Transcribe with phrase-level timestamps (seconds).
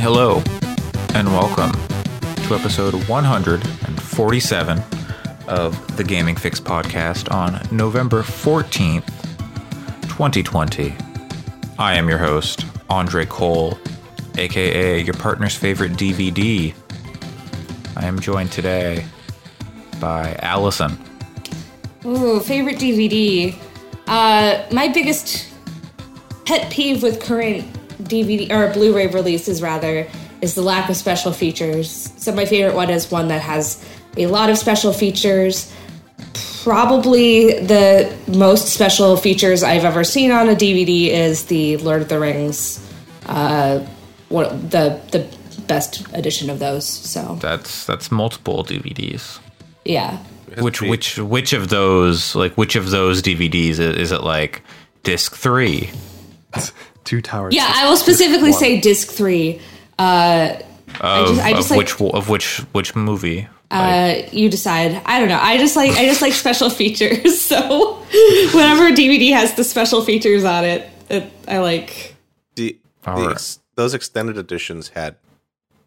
[0.00, 0.40] Hello,
[1.14, 1.72] and welcome
[2.46, 4.82] to episode 147
[5.48, 9.04] of the Gaming Fyx podcast on November 14th,
[10.02, 10.94] 2020.
[11.80, 13.76] I am your host, Andre Cole,
[14.36, 16.72] aka your partner's favorite DVD.
[17.96, 19.04] I am joined today
[20.00, 20.96] by Allison.
[22.04, 23.52] Ooh, favorite DVD.
[24.06, 25.48] Uh, my biggest
[26.46, 27.66] pet peeve with current
[28.02, 30.06] DVD or Blu-ray releases, rather,
[30.40, 32.12] is the lack of special features.
[32.16, 33.84] So my favorite one is one that has
[34.16, 35.72] a lot of special features.
[36.62, 42.08] Probably the most special features I've ever seen on a DVD is the Lord of
[42.08, 42.84] the Rings.
[43.26, 43.80] Uh,
[44.28, 45.26] one, the the
[45.66, 46.86] best edition of those.
[46.86, 49.38] So That's that's multiple DVDs.
[49.84, 50.18] yeah.
[50.58, 54.62] Which which which of those like which of those DVDs is, is it like
[55.02, 55.90] disc 3?
[57.08, 57.54] Two towers.
[57.54, 59.62] Yeah, I will specifically say disc three.
[59.98, 60.58] Uh,
[61.00, 63.48] I just, I of just like which of which which movie?
[63.70, 65.00] uh, you decide.
[65.06, 65.38] I don't know.
[65.40, 67.40] I just like I just like special features.
[67.40, 67.94] So
[68.52, 72.14] whenever a DVD has the special features on it, it I like.
[72.56, 75.16] The, the ex- those extended editions had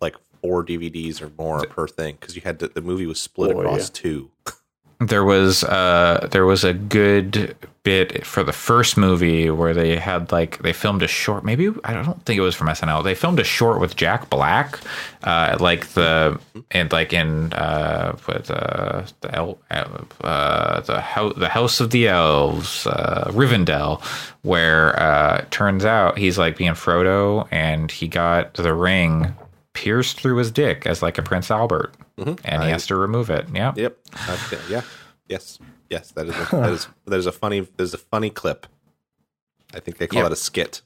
[0.02, 3.52] like four DVDs or more per thing because you had to, the movie was split
[3.56, 3.94] Oh, across yeah.
[3.94, 4.32] two.
[5.02, 10.32] there was uh there was a good bit for the first movie where they had
[10.32, 13.40] like they filmed a short maybe I don't think it was from SNL they filmed
[13.40, 14.80] a short with Jack Black
[15.24, 21.50] uh like the and like in uh with uh the El, uh the house the
[21.50, 24.04] house of the elves uh Rivendell
[24.44, 29.34] where uh turns out he's like being Frodo and he got the ring
[29.74, 33.48] pierced through his dick as like a Prince Albert and he has to remove it
[33.54, 33.98] yeah Yep.
[34.30, 34.82] Okay, yeah.
[35.28, 35.60] Yes.
[35.90, 36.12] Yes.
[36.12, 38.68] That is a, that is that is a funny there's a funny clip.
[39.74, 40.28] I think they call Yep.
[40.28, 40.82] it a skit.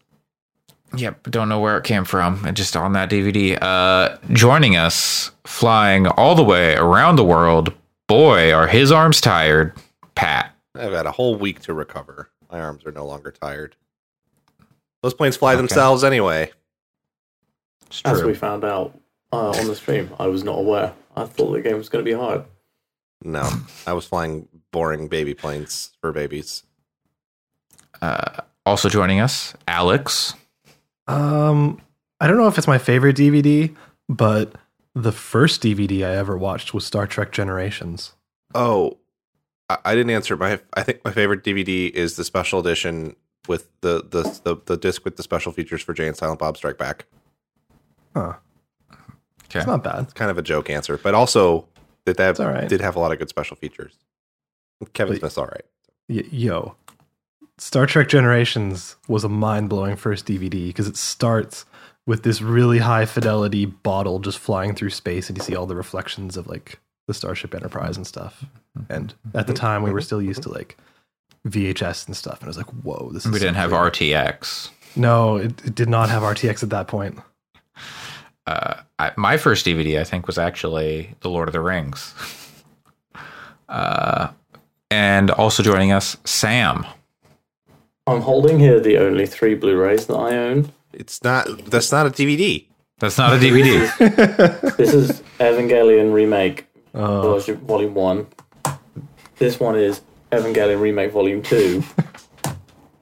[0.95, 2.53] Yep, don't know where it came from.
[2.53, 3.57] Just on that DVD.
[3.61, 7.73] Uh, joining us, flying all the way around the world.
[8.07, 9.73] Boy, are his arms tired.
[10.13, 10.53] Pat.
[10.75, 12.29] I've had a whole week to recover.
[12.51, 13.75] My arms are no longer tired.
[15.01, 16.51] Those planes fly themselves anyway.
[17.87, 18.99] It's As we found out
[19.31, 20.93] uh, on the stream, I was not aware.
[21.15, 22.43] I thought the game was going to be hard.
[23.23, 23.49] No,
[23.87, 26.63] I was flying boring baby planes for babies.
[28.65, 30.33] also joining us, Alex.
[31.07, 31.81] Um,
[32.19, 33.75] I don't know if it's my favorite DVD,
[34.09, 34.55] but
[34.93, 38.13] the first DVD I ever watched was Star Trek Generations.
[38.53, 38.97] Oh,
[39.69, 40.37] I, I didn't answer.
[40.37, 43.15] My I think my favorite DVD is the special edition
[43.47, 46.57] with the the the, the disc with the special features for Jay and Silent Bob
[46.57, 47.05] Strike Back.
[48.15, 48.33] Huh.
[49.45, 49.59] Okay.
[49.59, 50.03] It's not bad.
[50.05, 51.67] It's kind of a joke answer, but also
[52.05, 52.67] that that It's all right.
[52.67, 53.93] did have a lot of good special features.
[54.93, 55.65] Kevin But- Smith's all right.
[56.09, 56.75] Y- yo,
[57.57, 61.65] Star Trek Generations was a mind blowing first DVD because it starts
[62.05, 65.75] with this really high fidelity bottle just flying through space, and you see all the
[65.75, 68.43] reflections of like the Starship Enterprise and stuff.
[68.89, 70.77] And at the time, we were still used to like
[71.47, 73.93] VHS and stuff, and I was like, "Whoa, this!" Is We didn't have great.
[73.93, 74.69] RTX.
[74.95, 77.17] No, it, it did not have RTX at that point.
[78.47, 82.13] Uh, I, my first DVD, I think, was actually The Lord of the Rings.
[83.67, 84.29] Uh,
[84.91, 86.85] and also joining us, Sam.
[88.05, 90.71] I'm holding here the only three Blu-rays that I own.
[90.93, 91.47] It's not.
[91.65, 92.63] That's not a DVD.
[92.99, 94.77] That's not a DVD.
[94.77, 98.27] This is Evangelion Remake Uh, Volume Volume One.
[99.37, 100.01] This one is
[100.31, 101.83] Evangelion Remake Volume Two,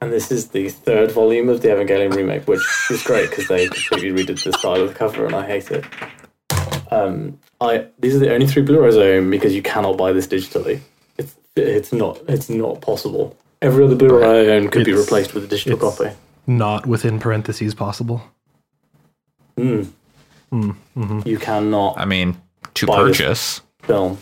[0.04, 2.60] and this is the third volume of the Evangelion Remake, which
[2.90, 5.84] is great because they completely redid the style of the cover, and I hate it.
[6.90, 10.26] Um, I these are the only three Blu-rays I own because you cannot buy this
[10.26, 10.80] digitally.
[11.16, 13.36] It's it's not it's not possible.
[13.62, 16.10] Every other Blu-ray I own could be replaced with a digital it's- copy.
[16.46, 18.22] not within parentheses possible.
[19.56, 19.90] Mm.
[21.26, 22.36] You cannot I mean,
[22.74, 23.16] to Buy this.
[23.18, 23.60] purchase.
[23.82, 24.18] film.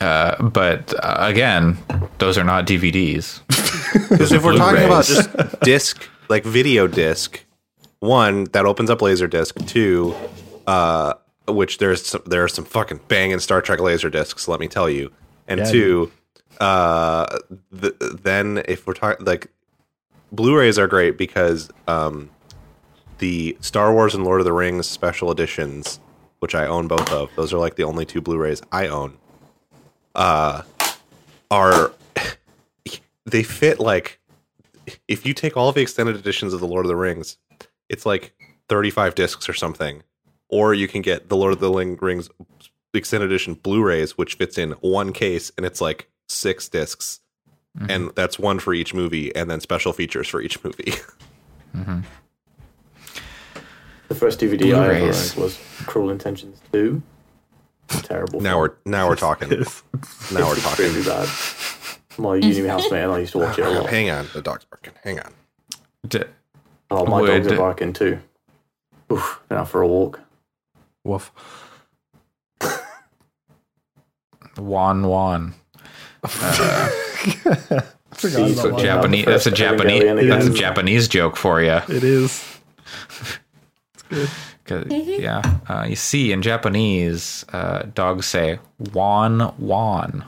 [0.00, 1.78] Uh, but uh, again,
[2.18, 3.40] those are not DVDs.
[4.10, 5.26] Because if we're talking about Blu-rays.
[5.26, 7.44] just disc, like video disc,
[8.00, 9.66] one that opens up Laserdisc.
[9.66, 10.14] Two,
[10.66, 11.14] uh,
[11.48, 14.48] which there's some, there are some fucking banging Star Trek laser discs.
[14.48, 15.12] Let me tell you.
[15.48, 16.12] And Yeah, two,
[16.60, 17.38] uh,
[17.80, 19.48] th- then if we're talking like
[20.32, 22.30] Blu-rays are great because um,
[23.18, 26.00] the Star Wars and Lord of the Rings special editions,
[26.40, 29.16] which I own both of, those are like the only two Blu-rays I own.
[30.16, 30.62] Uh,
[31.50, 31.92] are
[33.26, 34.18] they fit like
[35.06, 37.36] if you take all the extended editions of the Lord of the Rings,
[37.88, 38.34] it's like
[38.68, 40.02] 35 discs or something.
[40.48, 42.28] Or you can get the Lord of the Rings
[42.94, 47.20] extended edition Blu-rays, which fits in one case and it's like six discs.
[47.90, 50.94] And that's one for each movie, and then special features for each movie.
[54.08, 55.32] The first DVD I ever Blu-rays.
[55.32, 57.02] owned was Cruel Intentions 2.
[57.88, 58.40] Terrible.
[58.40, 59.50] Now we're now we're talking.
[59.52, 59.82] It's-
[60.32, 60.86] Now we're It's talking.
[60.86, 61.28] extremely bad.
[62.18, 63.90] My uni housemate and I used to watch it a lot.
[63.90, 64.94] Hang on, the dog's barking.
[65.04, 65.32] Hang on.
[66.08, 66.22] D-
[66.90, 68.18] Oh, my dogs Would- are barking too.
[69.12, 70.20] Oof, now for a walk.
[71.04, 71.30] Woof.
[74.56, 75.54] Wan Wan.
[76.26, 76.90] Forgot
[78.16, 79.26] See, about so Japanese.
[79.26, 80.28] That's a Japanese.
[80.28, 81.80] That's a Japanese joke for you.
[81.88, 82.42] It is.
[84.66, 85.42] 'Cause- Yeah.
[85.68, 88.58] Uh, you see, in Japanese, uh, dogs say
[88.92, 90.24] "wan wan."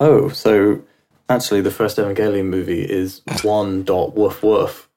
[0.00, 0.80] Oh, so
[1.28, 4.88] actually, the first Evangelion movie is one dot woof woof.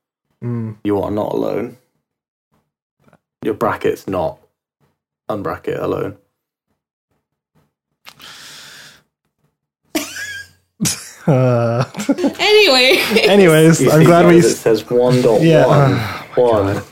[0.44, 0.76] Mm.
[0.84, 1.78] You are not alone.
[3.44, 4.40] Your brackets not
[5.30, 6.18] unbracket alone.
[11.28, 11.86] Uh,
[12.40, 12.98] Anyway,
[13.28, 14.34] anyways, I'm glad we.
[14.42, 15.66] guys, it says one dot Yeah.
[16.36, 16.84] one one.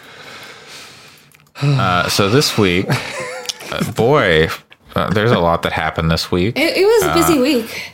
[1.61, 2.85] Uh, so this week,
[3.71, 4.47] uh, boy,
[4.95, 6.57] uh, there's a lot that happened this week.
[6.57, 7.94] it, it was a busy week.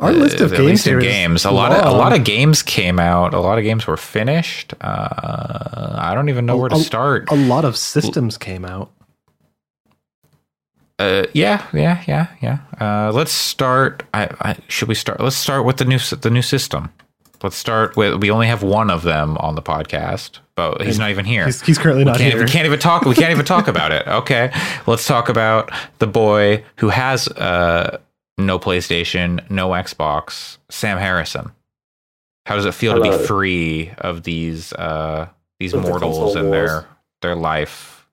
[0.00, 1.44] Our list of at games least in games.
[1.44, 3.32] A lot of a lot of games came out.
[3.32, 4.74] A lot of games were finished.
[4.80, 7.30] Uh, I don't even know where to A- start.
[7.30, 8.90] A lot of systems came out.
[10.98, 12.58] Uh, yeah, yeah, yeah, yeah.
[12.80, 14.02] Uh, let's start.
[14.12, 15.20] I, I should we start?
[15.20, 16.90] Let's start with the new the new system.
[17.44, 18.22] Let's start with.
[18.22, 21.44] We only have one of them on the podcast, but he's not even here.
[21.44, 22.42] He's, he's currently not can't, here.
[22.42, 23.02] we can't even talk.
[23.04, 24.06] We can't even talk about it.
[24.14, 24.50] Okay,
[24.86, 27.98] let's talk about the boy who has uh,
[28.38, 30.56] no PlayStation, no Xbox.
[30.70, 31.52] Sam Harrison.
[32.46, 33.18] How does it feel to Hello.
[33.18, 35.28] be free of these uh,
[35.60, 36.70] these Of mortals console and wars.
[36.70, 36.86] their
[37.20, 38.06] their life?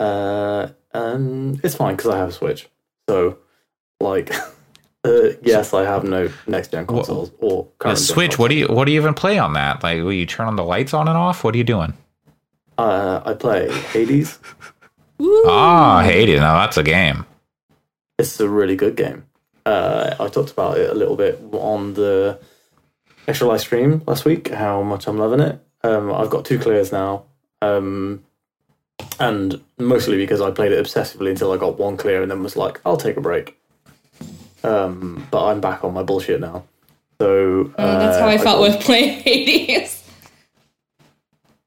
[0.00, 2.68] Uh, um, it's fine because I have a Switch.
[3.08, 3.38] So,
[4.00, 4.32] like,
[5.04, 8.38] uh, yes, I have no next gen consoles or current gen Switch.
[8.38, 9.82] What do you what do you even play on that?
[9.82, 11.42] Like, will you turn on the lights on and off?
[11.42, 11.94] What are you doing?
[12.76, 14.38] Uh, I play Hades.
[15.18, 15.44] Woo.
[15.46, 16.40] Ah, Hades.
[16.40, 17.24] Now that's a game.
[18.18, 19.24] It's a really good game.
[19.64, 22.38] Uh, I talked about it a little bit on the
[23.26, 24.48] extra live stream last week.
[24.48, 25.60] How much I'm loving it.
[25.82, 27.24] Um, I've got two clears now,
[27.62, 28.22] um,
[29.18, 32.56] and mostly because I played it obsessively until I got one clear, and then was
[32.56, 33.56] like, I'll take a break.
[34.62, 36.64] Um, but I'm back on my bullshit now.
[37.20, 39.96] So Uh, that's how uh, I felt got- with playing Hades.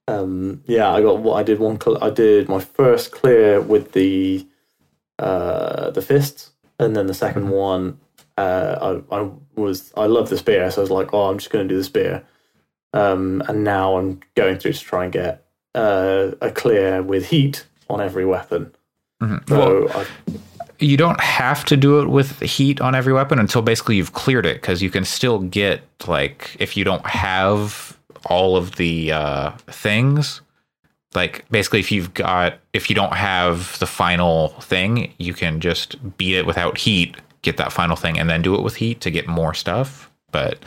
[0.07, 1.79] Um, yeah, I got what I did one.
[2.01, 4.45] I did my first clear with the
[5.19, 7.99] uh, the fists, and then the 2nd one,
[8.37, 11.51] uh, I, I was I love the spear, so I was like, oh, I'm just
[11.51, 12.23] going to do the spear.
[12.93, 17.65] Um, and now I'm going through to try and get uh, a clear with heat
[17.89, 18.75] on every weapon.
[19.47, 20.05] So I,
[20.79, 24.45] You don't have to do it with heat on every weapon until basically you've cleared
[24.45, 29.51] it, because you can still get like if you don't have all of the uh,
[29.67, 30.41] things.
[31.15, 36.17] Like basically, if you've got if you don't have the final thing, you can just
[36.17, 39.11] beat it without heat, get that final thing, and then do it with heat to
[39.11, 40.09] get more stuff.
[40.31, 40.57] But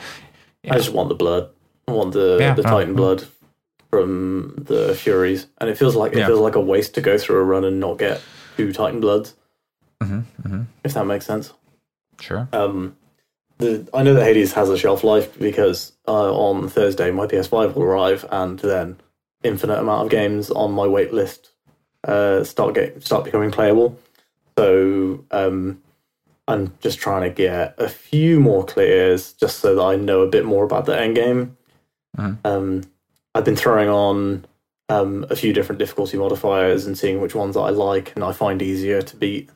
[0.69, 1.49] I just want the blood.
[1.87, 3.27] I want the Yeah, the Titan blood
[3.89, 6.27] from the Furies, and it feels like it Yeah.
[6.27, 8.21] feels like a waste to go through a run and not get
[8.55, 9.33] two Titan bloods.
[10.01, 11.53] Mm-hmm, If that makes sense.
[12.21, 12.95] sure, Um,
[13.57, 17.73] the I know that Hades has a shelf life because uh, on Thursday my PS5
[17.75, 18.97] will arrive, and then
[19.43, 21.51] infinite amount of games on my wait list
[22.03, 23.97] uh, start get start becoming playable.
[24.57, 25.81] So um,
[26.47, 30.27] I'm just trying to get a few more clears just so that I know a
[30.29, 31.57] bit more about the end game.
[32.17, 32.37] Mhm.
[32.45, 32.83] Um,
[33.35, 34.45] I've been throwing on
[34.89, 38.31] um, a few different difficulty modifiers and seeing which ones that I like and I
[38.31, 39.49] find easier to beat.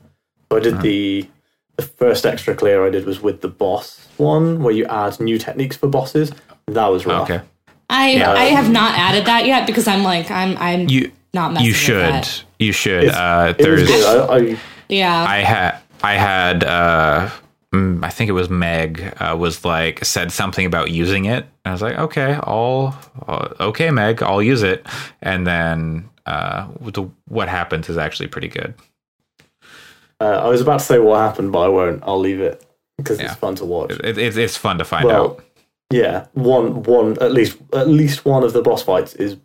[0.51, 1.29] So I did the
[1.77, 5.37] the first extra clear I did was with the boss one, where you add new
[5.39, 6.33] techniques for bosses.
[6.67, 7.29] That was rough.
[7.31, 7.41] okay.
[7.89, 8.33] I Yeah.
[8.33, 11.71] I have not added that yet because I'm like I'm I'm You not messing you
[11.71, 12.43] with should that.
[12.59, 13.03] you should.
[13.05, 13.89] It's- Uh, there's.
[13.89, 14.57] I, I
[14.89, 15.23] Yeah.
[15.23, 17.29] I had I had uh
[17.73, 21.45] mm, I think it was Meg uh, was like said something about using it.
[21.63, 24.85] I was like, okay, I'll uh, okay, Meg, I'll use it.
[25.21, 26.65] And then uh,
[27.29, 28.73] what happens is actually pretty good.
[30.21, 32.01] Uh, I was about to say what happened, but I won't.
[32.05, 32.63] I'll leave it
[32.97, 33.25] because Yeah.
[33.31, 33.91] it's fun to watch.
[33.91, 35.43] It, it, it's fun to find Well, out.
[35.91, 39.37] yeah, one one at least at least one of the boss fights is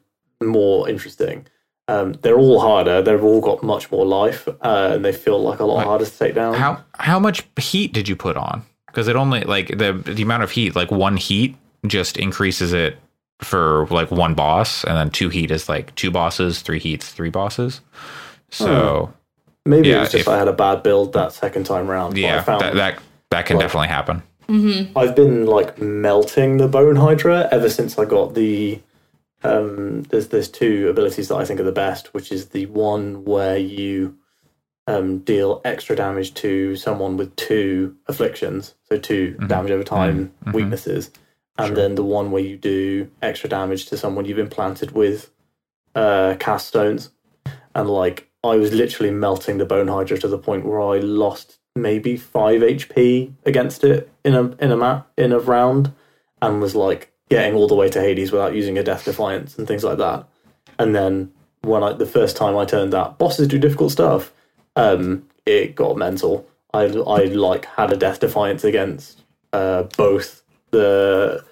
[0.43, 1.47] more interesting.
[1.89, 3.01] Um, they're all harder.
[3.01, 6.19] They've all got much more life, uh, and they feel like a lot harder to
[6.19, 6.55] take down.
[6.55, 8.63] How how much heat did you put on?
[8.89, 11.55] Because it only like the the amount of heat, like one heat
[11.87, 12.99] just increases it
[13.41, 17.31] for like one boss, and then two heat is like two bosses, three heats, three
[17.31, 17.81] bosses.
[18.51, 19.13] So
[19.67, 22.15] Maybe it was just if- I had a bad build that second time round.
[22.15, 22.99] but I yeah, found that, that
[23.31, 24.23] that can like- definitely happen.
[24.49, 28.81] I've been like melting the bone hydra ever since I got the
[29.43, 33.25] um, there's there's two abilities that I think are the best, which is the one
[33.25, 34.17] where you
[34.87, 41.11] um, deal extra damage to someone with two afflictions, so 2 damage over time weaknesses,
[41.59, 45.31] and then the one where you do extra damage to someone you've implanted with
[45.97, 47.11] uh, cast stones,
[47.75, 51.59] and like I was literally melting the bone hydra to the point where I lost
[51.75, 55.93] maybe five HP against it in a in a map in a round,
[56.41, 59.67] and was like getting all the way to Hades without using a death defiance and
[59.67, 60.27] things like that.
[60.79, 64.33] And then when I the first time I turned that bosses do difficult stuff,
[64.77, 66.49] um, it got mental.
[66.73, 69.23] I I like had a death defiance against
[69.53, 71.45] uh, both the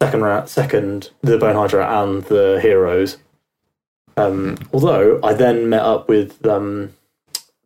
[0.00, 3.18] second round, second the Bone Hydra and the heroes.
[4.16, 6.94] Um, although I then met up with um,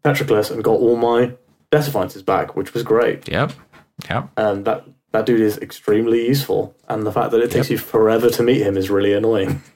[0.05, 1.33] Patroclus and got all my
[1.71, 3.29] death defiances back, which was great.
[3.29, 3.53] Yep.
[4.09, 4.31] Yep.
[4.37, 8.29] And that that dude is extremely useful, and the fact that it takes you forever
[8.31, 9.63] to meet him is really annoying.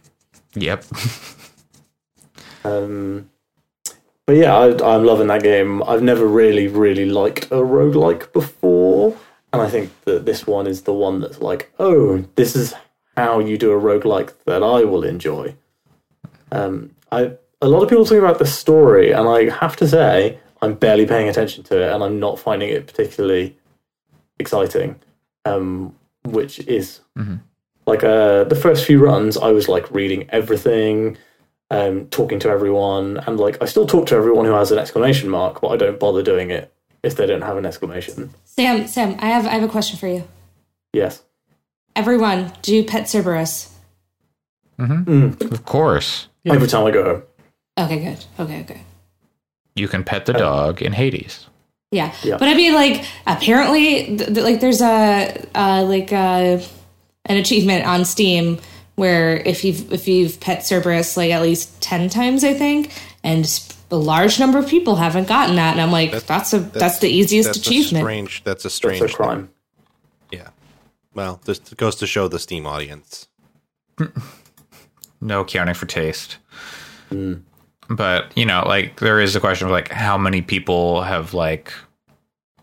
[0.57, 0.85] Yep.
[2.65, 3.31] Um,
[4.27, 5.83] but yeah, I, I'm loving that game.
[5.83, 9.17] I've never really, really liked a roguelike before.
[9.53, 12.75] And I think that this one is the one that's like, oh, this is
[13.17, 15.57] how you do a roguelike that I will enjoy.
[16.52, 20.38] Um, I A lot of people talking about the story, and I have to say,
[20.62, 23.57] I'm barely paying attention to it, and I'm not finding it particularly
[24.38, 24.97] exciting.
[25.45, 27.00] Um, which is
[27.87, 31.16] like uh, the first few runs, I was like reading everything,
[31.71, 35.28] um, talking to everyone, and like I still talk to everyone who has an exclamation
[35.28, 38.30] mark, but I don't bother doing it if they don't have an exclamation.
[38.45, 40.25] Sam, Sam, I have I have a question for you.
[40.92, 41.23] Yes.
[41.97, 43.75] Everyone, do pet Cerberus.
[44.81, 46.29] Of course.
[46.47, 47.23] Every time I go home.
[47.79, 48.25] Okay, good.
[48.39, 48.81] Okay, okay.
[49.75, 51.47] You can pet the dog in Hades.
[51.91, 52.15] Yeah.
[52.23, 52.37] Yeah.
[52.39, 56.61] but I mean, like, apparently, th- th- like, there's a uh, like uh,
[57.27, 58.59] an achievement on Steam
[58.97, 62.93] where if you've if you've pet Cerberus like at least ten times, I think,
[63.25, 63.47] and
[63.91, 67.09] a large number of people haven't gotten that, and I'm like, that's, a that's, the
[67.09, 68.03] easiest That's achievement.
[68.03, 68.45] A strange.
[68.45, 69.51] That's a That's strange a crime.
[70.31, 70.49] Yeah.
[71.15, 73.29] Well, this goes to show the Steam audience.
[75.21, 76.39] No accounting for taste.
[77.89, 81.73] But, you know, like there is a question of like how many people have like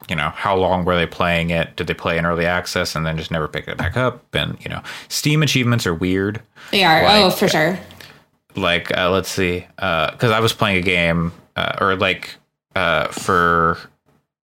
[0.10, 1.76] you know, how long were they playing it?
[1.76, 4.24] Did they play in early access and then just never pick it back up?
[4.34, 6.42] And, you know, Steam achievements are weird.
[6.72, 7.04] They are.
[7.04, 7.78] Like, oh, for sure.
[8.56, 12.36] like uh, let's see because i was playing a game uh, or like
[12.76, 13.78] uh, for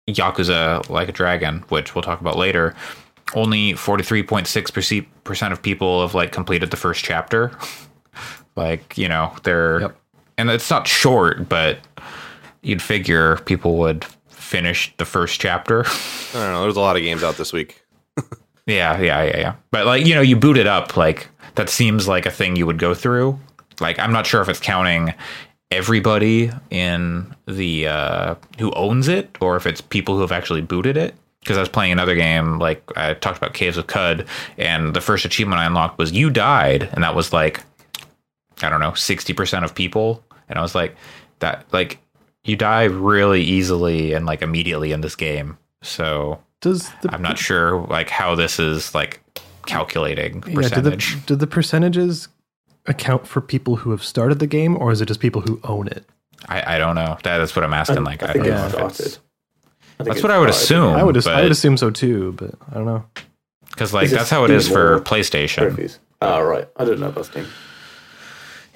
[0.09, 2.75] yakuza like a dragon which we'll talk about later
[3.35, 7.51] only 43.6% of people have like completed the first chapter
[8.57, 9.97] like you know they're Yep.
[10.39, 11.79] and it's not short but
[12.63, 16.63] you'd figure people would finish the first chapter I don't know.
[16.63, 17.81] There's a lot of games out this week.
[18.67, 19.55] Yeah, yeah, yeah, yeah.
[19.71, 22.65] But like, you know, you boot it up, like that seems like a thing you
[22.67, 23.39] would go through.
[23.81, 25.13] Like I'm not sure if it's counting
[25.71, 30.97] everybody in the uh who owns it or if it's people who have actually booted
[30.97, 31.15] it.
[31.41, 35.01] Because I was playing another game, like I talked about Caves of Qud, and the
[35.03, 37.61] first achievement I unlocked was you died, and that was like
[38.63, 40.23] I don't know, sixty percent of people.
[40.49, 40.97] And I was like,
[41.41, 41.99] that like
[42.45, 45.57] you die really easily and like immediately in this game.
[45.83, 49.21] So Does the I'm not sure like how this is like
[49.67, 51.15] calculating yeah, do percentage.
[51.15, 52.29] the do the percentages
[52.87, 55.89] account for people who have started the game, or is it just people who own
[55.89, 56.05] it?
[56.49, 57.17] I, I don't know.
[57.23, 58.05] That is what I'm asking.
[58.05, 59.19] like I, I don't know if it's
[59.99, 60.65] that's what I would started.
[60.65, 60.95] assume.
[60.97, 63.05] I would as- I would assume so too, but I don't know.
[63.71, 65.69] because like that's how it is for PlayStation.
[65.69, 65.99] Trophies.
[66.21, 66.69] Oh, ah, right.
[66.77, 67.47] I don't know about Steam.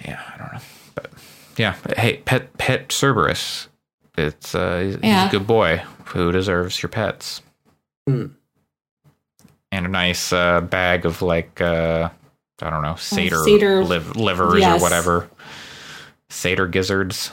[0.04, 0.60] Yeah, I don't know,
[0.94, 1.10] but
[1.56, 1.74] yeah.
[1.96, 3.68] Hey, pet pet Cerberus.
[4.16, 7.42] It's uh, he's, he's a good boy who deserves your pets.
[8.06, 8.26] Hmm.
[9.70, 12.08] And a nice uh, bag of like uh,
[12.62, 14.80] I don't know satyr, satyr- liv- livers yes.
[14.80, 15.30] or whatever.
[16.30, 17.30] Satyr gizzards.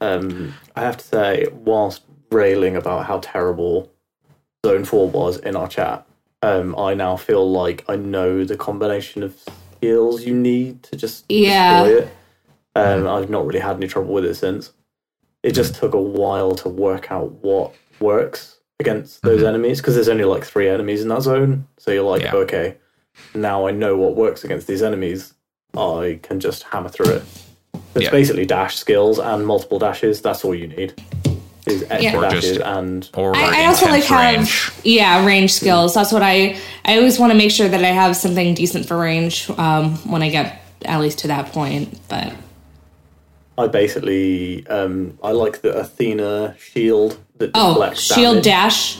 [0.00, 3.90] Um, I have to say, whilst railing about how terrible
[4.64, 6.06] Zone 4 was in our chat,
[6.42, 9.36] um, I now feel like I know the combination of
[9.84, 11.84] skills you need to just Yeah.
[11.84, 12.08] destroy it.
[12.76, 14.72] Um, I've not really had any trouble with it since.
[15.42, 20.08] It just took a while to work out what works against those enemies because there's
[20.08, 21.66] only like three enemies in that zone.
[21.78, 22.34] So you're like, Yeah.
[22.34, 22.76] okay,
[23.34, 25.32] now I know what works against these enemies.
[25.76, 27.22] I can just hammer through it.
[27.94, 28.10] It's Yeah.
[28.10, 30.20] basically dash skills and multiple dashes.
[30.20, 30.94] That's all you need.
[31.70, 32.28] Is extra Yeah.
[32.30, 34.72] Dashes and Or I, I also like intense have range.
[34.84, 35.94] yeah range skills.
[35.94, 38.98] That's what I I always want to make sure that I have something decent for
[38.98, 41.98] range um, when I get at least to that point.
[42.08, 42.32] But
[43.58, 48.44] I basically um, I like the Athena shield that oh, shield damage.
[48.44, 48.98] dash.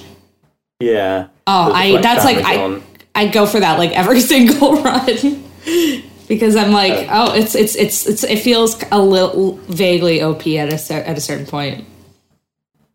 [0.81, 1.29] Yeah.
[1.47, 2.83] Oh, that I that's like damage I on-
[3.15, 5.45] I go for that like every single run.
[6.29, 10.73] because I'm like, oh, it's it's it's it's it feels a little vaguely OP at
[10.73, 11.85] a cer- at a certain point.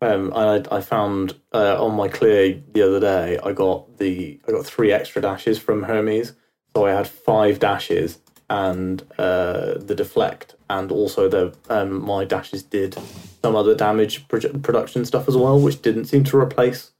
[0.00, 3.38] Um, I I found uh, on my clear the other day.
[3.42, 6.34] I got the I got three extra dashes from Hermes,
[6.74, 12.62] so I had five dashes and uh, the deflect, and also the um, my dashes
[12.62, 12.96] did
[13.42, 16.92] some other damage produ- production stuff as well, which didn't seem to replace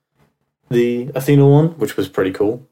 [0.71, 2.67] the Athena one, which was pretty cool.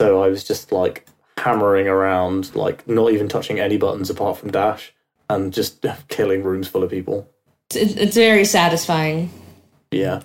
[0.00, 1.06] So I was just like
[1.36, 4.94] hammering around, like not even touching any buttons apart from dash,
[5.28, 7.28] and just killing rooms full of people.
[7.74, 9.30] It's, it's very satisfying.
[9.90, 10.22] Yeah.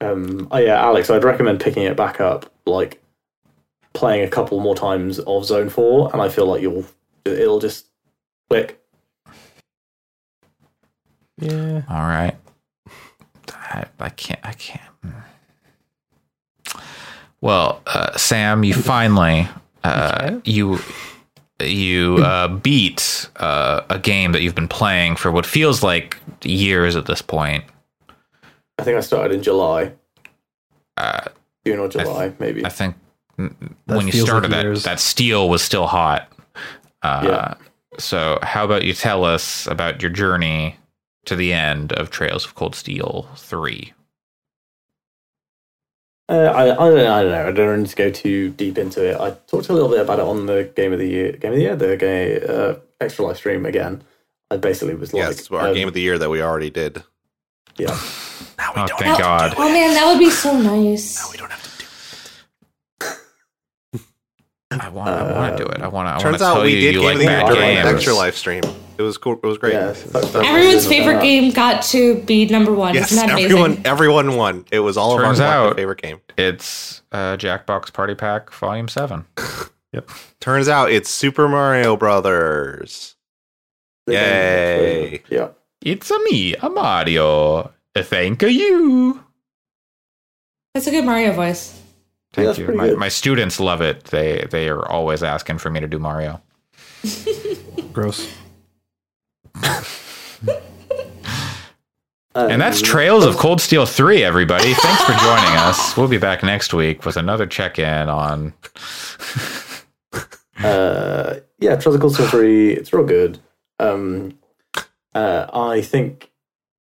[0.00, 0.48] Um.
[0.50, 1.10] Oh yeah, Alex.
[1.10, 3.00] I'd recommend picking it back up, like
[3.92, 6.86] playing a couple more times of Zone Four, and I feel like you'll
[7.24, 7.86] it'll just
[8.50, 8.80] click.
[11.38, 11.82] Yeah.
[11.88, 12.36] All right.
[13.50, 14.40] I, I can't.
[14.42, 14.82] I can't.
[17.40, 19.48] Well, uh, Sam, you finally
[19.84, 20.78] uh, you
[21.68, 26.96] you uh, beat uh, a game that you've been playing for what feels like years
[26.96, 27.64] at this point.
[28.78, 29.92] I think I started in July,
[30.96, 31.20] Uh,
[31.66, 32.64] June or July, maybe.
[32.64, 32.96] I think
[33.38, 33.52] That
[33.86, 34.84] when you started like that, years.
[34.84, 36.32] that steel was still hot.
[37.02, 37.54] Uh, Yeah.
[37.98, 40.76] So, how about you tell us about your journey
[41.26, 43.92] to the end of Trails of Cold Steel three?
[46.28, 47.48] Uh, I, I, don't, I don't know.
[47.48, 49.20] I don't need to go too deep into it.
[49.20, 51.56] I talked a little bit about it on the game of the year, game of
[51.56, 54.02] the year, the game, uh, extra live stream again.
[54.50, 57.02] I basically was like, yes, our um, game of the year that we already did.
[57.76, 57.86] yeah,
[58.58, 58.98] now we Oh, don't.
[59.00, 59.54] thank God!
[59.56, 61.18] Oh man, that would be so nice.
[61.18, 61.86] Now we don't have to do.
[64.74, 64.80] It.
[64.80, 65.08] I want.
[65.10, 65.80] I want to do it.
[65.82, 66.10] I want to.
[66.10, 67.40] I want to Turns tell out we you did you game like of the year
[67.40, 67.88] bad during games.
[67.88, 68.62] the extra live stream.
[69.02, 69.34] It was cool.
[69.34, 69.74] It was great.
[69.74, 69.94] yeah.
[70.14, 72.94] Everyone's favorite was- game got to be number one.
[72.94, 73.50] Yes, Isn't that amazing?
[73.58, 74.64] everyone, everyone won.
[74.70, 76.20] It was all Turns of our out- favorite game.
[76.38, 79.24] It's uh, Jackbox Party Pack Volume Seven.
[79.92, 80.08] yep.
[80.40, 83.16] Turns out it's Super Mario Brothers.
[84.06, 85.10] the Yay.
[85.12, 85.30] next.
[85.30, 85.48] Yeah.
[85.82, 87.72] It's a me, a Mario.
[87.96, 89.22] Thank you.
[90.74, 91.78] That's a good Mario voice.
[92.32, 92.68] Thank that's you.
[92.72, 94.04] My, my students love it.
[94.04, 96.40] They they are always asking for me to do Mario.
[97.92, 98.26] Gross.
[102.34, 104.72] And that's Trails of Cold Steel 3, everybody.
[104.72, 105.96] Thanks for joining us.
[105.96, 108.54] We'll be back next week with another check in on.
[110.64, 113.38] uh, yeah, Trails of Cold Steel 3, it's real good.
[113.78, 114.38] Um,
[115.14, 116.30] uh, I think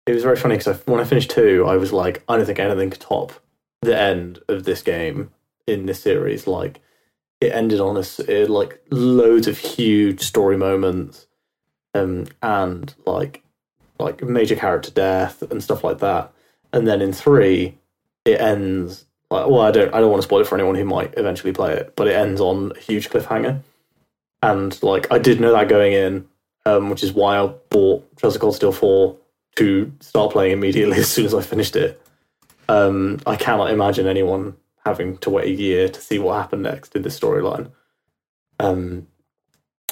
[0.08, 2.60] it was very funny because when I finished 2, I was like, I don't think
[2.60, 3.32] anything could top
[3.84, 5.30] the end of this game
[5.68, 6.48] in this series.
[6.48, 6.82] Like,
[7.40, 11.28] it ended on us, like, loads of huge story moments
[11.96, 13.44] um, and, like,
[14.00, 16.32] like major character death and stuff like that.
[16.74, 17.78] And then in 3,
[18.26, 20.86] it ends like, well, I don't, I don't want to spoil it for anyone who
[20.86, 23.62] might eventually play it, but it ends on a huge cliffhanger.
[24.44, 26.28] And like, I did know that going in,
[26.66, 29.18] um, which is why I bought of Cold Steel Four
[29.56, 32.02] to start playing immediately as soon as I finished it.
[32.68, 36.96] Um, I cannot imagine anyone having to wait a year to see what happened next
[36.96, 37.72] in this storyline.
[38.60, 39.08] Um,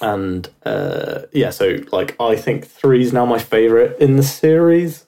[0.01, 5.05] and uh, yeah, so like, I think three is now my favorite in the series.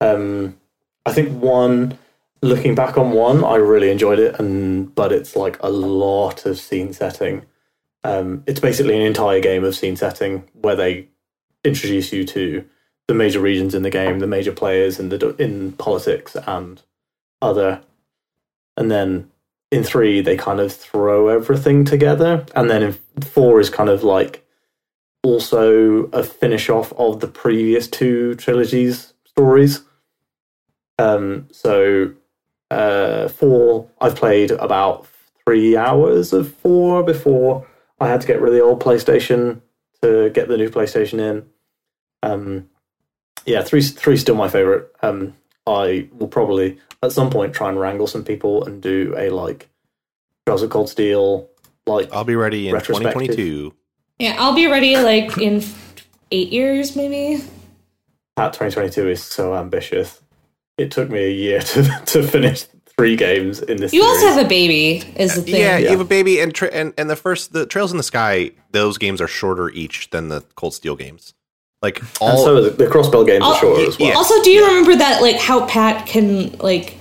[0.00, 0.58] Um,
[1.06, 1.98] I think one
[2.42, 6.58] looking back on one, I really enjoyed it, and but it's like a lot of
[6.58, 7.44] scene setting.
[8.02, 11.08] Um, it's basically an entire game of scene setting where they
[11.64, 12.64] introduce you to
[13.08, 16.82] the major regions in the game, the major players in the in politics and
[17.42, 17.82] other,
[18.76, 19.30] and then
[19.70, 24.02] in three they kind of throw everything together, and then in four is kind of
[24.02, 24.44] like
[25.22, 29.82] also a finish off of the previous two trilogies stories.
[30.98, 32.12] Um, so
[32.70, 35.06] uh, four, I've played about
[35.44, 37.66] three hours of four before
[37.98, 39.60] I had to get rid of the old PlayStation
[40.02, 41.46] to get the new PlayStation in.
[42.22, 42.68] Um,
[43.46, 44.94] yeah, three three's still my favorite.
[45.02, 45.34] Um,
[45.66, 49.68] I will probably at some point try and wrangle some people and do a like
[50.46, 51.48] Trails of Cold Steel
[51.86, 53.74] like I'll be ready in 2022.
[54.18, 55.62] Yeah, I'll be ready like in
[56.30, 57.42] eight years, maybe.
[58.36, 60.20] Pat 2022 is so ambitious.
[60.78, 62.64] It took me a year to to finish
[62.96, 63.92] three games in this.
[63.92, 65.54] You also have a baby, is the thing.
[65.60, 65.90] Yeah, you Yeah.
[65.92, 68.50] have a baby, and tra- and and the first the Trails in the Sky.
[68.72, 71.34] Those games are shorter each than the Cold Steel games.
[71.82, 74.08] Like and all so the, the crossbell games are shorter as well.
[74.10, 74.14] yeah.
[74.14, 76.96] Also, do you remember that like how Pat can like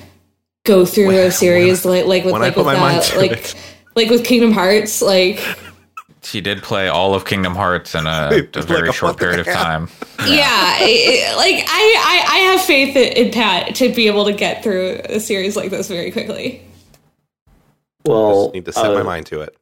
[0.64, 3.56] go through a series like like with like with my mind uh, to like it.
[3.96, 5.40] like with Kingdom Hearts like
[6.22, 9.40] She did play all of Kingdom Hearts in a, Like a very a short period
[9.42, 9.90] of time.
[10.26, 14.34] yeah, it- like I, I I have faith in, in Pat to be able to
[14.34, 16.62] get through a series like this very quickly.
[18.06, 19.58] well, I just need to set uh, my mind to it.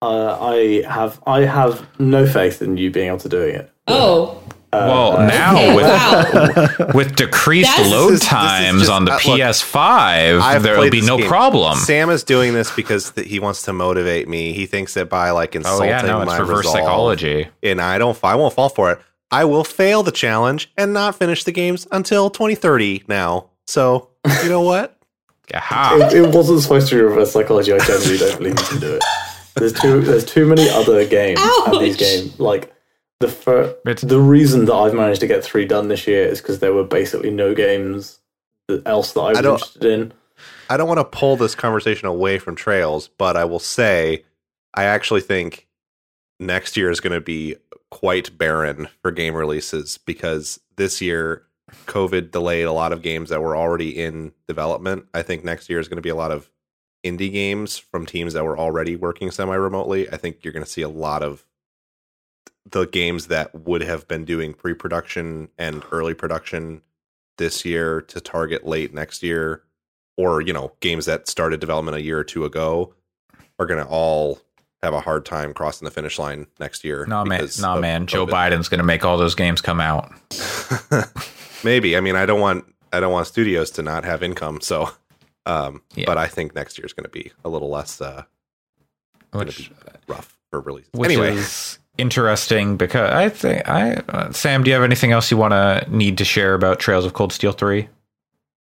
[0.00, 3.70] Uh, I have I have no faith in you being able to doing it.
[3.86, 4.40] Oh,
[4.72, 6.76] well, now okay, with wow.
[6.94, 11.00] with decreased That's- load is- times just- on the uh, PS5, I've there will be
[11.00, 11.28] no game.
[11.28, 11.76] problem.
[11.78, 14.52] Sam is doing this because th- he wants to motivate me.
[14.52, 17.48] He thinks that by like oh insulting yeah, no, it's my reverse resolve, psychology.
[17.62, 18.18] and I don't.
[18.24, 18.98] I won't fall for it.
[19.30, 23.50] I will fail the challenge and not finish the games until 2030 now.
[23.66, 24.10] So
[24.42, 24.96] you know what?
[25.54, 26.08] Aha.
[26.12, 27.72] It, it wasn't supposed to be reverse psychology.
[27.72, 29.04] I genuinely don't believe you can do it.
[29.54, 32.40] There's too there's too many other games at these games.
[32.40, 32.73] Like
[33.20, 36.58] the fir- the reason that I've managed to get three done this year is because
[36.58, 38.18] there were basically no games
[38.68, 40.12] that, else that I was I interested in.
[40.68, 44.24] I don't want to pull this conversation away from Trails, but I will say
[44.74, 45.68] I actually think
[46.40, 47.56] next year is going to be
[47.90, 51.44] quite barren for game releases because this year
[51.86, 55.06] COVID delayed a lot of games that were already in development.
[55.14, 56.50] I think next year is going to be a lot of
[57.04, 60.10] indie games from teams that were already working semi remotely.
[60.10, 61.44] I think you're going to see a lot of
[62.70, 66.82] the games that would have been doing pre production and early production
[67.36, 69.62] this year to target late next year
[70.16, 72.94] or you know games that started development a year or two ago
[73.58, 74.40] are going to all
[74.82, 77.06] have a hard time crossing the finish line next year.
[77.06, 78.06] No man, because no of man.
[78.06, 78.26] Joe.
[78.26, 80.10] Biden's going to make all those games come out.
[81.64, 81.96] Maybe.
[81.96, 84.60] I mean, I don't want I don't want studios to not have income.
[84.60, 84.90] So,
[85.46, 86.04] um, Yeah.
[86.06, 88.24] but I think next year is going to be a little less uh,
[89.32, 89.72] Which,
[90.06, 90.86] rough for release.
[90.92, 95.30] which anyway, is interesting because I think I uh, Sam, do you have anything else
[95.30, 97.88] you want to need to share about Trails of Cold Steel three?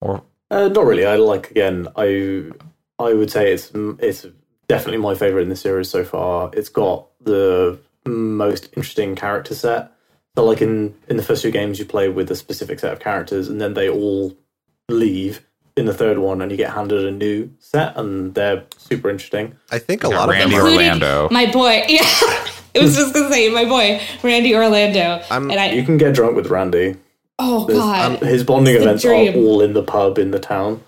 [0.01, 1.05] Or Uh, not really.
[1.05, 1.87] I like again.
[1.95, 2.51] I
[2.99, 4.27] I would say it's it's
[4.67, 6.51] definitely my favorite in the series so far.
[6.53, 9.91] It's got the most interesting character set.
[10.37, 12.99] So, like in in the first two games, you play with a specific set of
[12.99, 14.33] characters, and then they all
[14.89, 15.45] leave
[15.77, 19.55] in the third one, and you get handed a new set, and they're super interesting.
[19.71, 21.29] I think a Yeah, lot Randy of them are, Orlando.
[21.31, 21.85] My boy.
[21.89, 22.03] Yeah.
[22.73, 25.23] It was just going to say, my boy, Randy Orlando.
[25.29, 26.95] I'm- and I, You can get drunk with Randy.
[27.39, 28.21] oh, There's- God.
[28.23, 29.33] um, his bonding It's events dream.
[29.33, 30.81] are all in the pub in the town.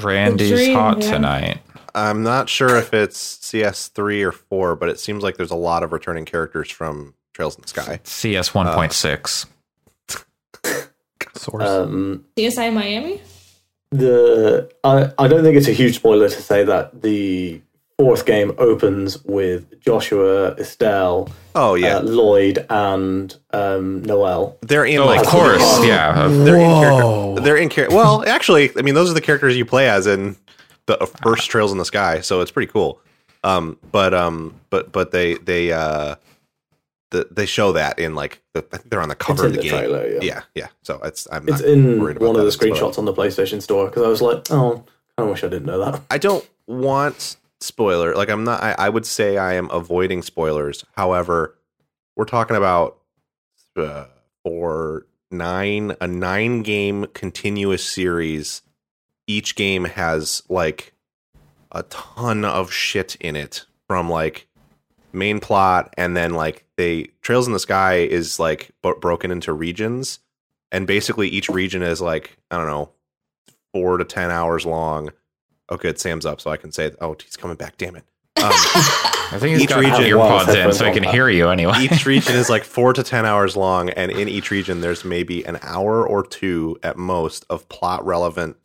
[0.00, 1.10] Randy's dream, hot yeah.
[1.12, 1.58] tonight.
[1.94, 5.82] I'm not sure if it's CS3 or 4, but it seems like there's a lot
[5.84, 8.00] of returning characters from Trails in the Sky.
[8.02, 9.46] CS one point six.
[11.36, 11.64] Source.
[11.68, 13.20] Um, CSI Miami?
[13.90, 17.60] the I, I don't think it's a huge spoiler to say that the
[17.98, 24.56] fourth game opens with Joshua, Estelle, Oh yeah, uh, Lloyd, and um, Noel.
[24.62, 26.10] they're in Oh, like of course, yeah.
[26.10, 27.40] uh, They're in character.
[27.42, 27.96] They're in character.
[27.96, 30.36] Well, actually, I mean, those are the characters you play as in
[30.86, 33.00] the first Trails in the Sky, so it's pretty cool.
[33.44, 36.16] Um, but um, but but they they uh,
[37.10, 39.52] the, they show that in like the, I think they're on the cover in of
[39.56, 39.78] the, the game.
[39.78, 40.18] trailer, yeah.
[40.22, 40.66] yeah, yeah.
[40.82, 42.74] So it's I'm It's not in worried about one of the as a spoiler.
[42.74, 44.84] screenshots on the PlayStation Store because I was like, oh,
[45.16, 46.00] I wish I didn't know that.
[46.10, 48.14] I don't want spoiler.
[48.14, 48.62] Like I'm not.
[48.62, 50.84] I, I would say I am avoiding spoilers.
[50.96, 51.58] However,
[52.16, 52.98] we're talking about
[53.76, 54.06] uh,
[54.44, 58.62] for nine a nine game continuous series.
[59.26, 60.94] Each game has like
[61.72, 64.46] a ton of shit in it from like
[65.12, 69.52] main plot and then like they Trails in the Sky is like bo- broken into
[69.52, 70.18] regions
[70.72, 72.90] and basically each region is like I don't know
[73.72, 75.10] 4 to 10 hours long.
[75.68, 78.04] Oh good, Sam's up so I can say oh he's coming back, damn it.
[78.36, 81.72] Um, I think he's Each got region- earpods in, so he can hear you anyway.
[81.80, 85.42] each region is like 4 to 10 hours long and in each region there's maybe
[85.44, 88.56] an hour or two at most of plot relevant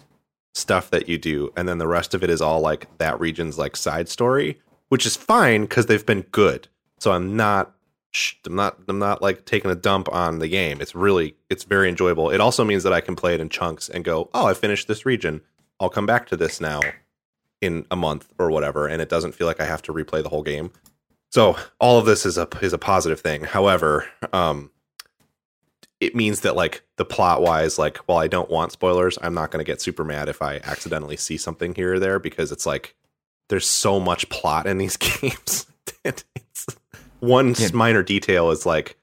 [0.53, 3.57] stuff that you do and then the rest of it is all like that region's
[3.57, 4.59] like side story
[4.89, 6.67] which is fine because they've been good.
[6.99, 7.73] So i'm not
[8.47, 10.81] i'm not i'm not like taking a dump on the game.
[10.81, 12.31] It's really it's very enjoyable.
[12.31, 14.87] It also means that i can play it in chunks and go oh i finished
[14.89, 15.41] this region
[15.79, 16.81] i'll come back to this now
[17.61, 20.29] in a month or whatever and it doesn't feel like i have to replay the
[20.29, 20.71] whole game.
[21.31, 23.43] So all of this is a is a positive thing.
[23.43, 24.71] However um
[25.99, 29.51] it means that like the plot wise like while i don't want spoilers i'm not
[29.51, 32.65] going to get super mad if i accidentally see something here or there because it's
[32.65, 32.95] like
[33.49, 35.65] there's so much plot in these games
[36.05, 36.23] it's
[37.19, 37.67] one Yeah.
[37.73, 38.95] minor detail is like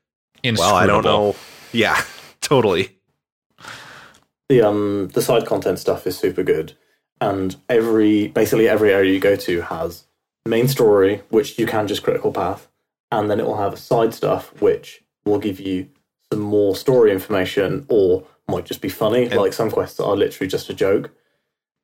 [0.43, 1.37] well i don't know.
[1.73, 2.03] Yeah
[2.41, 2.96] totally
[4.49, 6.75] The um the side content stuff is super good,
[7.21, 10.07] and every basically every area you go to has
[10.45, 12.69] main story, which you can just critical path,
[13.11, 15.89] and then it will have a side stuff, which will give you
[16.33, 19.29] some more story information, or might just be funny.
[19.29, 21.11] like some quests that are literally just a joke,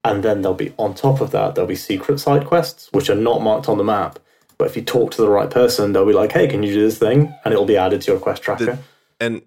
[0.05, 3.17] and then there'll be on top of that there'll be secret side quests, which are
[3.17, 4.21] not marked on the map.
[4.59, 6.83] But if you talk to the right person, they'll be like, "Hey, can you do
[6.83, 8.79] this thing?" and it'll be added to your quest tracker.
[9.19, 9.43] and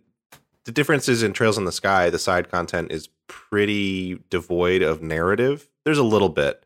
[0.65, 5.01] the difference is in Trails in the Sky, the side content is pretty devoid of
[5.01, 5.69] narrative.
[5.83, 6.65] There's a little bit,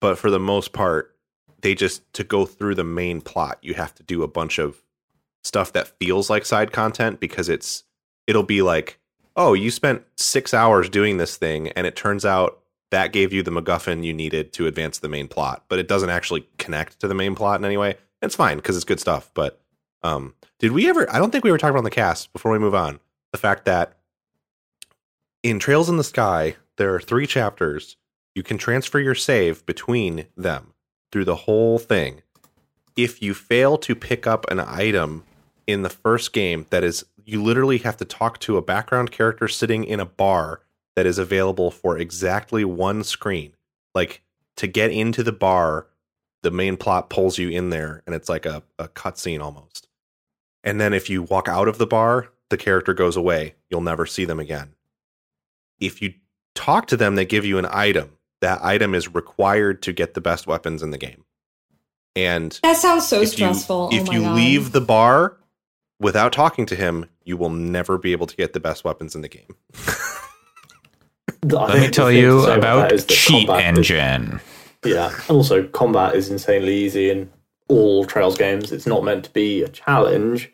[0.00, 1.16] but for the most part,
[1.60, 4.82] they just to go through the main plot, you have to do a bunch of
[5.42, 7.84] stuff that feels like side content because it's
[8.26, 8.98] it'll be like,
[9.36, 13.42] oh, you spent six hours doing this thing, and it turns out that gave you
[13.42, 17.08] the MacGuffin you needed to advance the main plot, but it doesn't actually connect to
[17.08, 17.96] the main plot in any way.
[18.22, 19.30] It's fine because it's good stuff.
[19.34, 19.60] But
[20.02, 21.12] um, did we ever?
[21.12, 22.98] I don't think we were talking about the cast before we move on.
[23.32, 23.98] The fact that
[25.42, 27.96] in Trails in the Sky, there are three chapters.
[28.34, 30.72] You can transfer your save between them
[31.12, 32.22] through the whole thing.
[32.96, 35.24] If you fail to pick up an item
[35.66, 39.48] in the first game that is you literally have to talk to a background character
[39.48, 40.62] sitting in a bar
[40.96, 43.52] that is available for exactly one screen.
[43.94, 44.22] Like
[44.56, 45.86] to get into the bar,
[46.42, 49.88] the main plot pulls you in there and it's like a, a cutscene almost.
[50.64, 53.54] And then if you walk out of the bar, the character goes away.
[53.68, 54.74] You'll never see them again.
[55.80, 56.14] If you
[56.54, 58.10] talk to them, they give you an item.
[58.40, 61.24] That item is required to get the best weapons in the game.
[62.16, 63.90] And That sounds so if stressful.
[63.92, 64.36] You, oh if my you God.
[64.36, 65.36] leave the bar
[66.00, 69.20] without talking to him, you will never be able to get the best weapons in
[69.20, 69.54] the game.
[71.44, 74.40] Let me tell you about Cheat Engine.
[74.84, 77.30] Yeah, and also combat is insanely easy in
[77.68, 78.72] all Trails games.
[78.72, 80.52] It's not meant to be a challenge.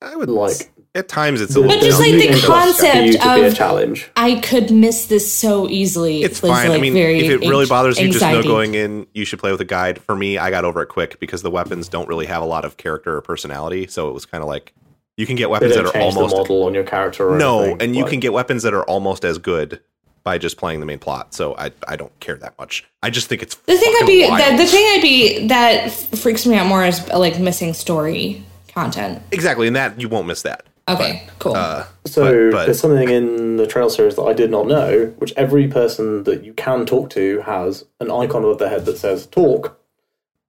[0.00, 3.12] I would Like at times it's a little But just like the concept for you
[3.12, 4.10] to be a of- challenge.
[4.14, 6.22] I could miss this so easily.
[6.22, 6.70] it's was, fine.
[6.70, 9.38] I mean, very if it really anx- bothers you, just know going in, you should
[9.38, 10.00] play with a guide.
[10.02, 12.64] For me, I got over it quick because the weapons don't really have a lot
[12.66, 13.86] of character or personality.
[13.86, 14.74] So it was kind of like
[15.16, 17.30] you can get weapons that are change the almost model on your character.
[17.30, 17.82] Or no, anything.
[17.82, 19.80] and you can get weapons that are almost as good
[20.24, 21.32] by just playing the main plot.
[21.32, 22.86] So I I don't care that much.
[23.02, 26.44] I just think it's The thing I'd be that the thing I'd be that freaks
[26.46, 29.22] me out more is like missing story content.
[29.32, 30.64] exactly, and that you won't miss that.
[30.88, 31.54] Okay, cool.
[31.54, 35.12] Uh, So but- but- there's something in the Trail series that I did not know,
[35.18, 38.98] which every person that you can talk to has an icon above their head that
[38.98, 39.78] says "talk"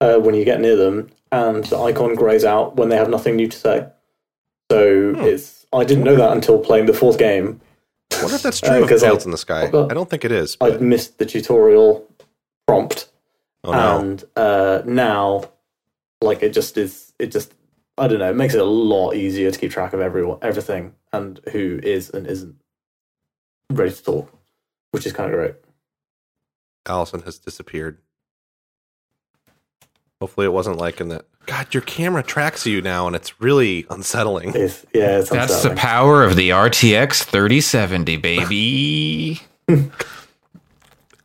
[0.00, 3.36] uh, when you get near them, and the icon grays out when they have nothing
[3.36, 3.86] new to say.
[4.70, 5.20] So Hmm.
[5.20, 7.60] it's I didn't know that until playing the fourth game.
[8.12, 9.62] I wonder if that's Uh, true of 'cause I- Tales in the Sky.
[9.64, 10.56] I've got- I don't think it is.
[10.60, 12.04] I But, missed the tutorial
[12.66, 13.08] prompt,
[13.64, 13.98] oh no.
[13.98, 15.44] and uh, now,
[16.22, 17.12] like it just is.
[17.18, 17.52] It just
[17.96, 18.30] I don't know.
[18.30, 22.10] It makes it a lot easier to keep track of everyone, everything, and who is
[22.10, 22.56] and isn't
[23.70, 24.36] ready to talk,
[24.90, 25.54] which is kind of great.
[26.86, 27.98] Allison has disappeared.
[30.20, 31.24] Hopefully, it wasn't like in the.
[31.46, 34.52] God, your camera tracks you now, and it's really unsettling.
[34.54, 39.42] It's, yeah, it's That's the power of the RTX 3070, baby.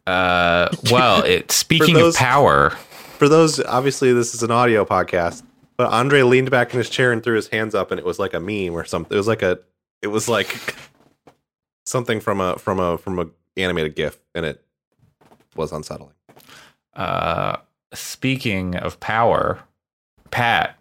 [0.05, 2.71] uh, well, it, speaking those- of power,
[3.17, 5.43] For those, obviously, this is an audio podcast,
[5.79, 8.19] but Andre leaned back in his chair and threw his hands up, and it was
[8.19, 9.15] like a meme or something.
[9.15, 9.59] It was like a,
[10.01, 10.75] it was like
[11.85, 14.61] something from a from a from a animated GIF, and it
[15.55, 16.15] was unsettling.
[16.95, 17.59] uh,
[17.93, 19.59] speaking of power,
[20.31, 20.77] Pat,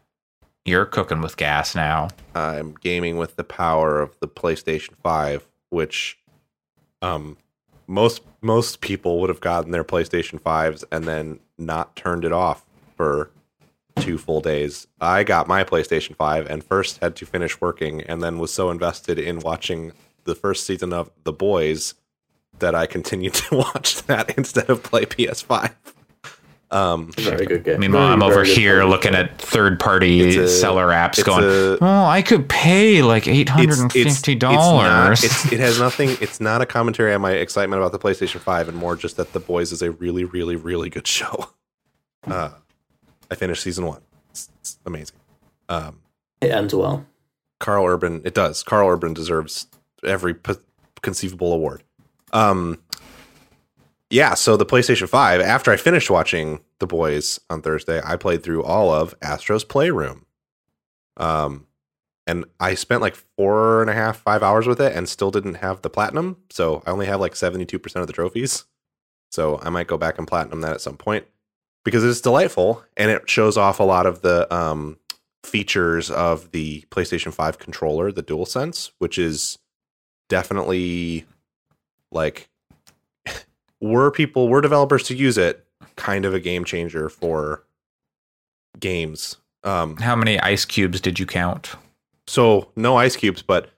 [0.64, 2.08] you're cooking with gas now.
[2.34, 6.18] I'm gaming with the power of the PlayStation 5, which
[7.02, 7.36] um
[7.86, 12.66] most most people would have gotten their PlayStation 5s and then not turned it off
[12.96, 13.30] for
[14.00, 14.86] two full days.
[15.00, 18.70] I got my PlayStation 5 and first had to finish working and then was so
[18.70, 19.92] invested in watching
[20.24, 21.94] the first season of The Boys
[22.58, 25.72] that I continued to watch that instead of play PS5.
[26.70, 27.80] Um very good game.
[27.80, 28.90] Meanwhile, Very, I'm over here game.
[28.90, 33.50] looking at third party a- seller apps going, a- oh, I could pay like it's,
[33.50, 33.96] $850.
[33.96, 36.10] it's, it's not, it's, it has nothing.
[36.20, 39.32] It's not a commentary on my excitement about the PlayStation Five, and more just that
[39.32, 41.48] The Boys is a really, really, really good show.
[42.26, 42.50] Uh,
[43.30, 44.00] I finished season one.
[44.30, 45.16] It's, it's amazing.
[45.68, 46.00] Um,
[46.40, 47.06] It ends well.
[47.60, 48.22] Karl Urban.
[48.24, 48.62] It does.
[48.62, 49.66] Karl Urban deserves
[50.04, 50.54] every p-
[51.02, 51.82] conceivable award.
[52.32, 52.80] Um,
[54.10, 54.34] yeah.
[54.34, 55.40] So the PlayStation Five.
[55.40, 60.24] After I finished watching The Boys on Thursday, I played through all of Astro's Playroom.
[61.16, 61.66] Um,
[62.26, 65.54] and I spent like four and a half, five hours with it, and still didn't
[65.54, 66.36] have the platinum.
[66.50, 68.64] So I only have like seventy-two percent of the trophies.
[69.30, 71.26] So I might go back and platinum that at some point
[71.84, 74.98] because it's delightful and it shows off a lot of the um,
[75.44, 79.58] features of the PlayStation 5 controller, the DualSense, which is
[80.28, 81.24] definitely
[82.12, 82.48] like
[83.80, 87.64] were people were developers to use it, kind of a game changer for
[88.78, 89.36] games.
[89.64, 91.74] Um, How many ice cubes did you count?
[92.28, 93.70] so no ice cubes, but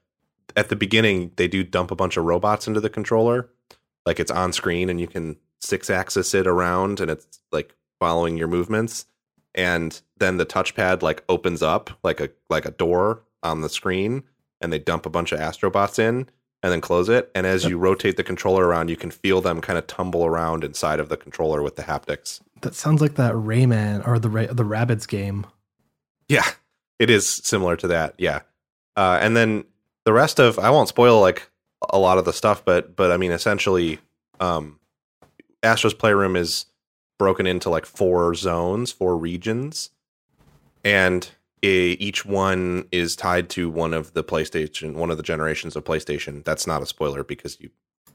[0.56, 3.48] at the beginning they do dump a bunch of robots into the controller.
[4.04, 8.36] Like it's on screen and you can six axis it around and it's like following
[8.36, 9.06] your movements.
[9.54, 14.24] And then the touchpad like opens up like a like a door on the screen
[14.60, 16.28] and they dump a bunch of astrobots in
[16.62, 17.30] and then close it.
[17.34, 20.62] And as you rotate the controller around, you can feel them kind of tumble around
[20.62, 22.40] inside of the controller with the haptics.
[22.60, 25.46] That sounds like that Rayman or the Ra- the Rabbids game.
[26.28, 26.46] Yeah,
[26.98, 28.14] it is similar to that.
[28.18, 28.40] Yeah,
[28.96, 29.64] uh, and then
[30.04, 31.50] the rest of I won't spoil like
[31.88, 33.98] a lot of the stuff, but but I mean essentially,
[34.38, 34.78] um,
[35.62, 36.66] Astro's Playroom is
[37.20, 39.90] broken into like four zones, four regions,
[40.82, 41.30] and
[41.62, 41.66] i
[42.00, 46.42] each one is tied to one of the PlayStation, one of the generations of PlayStation.
[46.42, 47.68] That's not a spoiler because you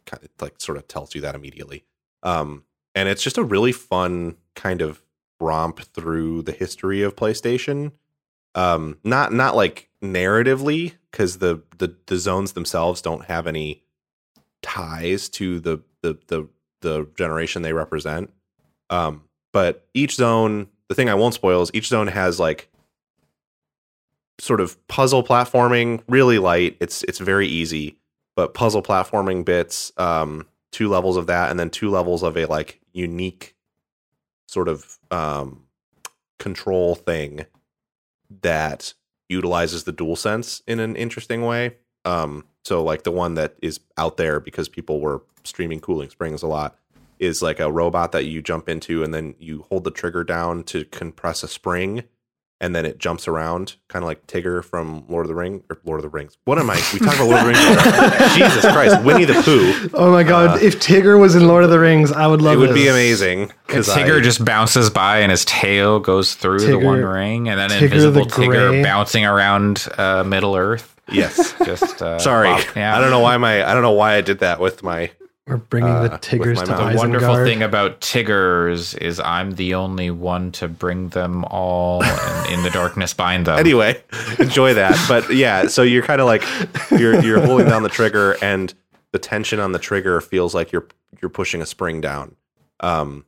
[0.07, 1.83] kind of like sort of tells you that immediately.
[2.23, 2.63] Um,
[2.95, 5.03] and it's just a really fun kind of
[5.39, 7.91] romp through the history of PlayStation.
[8.55, 13.83] Um, not not like narratively because the, the the zones themselves don't have any
[14.63, 16.49] ties to the the the
[16.81, 18.31] the generation they represent.
[18.89, 22.69] Um, but each zone, the thing I won't spoil is each zone has like
[24.39, 26.77] sort of puzzle platforming, really light.
[26.79, 27.97] It's it's very easy,
[28.35, 32.45] but puzzle platforming bits, um, two levels of that, and then two levels of a
[32.45, 33.55] like unique
[34.47, 35.63] sort of um,
[36.39, 37.45] control thing
[38.41, 38.93] that
[39.29, 41.75] utilizes the dual sense in an interesting way.
[42.03, 46.43] Um, so like the one that is out there because people were streaming Cooling Springs
[46.43, 46.77] a lot
[47.19, 50.63] is like a robot that you jump into and then you hold the trigger down
[50.65, 52.03] to compress a spring
[52.61, 55.77] and then it jumps around, kind of like Tigger from Lord of the Ring or
[55.83, 56.37] Lord of the Rings.
[56.45, 56.75] What am I?
[56.93, 58.33] We talk about Lord of the Rings.
[58.35, 59.89] Jesus Christ, Winnie the Pooh.
[59.93, 60.63] Oh my god!
[60.63, 62.75] if Tigger was in Lord of the Rings, I would love Uh, It would this.
[62.83, 67.03] be amazing Because because Tigger just bounces by and his tail goes through the one
[67.03, 68.83] ring, and then Tigger invisible the Tigger Gray.
[68.83, 70.95] bouncing around uh, Middle Earth.
[71.11, 71.53] yes.
[71.65, 72.97] Just uh, Sorry, bop- yeah.
[72.97, 75.11] I don't know why my I don't know why I did that with my
[75.47, 76.91] We're bringing uh, the with Tiggers my to mouth.
[76.93, 82.53] The wonderful thing about Tiggers is I'm the only one to bring them all, and
[82.53, 83.59] in the darkness bind them.
[83.59, 84.01] anyway,
[84.39, 84.97] enjoy that.
[85.07, 86.43] But yeah, so you're kind of like
[86.89, 88.73] you're you're holding down the trigger, and
[89.11, 90.87] the tension on the trigger feels like you're
[91.21, 92.35] you're pushing a spring down.
[92.79, 93.25] Um,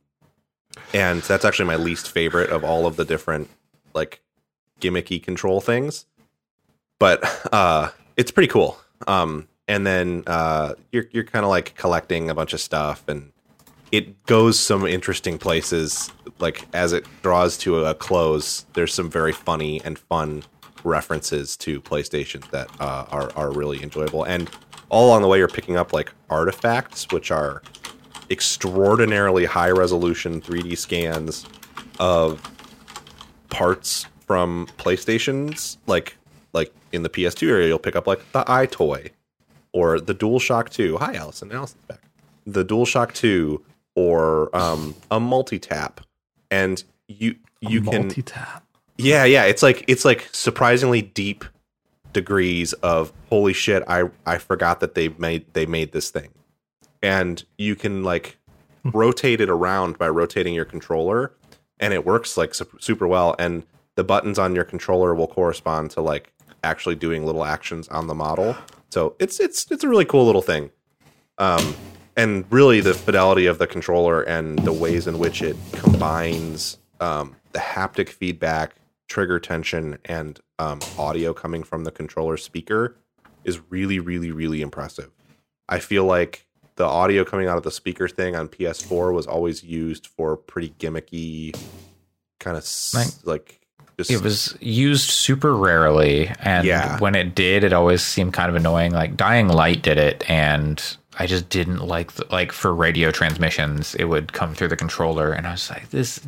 [0.92, 3.48] and that's actually my least favorite of all of the different
[3.94, 4.20] like
[4.80, 6.04] gimmicky control things.
[6.98, 8.76] But uh, it's pretty cool.
[9.06, 13.30] Um, and then uh, you're you're kind of like collecting a bunch of stuff and
[13.92, 16.10] it goes some interesting places.
[16.40, 20.42] Like as it draws to a close there's some very funny and fun
[20.84, 24.24] references to playstation that uh, are, are really enjoyable.
[24.24, 24.50] And
[24.88, 27.62] all along the way you're picking up like artifacts which are
[28.30, 31.46] extraordinarily high resolution 3d scans
[31.98, 32.40] of
[33.50, 35.76] parts from playstations.
[35.86, 36.16] Like
[36.54, 39.10] like in the ps2 area you'll pick up like the EyeToy
[39.72, 40.98] or the DualShock 2.
[40.98, 41.52] Hi, Allison.
[41.52, 42.00] Allison's back.
[42.46, 43.62] The DualShock 2
[43.94, 46.00] or um, a multi-tap,
[46.50, 48.64] and you you can multi-tap.
[48.96, 51.44] yeah yeah it's like it's like surprisingly deep
[52.12, 56.30] degrees of holy shit I I forgot that they made they made this thing,
[57.02, 58.38] and you can like
[58.84, 61.32] rotate it around by rotating your controller,
[61.80, 63.64] and it works like sup- super well, and
[63.96, 68.14] the buttons on your controller will correspond to like actually doing little actions on the
[68.14, 68.56] model.
[68.90, 70.70] So it's it's it's a really cool little thing.
[71.38, 71.74] Um,
[72.16, 77.36] and really the fidelity of the controller and the ways in which it combines um,
[77.52, 78.74] the haptic feedback,
[79.08, 82.96] trigger tension, and um, audio coming from the controller speaker
[83.44, 85.10] is really, really, really impressive.
[85.68, 89.62] I feel like the audio coming out of the speaker thing on PS4 was always
[89.62, 91.56] used for pretty gimmicky,
[92.40, 93.60] kind of Like- like
[93.98, 96.98] just It was used super rarely, and Yeah.
[96.98, 98.92] when it did, it always seemed kind of annoying.
[98.92, 100.82] Like Dying Light did it, and
[101.18, 105.32] I just didn't like the, like for radio transmissions, it would come through the controller,
[105.32, 106.20] and I was like, this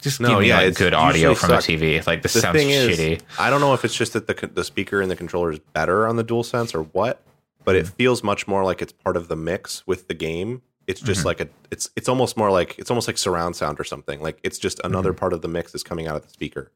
[0.00, 1.64] just No, give me yeah, like good audio from suck.
[1.64, 2.06] the TV.
[2.06, 3.20] Like this the sounds thing is, shitty.
[3.38, 6.06] I don't know if it's just that the the speaker and the controller is better
[6.06, 7.22] on the DualSense or what,
[7.64, 7.92] but it hmm.
[7.94, 10.62] feels much more like it's part of the mix with the game.
[10.86, 11.26] It's just mm-hmm.
[11.26, 14.22] like a it's it's almost more like it's almost like surround sound or something.
[14.22, 15.18] Like it's just another mm-hmm.
[15.18, 16.70] part of the mix is coming out of the speaker.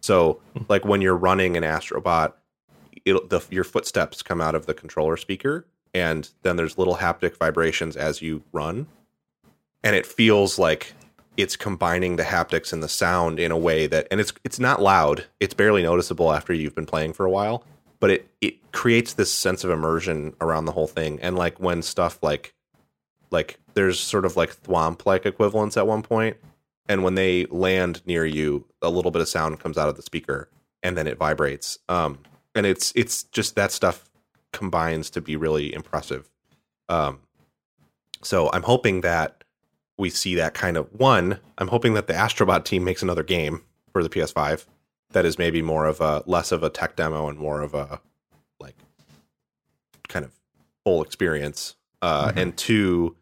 [0.00, 2.32] So like when you're running an Astrobot,
[3.04, 7.96] the your footsteps come out of the controller speaker, and then there's little haptic vibrations
[7.96, 8.86] as you run,
[9.82, 10.92] and it feels like
[11.36, 14.82] it's combining the haptics and the sound in a way that and it's it's not
[14.82, 15.26] loud.
[15.40, 17.64] It's barely noticeable after you've been playing for a while
[18.00, 21.18] but it it creates this sense of immersion around the whole thing.
[21.20, 22.54] And like when stuff like
[23.30, 26.36] like there's sort of like thwomp like equivalents at one point
[26.88, 30.02] and when they land near you a little bit of sound comes out of the
[30.02, 30.48] speaker
[30.82, 32.18] and then it vibrates um
[32.54, 34.08] and it's it's just that stuff
[34.52, 36.28] combines to be really impressive
[36.88, 37.20] um
[38.22, 39.38] so i'm hoping that
[39.98, 41.40] we see that kind of one.
[41.58, 43.62] I'm hoping that the Astrobot team makes another game
[43.92, 44.64] for the PS5
[45.10, 48.00] that is maybe more of a less of a tech demo and more of a
[48.60, 48.76] like
[50.08, 50.32] kind of
[50.84, 51.74] full experience.
[52.00, 53.16] Uh, And two,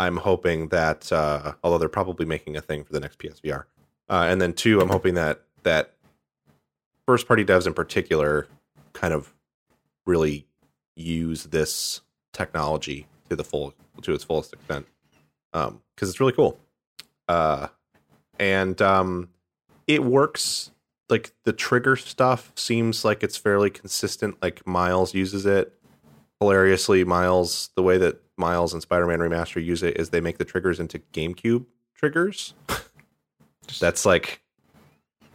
[0.00, 3.64] I'm hoping that uh, although they're probably making a thing for the next PSVR,
[4.08, 5.92] uh, and then two, I'm hoping that that
[7.04, 8.46] first party devs in particular
[8.94, 9.34] kind of
[10.06, 10.46] really
[10.96, 12.00] use this
[12.32, 14.86] technology to the full to its fullest extent
[15.52, 16.58] because it's really cool.
[17.28, 17.68] Uh,
[18.38, 19.28] and um,
[19.86, 20.70] it works.
[21.10, 24.40] Like the trigger stuff seems like it's fairly consistent.
[24.40, 25.74] Like Miles uses it
[26.40, 27.04] hilariously.
[27.04, 30.44] Miles, the way that Miles and Spider Man Remaster use it is they make the
[30.44, 32.54] triggers into GameCube triggers.
[33.78, 34.42] That's like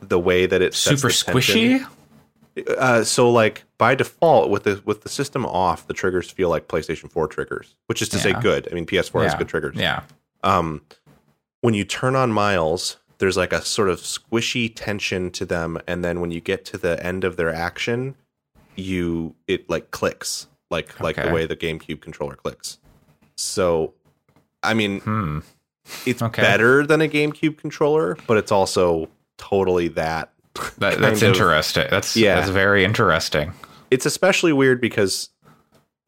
[0.01, 1.85] the way that it's Super squishy.
[2.77, 6.67] Uh, so like by default with the with the system off, the triggers feel like
[6.67, 8.67] PlayStation 4 triggers, which is to say good.
[8.71, 9.75] I mean PS4 has good triggers.
[9.75, 10.03] Yeah.
[10.43, 10.81] Um
[11.61, 16.03] when you turn on Miles, there's like a sort of squishy tension to them and
[16.03, 18.15] then when you get to the end of their action,
[18.75, 22.79] you it like clicks like like the way the GameCube controller clicks.
[23.37, 23.93] So
[24.63, 25.39] I mean, Hmm.
[26.05, 26.41] it's Okay.
[26.41, 30.31] better than a GameCube controller, but it's also totally that.
[30.79, 31.87] That, that's of- interesting.
[31.89, 32.35] That's Yeah.
[32.35, 33.53] That's very interesting.
[33.91, 35.29] it's especially weird because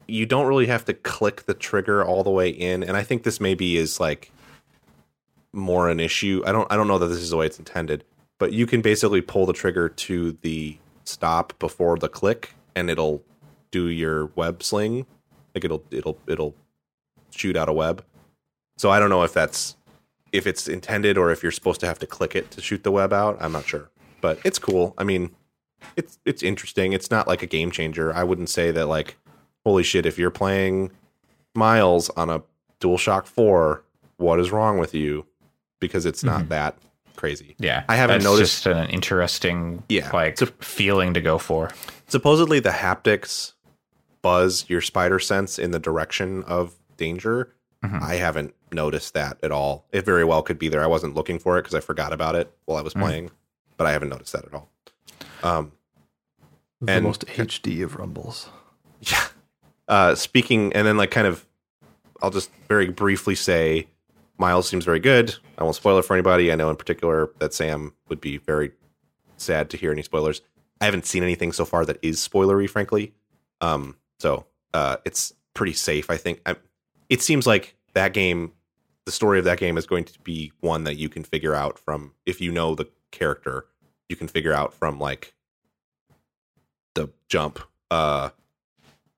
[0.08, 3.22] you don't really have to click the trigger all the way in and i think
[3.22, 4.32] this maybe is like
[5.52, 8.04] more an issue i don't i don't know that this is the way it's intended
[8.38, 13.22] but you can basically pull the trigger to the stop before the click and it'll
[13.70, 15.06] do your web sling
[15.54, 16.54] like it'll it'll it'll
[17.38, 18.04] shoot out a web
[18.76, 19.76] so i don't know if that's
[20.32, 22.90] if it's intended or if you're supposed to have to click it to shoot the
[22.90, 25.30] web out i'm not sure but it's cool i mean
[25.96, 26.92] it's it's interesting.
[26.92, 28.14] It's not like a game changer.
[28.14, 29.16] I wouldn't say that like
[29.64, 30.90] holy shit if you're playing
[31.54, 32.42] Miles on a
[32.80, 33.82] DualShock 4,
[34.18, 35.26] what is wrong with you?
[35.80, 36.50] Because it's not mm-hmm.
[36.50, 36.78] that
[37.16, 37.56] crazy.
[37.58, 37.84] Yeah.
[37.88, 40.10] I haven't noticed- just an interesting Yeah.
[40.12, 41.72] like a- feeling to go for.
[42.06, 43.54] Supposedly the haptics
[44.22, 47.54] buzz your spider sense in the direction of danger.
[47.82, 48.02] Mhm.
[48.02, 49.86] I haven't noticed that at all.
[49.92, 50.82] It very well could be there.
[50.82, 53.00] I wasn't looking for it because I forgot about it while I was Mm.
[53.00, 53.30] playing,
[53.78, 54.68] but I haven't noticed that at all.
[55.42, 55.72] Um,
[56.80, 58.48] The And- most HD of rumbles.
[59.00, 59.24] Yeah.
[59.88, 61.44] Uh, speaking, and then like kind of,
[62.22, 63.88] I'll just very briefly say,
[64.38, 65.34] Miles seems very good.
[65.56, 66.52] I won't spoil it for anybody.
[66.52, 68.72] I know in particular that Sam would be very
[69.38, 70.40] sad to hear any spoilers.
[70.80, 73.12] I haven't seen anything so far that is spoilery, frankly.
[73.60, 76.40] Um, so uh, it's pretty safe, I think.
[76.46, 76.54] I,
[77.08, 78.52] it seems like that game,
[79.04, 81.78] the story of that game is going to be one that you can figure out
[81.78, 83.66] from if you know the character,
[84.08, 85.34] you can figure out from like
[86.94, 87.60] the jump.
[87.90, 88.30] Uh,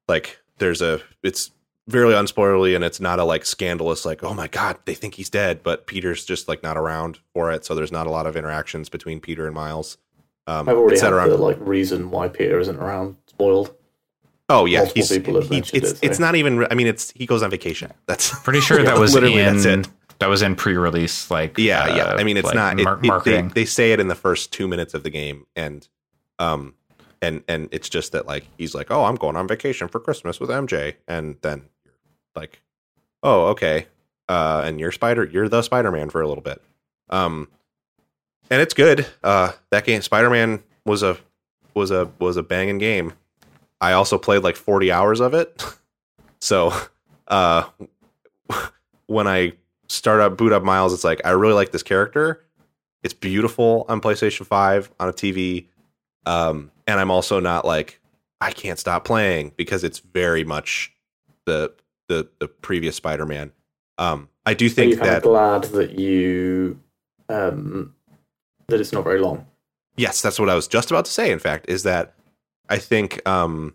[0.08, 1.50] like there's a it's
[1.88, 5.30] very unspoilerly and it's not a like scandalous like oh my god they think he's
[5.30, 8.36] dead but peter's just like not around for it so there's not a lot of
[8.36, 9.98] interactions between peter and miles
[10.46, 13.74] um I've already had around the like reason why Peter isn't around spoiled.
[14.50, 16.74] Oh yeah multiple he's people have he- mentioned it's it, so- it's not even i
[16.74, 17.90] mean it's he goes on vacation.
[18.06, 19.88] That's Pretty sure that was literally in that's it.
[20.18, 22.04] that was in pre-release like yeah uh, yeah.
[22.18, 23.48] I mean it's like not it, mar- it- they, marketing.
[23.54, 25.88] they say it in the first two minutes of the game and
[26.38, 26.74] um
[27.22, 30.40] and and it's just that like he's like oh i'm going on vacation for christmas
[30.40, 31.94] with mj and then you're
[32.34, 32.60] like
[33.22, 33.86] oh okay
[34.28, 36.62] uh and you're spider you're the spider-man for a little bit.
[37.10, 37.48] Um
[38.50, 39.06] and it's good.
[39.22, 41.16] Uh that game spider-man was a
[41.74, 43.12] was a was a banging game
[43.80, 45.62] i also played like 40 hours of it
[46.40, 46.72] so
[47.28, 47.64] uh
[49.06, 49.52] when i
[49.88, 52.44] start up boot up miles it's like i really like this character
[53.02, 55.66] it's beautiful on playstation 5 on a tv
[56.26, 58.00] um and i'm also not like
[58.40, 60.92] i can't stop playing because it's very much
[61.46, 61.72] the
[62.08, 63.52] the the previous spider-man
[63.98, 66.78] um i do think that of glad that you
[67.30, 67.94] um,
[68.68, 69.46] that it's not very long?
[69.96, 71.30] Yes, that's what I was just about to say.
[71.30, 72.14] In fact, is that
[72.70, 73.74] I think um,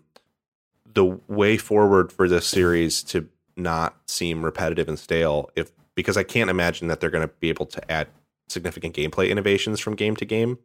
[0.94, 6.22] the way forward for this series to not seem repetitive and stale, if because I
[6.22, 8.08] can't imagine that they're going to be able to add
[8.48, 10.58] significant gameplay innovations from game to game.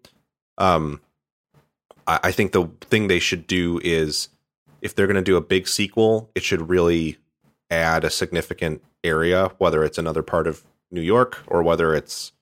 [0.58, 1.02] Um,
[2.08, 4.30] I, I think the thing they should do is
[4.82, 7.18] if they're going to do a big sequel, it should really
[7.70, 12.34] add a significant area, whether it's another part of New York or whether it's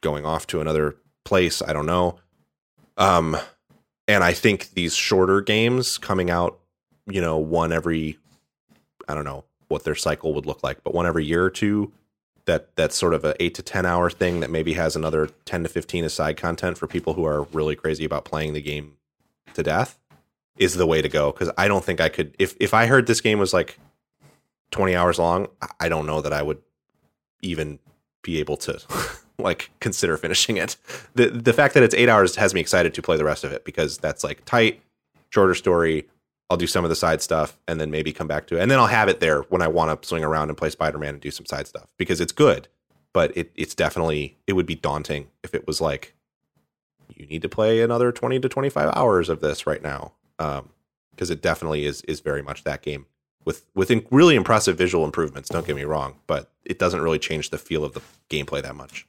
[0.00, 1.60] going off to another place.
[1.62, 2.18] I don't know.
[2.96, 3.36] Um,
[4.08, 6.58] and I think these shorter games coming out,
[7.06, 8.18] you know, one every,
[9.06, 11.92] I don't know what their cycle would look like, but one every year or two,
[12.46, 15.62] that that's sort of a eight to ten hour thing that maybe has another ten
[15.62, 18.96] to fifteen as side content for people who are really crazy about playing the game
[19.52, 19.98] to death
[20.56, 21.30] is the way to go.
[21.30, 23.78] Because I don't think I could if if I heard this game was like
[24.70, 25.48] twenty hours long,
[25.78, 26.62] I don't know that I would
[27.42, 27.78] even
[28.22, 28.80] be able to
[29.38, 30.76] like consider finishing it.
[31.14, 33.52] The the fact that it's eight hours has me excited to play the rest of
[33.52, 34.82] it because that's like tight,
[35.30, 36.06] shorter story,
[36.50, 38.62] I'll do some of the side stuff and then maybe come back to it.
[38.62, 41.14] And then I'll have it there when I want to swing around and play Spider-Man
[41.14, 42.68] and do some side stuff because it's good,
[43.12, 46.14] but it, it's definitely it would be daunting if it was like
[47.14, 50.12] you need to play another 20 to 25 hours of this right now.
[50.38, 50.70] Um
[51.12, 53.06] because it definitely is is very much that game
[53.44, 57.50] with with really impressive visual improvements, don't get me wrong, but it doesn't really change
[57.50, 59.06] the feel of the gameplay that much.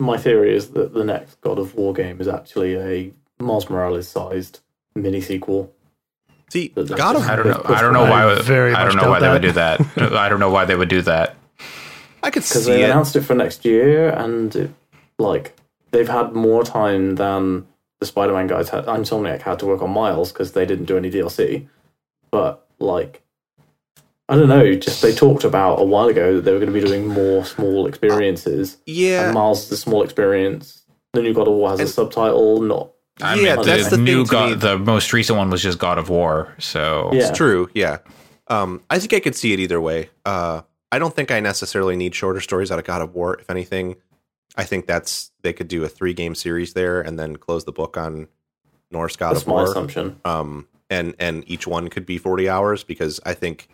[0.00, 4.08] My theory is that the next God of War game is actually a Miles Morales
[4.08, 4.60] sized
[4.94, 5.72] mini sequel.
[6.50, 7.62] See, God of I don't know.
[7.64, 8.42] I don't know I why.
[8.42, 9.80] very I don't know why doubt they would do that.
[10.14, 11.36] I don't know why they would do that.
[12.22, 12.86] I could because see they it.
[12.86, 14.70] announced it for next year, and it,
[15.18, 15.56] like
[15.92, 17.66] they've had more time than
[18.00, 18.86] the Spider-Man guys had.
[18.86, 21.68] Insomniac had to work on Miles because they didn't do any DLC.
[22.30, 23.22] But like,
[24.30, 24.74] I don't know.
[24.76, 27.44] Just they talked about a while ago that they were going to be doing more
[27.44, 28.78] small experiences.
[28.86, 30.82] yeah, and Miles is a small experience.
[31.12, 34.02] The new God of War has a subtitle, not I Yeah, mean, that's the, the
[34.02, 34.54] new to God, me.
[34.54, 36.54] the most recent one was just God of War.
[36.58, 37.28] So Yeah.
[37.28, 37.68] It's true.
[37.74, 37.98] Yeah.
[38.46, 40.10] Um, I think I could see it either way.
[40.24, 40.62] Uh,
[40.92, 43.36] I don't think I necessarily need shorter stories out of God of War.
[43.40, 43.96] If anything,
[44.56, 47.72] I think that's they could do a three game series there and then close the
[47.72, 48.28] book on
[48.90, 49.64] Norse God that's of my War.
[49.64, 50.20] assumption.
[50.24, 53.68] Um, and and each one could be forty hours because I think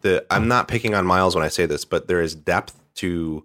[0.00, 3.44] the I'm not picking on Miles when I say this, but there is depth to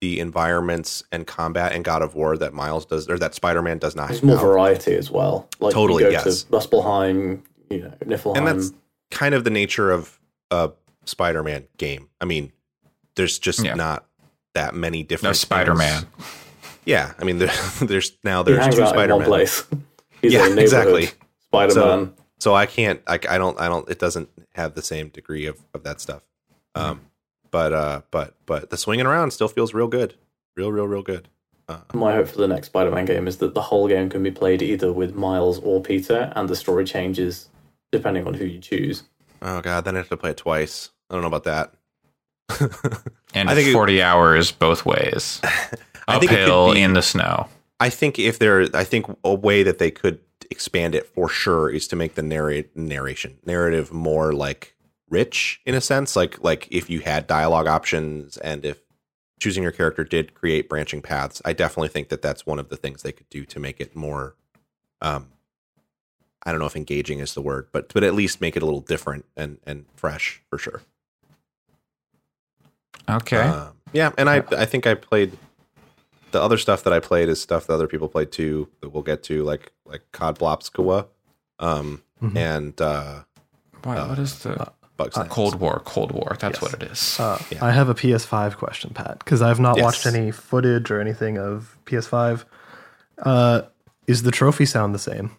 [0.00, 3.78] the environments and combat in God of War that Miles does or that Spider Man
[3.78, 4.28] does not There's have.
[4.28, 5.48] more variety as well.
[5.60, 6.42] Like Totally, you go yes.
[6.42, 7.40] to Muspelheim,
[7.70, 8.36] you know, Niflheim.
[8.36, 8.72] and that's
[9.10, 10.18] kind of the nature of
[10.50, 10.72] a
[11.06, 12.08] Spider-Man game.
[12.20, 12.52] I mean,
[13.16, 13.74] there's just Yeah.
[13.74, 14.04] not
[14.54, 16.06] that many no different Spider Man.
[16.84, 19.26] Yeah, I mean, there, there's now he there's hangs two in one Spider-Man.
[19.26, 19.64] place.
[20.22, 21.08] He's Yeah, a exactly.
[21.46, 22.14] Spider-Man.
[22.44, 23.88] So I can't, I, I don't, I don't.
[23.88, 26.20] It doesn't have the same degree of of that stuff.
[26.74, 27.00] Um,
[27.50, 30.12] but uh, but but the swinging around still feels real good,
[30.54, 31.30] real, real, real good.
[31.94, 34.60] My hope for the next Spider-Man game is that the whole game can be played
[34.60, 37.48] either with Miles or Peter, and the story changes
[37.90, 39.04] depending on who you choose.
[39.40, 40.90] Oh god, then I have to play it twice.
[41.08, 41.72] I don't know about that.
[43.32, 45.40] And I think it- 40 hours both ways.
[46.06, 47.48] I think Uphill be- in the snow.
[47.80, 50.20] I think if there, I think a way that they could
[50.50, 54.74] expand it for sure is to make the narrate narration narrative more like
[55.08, 56.16] rich in a sense.
[56.16, 58.80] Like like if you had dialogue options and if
[59.40, 62.76] choosing your character did create branching paths, I definitely think that that's one of the
[62.76, 64.34] things they could do to make it more.
[65.00, 65.28] Um,
[66.44, 68.66] I don't know if engaging is the word, but but at least make it a
[68.66, 70.82] little different and and fresh for sure.
[73.08, 73.36] Okay.
[73.36, 75.36] Um, yeah, and I I think I played
[76.34, 79.04] the other stuff that I played is stuff that other people played too that we'll
[79.04, 81.06] get to like like COD Blopskua,
[81.58, 82.36] um, Mhm.
[82.36, 83.20] and uh,
[83.82, 85.28] Why, what is the Bugsnax.
[85.28, 85.82] Cold War?
[85.84, 86.36] Cold War.
[86.38, 86.62] That's Yes.
[86.62, 87.18] what it is.
[87.20, 87.64] Uh, Yeah.
[87.64, 89.84] I have a PS5 question, Pat, because I've not Yes.
[89.84, 92.44] watched any footage or anything of PS5.
[93.18, 93.62] Uh,
[94.06, 95.32] is the trophy sound the same?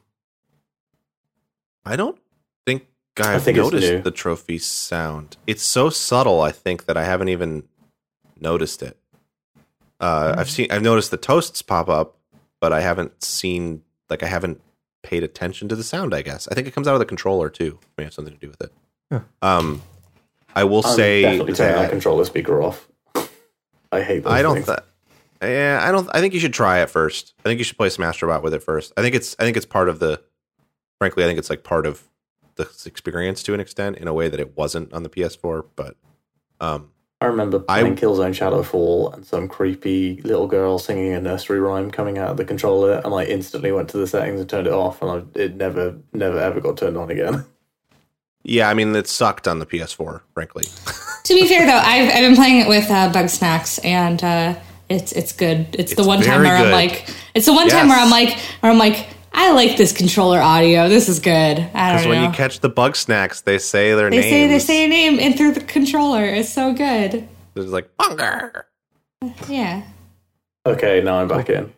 [1.86, 2.20] I don't
[2.66, 2.88] think
[3.18, 5.38] I've think noticed the trophy sound.
[5.48, 7.64] It's so subtle, I think, that I haven't even
[8.40, 8.98] noticed it.
[10.02, 10.40] Uh, Hmm.
[10.40, 12.18] I've seen, I've noticed the toasts pop up,
[12.60, 14.62] but I haven't seen, like, I haven't
[15.04, 16.14] paid attention to the sound.
[16.14, 17.80] I guess I think it comes out of the controller too.
[17.98, 18.72] May have something to do with it.
[19.12, 19.20] Huh.
[19.42, 19.82] Um,
[20.56, 22.88] I will I'm say definitely turning that that controller speaker off.
[23.92, 24.66] I hate those I don't.
[24.66, 24.80] Th-
[25.42, 26.10] yeah, I don't.
[26.14, 27.34] I think you should try it first.
[27.40, 28.94] I think you should play Smash Robot with it first.
[28.98, 29.36] I think it's.
[29.38, 30.22] I think it's part of the.
[30.98, 32.04] Frankly, I think it's like part of
[32.56, 35.66] the experience to an extent in a way that it wasn't on the PS4.
[35.76, 35.98] But
[36.62, 36.92] um,
[37.22, 41.90] I remember I- playing Killzone Shadowfall and some creepy little girl singing a nursery rhyme
[41.92, 44.74] coming out of the controller, and I instantly went to the settings and turned it
[44.74, 47.46] off, and I, it never, never, ever got turned on again.
[48.44, 50.22] yeah, I mean, it sucked on the PS4.
[50.34, 50.66] Frankly,
[51.26, 54.60] To be fair, though, I've, I've been playing it with uh, Bugsnax, and uh,
[54.90, 55.68] it's it's good.
[55.74, 58.38] It's, the one time very where I'm like, it's the one time where I'm like,
[58.60, 59.08] where I'm like,
[59.38, 60.88] I like this controller audio.
[60.88, 61.60] This is good.
[61.60, 61.62] I
[61.92, 64.30] because don't when you catch the Bugsnax, they say their they names.
[64.30, 66.24] say they say a name and through the controller.
[66.26, 67.28] It's so good.
[67.56, 68.66] It's like Bunger
[69.50, 69.84] Yeah.
[70.66, 71.74] Okay, now I'm back in.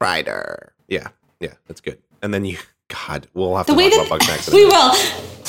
[0.00, 0.72] Rider.
[0.86, 1.08] Yeah,
[1.40, 1.98] yeah, that's good.
[2.22, 4.52] And then you, God, we'll have The to way talk that about Bugsnax.
[4.54, 4.94] we will.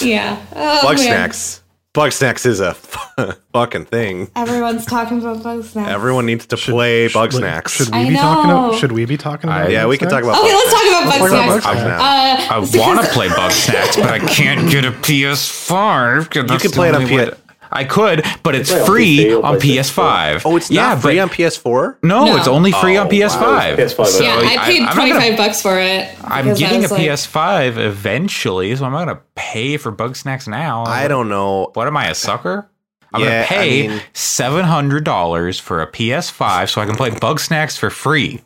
[0.07, 0.43] Yeah.
[0.55, 1.05] Oh, Bug man.
[1.05, 1.62] snacks.
[1.96, 2.76] Bugsnax is a
[3.54, 4.30] fucking thing.
[4.36, 5.88] Everyone's talking about Bugsnax.
[5.88, 7.72] Everyone needs to play bug Wait, snacks.
[7.74, 8.52] Should we I be talking?
[8.52, 9.72] About, should we be talking about?
[9.72, 10.38] yeah, we can talk snacks?
[10.38, 10.44] about.
[10.46, 11.66] Okay, bug let's talk about talk Bug about Snacks.
[11.66, 12.02] Bug Bug Snacks.
[12.46, 12.52] snacks.
[12.52, 16.30] Uh, I want to play Bugsnax, but I can't get a PS5.
[16.30, 17.38] 'cause You can play it on only way P- to-
[17.72, 20.42] I could, but it's play on free PC on PS5.
[20.46, 21.98] Oh, it's yeah, free but- on PS4.
[22.04, 22.38] No, No.
[22.38, 23.42] it's only free on Oh, PS5.
[23.42, 23.76] wow.
[23.76, 26.10] PS5, So yeah, I paid I'm not gonna- bucks for it.
[26.24, 30.84] I'm getting a like- PS5 eventually, so I'm not gonna pay for Bugsnax now.
[30.88, 31.72] I don't know.
[31.74, 32.70] What am I, a sucker?
[33.14, 36.96] I'm Yeah, gonna I pay mean- seven hundred dollars for a PS5 so I can
[36.96, 38.42] play Bugsnax for free.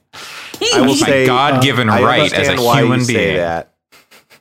[0.73, 3.35] I will my say God-given I right as a human being.
[3.37, 3.72] that.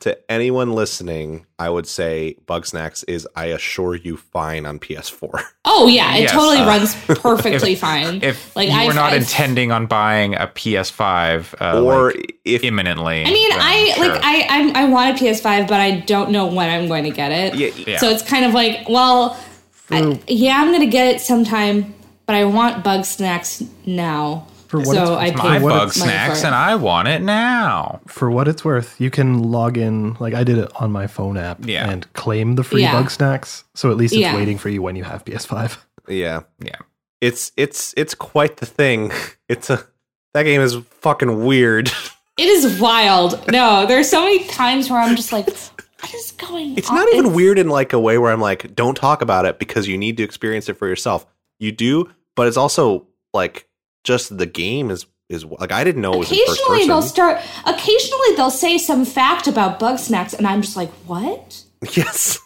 [0.03, 5.45] To anyone listening, I would say Bugsnax is, I assure you, fine on PS4.
[5.63, 8.21] Oh yeah, it Yes, totally uh, runs perfectly fine.
[8.21, 12.37] If like you I, were not I, intending on buying a PS5 uh, or like,
[12.43, 14.09] if imminently, I mean, I sure.
[14.09, 17.09] like I I'm, I want a PS5, but I don't know when I'm going to
[17.09, 17.55] get it.
[17.55, 17.97] yeah, Yeah.
[17.99, 19.41] So it's kind of like, well,
[19.89, 21.95] I, yeah, I'm gonna get it sometime,
[22.25, 24.47] but I want Bugsnax now.
[24.73, 26.75] For what so it's- I it's paid my what bug it's- snacks, for and I
[26.75, 28.01] want it now.
[28.07, 30.15] For what it's worth, you can log in.
[30.19, 31.89] Like I did it on my phone app Yeah.
[31.89, 32.93] and claim the free Yeah.
[33.01, 33.63] Bugsnax.
[33.75, 34.35] So at least it's Yeah.
[34.35, 35.77] waiting for you when you have PS5.
[36.07, 36.75] yeah, Yeah,
[37.21, 39.11] it's it's it's quite the thing.
[39.47, 39.85] It's a
[40.33, 41.91] that game is fucking weird.
[42.35, 43.39] It is wild.
[43.51, 46.95] No, there's so many times where I'm just like, what is going It's on?
[46.95, 49.87] not even weird in like a way where I'm like, don't talk about it because
[49.87, 51.27] you need to experience it for yourself.
[51.59, 53.05] You do, but it's also
[53.35, 53.67] like
[54.03, 57.01] just the game is is like I didn't know it was in first Occasionally they'll
[57.01, 57.41] start.
[57.65, 61.63] Occasionally they'll say some fact about Bugsnax, and I'm just like, what?
[61.91, 62.39] yes,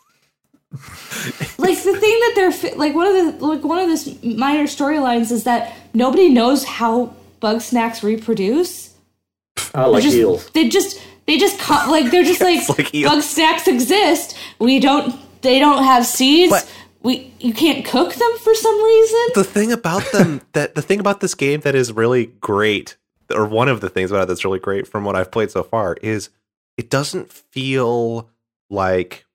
[1.58, 5.32] like the thing that they're like one of the like one of the minor storylines
[5.32, 8.94] is that nobody knows how Bugsnax reproduce.
[9.74, 10.50] I like just, eels.
[10.52, 14.38] They just they just co- like they're just like, like Bugsnax exist.
[14.60, 15.16] We don't.
[15.42, 16.52] They don't have seeds.
[16.52, 16.72] But-
[17.08, 19.20] we you can't cook them for some reason.
[19.34, 22.98] the thing about them that the thing about this game that is really great,
[23.34, 25.64] or one of the things about it that's really great from what I've played so
[25.64, 26.30] far is
[26.76, 28.30] it doesn't feel
[28.70, 29.26] like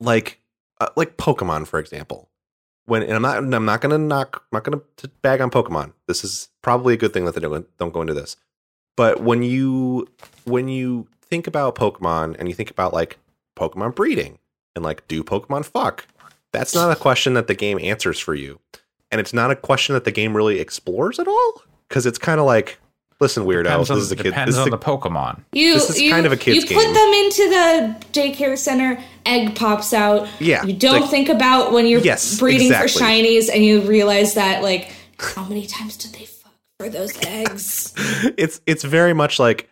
[0.00, 0.40] like
[0.80, 2.28] uh, like Pokemon, for example.
[2.86, 4.82] When and I'm not I'm not gonna knock I'm not gonna
[5.22, 5.92] bag on Pokemon.
[6.08, 8.36] This is probably a good thing that they don't don't go into this.
[8.96, 10.08] But when you
[10.42, 13.18] when you think about Pokemon and you think about like
[13.56, 14.38] Pokemon breeding
[14.74, 16.08] and like do Pokemon fuck,
[16.54, 18.58] that's not a question that the game answers for you.
[19.10, 21.62] And it's not a question that the game really explores at all.
[21.88, 22.78] Because it's kind of like,
[23.20, 24.22] listen, weirdo, depends this on, is a kid.
[24.24, 25.42] depends This is on a, the Pokemon.
[25.52, 26.94] You, This is you, kind of a kid's You put game.
[26.94, 30.26] them into the daycare center, egg pops out.
[30.40, 32.98] Yeah, You don't like- think about when you're Yes, breeding exactly.
[32.98, 34.90] for shinies and you realize that, like,
[35.20, 37.92] how many times did they fuck for those eggs?
[38.36, 39.70] it's it's very much like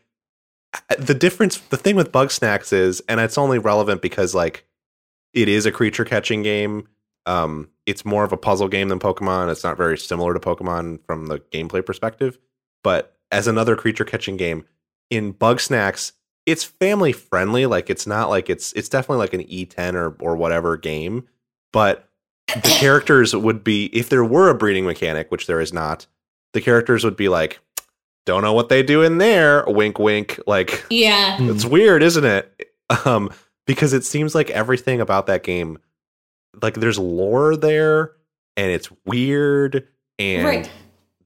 [0.74, 1.58] uh, the difference.
[1.58, 4.64] The thing with Bugsnax is, and it's only relevant because like
[5.34, 6.88] it is a creature catching game.
[7.26, 9.50] Um, it's more of a puzzle game than Pokemon.
[9.50, 12.38] It's not very similar to Pokemon from the gameplay perspective.
[12.82, 14.64] But as another creature catching game,
[15.10, 16.12] in Bugsnax,
[16.46, 17.66] it's family friendly.
[17.66, 21.28] Like it's not like it's it's definitely like an E10 or or whatever game.
[21.72, 22.08] But
[22.48, 26.06] the characters would be if there were a breeding mechanic, which there is not.
[26.54, 27.60] The characters would be like,
[28.26, 29.64] don't know what they do in there.
[29.66, 30.38] Wink, wink.
[30.46, 31.36] Like Yeah.
[31.40, 32.68] it's weird, isn't it?
[33.06, 33.30] Um,
[33.66, 35.78] because it seems like everything about that game,
[36.62, 38.12] like there's lore there,
[38.56, 39.86] and it's weird,
[40.18, 40.70] and Right.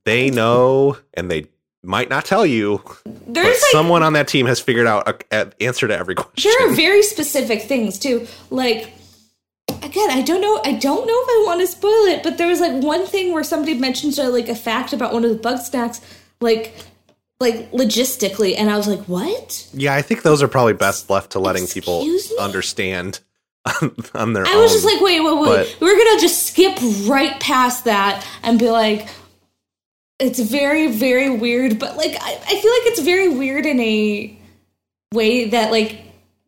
[0.04, 1.46] they know, and they
[1.82, 2.82] might not tell you,
[3.26, 6.50] There's like someone on that team has figured out a, a answer to every question.
[6.58, 8.26] there are very specific things too.
[8.50, 8.92] Like
[9.82, 12.46] again, I don't know I don't know if I want to spoil it, but there
[12.48, 15.38] was like one thing where somebody mentioned uh, like a fact about one of the
[15.38, 16.00] Bugsnax,
[16.40, 16.74] like
[17.40, 19.68] like logistically, and I was like, What?
[19.72, 22.20] Yeah, I think those are probably best left to letting people me?
[22.40, 23.20] understand
[23.82, 24.62] on, on their I own.
[24.62, 25.46] was just like, wait, wait, wait.
[25.48, 26.78] but- We're gonna just skip
[27.08, 29.08] right past that and be like,
[30.18, 31.78] it's very, very weird.
[31.78, 34.38] But like, I, I feel like it's very weird in a
[35.12, 36.00] way that like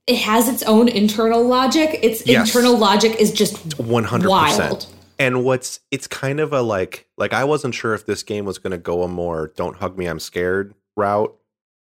[0.07, 1.99] it has its own internal logic.
[2.03, 2.49] Its Yes.
[2.49, 4.87] internal logic is just One hundred wild.
[5.19, 8.59] And what's it's kind of a like like I wasn't sure if this game was
[8.59, 11.37] going to go a more "Don't hug me, I'm scared" route,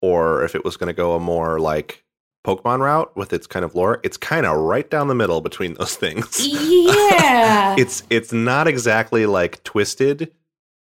[0.01, 2.03] or if it was going to go a more like
[2.45, 3.99] Pokemon route with its kind of lore.
[4.03, 6.39] It's kind of right down the middle between those things.
[6.45, 7.75] Yeah.
[7.77, 10.31] it's it's not exactly like twisted,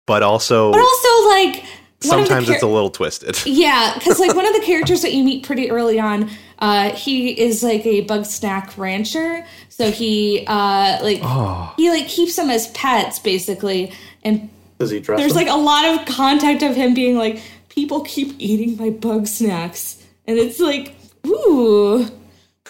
[0.08, 3.38] but also but also like one of the sometimes char- it's a little twisted.
[3.46, 6.30] Yeah, because like one of the characters that you meet pretty early on,
[6.60, 9.46] uh, he is like a bug snack rancher.
[9.70, 11.74] So he uh like Oh.
[11.78, 13.92] he like keeps them as pets basically,
[14.24, 15.46] and Does he dress there's them?
[15.46, 20.38] like a lot of contact of him being like, people keep eating my Bugsnax, and
[20.38, 20.96] it's like,
[21.28, 22.08] ooh,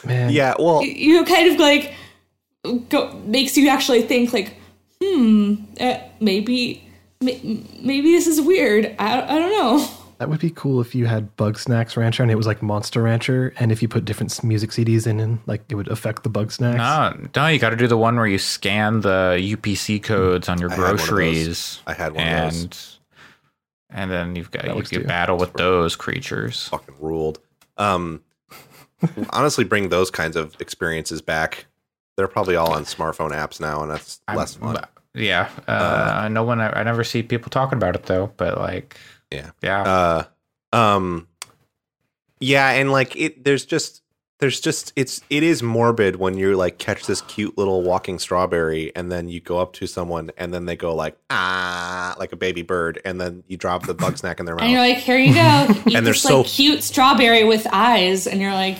[0.05, 0.30] Man.
[0.32, 1.93] Yeah, well, you know, kind of like
[2.89, 4.55] go, makes you actually think like,
[5.01, 6.84] hmm, uh, maybe.
[7.22, 8.95] May- Maybe this is weird.
[8.97, 9.88] I, I don't know.
[10.20, 13.53] That would be cool if you had Bugsnax Rancher and it was like Monster Rancher,
[13.57, 16.76] and if you put different music CDs in, and like it would affect the Bugsnax.
[16.78, 20.59] No, no, you got to do the one where you scan the UPC codes on
[20.59, 21.07] your I had one of those.
[21.09, 21.82] groceries.
[21.88, 22.99] I had one of and, those.
[23.91, 26.67] And then you've got That you, works you battle with those creatures.
[26.67, 27.39] fucking ruled.
[27.78, 28.22] Um,
[29.32, 31.65] honestly, bring those kinds of experiences back.
[32.17, 34.78] They're probably all on smartphone apps now, and that's I'm- less fun.
[35.14, 36.62] Yeah, uh, no one.
[36.62, 38.32] I never see people talking about it though.
[38.38, 38.97] But like,
[39.32, 39.51] Yeah.
[39.62, 39.82] yeah,
[40.72, 41.28] Uh, um,
[42.39, 44.01] yeah, and like it, there's just
[44.39, 48.95] there's just it's it is morbid when you like catch this cute little walking strawberry
[48.95, 52.38] and then you go up to someone and then they go like ah like a
[52.38, 54.64] baby bird and then you drop the bug snack in their mouth.
[54.64, 55.41] And you're like, here you go.
[55.88, 58.78] And they're this so- like cute strawberry with eyes, and you're like,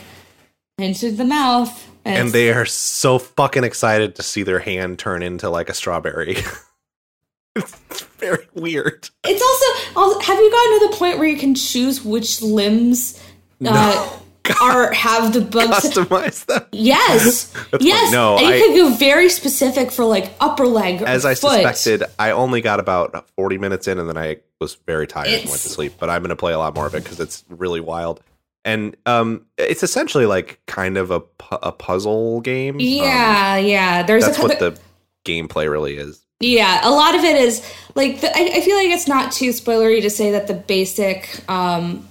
[0.78, 1.89] into the mouth.
[2.06, 5.74] And it's- they are so fucking excited to see their hand turn into like a
[5.74, 6.38] strawberry.
[7.56, 9.10] it's very weird.
[9.26, 10.20] It's also, also.
[10.20, 13.22] Have you gotten to the point where you can choose which limbs
[13.66, 14.20] uh,
[14.62, 15.86] are have the bugs?
[15.90, 16.64] Customize them.
[16.72, 18.04] Yes, yes.
[18.10, 18.12] funny.
[18.12, 21.02] No, and you I- could go very specific for like upper leg.
[21.02, 21.54] Or As I foot.
[21.64, 25.50] suspected, I only got about 40 minutes in and then I was very tired and
[25.50, 25.94] went to sleep.
[26.00, 28.22] But I'm going to play a lot more of it because it's really wild.
[28.66, 32.76] And um, it's essentially like kind of a, pu- a puzzle game.
[32.76, 34.04] Um, Yeah, yeah.
[34.04, 34.80] There's that's a what the
[35.26, 36.26] gameplay really is.
[36.42, 37.62] Yeah, a lot of it is
[37.96, 41.44] like the, I, I feel like it's not too spoilery to say that the basic
[41.50, 42.08] um,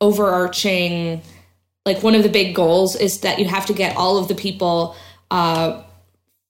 [0.00, 1.20] overarching,
[1.84, 4.36] like one of the big goals is that you have to get all of the
[4.36, 4.94] people
[5.32, 5.82] uh,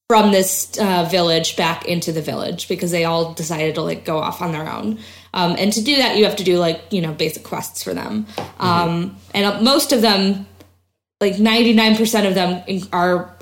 [0.09, 4.19] from this uh, village back into the village because they all decided to like go
[4.19, 4.99] off on their own.
[5.35, 7.95] Um, and to do that, you have to do like you know basic quests for
[7.95, 8.27] them,
[8.59, 10.47] um, and uh, most of them,
[11.21, 12.63] like ninety nine percent of them,
[12.93, 13.35] are,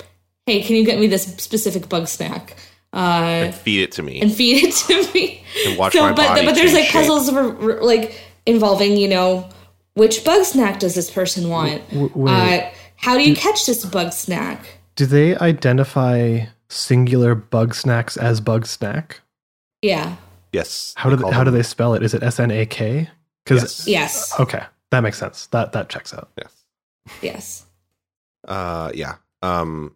[0.45, 2.55] hey, can you get me this specific bug snack?
[2.93, 4.21] Uh, Feed it to me.
[4.21, 5.43] and feed it to me.
[5.65, 8.97] And watch so, my but body but there's change like puzzles for, for, like involving
[8.97, 9.49] you know
[9.93, 11.87] which bug snack does this person want?
[11.89, 12.31] w- wait.
[12.63, 14.79] uh, how do you catch this bug snack?
[14.95, 19.21] Do they identify singular Bugsnax as bug snack?
[19.81, 20.15] Yeah.
[20.53, 20.93] Yes.
[20.97, 22.03] How do they, call how do they spell it?
[22.03, 23.09] Is it S N A K?
[23.43, 24.31] Because Yes.
[24.31, 24.39] Yes.
[24.39, 25.47] okay, that makes sense.
[25.47, 26.29] That that checks out.
[26.37, 26.65] Yes.
[27.21, 27.65] Yes.
[28.47, 29.15] Uh, yeah.
[29.41, 29.95] Um,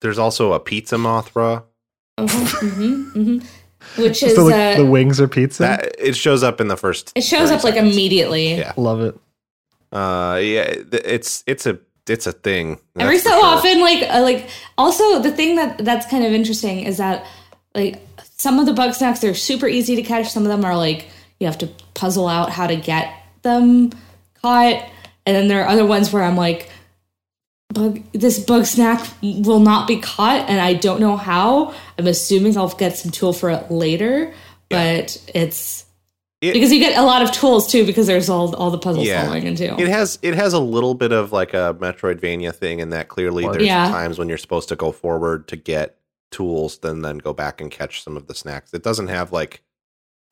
[0.00, 1.64] there's also a pizza Mothra.
[2.18, 2.68] Uh-huh.
[2.68, 3.38] hmm hmm
[3.96, 5.62] Which is so like, uh, the wings are pizza.
[5.62, 7.12] That it shows up in the first.
[7.14, 8.54] it shows 30 up like immediately.
[8.54, 8.72] Yeah.
[8.76, 9.14] Love it.
[9.92, 10.74] Uh, yeah.
[10.92, 11.78] It's it's a
[12.08, 12.80] it's a thing.
[12.98, 13.46] Every that's for so sure.
[13.46, 17.24] often, like uh, like also the thing that that's kind of interesting is that
[17.74, 18.00] like
[18.42, 20.28] some of the Bugsnax they're super easy to catch.
[20.30, 23.12] Some of them are like you have to puzzle out how to get
[23.42, 23.90] them
[24.42, 24.84] caught,
[25.26, 26.68] and then there are other ones where I'm like,
[27.72, 31.72] bug this bug snack will not be caught, and I don't know how.
[31.98, 34.32] I'm assuming I'll get some tool for it later,
[34.68, 35.84] but it's.
[36.40, 39.06] It- because you get a lot of tools too, because there's all all the puzzles
[39.06, 39.22] Yeah.
[39.24, 39.80] following into.
[39.80, 43.44] It has it has a little bit of like a Metroidvania thing in that clearly
[43.46, 43.88] there's Yeah.
[43.88, 45.96] times when you're supposed to go forward to get
[46.32, 48.74] tools, then then go back and catch some of the snacks.
[48.74, 49.62] It doesn't have like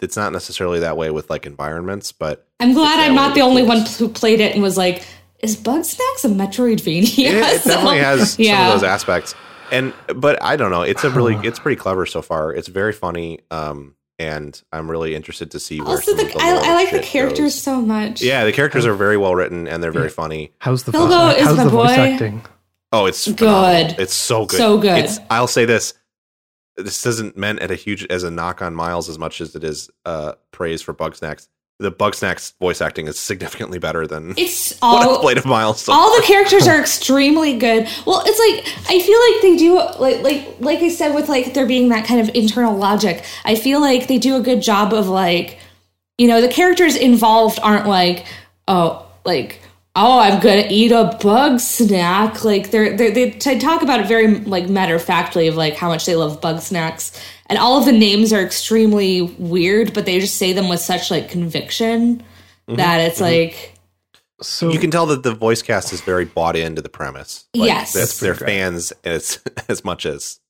[0.01, 3.62] it's not necessarily that way with like environments, but I'm glad I'm not the only
[3.62, 3.68] tools.
[3.68, 5.05] one who played it and was like,
[5.40, 8.57] "Is Bugsnax a Metroidvania?" it, it So, definitely has yeah.
[8.57, 9.34] some of those aspects.
[9.70, 12.53] And but I don't know, it's a really it's pretty clever so far.
[12.53, 16.32] It's very funny, um, and I'm really interested to see where Also, some the, of
[16.32, 17.62] the I, I like the characters goes.
[17.62, 18.20] so much.
[18.22, 20.51] Yeah, the characters are very well written and they're very funny.
[20.59, 22.03] How's the Bilbo voice, is how's my the voice boy.
[22.03, 22.42] acting?
[22.93, 23.95] Oh, it's Good.
[23.99, 24.57] It's so good.
[24.57, 25.05] So good.
[25.05, 25.95] It's, I'll say this.
[26.76, 29.64] This isn't meant at a huge as a knock on Miles as much as it
[29.64, 31.49] is uh, praise for Bugsnax.
[31.78, 35.82] The Bugsnax voice acting is significantly better than It's what all played of Miles.
[35.82, 37.88] so all the characters are extremely good.
[38.07, 41.55] Well, it's like I feel like they do like like like I said with like
[41.55, 43.24] there being that kind of internal logic.
[43.45, 45.59] I feel like they do a good job of like
[46.18, 48.26] you know the characters involved aren't like
[48.68, 49.61] oh like
[49.97, 54.07] oh I'm gonna eat a bug snack like they're, they're they they talk about it
[54.07, 57.84] very like matter of factly of like how much they love Bugsnax and all of
[57.84, 62.76] the names are extremely weird but they just say them with such like conviction mm-hmm.
[62.76, 63.24] that it's mm-hmm.
[63.24, 63.74] like
[64.43, 67.49] So you can tell that the voice cast is very bought into the premise.
[67.53, 67.93] Yes.
[67.93, 70.41] that That's they're fans as as much as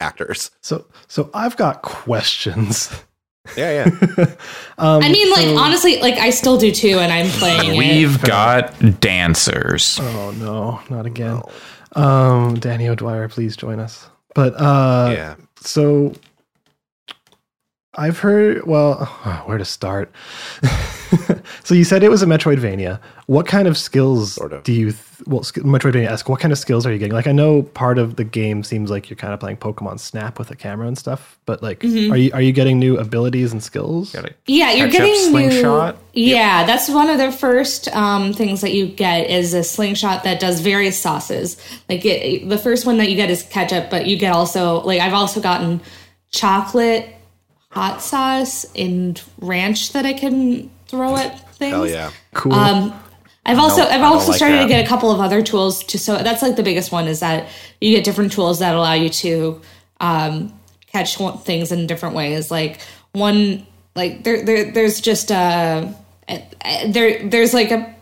[0.00, 0.50] actors.
[0.60, 2.90] so so I've got questions.
[3.56, 4.24] Yeah, yeah.
[4.78, 7.76] um, I mean, like so- honestly, like I still do too, and I'm playing.
[7.78, 9.98] We've got dancers.
[10.00, 11.42] Oh no, not again.
[11.92, 14.08] Um, Danny O'Dwyer, please join us.
[14.34, 15.34] But uh, yeah.
[15.60, 16.12] so
[17.96, 18.66] I've heard.
[18.66, 19.04] Well,
[19.46, 20.12] where to start?
[21.64, 23.00] so you said it was a Metroidvania.
[23.26, 24.62] What kind of skills Sort of.
[24.64, 24.90] do you?
[24.92, 26.06] Th- well, sk- Metroidvania.
[26.08, 27.14] Ask what kind of skills are you getting?
[27.14, 30.38] Like I know part of the game seems like you're kind of playing Pokemon Snap
[30.38, 31.38] with a camera and stuff.
[31.46, 32.12] But like, Mm-hmm.
[32.12, 34.12] are you are you getting new abilities and skills?
[34.12, 34.30] Got.
[34.46, 35.96] Yeah, you're getting slingshot?
[36.14, 40.22] New, yeah, that's one of the first um, things that you get is a slingshot
[40.24, 41.56] that does various sauces.
[41.88, 45.00] Like it, the first one that you get is ketchup, but you get also like
[45.00, 45.80] I've also gotten
[46.30, 47.15] chocolate
[47.76, 51.74] hot sauce and ranch that I can throw at things.
[51.74, 52.10] Hell yeah.
[52.32, 52.54] Cool.
[52.54, 52.98] Um,
[53.44, 54.62] I've also I I've also like started that.
[54.62, 57.20] to get a couple of other tools to so that's like the biggest one is
[57.20, 57.50] that
[57.82, 59.60] you get different tools that allow you to
[60.00, 62.50] um, catch things in different ways.
[62.50, 62.80] Like
[63.12, 65.86] one like there, there there's just uh
[66.30, 66.38] uh,
[66.88, 67.94] there there's like a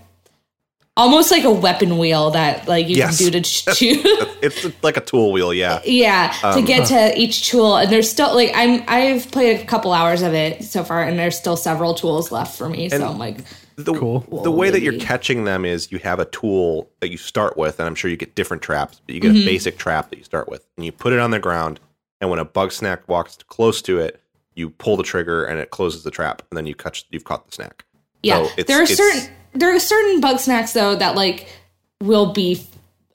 [0.97, 3.19] almost like a weapon wheel that like you Yes.
[3.19, 4.05] can do to shoot.
[4.45, 5.81] It's like a tool wheel, yeah.
[5.87, 9.65] yeah, to Um, get to each tool, and there's still like I'm I've played a
[9.65, 12.89] couple hours of it so far, and there's still several tools left for me.
[12.91, 13.39] so I'm like,
[13.77, 14.21] The, Cool.
[14.45, 17.81] the way that you're catching them is you have a tool that you start with,
[17.81, 19.49] and I'm sure you get different traps, but you get Mm-hmm.
[19.49, 21.81] a basic trap that you start with, and you put it on the ground,
[22.21, 24.21] and when a bug snack walks close to it,
[24.55, 27.47] you pull the trigger and it closes the trap, and then you catch you've caught
[27.47, 27.85] the snack.
[28.25, 28.37] Yeah.
[28.45, 31.47] So it's- there are certain there are certain Bugsnax though that like
[32.03, 32.61] will be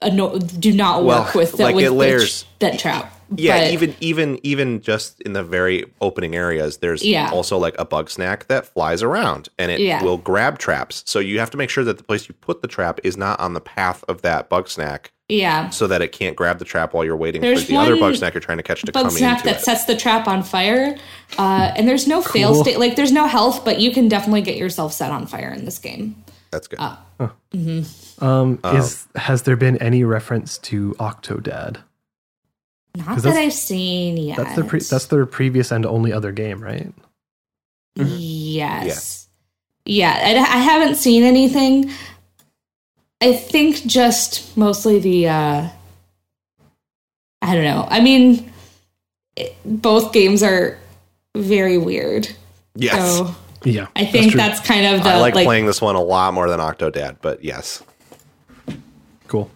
[0.02, 3.14] anno- do not Well, work with the, like with it layers- that trap.
[3.36, 7.30] Yeah, But- even even even just in the very opening areas, there's Yeah.
[7.30, 10.02] also like a bug snack that flies around and it Yeah.
[10.02, 11.02] will grab traps.
[11.06, 13.38] So you have to make sure that the place you put the trap is not
[13.38, 15.70] on the path of that bug snack, yeah.
[15.70, 18.16] so that it can't grab the trap while you're waiting There's for the other bug
[18.16, 19.64] snack you're trying to catch to bug come snack into that it.
[19.64, 20.96] sets the trap on fire
[21.38, 24.56] uh, and there's no fail state like there's no health but you can definitely get
[24.56, 26.16] yourself set on fire in this game
[26.50, 26.78] That's good.
[26.80, 26.96] uh,
[28.20, 31.78] Um, is has there been any reference to Octodad?
[32.96, 36.60] Not that i've seen yet That's their pre- that's their previous and only other game,
[36.60, 36.92] right?
[37.96, 39.28] yes
[39.84, 41.90] yeah I, I haven't seen anything
[43.20, 45.68] i think just mostly the uh
[47.42, 48.50] i don't know i mean
[49.36, 50.78] it, both games are
[51.36, 52.28] very weird
[52.74, 54.38] yes, so Yeah, i think true.
[54.38, 57.18] that's, kind of the I like, like playing this one a lot more than Octodad,
[57.20, 57.82] but yes,
[59.28, 59.50] cool.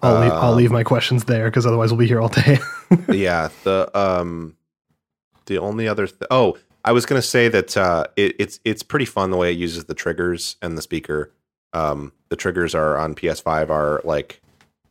[0.00, 2.58] I'll leave, I'll leave my questions there because otherwise we'll be here all day.
[3.08, 3.48] yeah.
[3.64, 4.56] The um,
[5.46, 9.06] the only other th- oh, I was gonna say that uh, it, it's it's pretty
[9.06, 11.32] fun the way it uses the triggers and the speaker.
[11.72, 14.40] Um, the triggers are on PS5 are like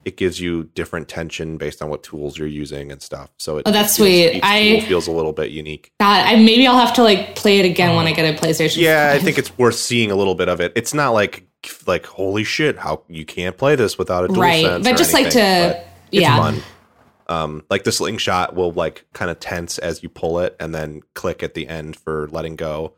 [0.06, 3.30] it gives you different tension based on what tools you're using and stuff.
[3.38, 4.38] So it, Oh, that's it feels- sweet.
[4.38, 5.92] Each I- tool feels a little bit unique.
[6.00, 8.78] God, I maybe I'll have to like play it again when I get a PlayStation.
[8.78, 10.72] Yeah, I think it's worth seeing a little bit of it.
[10.76, 11.46] It's not like
[11.86, 14.98] like holy shit, how you can't play this without a dual right, sense but or
[14.98, 16.62] just like to it's yeah, fun.
[17.28, 21.02] Um, like the slingshot will like kind of tense as you pull it, and then
[21.16, 22.94] click at the end for letting go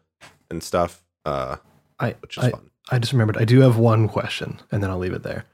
[0.51, 1.01] and stuff.
[1.25, 1.55] Uh,
[1.99, 2.68] I, which is I, fun.
[2.92, 5.46] I just remembered I do have one question, and then I'll leave it there.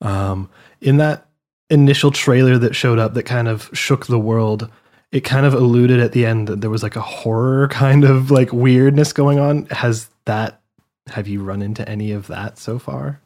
[0.00, 1.26] Um, in that
[1.70, 4.70] initial trailer that showed up that kind of shook the world,
[5.12, 8.30] it kind of alluded at the end that there was like a horror kind of
[8.30, 9.66] like weirdness going on.
[9.66, 10.60] Has that?
[11.08, 13.20] Have you run into any of that so far?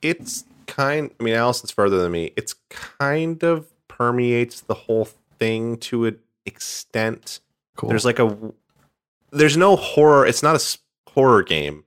[0.00, 1.10] It's kind.
[1.18, 2.32] I mean, Allison's further than me.
[2.36, 7.40] It's kind of permeates the whole thing to an extent.
[7.76, 7.88] Cool.
[7.88, 8.36] There's like a
[9.30, 10.26] there's no horror.
[10.26, 11.84] It's not a horror game.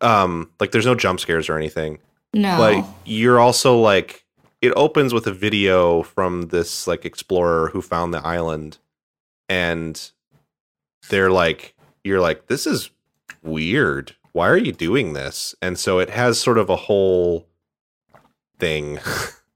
[0.00, 1.98] Um, like there's no jump scares or anything.
[2.32, 4.24] no, But you're also like
[4.62, 8.78] it opens with a video from this like explorer who found the island,
[9.48, 10.10] and
[11.08, 11.74] they're like,
[12.04, 12.90] you're like, this is
[13.42, 14.14] weird.
[14.32, 15.54] Why are you doing this?
[15.60, 17.46] And so it has sort of a whole
[18.58, 18.98] thing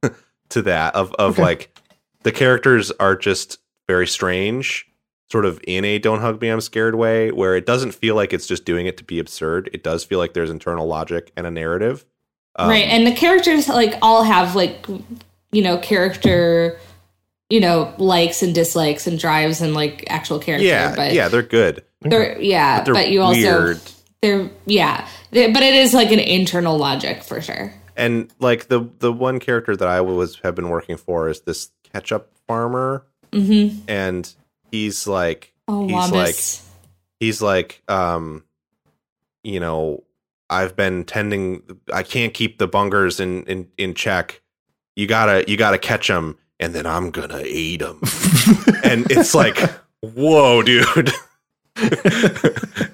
[0.49, 1.43] to that of of Okay.
[1.43, 1.79] like
[2.23, 4.87] the characters are just very strange
[5.35, 8.33] sort of in a don't hug me i'm scared way where it doesn't feel like
[8.33, 11.45] it's just doing it to be absurd it does feel like there's internal logic and
[11.45, 12.05] a narrative
[12.55, 14.87] Um, right, and the characters like all have like
[15.51, 16.79] you know character,
[17.51, 20.65] you know likes and dislikes and drives and like actual character.
[20.67, 23.81] yeah but yeah they're good they're yeah, But they're but you also weird.
[24.23, 27.75] they're yeah, They- but it is like an internal logic for sure.
[27.97, 31.71] and like the the one character that i was have been working for is this
[31.93, 33.81] ketchup farmer Mm-hmm.
[33.89, 34.33] and
[34.75, 36.37] he's like Oh, he's like
[37.21, 38.43] he's like um
[39.45, 40.03] you know
[40.51, 41.63] i've been tending
[41.93, 44.43] i can't keep the bungers in in in check.
[44.97, 48.01] You gotta you gotta catch them and then i'm gonna eat them
[48.85, 49.59] and it's like
[50.01, 51.11] whoa dude.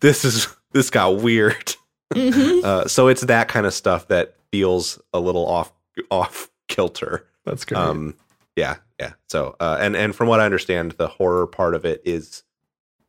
[0.00, 1.74] This is this got weird.
[2.12, 2.62] Mhm.
[2.62, 5.72] uh, so it's that kind of stuff that feels a little off
[6.10, 7.26] off kilter.
[7.44, 7.78] That's great.
[7.78, 8.14] um
[8.56, 12.00] yeah yeah so uh and and from what i understand the horror part of it
[12.04, 12.42] is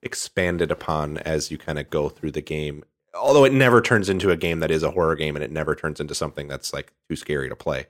[0.02, 2.84] expanded upon as you kind of go through the game
[3.20, 5.74] although it never turns into a game that is a horror game and it never
[5.74, 7.88] turns into something that's like too scary to play.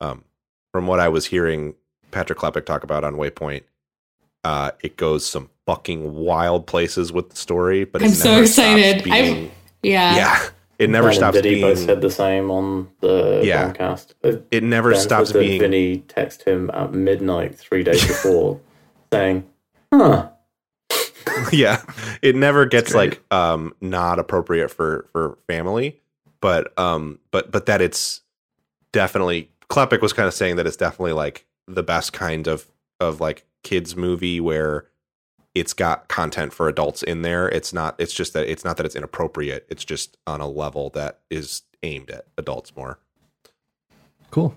[0.00, 0.24] Um
[0.72, 1.74] from what i was hearing
[2.10, 3.62] patrick klepek talk about on waypoint
[4.44, 9.04] uh it goes some fucking wild places with the story but I'm so excited.
[9.04, 9.50] Being-
[9.82, 13.42] yeah, yeah it never Ben stops and Diddy being both said the same on the
[13.44, 13.72] Yeah.
[13.72, 14.14] podcast.
[14.24, 18.60] Uh, it never Ben stops being Vinny text him at midnight three days before,
[19.12, 19.44] saying,
[19.92, 20.28] "Huh,
[21.52, 21.82] yeah
[22.22, 26.00] it never gets like um not appropriate for for family
[26.40, 28.22] but um but but that it's
[28.92, 32.66] definitely klepek was kind of saying that it's definitely like the best kind of
[33.00, 34.86] of like kids movie where
[35.54, 37.48] it's got content for adults in there.
[37.48, 37.94] It's not.
[37.98, 39.66] It's just that it's not that it's inappropriate.
[39.68, 42.98] It's just on a level that is aimed at adults more.
[44.30, 44.54] Cool.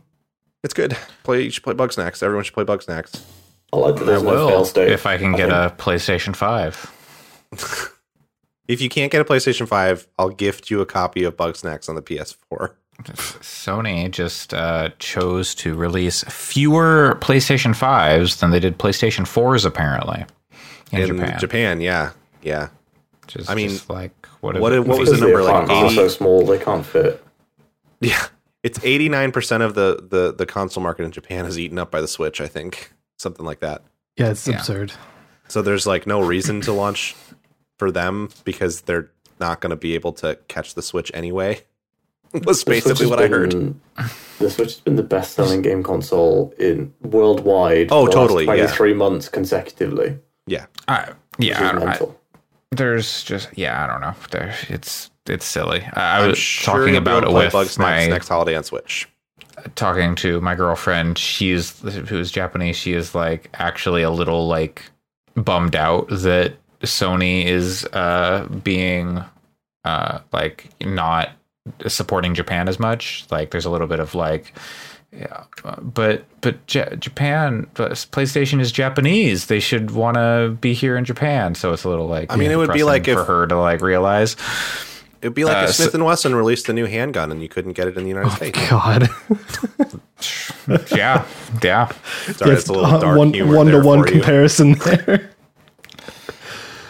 [0.63, 0.95] It's good.
[1.23, 1.43] Play.
[1.43, 2.21] You should play Bugsnax.
[2.21, 3.21] Everyone should play Bugsnax.
[3.73, 5.53] I like that I there's no fail will if I can get think.
[5.53, 6.91] a PlayStation Five.
[8.67, 11.95] If you can't get a PlayStation Five, I'll gift you a copy of Bugsnax on
[11.95, 12.73] the PS4.
[13.03, 20.23] Sony just uh, chose to release fewer PlayStation 5s than they did PlayStation 4s, apparently,
[20.91, 21.39] in, In Japan.
[21.39, 22.11] Japan, yeah,
[22.41, 22.69] yeah.
[23.25, 24.11] Which is I mean, just like,
[24.41, 25.95] what, what if- what was the number, like apartments 80?
[25.95, 27.23] so small they can't fit.
[28.03, 28.25] Yeah,
[28.63, 31.91] it's eighty nine percent of the, the the console market in Japan is eaten up
[31.91, 32.41] by the Switch.
[32.41, 33.83] I think something like that.
[34.17, 34.55] Yeah, it's Yeah.
[34.55, 34.91] absurd.
[35.49, 37.15] So there's like no reason to launch
[37.77, 41.61] for them because they're not going to be able to catch the Switch anyway.
[42.45, 43.51] Was basically has what I heard.
[44.39, 47.89] The Switch has been the best-selling game console in worldwide.
[47.91, 48.65] Oh, for last totally, yeah.
[48.65, 50.17] Three months consecutively.
[50.47, 51.99] Yeah, I, yeah, I don't, I,
[52.71, 54.15] there's just yeah, I don't know.
[54.31, 55.83] There, it's it's silly.
[55.93, 59.07] I, I was sure talking about it with Bugsnax my next holiday on Switch.
[59.75, 61.17] talking to my girlfriend.
[61.17, 62.75] She's who's Japanese.
[62.75, 64.83] She is like actually a little like
[65.35, 69.23] bummed out that Sony is uh being
[69.85, 71.31] uh like not
[71.87, 73.25] supporting Japan as much.
[73.29, 74.53] Like there's a little bit of like
[75.11, 79.47] yeah, uh, but but J- Japan, but PlayStation is Japanese.
[79.47, 81.53] They should want to be here in Japan.
[81.55, 83.59] So it's a little like I mean, it would be like for if- her to
[83.59, 84.35] like realize.
[85.21, 87.49] It'd be like Uh, if Smith so- and Wesson released a new handgun and you
[87.49, 88.59] couldn't get it in the United States.
[88.69, 89.09] God.
[90.95, 91.25] Yeah,
[91.63, 91.89] yeah.
[92.33, 94.13] Sorry, it's a little dark one humor one to there one for you.
[94.13, 95.31] comparison there.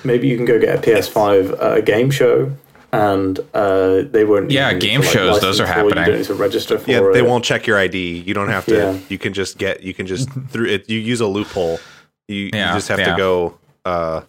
[0.04, 2.52] Maybe you can go get a PS5 at a game show,
[2.94, 4.52] and uh, they won't.
[4.52, 5.76] Yeah, even game to, like, shows, those are for it.
[5.76, 6.06] You happening.
[6.06, 7.14] don't need to register for Yeah, it.
[7.14, 8.20] they won't check your ID.
[8.26, 8.76] You don't have to.
[8.76, 9.00] Yeah.
[9.10, 9.82] You can just get.
[9.84, 10.90] You can just through it.
[10.90, 11.80] You use a loophole.
[12.28, 13.12] You, Yeah, you just have yeah.
[13.12, 13.58] to go.
[13.86, 14.22] Uh,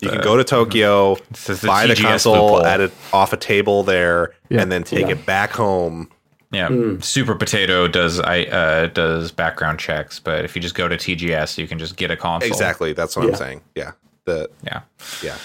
[0.00, 1.16] you can go to Tokyo,
[1.46, 2.64] the buy the console loophole.
[2.66, 4.60] at it off a table there, Yeah.
[4.62, 5.12] and then take Yeah.
[5.12, 6.08] it back home.
[6.52, 6.68] Yeah,
[7.00, 11.58] Super Potato does I uh, does background checks, but if you just go to TGS,
[11.58, 12.48] you can just get a console.
[12.48, 12.92] Exactly.
[12.92, 13.60] That's what I'm saying.
[13.74, 13.92] Yeah.
[14.24, 14.80] The Yeah,
[15.22, 15.36] yeah.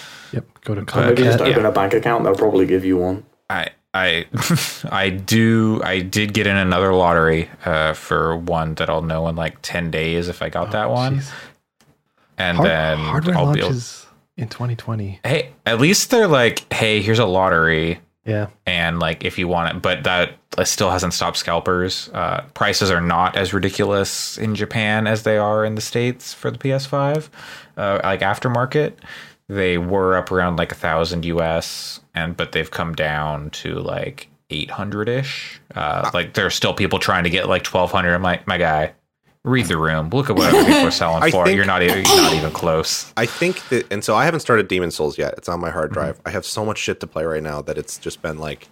[0.67, 0.75] Yep.
[0.75, 1.45] Go to Maybe just Yeah.
[1.47, 2.23] open a bank account.
[2.23, 3.25] They'll probably give you one.
[3.49, 4.25] I I
[4.91, 9.35] I do I did get in another lottery uh, for one that I'll know in
[9.35, 11.31] like ten days if I got that one, Jeez.
[12.37, 14.07] and Hard- then hardware I'll be able, launches
[14.37, 15.19] in 2020.
[15.23, 18.47] hey at least they're like hey here's a lottery Yeah.
[18.65, 20.31] and like if you want it but that
[20.63, 25.63] still hasn't stopped scalpers uh, prices are not as ridiculous in japan as they are
[25.63, 27.29] in the states for the ps5
[27.77, 28.93] uh, like aftermarket
[29.53, 34.29] they were up around like a thousand us and but they've come down to like
[34.49, 38.57] 800ish uh, like there are still people trying to get like 1200 i'm like my
[38.57, 38.93] guy
[39.43, 41.97] read the room look at what other people are selling for think- you're not even
[42.05, 45.35] you're not even close I think that, and so I haven't started Demon Souls yet.
[45.37, 45.73] It's on my Mm-hmm.
[45.77, 46.21] hard drive.
[46.25, 48.67] I have so much shit to play right now that it's just been like,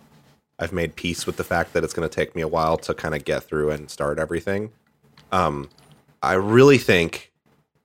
[0.59, 2.93] I've made peace with the fact that it's going to take me a while to
[2.93, 4.71] kind of get through and start everything.
[5.31, 5.69] Um,
[6.23, 7.31] I really think,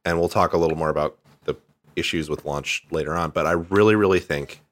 [0.04, 1.18] and we'll talk a little more about
[1.96, 4.62] issues with launch later on, but I really, really think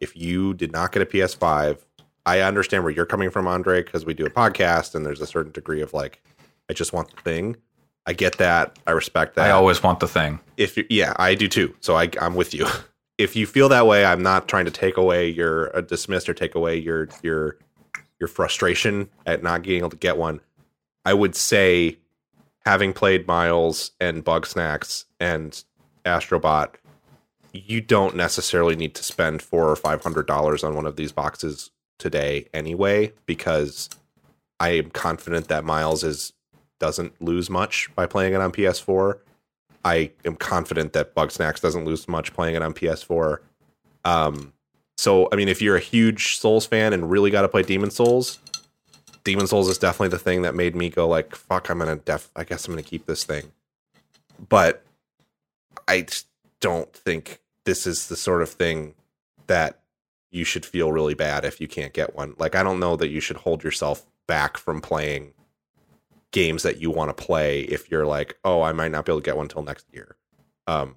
[0.00, 1.78] if you did not get a PS5,
[2.26, 5.26] I understand where you're coming from, Andre, because we do a podcast and there's a
[5.26, 6.22] certain degree of like,
[6.70, 7.56] I just want the thing.
[8.06, 8.78] I get that.
[8.86, 11.74] I respect that i always want the thing if you, yeah, I do too.
[11.80, 12.66] So I, I'm with you.
[13.16, 16.34] If you feel that way, I'm not trying to take away your uh, dismiss or
[16.34, 17.58] take away your your
[18.18, 20.40] your frustration at not being able to get one.
[21.04, 21.98] I would say,
[22.66, 25.62] having played Miles and Bugsnax and
[26.04, 26.74] Astrobot,
[27.52, 31.12] you don't necessarily need to spend four or five hundred dollars on one of these
[31.12, 33.88] boxes today anyway, because
[34.60, 36.32] I am confident that Miles is
[36.80, 39.18] doesn't lose much by playing it on PS4.
[39.84, 43.38] I am confident that Bugsnax doesn't lose much playing it on PS4.
[44.04, 44.52] Um,
[44.96, 47.90] so I mean, if you're a huge Souls fan and really got to play Demon
[47.90, 48.38] Souls,
[49.24, 52.30] Demon Souls is definitely the thing that made me go like, "Fuck, I'm gonna def.
[52.36, 53.52] I guess I'm gonna keep this thing."
[54.48, 54.82] But
[55.88, 56.06] I
[56.60, 58.94] don't think this is the sort of thing
[59.46, 59.80] that
[60.30, 62.34] you should feel really bad if you can't get one.
[62.38, 65.32] Like, I don't know that you should hold yourself back from playing
[66.32, 69.20] games that you want to play if you're like, oh, I might not be able
[69.20, 70.16] to get one until next year.
[70.66, 70.96] Um,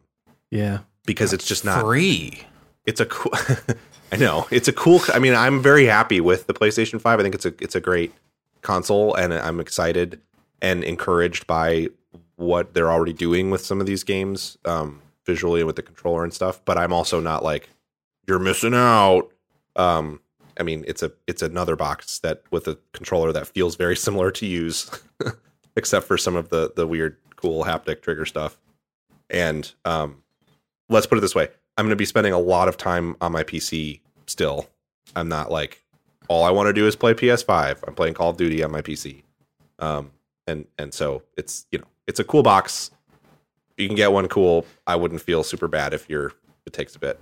[0.49, 0.79] Yeah.
[1.05, 1.81] because it's just not.
[1.81, 2.41] free
[2.85, 3.33] It's a cool.
[4.11, 5.01] I know it's a cool.
[5.13, 7.19] I mean, I'm very happy with the PlayStation Five.
[7.19, 8.13] I think it's a it's a great
[8.61, 10.21] console, and I'm excited
[10.61, 11.89] and encouraged by
[12.37, 16.23] what they're already doing with some of these games, um, visually and with the controller
[16.23, 16.63] and stuff.
[16.63, 17.69] But I'm also not like
[18.27, 19.31] you're missing out.
[19.75, 20.21] Um,
[20.59, 24.31] I mean, it's a it's another box that with a controller that feels very similar
[24.31, 24.89] to use,
[25.75, 28.57] except for some of the the weird, cool haptic trigger stuff.
[29.29, 30.23] And um,
[30.89, 33.31] let's put it this way: I'm going to be spending a lot of time on
[33.31, 34.69] my PC still.
[35.15, 35.83] I'm not like
[36.27, 37.79] all I want to do is play PS5.
[37.87, 39.23] I'm playing Call of Duty on my PC,
[39.79, 40.11] um,
[40.45, 42.91] and and so it's you know it's a cool box.
[43.77, 44.65] You can get one cool.
[44.87, 46.33] I wouldn't feel super bad if you're.
[46.65, 47.19] It takes a bit.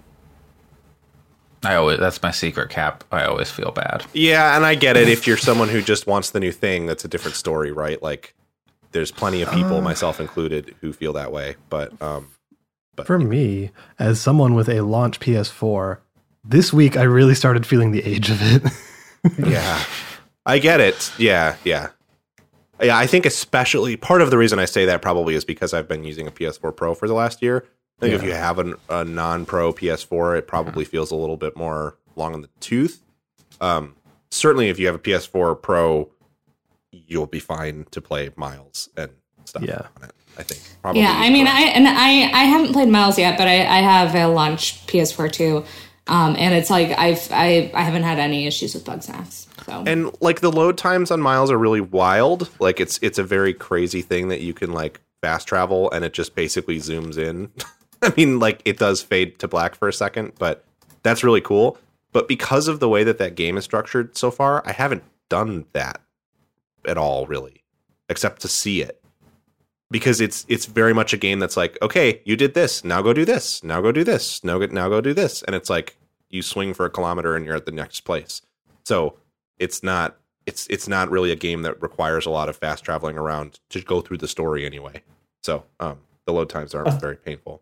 [1.64, 3.04] I always that's my secret cap.
[3.12, 4.06] I always feel bad.
[4.14, 5.10] Yeah, and I get it.
[5.10, 8.02] If you're someone who just wants the new thing, that's a different story, right?
[8.02, 8.36] Like,
[8.92, 11.56] there's plenty of people, myself included, who feel that way.
[11.70, 12.30] But um,
[12.96, 15.98] but For me, as someone with a launch PS4,
[16.44, 18.64] this week I really started feeling the age of it.
[19.40, 19.84] yeah,
[20.46, 21.12] I get it.
[21.18, 21.90] Yeah, yeah,
[22.82, 22.97] yeah.
[22.97, 26.03] I think especially part of the reason I say that probably is because I've been
[26.03, 27.65] using a PS4 Pro for the last year.
[27.97, 31.55] I think if you have an, a non-pro PS4, it probably feels a little bit
[31.55, 33.01] more long in the tooth.
[33.61, 33.95] Um,
[34.32, 36.09] certainly, if you have a PS4 Pro,
[36.91, 39.11] you'll be fine to play Miles and
[39.45, 39.88] stuff Yeah.
[39.97, 40.11] on it.
[40.38, 40.61] I think.
[40.82, 43.80] Probably Yeah, I mean, I and I I haven't played Miles yet, but I, I
[43.80, 45.63] have a launch PS4 too,
[46.08, 49.47] um, and it's like I've I I haven't had any issues with Bugsnax.
[49.66, 49.84] So.
[49.88, 52.49] And like the load times on miles are really wild.
[52.60, 56.14] Like it's it's a very crazy thing that you can like fast travel and it
[56.14, 57.51] just basically zooms in.
[58.01, 60.64] I mean like it does fade to black for a second but
[61.03, 61.78] that's really cool.
[62.12, 65.66] But because of the way that that game is structured so far i haven't done
[65.74, 65.99] that
[66.86, 67.64] at all really
[68.08, 69.03] except to see it
[69.92, 73.14] because it's it's very much a game that's like okay you did this now go
[73.14, 75.96] do this now go do this now go now go do this and it's like
[76.30, 78.42] you swing for a kilometer and you're at the next place
[78.84, 79.16] so
[79.60, 83.18] it's not it's it's not really a game that requires a lot of fast traveling
[83.18, 85.02] around to go through the story anyway.
[85.44, 87.62] So um, the load times aren't very painful.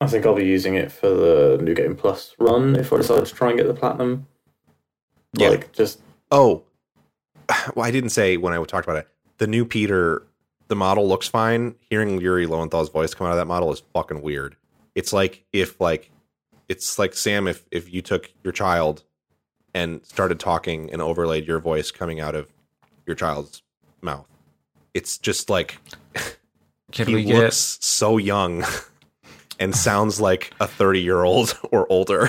[0.00, 3.24] I think I'll be using it for the New Game Plus run if I decide
[3.24, 4.26] to try and get the platinum.
[5.34, 5.50] Yeah.
[5.50, 6.00] Like just
[6.30, 6.62] Oh,
[7.74, 9.08] well, I didn't say when I talked about it.
[9.38, 10.22] The new Peter,
[10.68, 11.74] the model looks fine.
[11.90, 14.56] Hearing Yuri Lowenthal's voice come out of that model is fucking weird.
[14.94, 16.10] It's like if like
[16.68, 19.02] it's like Sam if if you took your child
[19.74, 22.52] and started talking and overlaid your voice coming out of
[23.06, 23.62] your child's
[24.00, 24.26] mouth.
[24.94, 25.78] It's just like
[26.92, 28.64] Can he we get looks so young
[29.58, 32.28] and sounds like a 30 year old or older.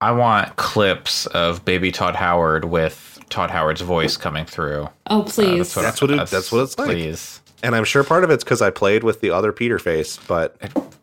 [0.00, 4.88] I want clips of baby Todd Howard with Todd Howard's voice coming through.
[5.08, 6.86] oh uh, please, That's what it- that's what it's like.
[6.88, 7.40] Please.
[7.64, 10.56] And I'm sure part of it's because I played with the other Peter face, but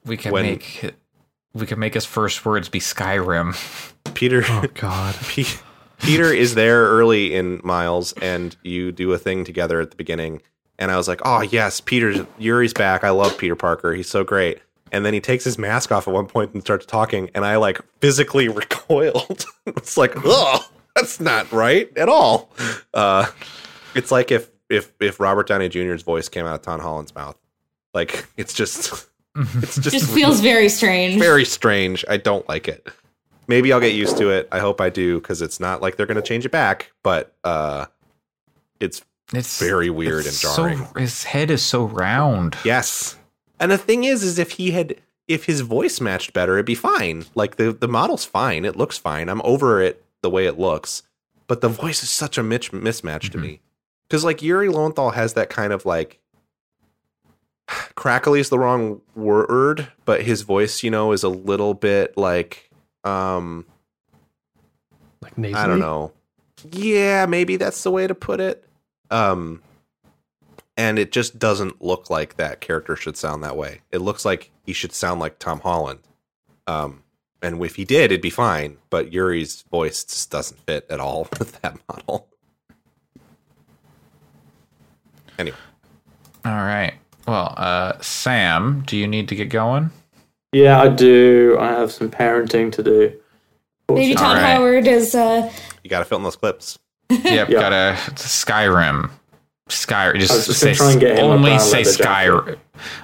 [0.06, 0.94] We can When- make
[1.54, 3.54] we can make his first words be Skyrim.
[4.14, 5.16] Peter oh God.
[5.28, 5.44] Pe-
[6.00, 10.42] Peter is there early in Miles, and you do a thing together at the beginning.
[10.80, 13.04] And I was like, "Oh yes, Peter Yuri's back.
[13.04, 13.94] I love Peter Parker.
[13.94, 14.60] He's so great."
[14.94, 17.58] And then he takes his mask off at one point and starts talking, and I
[17.58, 19.46] like physically recoiled.
[19.68, 20.66] it's like, oh,
[20.96, 22.52] that's not right at all.
[22.94, 23.28] Uh,
[23.96, 27.38] it's like if if if Robert Downey Jr.'s voice came out of Tom Holland's mouth.
[27.94, 31.20] Like it's just it's just, just feels very strange.
[31.20, 32.06] very strange.
[32.10, 32.88] I don't like it.
[33.48, 34.48] Maybe I'll get used to it.
[34.52, 37.36] I hope I do because it's not like they're going to change it back, but
[37.44, 37.88] uh,
[38.80, 39.02] it's
[39.34, 40.78] It's very weird it's and jarring.
[40.78, 42.56] So, his head is so round.
[42.64, 43.18] yes.
[43.60, 44.96] And the thing is, is if he had,
[45.28, 47.26] if his voice matched better, it'd be fine.
[47.36, 48.64] Like the the model's fine.
[48.64, 49.28] It looks fine.
[49.28, 51.04] I'm over it the way it looks,
[51.48, 53.42] but the voice is such a mitch- mismatch to Mhm.
[53.42, 53.62] me.
[54.08, 56.20] Because like Yuri Lowenthal has that kind of like
[57.96, 62.70] crackly is the wrong word, but his voice, you know, is a little bit like
[63.04, 63.66] um
[65.22, 65.62] Like nasally?
[65.64, 66.12] I don't know.
[66.72, 68.66] Yeah, maybe that's the way to put it.
[69.10, 69.62] Um
[70.78, 73.82] and it just doesn't look like that character should sound that way.
[73.92, 76.00] It looks like he should sound like Tom Holland.
[76.68, 77.04] Um
[77.42, 81.28] and if he did, it'd be fine, but Yuri's voice just doesn't fit at all
[81.40, 82.28] with that model.
[85.40, 85.58] Anyway,
[86.46, 86.94] All right.
[87.28, 89.92] Well, uh, Sam, do you need to get going?
[90.52, 91.58] Yeah, I do.
[91.60, 93.14] I have some parenting to do.
[93.88, 94.42] Baby Todd All right.
[94.54, 95.52] Howard is uh,
[95.84, 96.78] you got to fill in those clips.
[97.10, 97.60] Yep, Yeah.
[97.60, 99.10] gotta Skyrim.
[99.70, 100.20] Skyrim.
[100.20, 101.82] Just, just say gonna try and get him a only say.
[101.82, 102.58] Skyrim.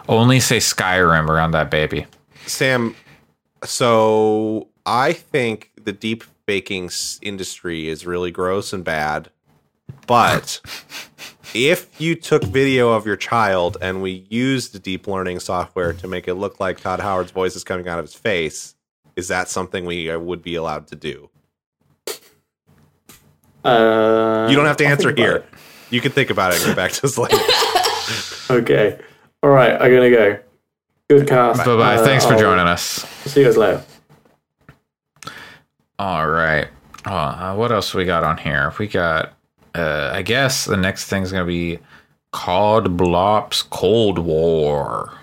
[0.08, 2.06] Only say Skyrim around that baby.
[2.46, 2.96] Sam,
[3.64, 9.30] so I think the deep baking s- industry is really gross and bad.
[10.06, 10.62] But
[11.54, 16.28] if you took video of your child and we used deep learning software to make
[16.28, 18.76] it look like Todd Howard's voice is coming out of his face,
[19.16, 21.30] is that something we uh, would be allowed to do?
[23.66, 25.44] Uh, You don't have to I'll answer here.
[25.90, 27.38] You can think about it and get back to us later.
[28.50, 28.98] Okay.
[29.44, 29.74] All right.
[29.74, 30.40] I'm gonna go.
[31.10, 31.60] Good cast.
[31.60, 31.96] Bye bye.
[31.96, 32.84] Uh, Thanks for I'll joining us.
[33.26, 33.82] See you guys later.
[36.00, 36.68] All right.
[37.06, 38.74] Oh, uh, what else we got on here?
[38.78, 39.34] We got.
[39.74, 41.80] Uh, I guess the next thing's gonna be
[42.32, 45.14] called Blops Cold War.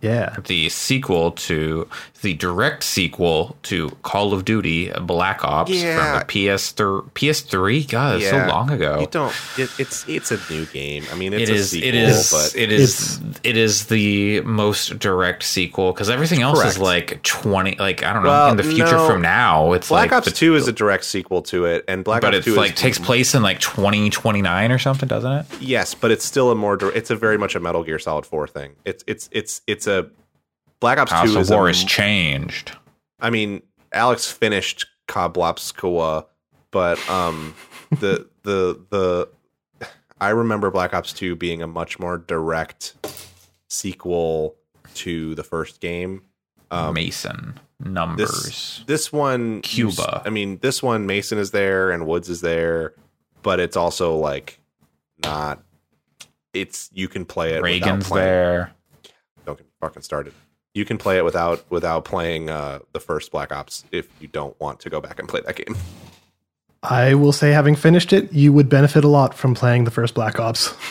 [0.00, 0.36] Yeah.
[0.46, 1.88] the sequel to
[2.22, 5.96] the direct sequel to Call of Duty Black Ops Yeah.
[5.96, 7.10] from the PS3.
[7.14, 9.00] PS3, God, it's so long ago.
[9.00, 9.34] You don't.
[9.56, 11.04] It, it's it's a new game.
[11.12, 11.70] I mean, it's It a is.
[11.70, 12.30] sequel, It is.
[12.30, 13.20] but It is.
[13.44, 17.76] It is the most direct sequel because everything else is like twenty.
[17.78, 18.28] Like I don't know.
[18.30, 19.06] Well, in the future no.
[19.08, 22.04] from now, it's Black like, Ops but- Two is a direct sequel to it, and
[22.04, 24.78] Black but Ops it's Two like is, takes place in like twenty twenty nine or
[24.78, 25.46] something, doesn't it?
[25.60, 26.76] Yes, but it's still a more.
[26.94, 28.72] It's a very much a Metal Gear Solid Four thing.
[28.84, 30.10] It's it's it's it's a
[30.80, 32.76] Black Ops Two so is war a, has changed.
[33.20, 33.62] I mean,
[33.92, 36.26] Alex finished Koblopskoa,
[36.70, 37.54] but um,
[37.90, 39.28] the the the
[40.20, 42.94] I remember Black Ops Two being a much more direct
[43.68, 44.56] sequel
[44.94, 46.22] to the first game.
[46.70, 48.28] Um, Mason numbers.
[48.28, 50.22] this this one Cuba.
[50.24, 52.94] I mean, this one Mason is there and Woods is there,
[53.42, 54.60] but it's also like
[55.22, 55.62] not.
[56.52, 57.62] It's you can play it.
[57.62, 58.74] Reagan's there.
[59.80, 60.32] Don't get me fucking started.
[60.74, 64.58] You can play it without without playing uh, the first Black Ops if you don't
[64.60, 65.76] want to go back and play that game.
[66.82, 70.14] I will say, having finished it, you would benefit a lot from playing the first
[70.14, 70.74] Black Ops.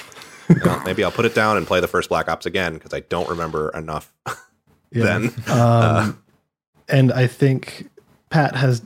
[0.63, 3.01] Well, maybe I'll put it down and play the first Black Ops again because I
[3.01, 4.13] don't remember enough
[4.93, 5.03] Yeah.
[5.03, 5.33] then.
[5.49, 6.23] Um,
[6.87, 7.89] and I think
[8.29, 8.81] Pat has,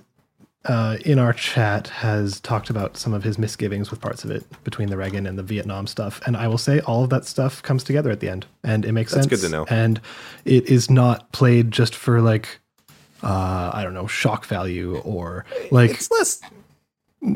[0.66, 4.46] uh, in our chat, has talked about some of his misgivings with parts of it
[4.64, 6.22] between the Reagan and the Vietnam stuff.
[6.28, 8.92] And I will say all of that stuff comes together at the end, and it
[8.92, 9.42] makes That's sense.
[9.42, 9.66] good to know.
[9.70, 10.00] And
[10.46, 12.60] it is not played just for like,
[13.24, 16.42] uh, I don't know, shock value or like it's less.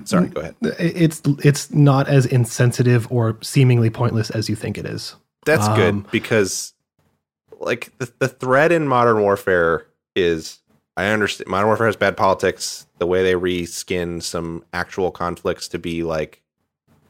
[0.06, 0.56] Sorry, go ahead.
[0.80, 5.16] it's it's not as insensitive or seemingly pointless as you think it is.
[5.46, 6.74] That's Um, good because,
[7.60, 9.86] like, the, the thread in Modern Warfare
[10.16, 10.58] is
[10.98, 12.88] I understand Modern Warfare has bad politics.
[13.00, 16.42] The way they reskin some actual conflicts to be like,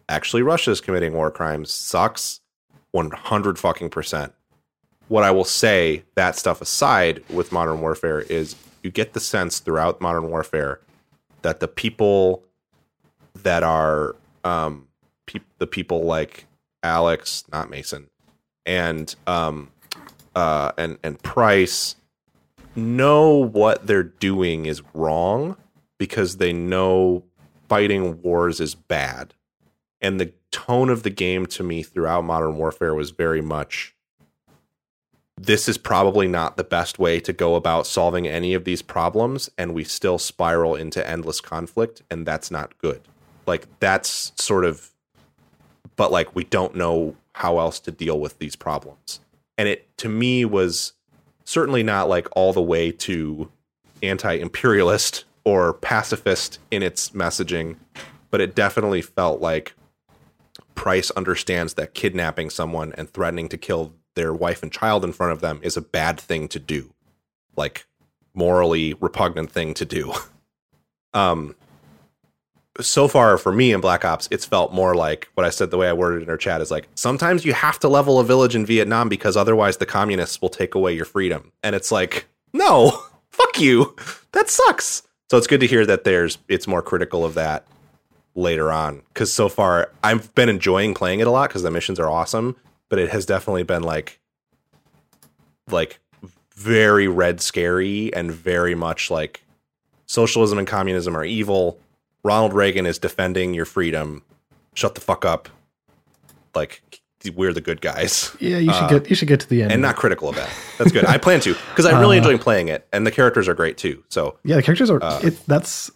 [0.10, 2.42] actually, Russia's committing war crimes sucks
[2.92, 4.34] 100 fucking percent.
[5.08, 9.60] What I will say, that stuff aside, with Modern Warfare is you get the sense
[9.60, 10.80] throughout Modern Warfare
[11.44, 12.44] that the people
[13.44, 14.88] that are um,
[15.28, 16.46] peop the people like
[16.82, 18.10] Alex, not Mason,
[18.66, 19.70] and um,
[20.36, 21.96] uh, and and Price
[22.76, 25.58] know what they're doing is wrong
[25.98, 27.24] because they know
[27.68, 29.34] fighting wars is bad,
[30.02, 33.94] and the tone of the game to me throughout Modern Warfare was very much.
[35.38, 39.50] This is probably not the best way to go about solving any of these problems,
[39.58, 43.02] and we still spiral into endless conflict, and that's not good.
[43.46, 44.92] Like, that's sort of
[45.96, 49.20] but like we don't know how else to deal with these problems.
[49.58, 50.94] And it to me was
[51.46, 53.50] certainly not like all the way to
[54.04, 57.78] anti-imperialist or pacifist in its messaging,
[58.32, 59.74] but it definitely felt like
[60.74, 65.32] Price understands that kidnapping someone and threatening to kill their wife and child in front
[65.32, 66.94] of them is a bad thing to do.
[67.56, 67.86] Like
[68.34, 70.14] morally repugnant thing to do.
[71.14, 71.56] um
[72.82, 75.78] so far for me in Black Ops, it's felt more like what I said the
[75.78, 78.56] way I worded in our chat is like sometimes you have to level a village
[78.56, 81.52] in Vietnam because otherwise the communists will take away your freedom.
[81.64, 83.96] And it's like, no, fuck you.
[84.34, 85.04] That sucks.
[85.30, 87.66] So it's good to hear that there's it's more critical of that
[88.36, 89.02] later on.
[89.14, 92.56] Cause so far I've been enjoying playing it a lot because the missions are awesome,
[92.90, 94.20] but it has definitely been like
[95.70, 96.00] like
[96.54, 99.42] very red scary and very much like
[100.06, 101.80] socialism and communism are evil.
[102.26, 104.24] Ronald Reagan is defending your freedom.
[104.74, 105.48] Shut the fuck up.
[106.56, 106.82] Like
[107.36, 109.72] we're the good guys, Yeah, you should get you should get to the end.
[109.72, 110.50] and not critical of that.
[110.78, 111.06] That's good.
[111.06, 114.04] I plan to because I'm really enjoy playing it, and the characters are great too.
[114.10, 115.02] So Yeah, the characters are.
[115.04, 115.90] Uh, it, that's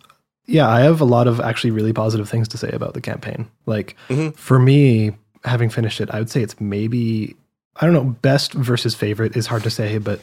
[0.47, 0.67] yeah.
[0.67, 3.47] I have a lot of actually really positive things to say about the campaign.
[3.67, 4.35] Like Mhm.
[4.35, 5.11] for me,
[5.45, 7.35] having finished it, I would say it's maybe
[7.75, 10.19] I don't know best versus favorite is hard to say, but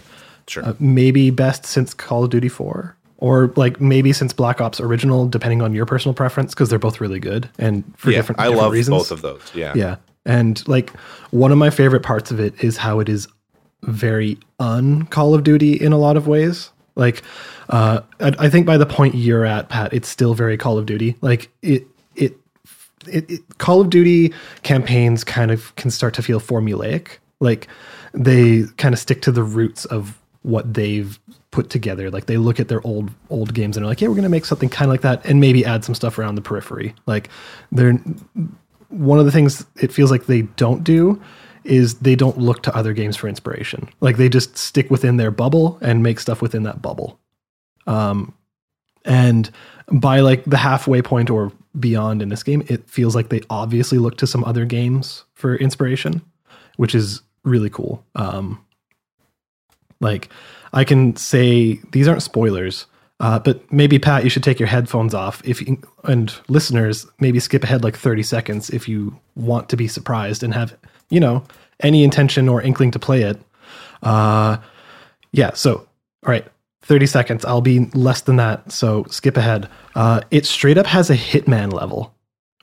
[0.48, 4.80] sure, uh, maybe best since Call of Duty Four, or like maybe since Black Ops
[4.80, 8.40] Original, depending on your personal preference, because they're both really good and for yeah, different.
[8.40, 8.96] I different love reasons.
[8.96, 9.50] both of those.
[9.54, 9.96] Yeah, Yeah.
[10.26, 10.90] And like
[11.30, 13.28] one of my favorite parts of it is how it is
[13.82, 16.70] very un Call of Duty in a lot of ways.
[16.96, 17.22] Like,
[17.68, 20.86] uh, I, I think by the point you're at, Pat, it's still very Call of
[20.86, 21.16] Duty.
[21.20, 21.86] Like it,
[22.16, 22.36] it,
[23.06, 27.18] it, it Call of Duty campaigns kind of can start to feel formulaic.
[27.38, 27.68] Like
[28.12, 31.18] they kind of stick to the roots of what they've
[31.50, 32.08] put together.
[32.08, 34.44] Like they look at their old old games and are like, yeah, we're gonna make
[34.44, 36.94] something kind of like that, and maybe add some stuff around the periphery.
[37.06, 37.28] Like
[37.72, 37.98] they're
[38.88, 41.20] one of the things it feels like they don't do
[41.64, 43.88] is they don't look to other games for inspiration.
[44.00, 47.18] Like they just stick within their bubble and make stuff within that bubble.
[47.88, 48.32] Um,
[49.04, 49.50] and
[49.90, 53.98] by like the halfway point or beyond in this game, it feels like they obviously
[53.98, 56.22] look to some other games for inspiration,
[56.76, 58.04] which is really cool.
[58.14, 58.64] Um,
[60.00, 60.28] Like,
[60.72, 62.86] I can say these aren't spoilers,
[63.20, 67.40] uh, but maybe Pat, you should take your headphones off if you, and listeners maybe
[67.40, 70.76] skip ahead like thirty seconds if you want to be surprised and have
[71.08, 71.42] you know
[71.80, 73.40] any intention or inkling to play it.
[74.02, 74.58] Uh,
[75.32, 75.52] yeah.
[75.54, 75.76] So,
[76.24, 76.46] all right.
[76.82, 77.44] 30 seconds.
[77.44, 78.70] I'll be less than that.
[78.70, 79.68] So skip ahead.
[79.96, 82.14] Uh, it straight up has a hitman level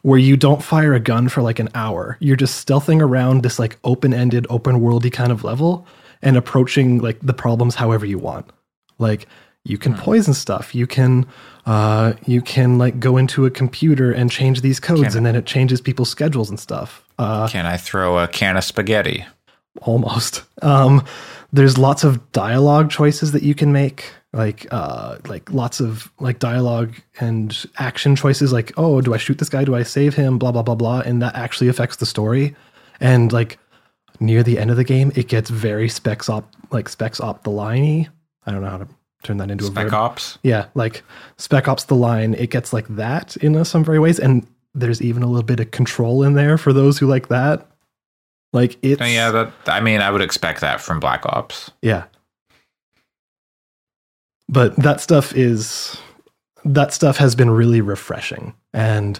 [0.02, 2.18] where you don't fire a gun for like an hour.
[2.22, 5.86] You're just stealthing around this like open ended, open worldy kind of level
[6.24, 8.50] and approaching like the problems however you want.
[8.98, 9.28] Like
[9.64, 10.74] you can poison stuff.
[10.74, 11.26] You can
[11.66, 15.36] uh, you can like go into a computer and change these codes, Can- and then
[15.36, 17.04] it changes people's schedules and stuff.
[17.20, 19.26] Uh, Can I throw a can of spaghetti?
[19.82, 20.44] almost.
[20.62, 21.04] Um,
[21.52, 26.40] there's lots of dialogue choices that you can make, like uh, like lots of like
[26.40, 28.52] dialogue and action choices.
[28.54, 29.64] Like, oh, do I shoot this guy?
[29.64, 30.38] Do I save him?
[30.38, 32.56] Blah blah blah blah, and that actually affects the story.
[33.00, 33.58] And like
[34.24, 37.52] near the end of the game, it gets very specs op like specs op the
[37.52, 38.08] liney.
[38.46, 38.88] I don't know how to
[39.24, 39.94] turn that into a Spec.
[39.94, 40.38] Ops?
[40.44, 41.04] Yeah, like
[41.38, 45.22] Spec Ops the line, it gets like that in some very ways, and there's even
[45.24, 47.68] a little bit of control in there for those who like that.
[48.54, 49.52] Like it's Oh, yeah, that.
[49.68, 51.72] I mean, I would expect that from Black Ops.
[51.82, 52.06] yeah.
[54.50, 55.98] But that stuff is
[56.66, 59.20] that stuff has been really refreshing and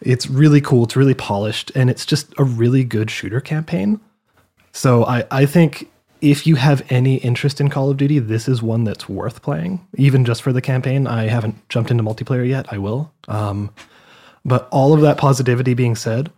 [0.00, 0.84] it's really cool.
[0.84, 4.00] It's really polished and it's just a really good shooter campaign.
[4.72, 5.90] So I, I think
[6.20, 9.86] if you have any interest in Call of Duty, this is one that's worth playing,
[9.96, 11.06] even just for the campaign.
[11.06, 12.72] I haven't jumped into multiplayer yet.
[12.72, 13.12] I will.
[13.28, 13.70] Um,
[14.44, 16.30] but all of that positivity being said,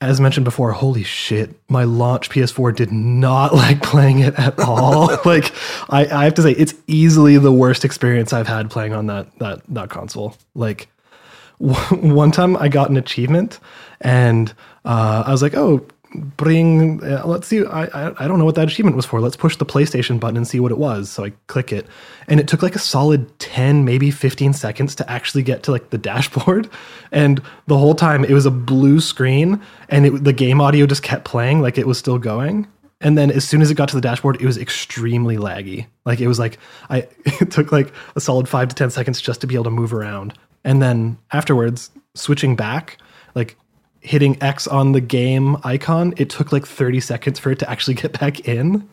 [0.00, 5.08] as mentioned before, holy shit, my launch PS4 did not like playing it at all.
[5.24, 5.52] like
[5.90, 9.36] I, I have to say, it's easily the worst experience I've had playing on that
[9.38, 10.36] that that console.
[10.54, 10.88] Like
[11.58, 13.58] one time I got an achievement
[14.00, 14.52] and
[14.84, 17.64] uh, I was like, oh, bring, uh, let's see.
[17.64, 19.20] I, I, I don't know what that achievement was for.
[19.20, 21.10] Let's push the PlayStation button and see what it was.
[21.10, 21.86] So I click it
[22.26, 25.90] and it took like a solid 10, maybe 15 seconds to actually get to like
[25.90, 26.68] the dashboard.
[27.12, 31.02] And the whole time it was a blue screen and it, the game audio just
[31.02, 32.66] kept playing like it was still going.
[33.00, 35.86] And then as soon as it got to the dashboard, it was extremely laggy.
[36.04, 36.58] Like it was like
[36.90, 39.70] I it took like a solid five to ten seconds just to be able to
[39.70, 40.34] move around.
[40.64, 42.98] And then afterwards, switching back,
[43.34, 43.56] like
[44.00, 47.94] hitting X on the game icon, it took like 30 seconds for it to actually
[47.94, 48.88] get back in.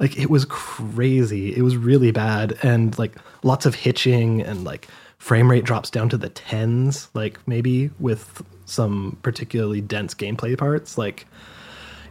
[0.00, 1.54] Like it was crazy.
[1.56, 2.56] It was really bad.
[2.62, 4.86] And like lots of hitching and like
[5.18, 10.96] frame rate drops down to the tens, like maybe with some particularly dense gameplay parts.
[10.96, 11.26] Like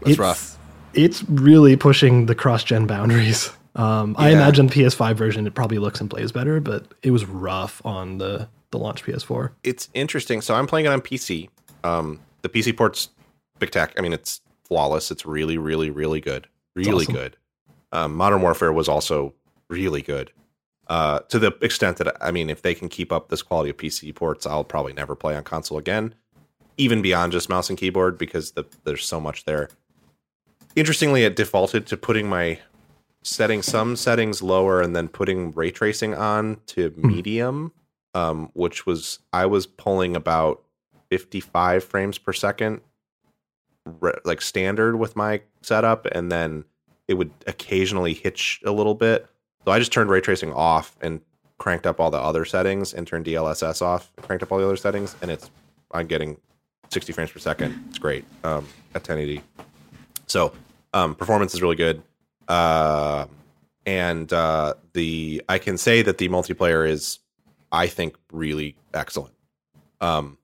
[0.02, 0.58] That's it's, rough.
[0.94, 3.52] It's really pushing the cross gen boundaries.
[3.78, 4.38] Um, I Yeah.
[4.38, 8.48] imagine PS5 version it probably looks and plays better, but it was rough on the
[8.72, 9.52] the launch PS4.
[9.64, 10.42] it's interesting.
[10.42, 11.50] So I'm playing it on PC.
[11.84, 13.10] Um, the PC port's
[13.60, 13.92] spectac.
[13.98, 15.12] I mean, it's flawless.
[15.12, 16.48] It's really, really, really good.
[16.76, 17.14] Really awesome.
[17.14, 17.38] good.
[17.92, 19.34] Um, Modern Warfare was also
[19.70, 20.32] really good.
[20.88, 23.78] Uh, to the extent that I mean, if they can keep up this quality of
[23.78, 26.16] PC ports, I'll probably never play on console again,
[26.78, 29.70] even beyond just mouse and keyboard, because the, there's so much there.
[30.76, 32.60] Interestingly, it defaulted to putting my
[33.24, 37.74] setting some settings lower and then putting ray tracing on to medium,
[38.14, 40.64] um, which was I was pulling about
[41.10, 42.82] 55 frames per second,
[44.26, 46.66] like standard with my setup, and then
[47.08, 49.28] it would occasionally hitch a little bit.
[49.66, 51.22] So I just turned ray tracing off and
[51.58, 54.76] cranked up all the other settings and turned DLSS off, cranked up all the other
[54.76, 55.50] settings, and it's
[55.92, 56.38] I'm getting
[56.90, 57.84] 60 frames per second.
[57.90, 59.42] It's great um, at 1080.
[60.28, 60.54] So
[60.94, 62.02] um, performance is really good,
[62.48, 63.26] uh,
[63.86, 67.20] and uh, the I can say that the multiplayer is,
[67.72, 69.34] I think, really excellent.
[70.02, 70.38] Um,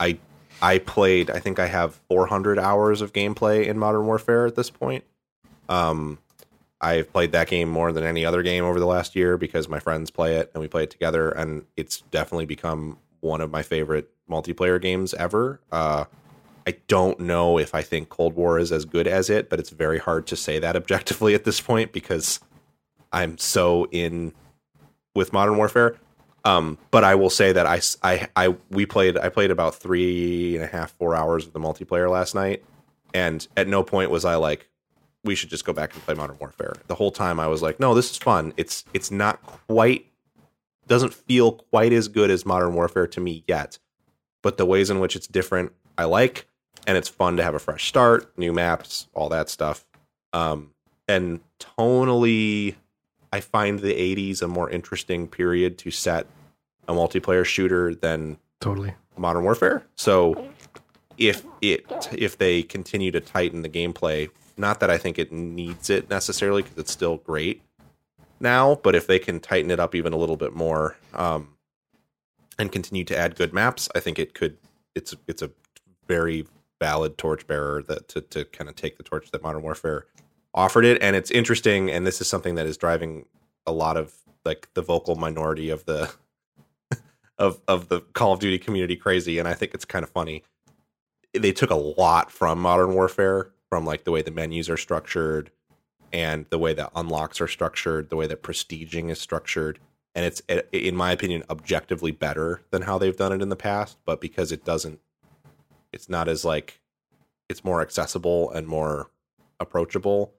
[0.00, 0.18] I
[0.62, 1.30] I played.
[1.30, 5.04] I think I have 400 hours of gameplay in Modern Warfare at this point.
[5.68, 6.18] Um,
[6.80, 9.78] I've played that game more than any other game over the last year because my
[9.78, 13.62] friends play it and we play it together, and it's definitely become one of my
[13.62, 15.60] favorite multiplayer games ever.
[15.70, 16.06] Uh,
[16.66, 19.70] I don't know if I think Cold War is as good as it, but it's
[19.70, 22.40] very hard to say that objectively at this point because
[23.12, 24.32] I'm so in
[25.14, 25.96] with Modern Warfare.
[26.44, 30.56] Um, but I will say that I, I, I, we played I played about three
[30.56, 32.64] and a half four hours of the multiplayer last night,
[33.12, 34.68] and at no point was I like
[35.22, 36.74] we should just go back and play Modern Warfare.
[36.86, 38.54] The whole time I was like, no, this is fun.
[38.56, 40.06] It's it's not quite
[40.86, 43.78] doesn't feel quite as good as Modern Warfare to me yet,
[44.42, 46.46] but the ways in which it's different I like,
[46.86, 49.84] and it's fun to have a fresh start, new maps, all that stuff.
[50.32, 50.72] Um,
[51.06, 52.76] and tonally,
[53.32, 56.26] I find the 80s a more interesting period to set
[56.88, 58.94] a multiplayer shooter than Totally.
[59.16, 59.86] Modern Warfare.
[59.94, 60.48] So
[61.16, 65.90] if it if they continue to tighten the gameplay, not that I think it needs
[65.90, 67.62] it necessarily because it's still great,
[68.40, 71.48] now, but if they can tighten it up even a little bit more um,
[72.58, 74.56] and continue to add good maps, I think it could.
[74.94, 75.50] It's it's a
[76.08, 76.46] very
[76.80, 80.06] valid torchbearer that to to kind of take the torch that Modern Warfare
[80.54, 81.90] offered it, and it's interesting.
[81.90, 83.26] And this is something that is driving
[83.66, 84.14] a lot of
[84.44, 86.12] like the vocal minority of the
[87.38, 90.44] of of the Call of Duty community crazy, and I think it's kind of funny.
[91.32, 95.50] They took a lot from Modern Warfare, from like the way the menus are structured,
[96.12, 99.78] and the way that unlocks are structured, the way that prestiging is structured,
[100.14, 103.56] and it's eh, in my opinion objectively better than how they've done it in the
[103.56, 103.98] past.
[104.04, 105.00] But because it doesn't,
[105.92, 106.80] it's not as like
[107.48, 109.10] it's more accessible and more
[109.58, 110.32] approachable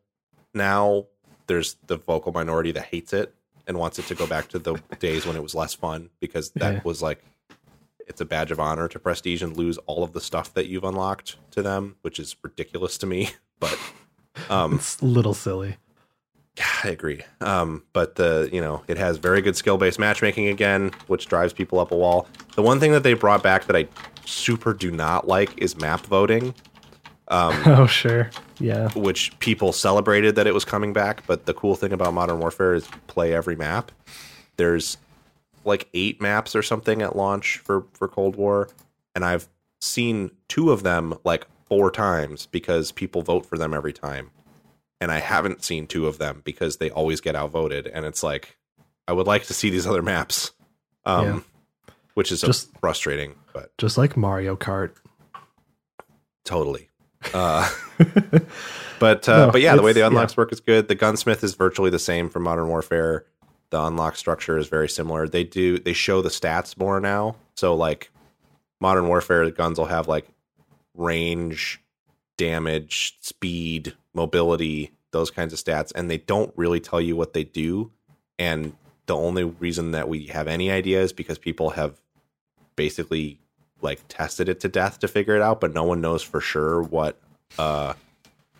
[0.54, 1.06] now.
[1.48, 3.34] There's the vocal minority that hates it
[3.68, 6.52] and wants it to go back to the days when it was less fun because
[6.52, 6.82] that Yeah.
[6.84, 7.24] was like
[8.08, 10.84] it's a badge of honor to prestige and lose all of the stuff that you've
[10.84, 13.30] unlocked to them, which is ridiculous to me.
[13.60, 13.78] But
[14.50, 15.78] um It's a little silly.
[16.58, 17.22] Yeah, I agree.
[17.42, 21.54] Um, but the you know it has very good skill based matchmaking again, which drives
[21.54, 22.28] people up a wall.
[22.56, 23.88] The one thing that they brought back that I
[24.26, 26.54] super do not like is map voting,
[27.66, 28.30] Oh sure,
[28.60, 31.26] yeah, which people celebrated that it was coming back.
[31.28, 33.92] But the cool thing about Modern Warfare is play every map.
[34.58, 34.98] There's
[35.64, 38.68] like eight maps or something at launch for for Cold War,
[39.16, 39.48] and I've
[39.80, 44.30] seen two of them like four times because people vote for them every time,
[45.00, 48.58] and I haven't seen two of them because they always get outvoted, and it's like
[49.08, 50.52] I would like to see these other maps,
[51.06, 51.94] um, Yeah.
[52.16, 54.92] which is Just- frustrating, but just like Mario Kart.
[56.44, 56.90] totally.
[57.34, 57.70] Uh,
[59.00, 60.88] but uh, No, but yeah, the way the unlocks work is good.
[60.88, 63.26] The gunsmith is virtually the same for Modern Warfare.
[63.70, 65.28] The unlock structure is very similar.
[65.28, 67.36] They do they show the stats more now.
[67.56, 68.12] So like
[68.80, 70.28] Modern Warfare, the guns will have like
[70.96, 71.82] range,
[72.38, 77.44] damage, speed, mobility, those kinds of stats, and they don't really tell you what they
[77.44, 77.92] do.
[78.40, 78.76] And
[79.06, 82.00] the only reason that we have any idea is because people have
[82.76, 83.41] basically
[83.82, 86.82] like tested it to death to figure it out, but no one knows for sure
[86.82, 87.20] what
[87.58, 87.94] uh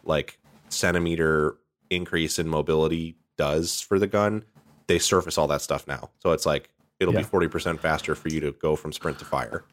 [0.04, 0.38] like
[0.70, 1.56] centimeter
[1.90, 4.44] increase in mobility does for the gun.
[4.88, 6.10] They surface all that stuff now.
[6.20, 6.70] So it's like
[7.00, 7.22] it'll Yeah.
[7.22, 9.64] be 40% faster for you to go from sprint to fire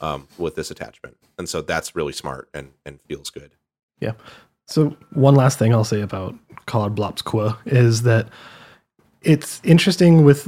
[0.00, 1.16] um, with this attachment.
[1.38, 3.52] And so that's really smart and, and feels good.
[4.00, 4.12] Yeah.
[4.66, 6.34] So one last thing I'll say about
[6.66, 8.28] Call of Blops Qua is that
[9.22, 10.46] it's interesting with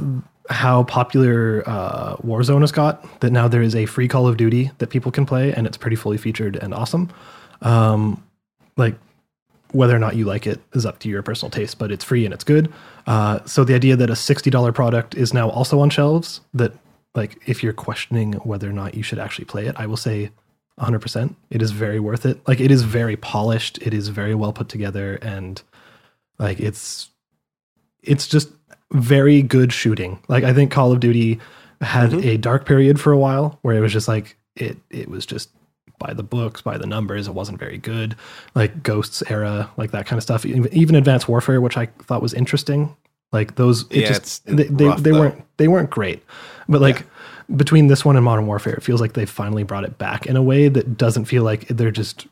[0.49, 4.71] how popular uh, Warzone has got that now there is a free Call of Duty
[4.79, 7.09] that people can play and it's pretty fully featured and awesome.
[7.61, 8.23] Um,
[8.77, 8.95] like
[9.71, 12.25] whether or not you like it is up to your personal taste, but it's free
[12.25, 12.73] and it's good.
[13.05, 16.73] Uh, so the idea that a $60 product is now also on shelves that
[17.15, 20.31] like if you're questioning whether or not you should actually play it, I will say
[20.79, 21.35] 100%.
[21.51, 22.39] It is very worth it.
[22.47, 25.61] Like it is very polished, it is very well put together and
[26.39, 27.09] like it's
[28.01, 28.49] it's just
[28.91, 30.19] very good shooting.
[30.27, 31.39] Like I think Call of Duty
[31.81, 32.27] had mm-hmm.
[32.27, 35.49] a dark period for a while where it was just like it it was just
[35.99, 38.15] by the books, by the numbers, it wasn't very good.
[38.55, 40.45] Like Ghosts era, like that kind of stuff.
[40.45, 42.95] Even Advanced Warfare, which I thought was interesting.
[43.31, 46.23] Like those, it Yeah, just they they, rough, they weren't they weren't great.
[46.67, 47.05] But like
[47.55, 50.35] between this one and Modern Warfare, it feels like they finally brought it back in
[50.35, 52.27] a way that doesn't feel like they're just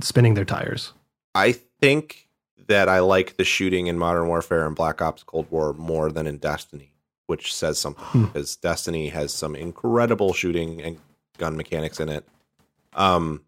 [0.00, 0.92] spinning their tires.
[1.34, 2.23] I think
[2.68, 6.26] that I like the shooting in Modern Warfare and Black Ops Cold War more than
[6.26, 6.92] in Destiny,
[7.26, 10.98] which says something because Destiny has some incredible shooting and
[11.38, 12.24] gun mechanics in it.
[12.94, 13.42] Um,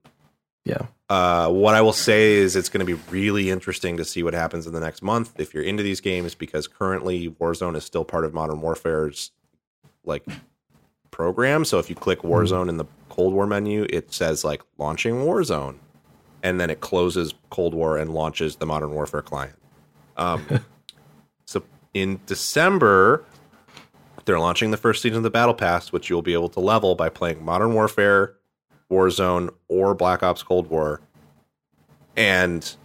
[0.65, 0.87] Yeah.
[1.09, 4.35] uh, what I will say is it's going to be really interesting to see what
[4.35, 8.05] happens in the next month if you're into these games because currently Warzone is still
[8.05, 9.31] part of Modern Warfare's
[10.05, 10.25] like
[11.11, 11.65] program.
[11.65, 15.77] So if you click Warzone in the Cold War menu, it says like launching Warzone,
[16.47, 19.57] and then it closes Cold War and launches the Modern Warfare client.
[20.17, 20.47] Um,
[21.45, 23.25] so in December,
[24.27, 26.95] they're launching the first season of the Battle Pass, which you'll be able to level
[26.95, 28.37] by playing Modern Warfare,
[28.89, 31.01] Warzone, or Black Ops Cold War.
[32.17, 32.77] And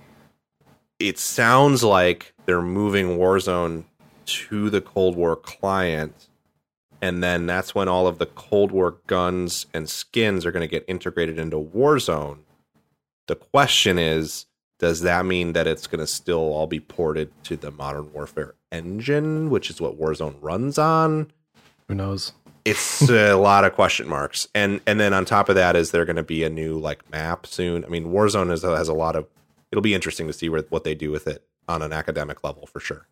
[0.98, 3.84] it sounds like they're moving Warzone
[4.26, 6.30] to the Cold War client.
[7.00, 10.68] And then that's when all of the Cold War guns and skins are going to
[10.68, 12.40] get integrated into Warzone.
[13.32, 14.45] The question is
[14.78, 18.56] does that mean that it's going to still all be ported to the Modern Warfare
[18.74, 21.32] engine, which is what Warzone runs on?
[21.88, 22.34] Who knows?
[22.66, 24.49] it's a lot of question marks.
[24.53, 27.10] And and then on top of that is there going to be a new like
[27.10, 27.86] map soon?
[27.86, 29.28] I mean warzone is, has a lot of
[29.72, 32.66] it'll be interesting to see where, what they do with it on an academic level
[32.66, 33.08] for sure.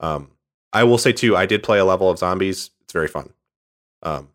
[0.00, 0.30] Um
[0.72, 2.70] i will say too i did play a level of zombies.
[2.80, 3.34] It's very fun.
[4.02, 4.30] Um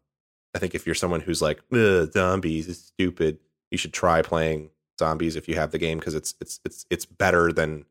[0.53, 3.39] i think if you're someone who's like zombies is stupid
[3.71, 4.69] you should try playing
[5.03, 7.85] zombies if you have the game because it's it's it's it's better than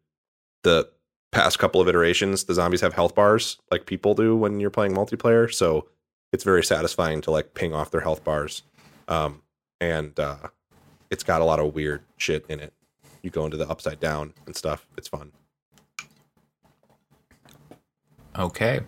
[0.62, 0.88] the
[1.32, 4.94] past couple of iterations, the zombies have health bars like people do when you're playing
[4.94, 5.52] multiplayer.
[5.52, 5.88] So
[6.32, 8.62] it's very satisfying to like ping off their health bars.
[9.08, 9.42] Um,
[9.80, 10.48] and uh,
[11.10, 12.72] it's got a lot of weird shit in it.
[13.22, 14.86] You go into the upside down and stuff.
[14.96, 15.32] It's fun.
[18.38, 18.80] Okay.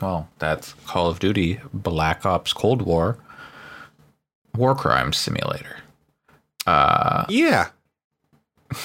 [0.00, 3.18] Well, that's Call of Duty Black Ops Cold War
[4.56, 5.76] War Crimes Simulator.
[6.66, 7.68] Uh, Yeah.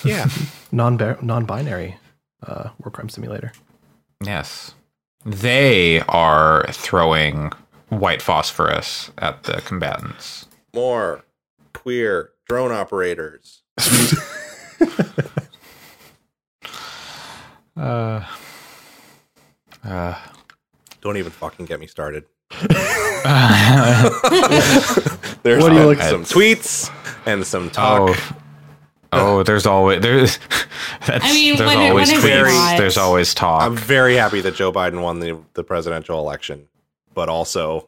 [0.04, 0.28] Yeah.
[0.72, 1.98] non non binary
[2.46, 3.52] uh, war crime simulator.
[4.24, 4.74] yes.
[5.26, 7.52] They are throwing
[7.90, 10.46] white phosphorus at the combatants.
[10.74, 11.26] More
[11.74, 13.64] queer drone operators.
[17.78, 18.26] Uh,
[19.86, 20.14] uh,
[21.02, 22.26] Don't even fucking get me started.
[22.52, 22.68] There's
[25.64, 26.90] What do you some, look- some tweets
[27.30, 28.10] and some talk.
[28.18, 28.36] oh,
[29.14, 30.40] oh, there's always there's.
[31.08, 32.52] That's, I mean, there's when always when it's tweets.
[32.52, 33.64] hot- There's always talk.
[33.64, 36.68] I'm very happy that Joe Biden won the, the presidential election,
[37.14, 37.88] but also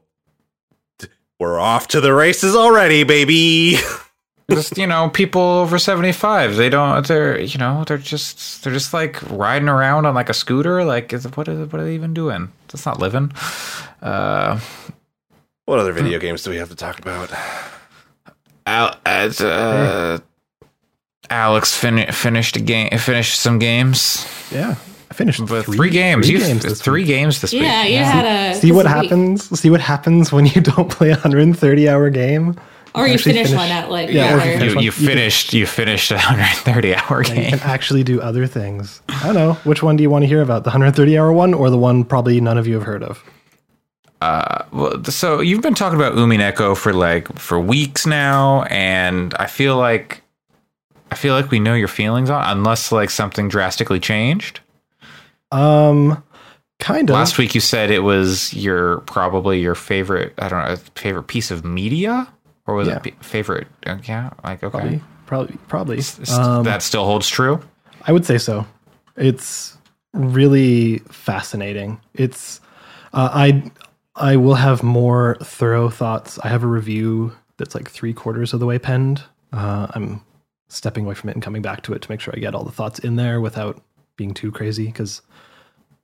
[1.39, 3.77] we're off to the races already, baby.
[4.49, 8.93] just you know people over 75 they don't they're you know they're just they're just
[8.93, 12.13] like riding around on like a scooter like is, what, is, what are they even
[12.13, 13.31] doing that's not living
[14.01, 14.59] uh
[15.65, 17.31] what other video games do we have to talk about?
[18.65, 20.19] Al, as, uh
[21.29, 24.75] alex fin- finished a game finished some games Yeah,
[25.09, 27.07] I finished but three, games Three you games this three week.
[27.07, 29.03] games this Yeah, week you had a See what this week.
[29.03, 29.59] happens.
[29.59, 32.55] See what happens when you don't play a 130 hour game.
[32.93, 34.91] or you actually finish, finish- one at like Yeah, or you yeah, you, you you
[34.91, 39.01] finished you finished a 130 hour You game can actually do other things.
[39.09, 39.53] I don't know.
[39.63, 40.63] Which one do you want to hear about?
[40.65, 43.23] The 130 hour one or the one probably none of you have heard of?
[44.22, 49.77] Well, so you've been talking about Umineko for like for weeks now, and I feel
[49.77, 50.22] like
[51.11, 54.60] I feel like we know your feelings on, unless like something drastically changed.
[55.52, 56.23] Um,
[56.80, 57.15] kind of.
[57.15, 60.34] Last week you said it was your probably your favorite.
[60.38, 62.27] I don't know favorite piece of media,
[62.68, 62.99] or was Yeah.
[63.03, 63.68] it favorite?
[63.85, 66.34] uh, Yeah, like okay, probably, probably, probably.
[66.34, 67.60] Um, that still holds true.
[68.06, 68.65] I would say so.
[69.18, 69.77] It's
[70.14, 71.99] really fascinating.
[72.14, 72.61] It's
[73.14, 73.69] uh, I
[74.15, 76.38] I will have more thorough thoughts.
[76.39, 79.23] I have a review that's like three quarters of the way penned.
[79.53, 80.23] Uh, I'm
[80.67, 82.63] stepping away from it and coming back to it to make sure I get all
[82.63, 83.81] the thoughts in there without
[84.15, 85.21] being too crazy because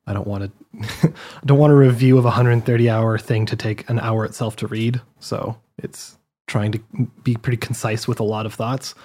[0.05, 3.55] I don't want to I don't want a review of a 130 hour thing to
[3.55, 5.01] take an hour itself to read.
[5.19, 6.17] So it's
[6.47, 6.79] trying to
[7.23, 8.95] be pretty concise with a lot of thoughts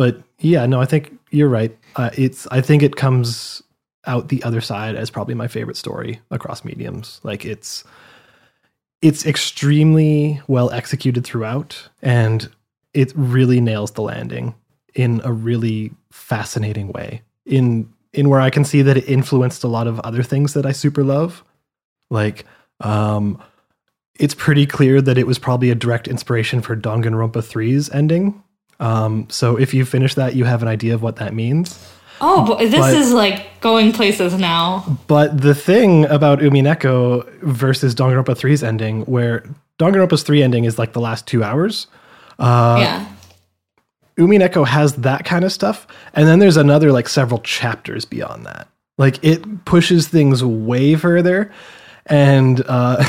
[0.00, 1.76] but yeah, no, I think you're right.
[1.94, 3.62] Uh, it's I think it comes
[4.06, 7.20] out the other side as probably my favorite story across mediums.
[7.22, 7.84] Like it's
[9.02, 12.48] it's extremely well executed throughout, and
[12.92, 14.54] it really nails the landing
[14.94, 17.22] in a really fascinating way.
[17.46, 20.66] In in where I can see that it influenced a lot of other things that
[20.66, 21.44] I super love,
[22.10, 22.44] like
[22.80, 23.42] um,
[24.18, 28.42] it's pretty clear that it was probably a direct inspiration for Danganronpa 3's ending.
[28.80, 31.78] Um, so if you finish that, you have an idea of what that means.
[32.20, 34.98] Oh, but this But- is like going places now.
[35.06, 39.44] But the thing about Umineko versus Danganronpa 3's ending, where
[39.78, 41.86] Danganronpa's 3 ending is like the last two hours,
[42.38, 43.06] Uh, yeah.
[44.18, 45.86] Umineko has that kind of stuff.
[46.14, 48.68] And then there's another like several chapters beyond that.
[48.98, 51.50] Like it pushes things way further.
[52.06, 53.02] And uh,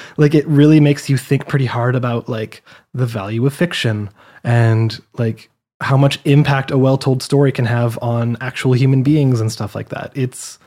[0.18, 2.62] like it really makes you think pretty hard about like
[2.92, 4.10] the value of fiction
[4.44, 5.48] and like
[5.80, 9.90] how much impact a well-told story can have on actual human beings and stuff like
[9.90, 10.10] that.
[10.14, 10.58] It's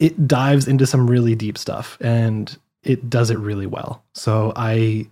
[0.00, 4.02] it dives into some really deep stuff and it does it really well.
[4.12, 5.08] So I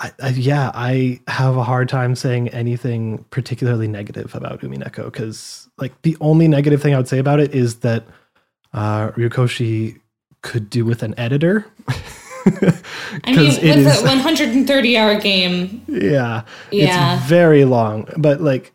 [0.00, 5.68] I, I, yeah, I have a hard time saying anything particularly negative about Umineko because,
[5.76, 8.04] like, the only negative thing I would say about it is that
[8.72, 10.00] uh, Ryukishi
[10.40, 11.66] could do with an editor.
[13.24, 17.16] I mean, with is- a 130 hour game, yeah, Yeah.
[17.18, 18.72] it's very long, but like,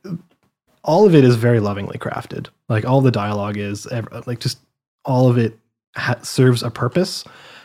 [0.83, 2.47] all of it is very lovingly crafted.
[2.69, 3.87] Like, all the dialogue is
[4.27, 4.59] like just
[5.03, 5.57] all of it
[5.95, 7.23] ha- serves a purpose.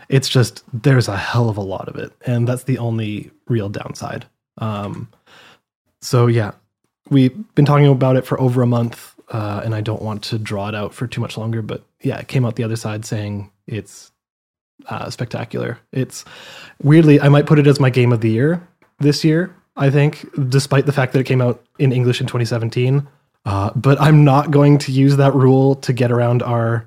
[0.08, 3.68] It's just there's a hell of a lot of it, and that's the only real
[3.68, 4.26] downside.
[4.58, 5.08] Um,
[6.02, 6.52] so yeah,
[7.10, 10.38] we've been talking about it for over a month, uh, and I don't want to
[10.38, 11.62] draw it out for too much longer.
[11.62, 14.10] But yeah, it came out the other side saying it's
[14.88, 15.78] uh, spectacular.
[15.92, 16.24] It's
[16.82, 18.66] weirdly, I might put it as my game of the year
[18.98, 19.54] this year.
[19.76, 23.06] I think, despite the fact that it came out in English in 2017.
[23.46, 26.86] Uh, but I'm not going to use that rule to get around our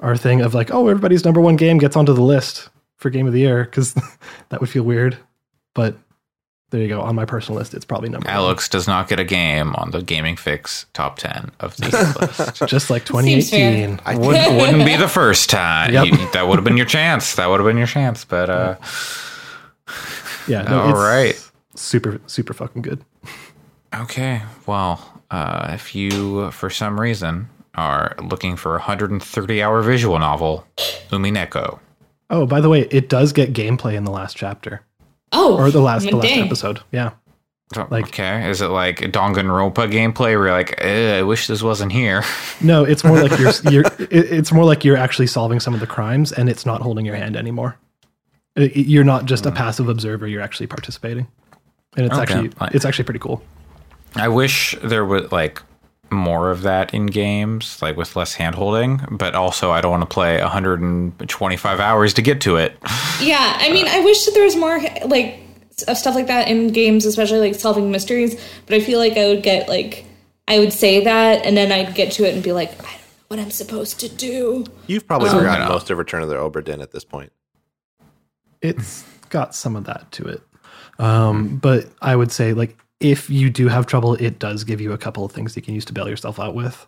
[0.00, 3.26] our thing of like, oh, everybody's number one game gets onto the list for game
[3.26, 3.94] of the year because
[4.48, 5.16] that would feel weird.
[5.74, 5.96] But
[6.70, 7.00] there you go.
[7.00, 8.34] On my personal list, it's probably number one.
[8.34, 11.92] Alex does not get a game on the Gaming Fyx top 10 of this
[12.40, 12.66] list.
[12.66, 14.00] Just like 2018.
[14.18, 15.92] Would, wouldn't be the first time.
[15.92, 16.06] Yep.
[16.06, 17.34] You- that would have been your chance.
[17.36, 18.24] That would have been your chance.
[18.24, 18.76] But uh,
[20.48, 20.62] Yeah.
[20.62, 21.50] No, All it's right.
[21.74, 23.04] Super, super fucking good.
[23.94, 24.42] okay.
[24.66, 30.66] Well, uh, if you, for some reason, are looking for a 130 hour visual novel,
[31.10, 31.78] Umineko.
[32.30, 34.82] Oh, by the way, it does get gameplay in the last chapter
[35.32, 36.44] Oh, or the last, the last dang.
[36.44, 36.80] episode.
[36.92, 37.12] Yeah.
[37.90, 41.90] Like- okay, is it like Danganronpa gameplay where you're like, eh, I wish this wasn't
[41.92, 42.22] here?
[42.60, 45.80] No, it's more like you're, you're it- it's more like you're actually solving some of
[45.80, 47.76] the crimes and it's not holding your hand anymore.
[48.54, 51.26] It- it- You're not just a passive observer, you're actually participating.
[51.96, 52.22] And it's Hmm.
[52.22, 52.34] Okay.
[52.46, 53.42] actually it's actually pretty cool.
[54.14, 55.60] I wish there was like
[56.10, 59.18] more of that in games, like with less handholding.
[59.18, 62.76] but also I don't want to play 125 hours to get to it.
[63.18, 65.40] Yeah, I mean, I wish that there was more like
[65.88, 68.38] of stuff like that in games, especially like solving mysteries.
[68.66, 70.04] But I feel like I would get like
[70.46, 72.92] I would say that, and then I'd get to it and be like, I don't
[72.92, 74.66] know what I'm supposed to do.
[74.86, 77.32] You've probably Oh, forgotten most of Return of the Obra Dinn at this point.
[78.60, 80.42] It's got some of that to it.
[80.98, 84.92] Um, but I would say like if you do have trouble, it does give you
[84.92, 86.86] a couple of things you can use to bail yourself out with.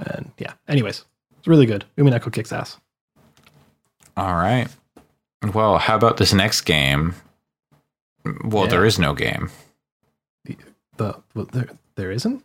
[0.00, 1.04] And yeah, anyways,
[1.38, 1.84] it's really good.
[1.96, 2.78] Umineko kicks ass.
[4.16, 4.68] All right.
[5.54, 7.14] Well, how about this next game?
[8.44, 8.70] Well, Yeah.
[8.70, 9.50] there is no game.
[10.96, 12.44] The well, there there isn't.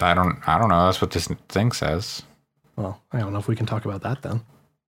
[0.00, 0.46] I don't.
[0.46, 0.84] I don't know.
[0.86, 2.22] That's what this thing says.
[2.76, 4.42] Well, I don't know if we can talk about that then.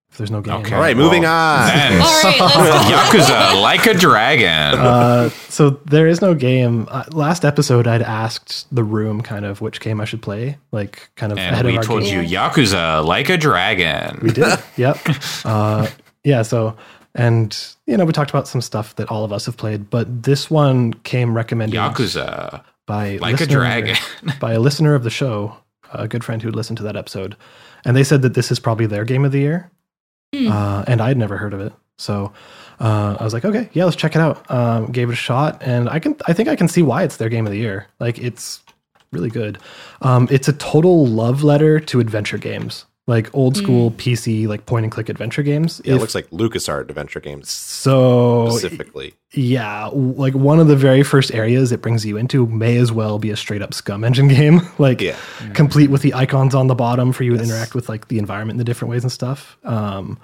[0.09, 0.55] If there's no game.
[0.55, 0.73] Okay.
[0.73, 1.67] All right, moving on.
[1.67, 3.19] Then, All right, let's go.
[3.19, 4.79] Yakuza like a dragon.
[4.79, 6.87] Uh, so there is no game.
[6.89, 11.09] Uh, last episode, I'd asked the room kind of which game I should play, like
[11.15, 12.23] kind of and ahead we of our told game.
[12.23, 14.19] you Yakuza like a dragon.
[14.21, 14.57] We did.
[14.77, 14.97] yep.
[15.45, 15.87] Uh,
[16.23, 16.41] yeah.
[16.41, 16.75] So,
[17.13, 17.55] and
[17.85, 20.49] you know, we talked about some stuff that all of us have played, but this
[20.49, 23.95] one came recommended Yakuza by like a listener- dragon.
[24.39, 25.57] by a listener of the show,
[25.93, 27.35] a good friend who'd listened to that episode,
[27.85, 29.69] and they said that this is probably their game of the year,
[30.33, 31.73] uh, and I'd never heard of it.
[31.97, 32.31] So
[32.79, 34.49] uh, I was like, okay, yeah, let's check it out.
[34.51, 37.17] Um, gave it a shot, and I can, I think I can see why it's
[37.17, 37.87] their game of the year.
[37.99, 38.61] Like it's
[39.11, 39.57] really good.
[40.01, 44.83] Um, it's a total love letter to adventure games, like old school PC, like point
[44.83, 45.81] and click adventure games.
[45.85, 49.13] Yeah, it looks like LucasArts adventure games so specifically.
[49.33, 53.17] yeah, like one of the very first areas it brings you into may as well
[53.17, 54.59] be a straight up SCUMM engine game.
[54.77, 55.15] like Yeah.
[55.53, 58.55] complete with the icons on the bottom for you to interact with like the environment
[58.55, 59.57] in the different ways and stuff.
[59.63, 60.19] Um,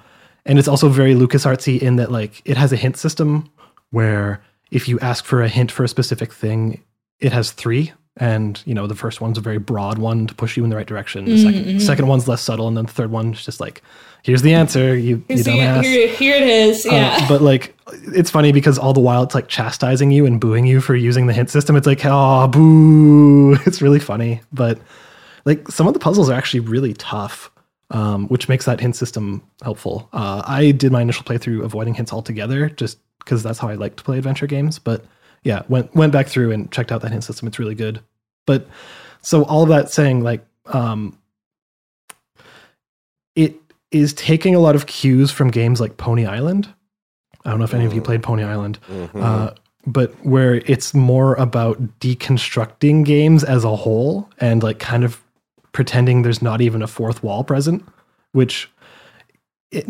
[0.46, 3.50] and it's also very LucasArtsy in that like it has a hint system
[3.92, 6.84] where if you ask for a hint for a specific thing,
[7.20, 7.94] it has three.
[8.18, 10.76] And you know the first one's a very broad one to push you in the
[10.76, 11.26] right direction.
[11.26, 13.82] The second, second one's less subtle, and then the third one's just like,
[14.22, 16.86] "Here's the answer, you, you the- dumbass." here, here it is.
[16.86, 17.18] Yeah.
[17.22, 20.68] Uh, but like, it's funny because all the while it's like chastising you and booing
[20.68, 21.76] you for using the hint system.
[21.76, 23.56] It's like, oh, boo.
[23.66, 24.42] It's really funny.
[24.52, 24.78] But
[25.46, 27.50] like, some of the puzzles are actually really tough,
[27.90, 30.08] um, which makes that hint system helpful.
[30.14, 33.96] Uh, I did my initial playthrough avoiding hints altogether just because that's how I like
[33.96, 34.78] to play adventure games.
[34.78, 35.04] But
[35.44, 37.48] yeah, went went back through and checked out that hint system.
[37.48, 38.02] It's really good.
[38.46, 38.68] But
[39.22, 41.18] so all of that saying, like, um,
[43.36, 43.56] it
[43.92, 46.68] is taking a lot of cues from games like Pony Island.
[47.46, 49.22] I don't know if any of you played Pony Island, Mhm.
[49.22, 49.52] uh,
[49.86, 55.22] but where it's more about deconstructing games as a whole and like kind of
[55.74, 57.84] pretending there's not even a fourth wall present,
[58.32, 58.70] which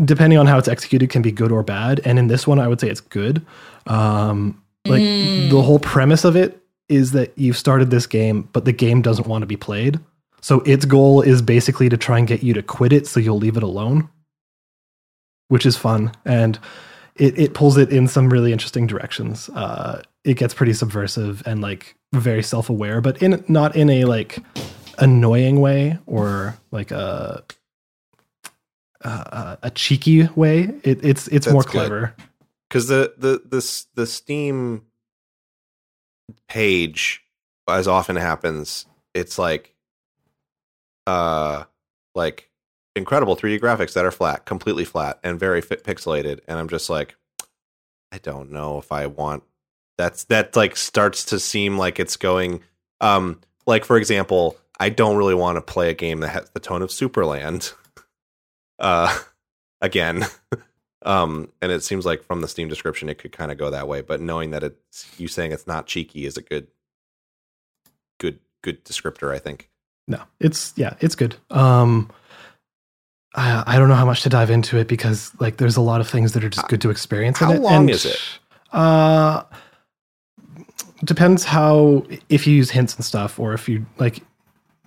[0.06, 2.00] depending on how it's executed can be good or bad.
[2.06, 3.46] And in this one, I would say it's good.
[3.86, 8.74] Um, like the whole premise of it is that you've started this game, but the
[8.74, 10.00] game doesn't want to be played.
[10.42, 13.38] So its goal is basically to try and get you to quit it so you'll
[13.38, 14.10] leave it alone,
[15.48, 16.12] which is fun.
[16.26, 16.60] And
[17.16, 19.50] it, it pulls it in some really interesting directions.
[19.50, 24.06] Uh, it gets pretty subversive and like very self aware, but in not in a
[24.06, 24.40] like
[25.00, 27.44] annoying way or like a
[29.02, 30.74] a, a cheeky way.
[30.84, 32.14] It, it's it's more clever.
[32.18, 32.26] good.
[32.74, 34.82] Because the the the the Steam
[36.48, 37.22] page,
[37.70, 39.76] as often happens, it's like,
[41.06, 41.66] uh,
[42.16, 42.50] like
[42.96, 47.16] incredible 3D graphics that are flat, completely flat, and very pixelated, and I'm just like,
[48.12, 49.44] I don't know if I want.
[50.00, 52.62] That's that like starts to seem like it's going.
[53.02, 56.60] Um, like for example, I don't really want to play a game that has the
[56.60, 57.72] tone of Superland.
[58.80, 59.18] Uh,
[59.82, 60.26] again.
[61.06, 63.88] Um, and it seems like from the Steam description, it could kind of go that
[63.88, 64.02] way.
[64.02, 66.68] But knowing that it's you saying it's not cheeky is a good,
[68.20, 69.34] good, good descriptor.
[69.34, 69.70] I think.
[70.08, 71.36] No, it's yeah, it's good.
[71.50, 72.10] Um,
[73.36, 76.02] I, I don't know how much to dive into it because like there's a lot
[76.02, 77.42] of things that are just good to experience.
[77.42, 77.62] in How it.
[77.62, 78.20] long And, is it?
[78.72, 79.44] Uh,
[81.04, 84.22] depends how if you use hints and stuff, or if you like,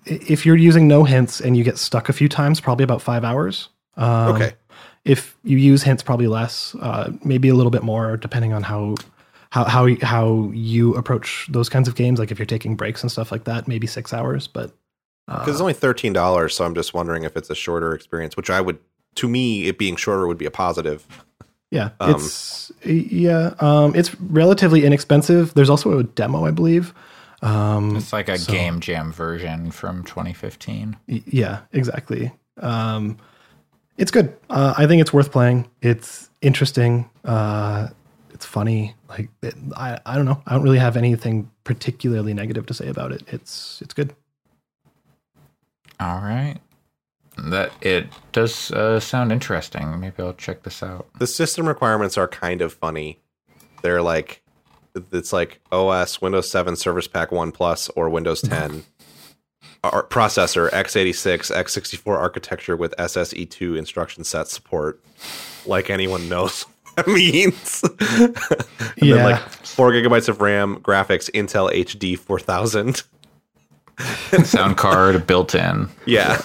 [0.05, 3.25] if you're using no hints and you get stuck a few times, probably about five
[3.25, 3.69] hours.
[3.97, 4.53] Um, okay.
[5.07, 8.97] If you use hints, probably less, uh, maybe a little bit more, depending on how
[9.51, 12.19] how how how you approach those kinds of games.
[12.19, 14.49] Like if you're taking breaks and stuff like that, maybe six hours.
[14.49, 14.73] But
[15.29, 18.37] Because it's only thirteen dollars, so I'm just wondering if it's a shorter experience.
[18.37, 18.79] Which I would,
[19.15, 21.07] to me, it being shorter would be a positive.
[21.71, 25.55] Yeah, Um, it's yeah, um, it's relatively inexpensive.
[25.55, 26.93] There's also a demo, I believe.
[27.43, 30.97] Um, It's like a game jam version from 2015.
[31.09, 32.33] y- yeah, exactly.
[32.61, 33.19] Um,
[33.99, 34.37] it's good.
[34.51, 35.69] Uh, I think it's worth playing.
[35.83, 37.09] It's interesting.
[37.25, 37.89] Uh,
[38.31, 38.95] it's funny.
[39.09, 40.43] Like it, I, I don't know.
[40.47, 43.23] I don't really have anything particularly negative to say about it.
[43.29, 44.15] It's it's good.
[45.99, 46.57] All right.
[47.39, 49.99] That it does uh, sound interesting.
[50.01, 51.07] Maybe I'll check this out.
[51.19, 53.21] The system requirements are kind of funny.
[53.83, 54.43] They're like,
[55.13, 58.85] it's like OS Windows 7 Service Pack 1 Plus or Windows 10.
[59.93, 65.01] Ar- processor x86 x64 architecture with SSE2 instruction set support.
[65.67, 66.63] Like anyone knows
[66.95, 67.83] what that means.
[68.01, 68.37] and
[69.03, 69.15] Yeah.
[69.17, 73.03] then like four gigabytes of RAM, graphics, Intel HD 4000.
[74.45, 75.89] Sound card built in.
[76.05, 76.43] Yeah.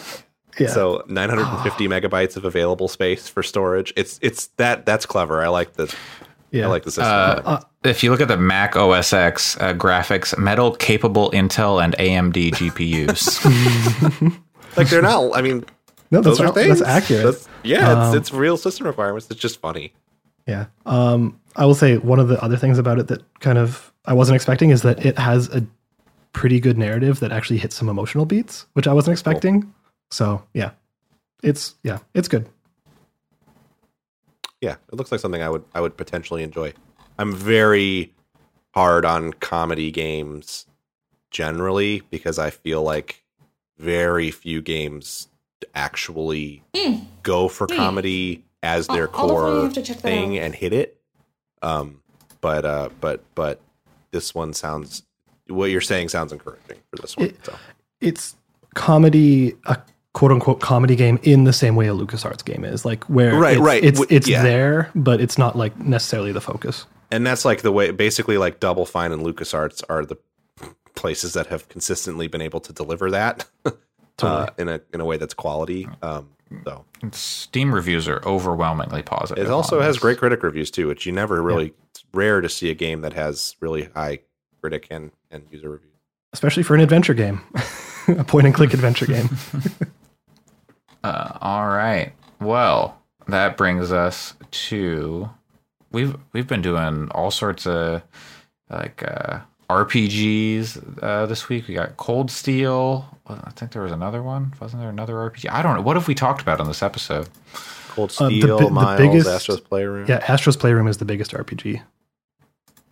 [0.59, 0.67] Yeah.
[0.69, 3.91] So 950 megabytes of available space for storage.
[3.95, 5.41] It's it's that that's clever.
[5.43, 5.93] I like the
[6.51, 6.65] yeah.
[6.65, 7.05] I like the system.
[7.45, 11.95] Uh, if you look at the Mac OS X uh, graphics, metal capable Intel and
[11.97, 14.37] AMD GPUs.
[14.77, 15.35] like they're not.
[15.35, 15.65] I mean,
[16.11, 16.79] no, those are not- things.
[16.79, 17.23] that's accurate.
[17.25, 19.27] That's- yeah, Um, it's, it's real system requirements.
[19.29, 19.93] It's just funny.
[20.47, 20.65] Yeah.
[20.85, 24.13] Um, I will say one of the other things about it that kind of I
[24.13, 25.63] wasn't expecting is that it has a
[26.33, 29.71] pretty good narrative that actually hits some emotional beats, which I wasn't expecting.
[30.09, 30.71] So yeah,
[31.43, 32.49] it's yeah, it's good.
[34.59, 36.73] Yeah, it looks like something I would I would potentially enjoy.
[37.21, 38.13] I'm very
[38.73, 40.65] hard on comedy games
[41.29, 43.23] generally because I feel like
[43.77, 45.27] very few games
[45.75, 46.63] actually
[47.23, 50.45] go for comedy as their I'll- I'll core have to check that thing out.
[50.45, 50.99] and hit it.
[51.61, 52.01] Um,
[52.41, 53.61] but uh, but but
[54.09, 55.03] this one sounds
[55.47, 57.27] what you're saying sounds encouraging for this one.
[57.27, 57.55] It- so.
[58.01, 58.35] It's
[58.73, 59.77] comedy, a
[60.13, 63.57] quote unquote comedy game in the same way a LucasArts game is, like where Right,
[63.57, 63.83] it's, right.
[63.83, 64.41] It's it's yeah.
[64.41, 66.87] there, but it's not like necessarily the focus.
[67.11, 70.17] And that's like the way basically like double fine and lucasarts are the
[70.95, 73.47] places that have consistently been able to deliver that
[74.21, 76.29] uh, in a in a way that's quality um
[76.65, 79.45] so Steam reviews are overwhelmingly positive.
[79.45, 80.01] it also has this.
[80.01, 83.13] great critic reviews too which you never really it's rare to see a game that
[83.13, 84.19] has really high
[84.59, 85.91] critic and and user reviews
[86.33, 87.41] Especially for an adventure game,
[88.07, 89.29] a point and click adventure game.
[91.03, 92.13] Uh, all right.
[92.39, 92.95] Well,
[93.27, 95.31] that brings us to
[95.91, 98.01] we've we've been doing all sorts of
[98.69, 99.39] like uh,
[99.69, 101.67] RPGs uh, this week.
[101.67, 103.17] We got Cold Steel.
[103.27, 104.53] I think there was another one.
[104.59, 105.49] Wasn't there another RPG?
[105.49, 105.81] I don't know.
[105.81, 107.29] What have we talked about on this episode?
[107.89, 111.31] cold Uh, the steel the miles biggest- astro's playroom Yeah, Astro's Playroom is the biggest
[111.31, 111.81] RPG.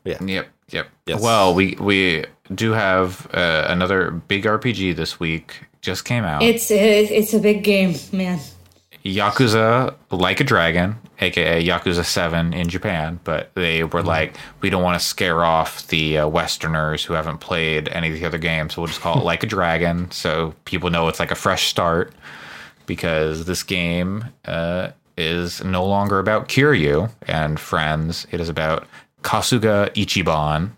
[0.05, 0.23] Yeah.
[0.23, 0.88] Yep, yep.
[1.05, 1.21] Yes.
[1.21, 5.65] Well, we we do have uh, another big RPG this week.
[5.81, 6.41] Just came out.
[6.41, 8.39] It's a, it's a big game, man.
[9.05, 14.84] Yakuza Like a Dragon, aka Yakuza 7 in Japan, but they were like, we don't
[14.84, 18.73] want to scare off the uh, Westerners who haven't played any of the other games,
[18.73, 21.67] so we'll just call it Like a Dragon so people know it's like a fresh
[21.67, 22.13] start
[22.85, 28.26] because this game uh, is no longer about Kiryu and friends.
[28.31, 28.88] It is about
[29.21, 30.71] Kasuga Ichiban,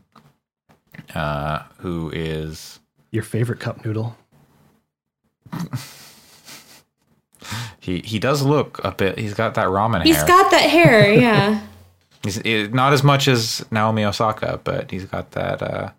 [1.15, 2.79] uh, who is.
[3.11, 4.17] Your favorite cup noodle.
[7.81, 9.17] He, he does look a bit.
[9.17, 10.25] He's got that ramen He's hair.
[10.25, 11.61] He's got that hair, yeah.
[12.23, 15.63] He's it, not as much as Naomi Osaka, but he's got that.
[15.63, 15.89] Uh,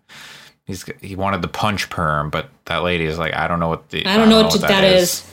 [0.65, 3.89] he's he wanted the punch perm, but that lady is like, I don't know what
[3.89, 5.29] the I don't know what that is.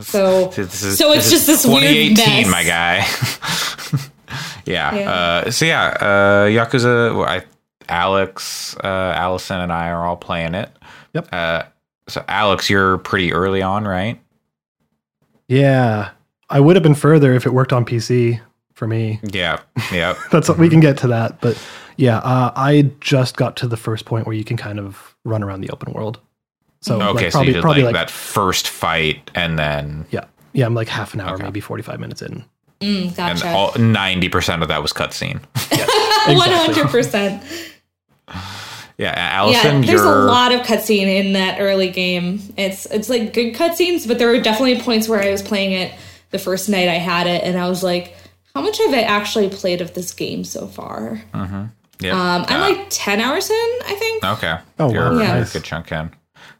[0.00, 1.82] So, This is- so it's is just this weird
[2.16, 2.50] 2018, mess.
[2.50, 3.06] my guy.
[4.66, 4.94] yeah.
[4.94, 5.10] Yeah.
[5.10, 7.26] Uh, so yeah, uh, Yakuza.
[7.26, 7.42] I,
[7.88, 8.86] Alex, uh,
[9.16, 10.70] Allison, and I are all playing it.
[11.14, 11.28] Yep.
[11.32, 11.62] Uh,
[12.08, 14.20] so Alex, you're pretty early on, right?
[15.50, 16.10] Yeah,
[16.48, 18.40] I would have been further if it worked on PC
[18.72, 19.18] for me.
[19.24, 19.58] Yeah.
[19.92, 20.14] Yeah.
[20.30, 21.60] That's we can get to that, but
[21.96, 25.42] yeah, uh, I just got to the first point where you can kind of run
[25.42, 26.20] around the open world.
[26.80, 27.24] So okay.
[27.24, 30.66] like, so probably you did probably like, like, that first fight, and then yeah, yeah,
[30.66, 31.42] I'm like half an hour, Okay.
[31.42, 32.44] maybe 45 minutes in.
[32.80, 33.50] Mm, and gotcha.
[33.50, 35.40] all ninety percent of that was cutscene.
[36.36, 37.42] One hundred percent.
[39.00, 42.40] Yeah, Allison, Yeah, there's you're a lot of cutscene in that early game.
[42.58, 45.94] It's it's like good cutscenes, but there were definitely points where I was playing it
[46.30, 48.14] the first night I had it, and I was like,
[48.54, 52.12] "How much have I actually played of this game so far?" Yeah.
[52.12, 52.66] Um, I'm Yeah.
[52.78, 53.56] like 10 hours in,
[53.86, 54.24] I think.
[54.24, 54.58] okay.
[54.78, 55.18] Oh, You're wow.
[55.18, 55.36] Yeah.
[55.36, 56.10] a good chunk in.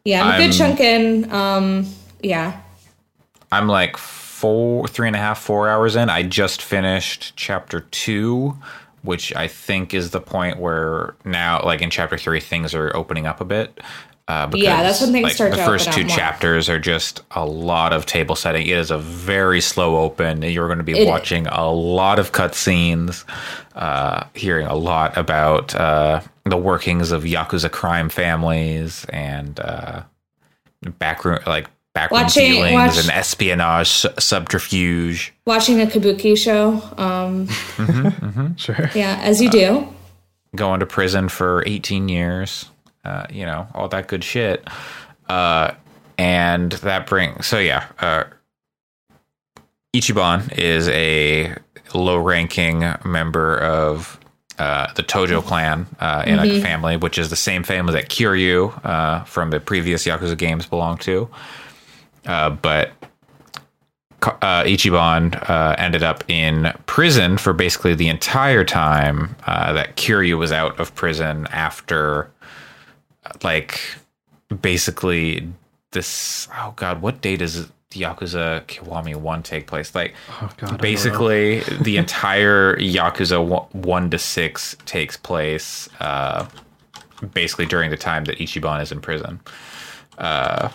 [0.04, 1.30] Yeah, I'm a I'm- good chunk in.
[1.32, 1.86] Um,
[2.22, 2.60] yeah.
[3.52, 6.08] I'm like four, three and a half, four hours in.
[6.08, 8.56] I just finished chapter two,
[9.02, 13.26] which I think is the point where now, like in chapter three, things are opening
[13.26, 13.80] up a bit.
[14.28, 16.16] Uh, because, Yeah, that's when things like, start The to first two up more.
[16.16, 18.64] chapters are just a lot of table setting.
[18.64, 20.42] It is a very slow open.
[20.42, 23.24] You're going to be It- watching a lot of cutscenes,
[23.74, 30.02] uh, hearing a lot about uh, the workings of yakuza crime families and uh,
[30.98, 33.88] backroom like backroom Watching- dealings watch- and espionage
[34.18, 35.32] subterfuge.
[35.46, 36.82] Watching a kabuki show.
[36.96, 37.48] Um,
[38.56, 38.90] Sure.
[38.94, 39.88] yeah, as you do.
[40.54, 42.66] going to prison for 18 years,
[43.04, 44.66] uh, you know, all that good shit.
[45.28, 45.72] Uh,
[46.18, 48.24] and that brings, so yeah, uh,
[49.94, 51.54] Ichiban is a
[51.94, 54.18] low ranking member of
[54.58, 58.84] uh, the Tojo clan uh, in a family, which is the same family that Kiryu
[58.84, 61.28] uh, from the previous Yakuza games belonged to.
[62.26, 62.92] Uh, but
[64.22, 70.38] uh, Ichiban uh, ended up in prison for basically the entire time uh, that Kiryu
[70.38, 72.30] was out of prison after,
[73.42, 73.80] like,
[74.60, 75.48] basically
[75.92, 76.48] this.
[76.54, 79.94] Oh God, what date does Yakuza Kiwami One take place?
[79.94, 80.78] Like, Oh, God, I don't know.
[80.78, 86.46] basically the entire Yakuza one- one to six takes place uh,
[87.32, 89.40] basically during the time that Ichiban is in prison.
[90.18, 90.68] Uh,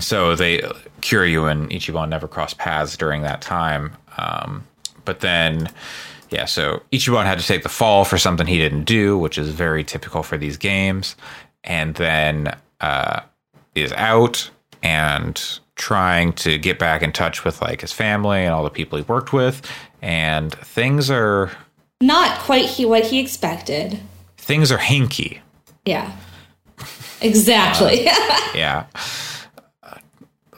[0.00, 0.58] so they
[1.00, 3.92] Kiryu and Ichiban never crossed paths during that time.
[4.18, 4.64] Um,
[5.04, 5.68] but then,
[6.30, 9.50] yeah, so Ichiban had to take the fall for something he didn't do, which is
[9.50, 11.14] very typical for these games,
[11.62, 13.20] and then uh,
[13.74, 14.50] is out
[14.82, 18.96] and trying to get back in touch with like his family and all the people
[18.98, 19.62] he worked with,
[20.02, 21.50] and things are
[22.00, 23.98] Not quite he what he expected.
[24.36, 25.38] things are hinky.
[25.84, 26.12] Yeah.
[27.20, 28.04] Exactly.
[28.04, 28.98] yeah Uh,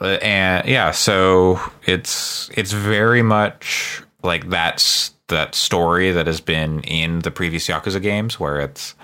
[0.01, 7.19] and yeah so it's it's very much like that's that story that has been in
[7.19, 8.95] the previous yakuza games where it's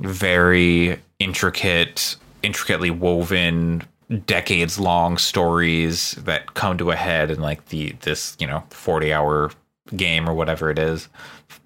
[0.00, 3.82] very intricate intricately woven
[4.26, 9.12] decades long stories that come to a head in like the this you know 40
[9.12, 9.50] hour
[9.94, 11.08] game or whatever it is.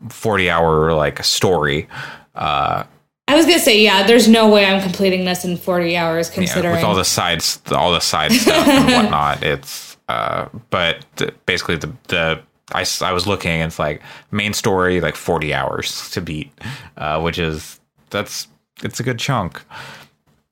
[0.09, 1.88] 40 hour like story
[2.34, 2.84] uh
[3.26, 6.34] I was gonna say, yeah, there's no way I'm completing this in 40 hours yeah,
[6.34, 9.42] considering with all the sides, all the side stuff and whatnot.
[9.42, 12.40] It's, uh, but th- basically the the
[12.72, 16.52] I, s- I was looking, and it's like main story like forty hours to beat,
[16.96, 17.80] uh, which is
[18.10, 18.46] that's
[18.82, 19.62] it's a good chunk.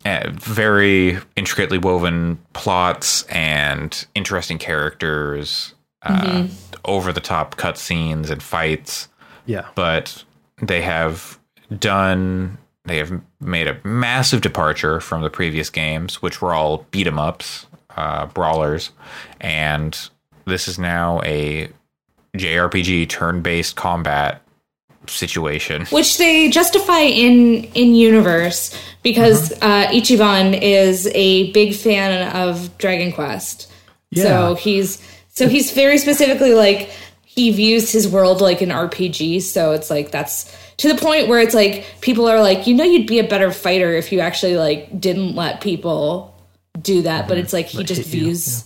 [0.05, 6.47] Uh, very intricately woven plots and interesting characters, uh,
[6.87, 9.07] over the top cutscenes and fights
[9.47, 9.69] Yeah.
[9.77, 10.25] but
[10.61, 11.39] they have
[11.79, 17.07] done they have made a massive departure from the previous games which were all beat
[17.07, 18.91] 'em ups uh, brawlers
[19.41, 20.09] and
[20.47, 21.69] this is now a
[22.37, 24.43] jrpg turn-based combat
[25.07, 29.65] situation which they justify in in universe because Mm-hmm.
[29.65, 33.69] uh, Ichiban is a big fan of Dragon Quest.
[34.11, 34.23] Yeah.
[34.23, 36.91] So he's so he's very specifically like
[37.25, 39.43] he views his world like an RPG.
[39.43, 42.85] So it's like that's to the point where it's like people are like, you know,
[42.85, 46.35] you'd be a better fighter if you actually like didn't let people
[46.81, 47.29] do that.
[47.29, 48.63] But it's like he just hit you, views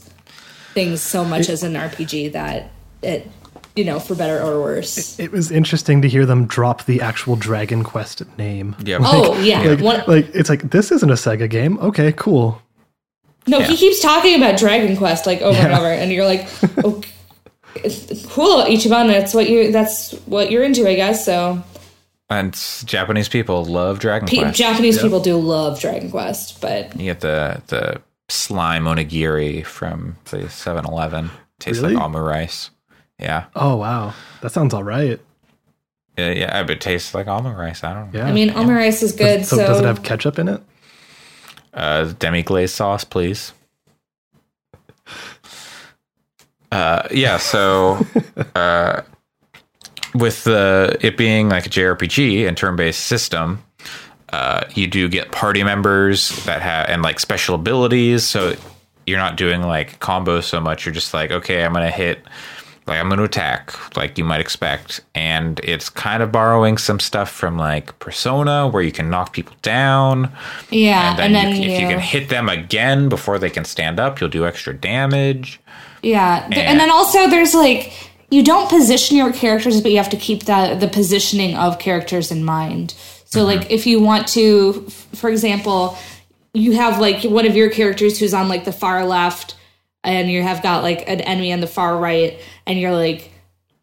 [0.74, 2.70] things so much as an RPG that
[3.02, 3.28] it,
[3.74, 5.18] you know, for better or worse.
[5.18, 8.74] It was interesting to hear them drop the actual Dragon Quest name.
[8.84, 11.78] yeah Oh yeah, Like, One- like it's like this isn't a Sega game.
[11.78, 12.62] Okay, cool.
[13.48, 13.66] No, Yeah.
[13.66, 16.48] he keeps talking about Dragon Quest like over and over, and you're like,
[16.84, 17.10] okay,
[18.28, 19.06] cool, Ichiban.
[19.08, 19.70] That's what you.
[19.72, 21.24] That's what you're into, I guess.
[21.24, 21.62] So,
[22.28, 22.54] and
[22.86, 27.20] japanese people love dragon Pe- quest Japanese people do love Dragon Quest, but you get
[27.20, 31.30] the the slime onigiri from the 7-eleven
[31.60, 31.94] tastes Really?
[31.94, 32.70] like almond rice
[33.18, 35.20] yeah Oh wow, that sounds all right.
[36.18, 38.26] yeah, yeah but it tastes like almond rice i don't know Yeah.
[38.26, 39.46] I mean, almond rice is good.
[39.46, 40.60] so, So, does it have ketchup in it?
[41.72, 43.52] Uh, demi glaze sauce, please.
[46.72, 47.36] Uh, yeah.
[47.38, 48.04] So,
[48.54, 49.02] uh,
[50.18, 53.62] with the it being like a JRPG and turn-based system,
[54.32, 58.24] uh, you do get party members that have and like special abilities.
[58.24, 58.54] So
[59.06, 60.84] you're not doing like combos so much.
[60.84, 62.20] You're just like, okay, I'm gonna hit.
[62.88, 67.00] Like I'm going to attack, like you might expect, and it's kind of borrowing some
[67.00, 70.30] stuff from like Persona, where you can knock people down,
[70.70, 73.50] yeah, and then, and then, you, you, if you can hit them again before they
[73.50, 75.58] can stand up, you'll do extra damage.
[76.04, 77.92] yeah, and- and then also there's like
[78.30, 82.30] you don't position your characters, but you have to keep the the positioning of characters
[82.30, 82.94] in mind.
[83.24, 85.96] So like if you want to, for example,
[86.54, 89.56] you have like one of your characters who's on like the far left,
[90.02, 93.32] and you have got like an enemy on the far right, and you're like,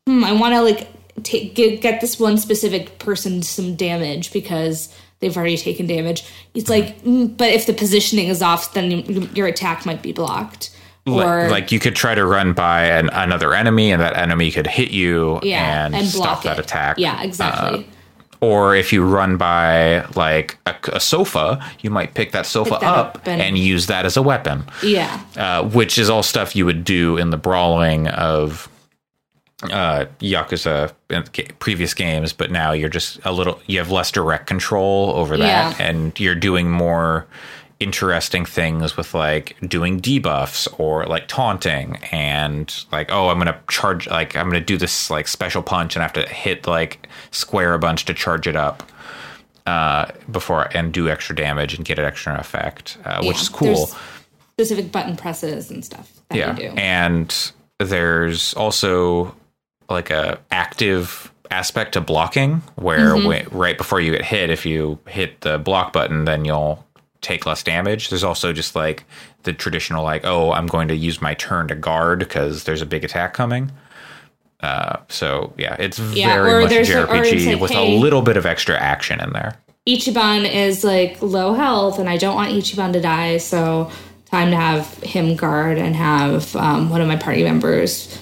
[0.06, 0.90] hmm, I want to like
[1.24, 6.26] take get get this one specific person some damage because they've already taken damage.
[6.53, 10.11] It's like, mm, but if the positioning is off, then you, your attack might be
[10.11, 10.76] blocked.
[11.06, 14.68] Or like, you could try to run by an, another enemy, and that enemy could
[14.68, 16.66] hit you yeah, and, and stop that it.
[16.66, 16.98] attack.
[16.98, 17.88] Yeah, exactly.
[18.40, 22.80] or if you run by like a, a sofa, you might pick that sofa Pick
[22.82, 24.64] that up, up and- and, use that as a weapon.
[24.82, 28.70] yeah, uh, which is all stuff you would do in the brawling of
[29.72, 31.24] uh, Yakuza in
[31.60, 35.78] previous games, but now you're just a little, you have less direct control over that,
[35.80, 35.86] Yeah.
[35.86, 37.26] and you're doing more
[37.84, 44.08] interesting things with like doing debuffs or like taunting and like oh i'm gonna charge
[44.08, 47.74] like i'm gonna do this like special punch and i have to hit like square
[47.74, 48.84] a bunch to charge it up
[49.68, 53.90] uh before and do extra damage and get an extra effect uh, which is cool
[54.54, 56.76] specific button presses and stuff that yeah you do.
[56.78, 59.36] and there's also
[59.90, 63.28] like a active aspect to blocking where Mm-hmm.
[63.28, 66.84] when, right before you get hit if you hit the block button then you'll
[67.24, 68.10] take less damage.
[68.10, 69.04] There's also just like
[69.44, 72.86] the traditional like oh i'm going to use my turn to guard because there's a
[72.86, 73.72] big attack coming.
[74.62, 78.38] Uh, so yeah it's Yeah, very much a- jrpg like, with hey- a little bit
[78.38, 79.56] of extra action in there.
[79.88, 83.91] Ichiban is like low health, and I don't want Ichiban to die, so
[84.28, 88.18] time to have him guard and have um, one of my party members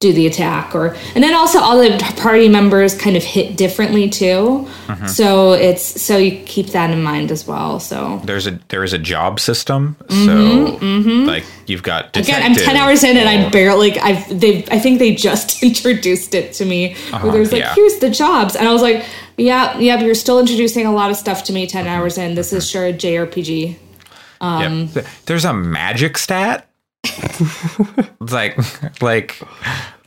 [0.00, 0.76] do the attack.
[0.76, 5.06] Or and then also all the party members kind of hit differently too, Mm-hmm.
[5.06, 7.80] so it's so you keep that in mind as well.
[7.80, 11.26] So there's a there is a job system mm-hmm, so mm-hmm.
[11.26, 14.64] like you've got Mm-hmm, Again, I'm ten hours in and I barely like I've they
[14.70, 17.74] I think they just introduced it to me where uh-huh, there's like yeah.
[17.74, 19.04] here's the jobs and I was like
[19.36, 21.94] yeah yeah you're still introducing a lot of stuff to me 10 mm-hmm.
[21.94, 23.76] hours in this is sure a JRPG
[24.40, 24.66] Yeah.
[24.66, 26.67] Um, Th- There's a magic stat.
[28.20, 29.40] It's like, like,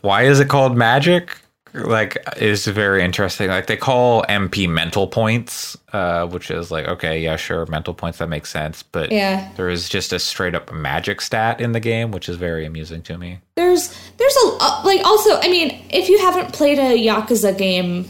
[0.02, 1.38] why is it called magic?
[1.74, 3.48] Like, is very interesting.
[3.48, 8.18] Like, they call MP mental points, uh, which is like, okay, yeah, sure, mental points
[8.18, 8.84] that makes sense.
[8.84, 9.50] But Yeah.
[9.56, 13.02] there is just a straight up magic stat in the game, which is very amusing
[13.04, 13.40] to me.
[13.56, 13.88] there's
[14.18, 18.06] there's a uh, like also I mean if you haven't played a Yakuza game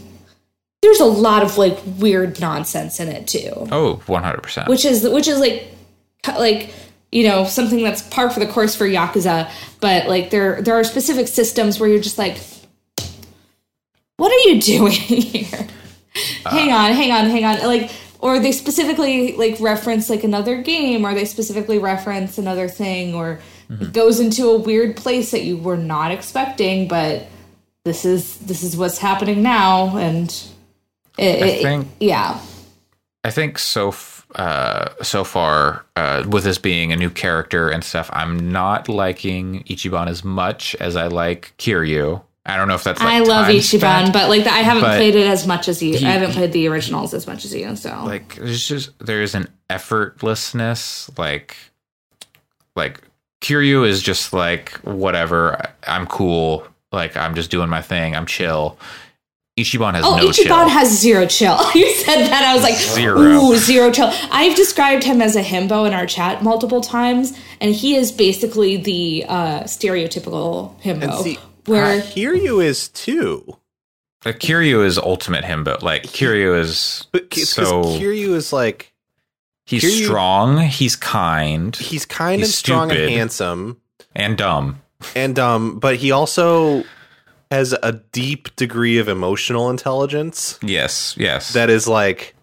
[0.82, 4.66] there's a lot of like weird nonsense in it too Oh, 100%.
[4.68, 5.68] which is which is like
[6.38, 6.74] like
[7.12, 10.82] you know something that's par for the course for yakuza but like there there are
[10.82, 12.38] specific systems where you're just like
[14.16, 15.68] what are you doing here?
[16.44, 17.66] Uh, hang on hang on hang on.
[17.66, 17.90] Like
[18.20, 23.40] or they specifically like reference like another game or they specifically reference another thing or
[23.68, 23.92] it mm-hmm.
[23.92, 27.26] goes into a weird place that you were not expecting but
[27.84, 30.30] this is this is what's happening now and
[31.18, 32.40] it, it- think- yeah.
[33.24, 33.92] I think so.
[34.34, 39.64] Uh, so far, uh, with this being a new character and stuff, I'm not liking
[39.64, 42.22] Ichiban as much as I like Kiryu.
[42.44, 43.00] I don't know if that's.
[43.00, 44.12] Like I love Ichiban, spent.
[44.12, 45.96] but like I haven't played it as much as you.
[45.96, 47.76] he- I haven't played the originals as much as you.
[47.76, 51.56] So like there's just there's an effortlessness like
[52.74, 53.00] like
[53.40, 58.78] Kiryu is just like whatever I'm cool like I'm just doing my thing I'm chill
[59.58, 60.14] Ichiban has no chill.
[60.14, 61.58] oh, no Ichiban chill has zero chill.
[61.74, 63.20] you said that I was like Zero.
[63.20, 64.10] ooh zero chill.
[64.30, 68.78] I've described him as a himbo in our chat multiple times, and he is basically
[68.78, 71.02] the uh, stereotypical himbo.
[71.02, 73.58] And see, where uh, Kiryu is too.
[74.24, 78.92] like, Kiryu is ultimate himbo like Kiryu is But so Kiryu is like
[79.66, 83.82] he's Kiryu- strong he's kind he's kind He's and strong and handsome,
[84.16, 84.80] and dumb
[85.14, 85.78] and dumb.
[85.78, 86.84] but he also
[87.52, 92.34] has a deep degree of emotional intelligence yes yes that is like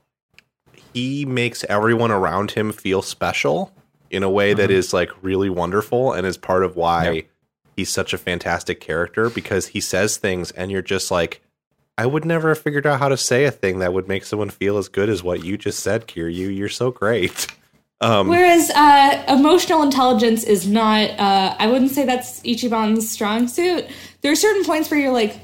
[0.94, 3.74] he makes everyone around him feel special
[4.12, 4.78] in a way that mm-hmm.
[4.78, 7.26] is like really wonderful and is part of why Yep.
[7.76, 11.42] he's such a fantastic character because he says things and you're just like
[11.98, 14.52] I would never have figured out how to say a thing that would make someone
[14.52, 16.56] feel as good as what you just said, Kiryu.
[16.56, 17.48] You're so great.
[18.02, 23.86] Um, Whereas uh, emotional intelligence is not, uh, I wouldn't say that's Ichiban's strong suit.
[24.22, 25.38] There are certain points where you're like,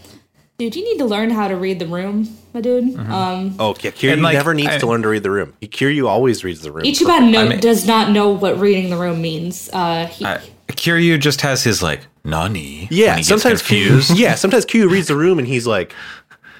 [0.57, 2.85] dude, you need to learn how to read the room, my dude.
[2.95, 3.11] Mm-hmm.
[3.11, 5.53] Um, oh, yeah, Kiryu like, never needs I- to learn to read the room.
[5.61, 6.85] Kiryu always reads the room.
[6.85, 9.69] Ichiban no, I mean- does not know what reading the room means.
[9.73, 14.11] Uh, he, uh, Kiryu just has his like nani yeah, when he gets sometimes confused
[14.11, 15.93] Kiryu, yeah, sometimes Kiryu reads the room and he's like,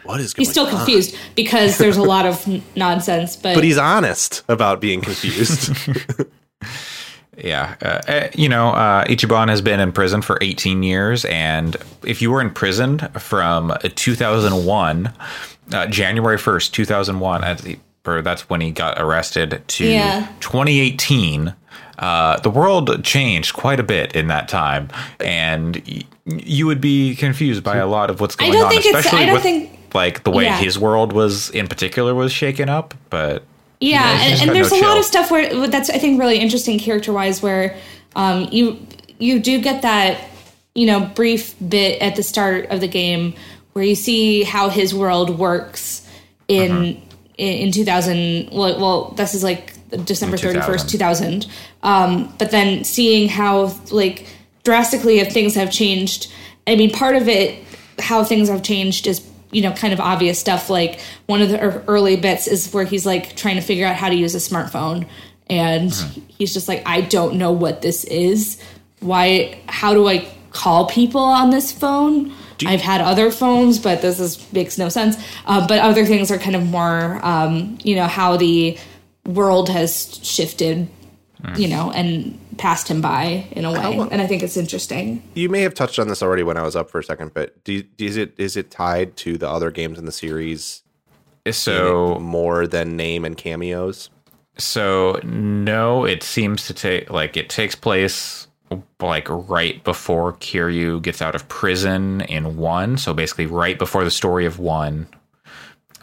[0.05, 3.35] "What is going he's still on?" confused because there's a lot of n- nonsense.
[3.35, 5.71] But, But he's honest about being confused.
[7.37, 11.75] Yeah, uh, uh, you know, uh, Ichiban has been in prison for 18 years, and
[12.05, 15.11] if you were in prison from uh, 2001,
[15.73, 17.77] uh, January 1st, 2001, at the-
[18.07, 20.27] or that's when he got arrested, to Yeah.
[20.39, 21.53] 2018,
[21.99, 24.87] uh, the world changed quite a bit in that time,
[25.19, 28.85] and y- you would be confused by a lot of what's going don't on, think
[28.85, 30.57] it's- especially I don't with think- like the way Yeah.
[30.57, 32.93] his world was in particular was shaken up.
[33.09, 33.43] But
[33.79, 36.37] Yeah, he's and, and there's no a lot of stuff where that's I think really
[36.39, 37.75] interesting character wise, where
[38.15, 38.85] um, you
[39.17, 40.21] you do get that
[40.75, 43.33] you know brief bit at the start of the game
[43.73, 46.07] where you see how his world works
[46.47, 47.01] in Mm-hmm.
[47.37, 48.49] in, in 2000.
[48.51, 49.73] Well, well, this is like
[50.05, 51.41] December In 31st, 2000.
[51.41, 51.47] 2000.
[51.83, 54.25] Um, but then seeing how like
[54.63, 56.31] drastically if things have changed.
[56.67, 57.63] I mean, part of it,
[57.99, 59.19] how things have changed is
[59.55, 60.69] you know kind of obvious stuff.
[60.69, 64.09] Like one of the early bits is where he's like trying to figure out how
[64.09, 65.07] to use a smartphone,
[65.49, 65.93] and
[66.27, 68.61] he's just like, I don't know what this is.
[68.99, 69.57] Why?
[69.67, 72.33] How do I call people on this phone?
[72.65, 75.17] I've had other phones, but this is makes no sense.
[75.45, 78.77] Uh, but other things are kind of more, um, you know, how the
[79.25, 80.87] world has shifted,
[81.57, 83.97] you know, and passed him by in a way.
[84.11, 85.23] And I think it's interesting.
[85.33, 87.63] You may have touched on this already when I was up for a second, but
[87.63, 90.83] do, is it is it tied to the other games in the series
[91.51, 94.09] so more than name and cameos?
[94.57, 98.47] So no, it seems to take like it takes place
[98.99, 102.97] like right before Kiryu gets out of prison in one.
[102.97, 105.07] So basically, right before the story of one,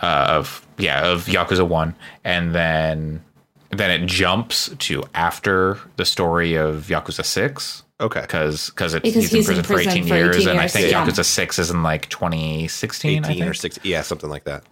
[0.01, 3.25] uh, of yeah, of Yakuza one, and then
[3.73, 7.83] then it jumps to after the story of Yakuza six.
[8.01, 8.21] Okay.
[8.21, 10.91] Because because it's Because he's in prison, for 18 for years, 18 and I think
[10.91, 11.07] yeah.
[11.07, 13.25] Yakuza six is in like 2016.
[13.25, 13.57] I 18 or think.
[13.57, 13.91] 16.
[13.91, 14.65] Yeah, something like that.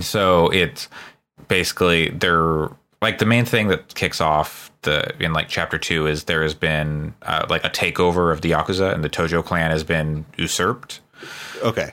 [0.00, 0.88] So it's
[1.48, 2.70] basically they're
[3.02, 6.54] like the main thing that kicks off the in like chapter two is there has
[6.54, 11.00] been uh, like a takeover of the yakuza and the Tojo clan has been usurped,
[11.62, 11.92] Okay.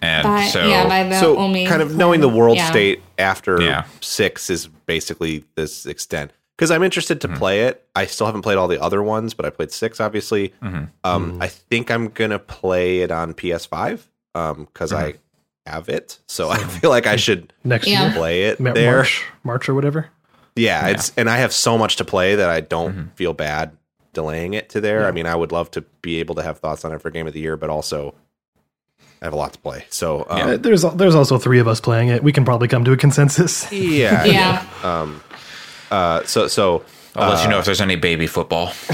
[0.00, 2.70] And By, so yeah, by the so Omi kind of knowing the world Yeah.
[2.70, 3.84] state after Yeah.
[4.00, 7.32] six is basically this extent because i'm interested Mm-hmm.
[7.34, 10.00] to play it i still haven't played all the other ones but i played six
[10.00, 10.84] obviously Mm-hmm.
[11.04, 14.00] um, i think i'm gonna play it on ps5
[14.34, 15.18] um, because i Mm-hmm.
[15.72, 19.24] have it so i feel like i should Next year, play it Ma- there March,
[19.44, 20.08] March or whatever.
[20.56, 23.08] yeah, it's and I have so much to play that I don't Mm-hmm.
[23.14, 23.76] feel bad
[24.14, 25.06] delaying it to there.
[25.06, 27.26] I mean, I would love to be able to have thoughts on it for game
[27.28, 28.14] of the year, but also
[29.20, 29.84] I have a lot to play.
[29.90, 32.22] So um, Uh, there's there's also three of us playing it.
[32.22, 33.70] We can probably come to a consensus.
[33.72, 34.64] yeah, Yeah.
[34.82, 35.20] Um,
[35.90, 36.82] Uh, so so
[37.16, 38.72] I'll let you know if there's any baby football.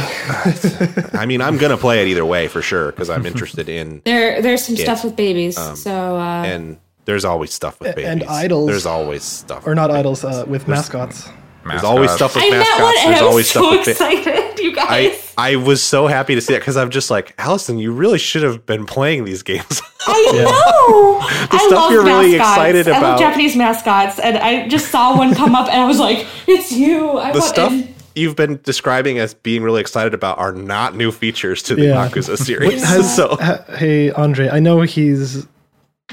[1.12, 4.40] I mean, I'm gonna play it either way for sure because I'm interested in There,
[4.40, 5.58] there's some stuff with babies.
[5.58, 8.68] Um, so, uh, and there's always stuff with babies And idols.
[8.68, 11.28] There's always stuff, Or not idols uh, with mascots.
[11.66, 12.80] There's always stuff with I met mascots.
[12.82, 13.84] one and There's I always was stuff so with.
[13.84, 15.34] ba- excited, you guys.
[15.36, 17.78] I was so happy to see that because I'm just like Allison.
[17.78, 19.82] You really should have been playing these games.
[20.06, 21.18] I know.
[21.22, 22.56] I stuff love you're really mascots.
[22.58, 23.02] excited I about.
[23.12, 26.70] love Japanese mascots, and I just saw one come up, and I was like, "It's
[26.72, 30.52] you!" I the want stuff and- you've been describing as being really excited about are
[30.52, 32.08] not new features to the Yeah.
[32.08, 32.84] Yakuza series.
[32.84, 35.46] Has, so ha- hey Andre, I know he's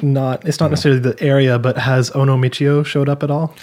[0.01, 0.47] not.
[0.47, 3.53] It's not necessarily the area, but has Ono Michio showed up at all?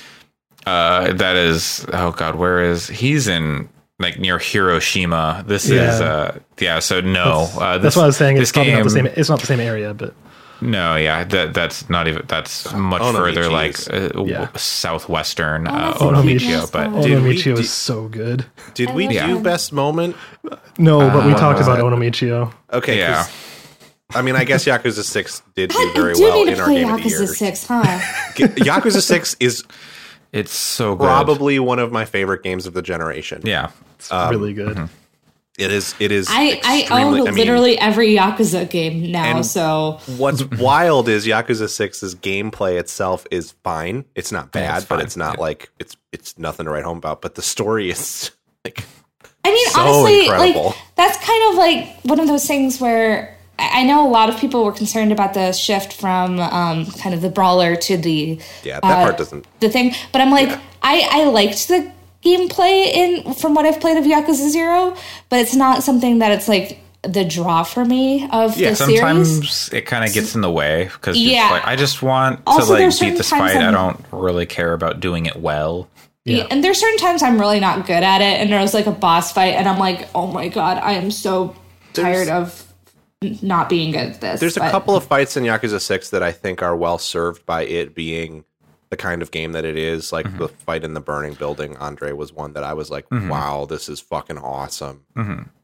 [0.67, 3.69] Uh, that is oh god, where is he's in
[3.99, 5.45] like near Hiroshima?
[5.47, 5.95] This Yeah.
[5.95, 6.79] is uh yeah.
[6.81, 8.37] So no, uh, this, That's what I was saying.
[8.37, 9.15] This It's probably not the game- same.
[9.17, 10.15] It's not the same area, but
[10.61, 14.49] No, yeah, that that's not even that's much Onomichi further like uh, Yeah.
[14.57, 16.71] southwestern uh, that's a Onomichio.
[16.73, 18.45] But Ono Did we- Michio did- is so good.
[18.75, 20.17] did we love do best moment?
[20.77, 21.85] No, but we Uh, talked about that?
[21.85, 22.53] Ono Michio.
[22.73, 23.27] Okay, yeah.
[24.15, 26.67] I mean, I guess Yakuza Six did do I very do well need in our
[26.67, 27.27] play game of the Yakuza year.
[27.27, 27.83] Six, huh?
[28.37, 29.65] Yakuza Six is
[30.33, 31.05] it's so good.
[31.05, 33.43] probably one of my favorite games of the generation.
[33.45, 33.71] yeah.
[33.99, 34.77] It's really good.
[34.77, 34.95] Mm-hmm.
[35.59, 35.95] it is.
[35.99, 36.29] It is.
[36.31, 41.27] I I extremely- own mean, literally every Yakuza game now, And- so What's wild is
[41.27, 44.05] Yakuza 6's gameplay itself is fine.
[44.15, 45.41] It's not Yeah, bad, it's but it's not yeah.
[45.43, 47.23] like it's it's nothing to write home about.
[47.23, 48.31] But the story is
[48.65, 48.85] like
[49.45, 50.65] I mean, So honestly, incredible.
[50.67, 54.29] like that's kind of like one of those things where I I know a lot
[54.29, 58.39] of people were concerned about the shift from um, kind of the brawler to the
[58.63, 59.47] yeah, that uh, part doesn't.
[59.61, 59.95] the thing.
[60.13, 60.51] But I'm like,
[60.83, 61.91] I I liked the
[62.25, 64.97] gameplay in from what I've played of Yakuza Zero,
[65.29, 68.99] but it's not something that it's like the draw for me of Yeah, the series.
[69.01, 71.49] Sometimes it kind of gets in the way because Yeah.
[71.51, 73.57] like, I just want Also, to like beat certain this fight.
[73.57, 75.89] I I'm- don't really care about doing it well.
[76.25, 76.47] Yeah.
[76.51, 79.33] And there's certain times I'm really not good at it, and there's like a boss
[79.33, 81.55] fight, and I'm like, oh my god, I am so
[81.95, 82.68] tired of n-
[83.43, 84.41] not being good at this.
[84.41, 87.63] There's a couple of fights in Yakuza 6 that I think are well served by
[87.65, 88.45] it being
[88.91, 90.13] the kind of game that it is.
[90.13, 90.39] Like Mm-hmm.
[90.39, 93.89] the fight in the burning building, Andre was one that I was like, wow, this
[93.89, 95.05] is fucking awesome.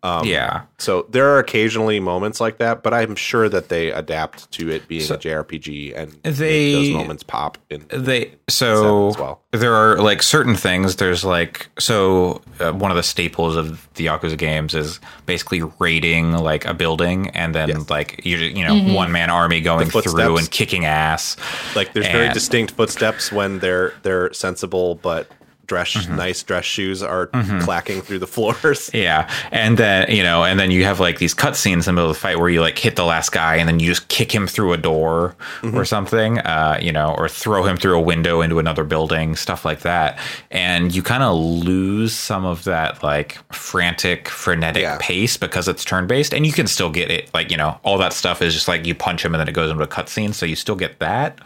[0.04, 0.62] Um, yeah.
[0.76, 4.86] So there are occasionally moments like that, but I'm sure that they adapt to it
[4.86, 7.86] being So- a JRPG and They- those moments pop in.
[7.88, 9.40] They so as well.
[9.52, 10.96] there are like certain things.
[10.96, 16.32] There's like so uh, one of the staples of the Yakuza games is basically raiding
[16.36, 17.88] like a building and then Yes.
[17.88, 21.36] like you you know one man army going through and kicking ass.
[21.74, 25.28] Like there's very distinct footsteps when they're they're sensible, but
[25.66, 26.16] dress Mm-hmm.
[26.16, 27.26] nice dress shoes are
[27.62, 28.90] clacking through the floors.
[28.94, 32.10] Yeah, and then you know, and then you have like these cutscenes in the middle
[32.10, 34.34] of the fight where you like hit the last guy, and then you just kick
[34.34, 35.36] him through a door
[35.72, 39.64] or something, uh, you know, or throw him through a window into another building, stuff
[39.64, 40.18] like that,
[40.50, 44.98] and you kind of lose some of that like frantic, frenetic Yeah.
[45.00, 47.30] pace because it's turn based, and you can still get it.
[47.34, 49.52] Like you know, all that stuff is just like you punch him and then it
[49.52, 51.38] goes into a cutscene, so you still get that.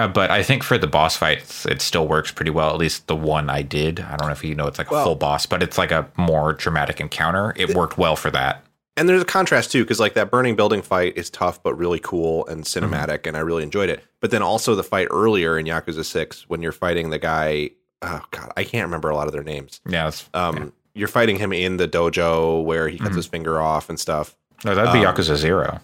[0.00, 2.70] Uh, but I think for the boss fights, it still works pretty well.
[2.70, 4.00] At least the one I did.
[4.00, 5.90] I don't know if you know it's like a Well- full boss, but it's like
[5.90, 7.52] a more dramatic encounter.
[7.56, 8.64] It worked well for that.
[8.96, 12.00] And there's a contrast too, because like that burning building fight is tough but really
[12.00, 12.92] cool and Mm-hmm.
[12.92, 14.02] cinematic, and I really enjoyed it.
[14.20, 17.70] But then also the fight earlier in Yakuza Six when you're fighting the guy.
[18.02, 19.80] Oh God, I can't remember a lot of their names.
[19.88, 23.04] Yeah, that's, Um, You're fighting him in the dojo where he Mm-hmm.
[23.04, 24.34] cuts his finger off and stuff.
[24.64, 25.80] no, that'd be um, Yakuza Zero.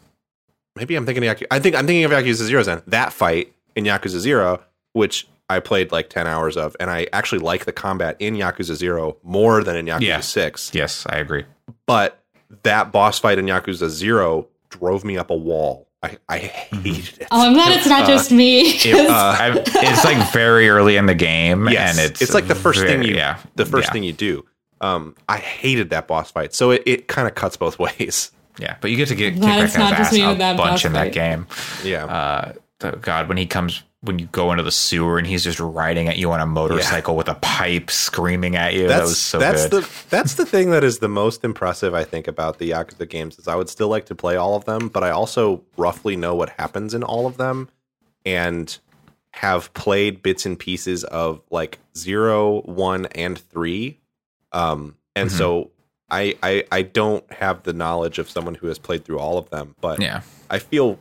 [0.74, 1.22] Maybe I'm thinking.
[1.24, 2.62] Yaku- I think I'm thinking of Yakuza Zero.
[2.62, 4.61] Then that fight in Yakuza Zero,
[4.93, 8.74] which I played like ten hours of, and I actually like the combat in Yakuza
[8.74, 10.20] Zero more than in Yakuza Yeah.
[10.20, 10.73] Six.
[10.74, 11.44] Yes, I agree.
[11.86, 12.20] But
[12.62, 15.86] that boss fight in Yakuza Zero drove me up a wall.
[16.03, 16.81] I, I Mm-hmm.
[16.82, 17.28] hated it.
[17.31, 18.73] Oh, I'm glad it's not Uh, just me.
[18.78, 22.55] 'cause- uh, it's like very early in the game, yes, and it's it's like the
[22.55, 24.44] first thing you yeah, the first yeah, thing you do.
[24.81, 28.31] Um, I hated that boss fight, so it, it kind of cuts both ways.
[28.59, 28.77] yeah.
[28.81, 30.85] But you get to get kick glad that it's guy's not just ass a bunch
[30.85, 31.47] in that game.
[31.82, 35.43] Yeah, Uh, the, God, when he comes, when you go into the sewer and he's
[35.44, 38.86] just riding at you on a motorcycle with a pipe, screaming at you.
[38.89, 39.82] that was so that's good.
[39.85, 43.39] the that's the thing that is the most impressive I think about the Yakuza games
[43.39, 46.35] is I would still like to play all of them, but I also roughly know
[46.35, 47.70] what happens in all of them
[48.24, 48.78] and
[49.31, 53.98] have played bits and pieces of like zero, one, and three.
[54.53, 55.39] Um, and Mm-hmm.
[55.39, 55.70] so
[56.11, 59.48] I, I I don't have the knowledge of someone who has played through all of
[59.51, 60.20] them, but yeah.
[60.51, 60.98] I feel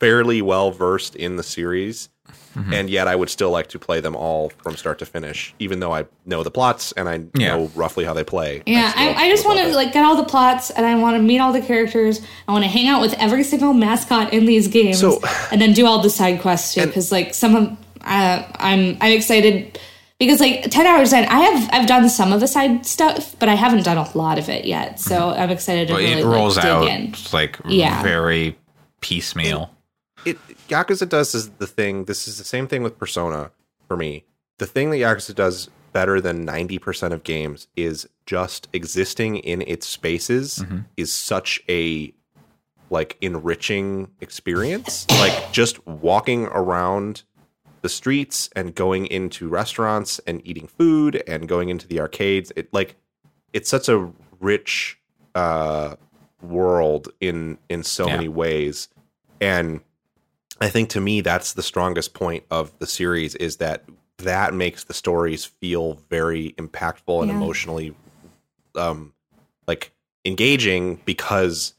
[0.00, 2.08] fairly well versed in the series,
[2.56, 2.72] Mm-hmm.
[2.72, 5.80] and yet I would still like to play them all from start to finish, even
[5.80, 7.56] though I know the plots and I Yeah.
[7.56, 8.62] know roughly how they play.
[8.64, 11.16] Yeah, still I, I just want to like get all the plots, and I want
[11.16, 12.20] to meet all the characters.
[12.46, 15.72] I want to hang out with every single mascot in these games, So- and then
[15.72, 16.86] do all the side quests too.
[16.86, 17.68] Because like some of,
[18.02, 19.78] uh, I'm I'm excited
[20.20, 23.48] because like ten hours in, I have I've done some of the side stuff, but
[23.48, 25.00] I haven't done a lot of it yet.
[25.00, 27.14] So I'm excited to But really it rolls like, dig out in.
[27.32, 28.00] like Yeah.
[28.04, 28.56] very
[29.00, 29.70] piecemeal.
[30.24, 30.38] It
[30.68, 32.04] Yakuza does is the thing.
[32.04, 33.50] This is the same thing with Persona
[33.88, 34.24] for me.
[34.58, 39.62] The thing that Yakuza does better than ninety percent of games is just existing in
[39.62, 40.64] its spaces
[40.96, 42.12] is such a
[42.90, 45.06] like enriching experience.
[45.10, 47.22] like just walking around
[47.82, 52.50] the streets and going into restaurants and eating food and going into the arcades.
[52.56, 52.96] It like
[53.52, 54.10] it's such a
[54.40, 54.98] rich
[55.34, 55.96] uh
[56.42, 58.16] world in in so Yeah.
[58.16, 58.88] many ways
[59.40, 59.80] and
[60.64, 63.84] i think to me that's the strongest point of the series is that
[64.18, 67.36] that makes the stories feel very impactful and Yeah.
[67.36, 67.94] emotionally
[68.76, 69.12] um
[69.66, 69.92] like
[70.24, 71.74] engaging because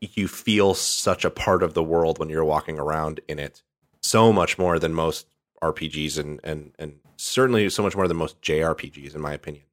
[0.00, 3.62] you feel such a part of the world when you're walking around in it
[4.02, 5.26] so much more than most
[5.62, 9.64] rpgs and and and certainly so much more than most jrpgs in my opinion.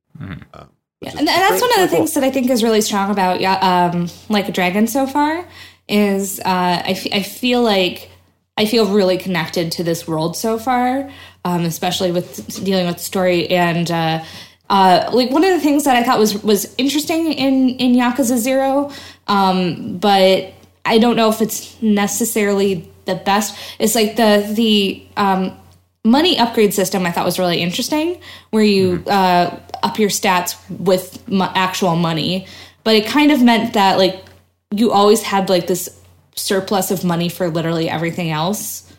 [0.53, 0.65] Uh,
[1.01, 3.41] Yeah, and that's pretty- one of the things that I think is really strong about
[3.43, 5.45] um, like a dragon so far
[5.89, 6.43] is uh,
[6.85, 8.09] I, f- I feel like
[8.57, 11.09] I feel really connected to this world so far,
[11.43, 13.49] um, especially with dealing with the story.
[13.49, 14.23] And uh,
[14.69, 18.37] uh, like one of the things that I thought was was interesting in in Yakuza
[18.37, 18.91] Zero,
[19.27, 20.53] um, but
[20.85, 23.57] I don't know if it's necessarily the best.
[23.79, 25.57] It's like the the um,
[26.05, 28.21] money upgrade system I thought was really interesting,
[28.51, 32.47] where you uh, up your stats with mo- actual money,
[32.83, 34.23] but it kind of meant that like
[34.71, 35.99] you always had like this
[36.35, 38.91] surplus of money for literally everything else.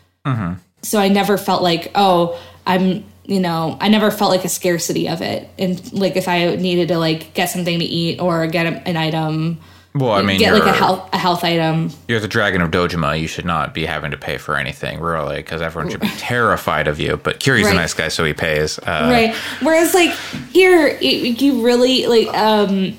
[0.81, 5.07] So I never felt like oh I'm you know I never felt like a scarcity
[5.07, 8.65] of it, and like if I needed to like get something to eat or get
[8.65, 9.59] an item.
[9.93, 11.89] Well, I mean, get like a health a health item.
[12.09, 13.19] you're the Dragon of Dojima.
[13.19, 16.89] You should not be having to pay for anything, really, because everyone should be terrified
[16.89, 17.15] of you.
[17.15, 18.77] But Kiryu's a nice guy, so he pays.
[18.79, 20.11] Uh, right whereas like
[20.51, 22.97] here you really like um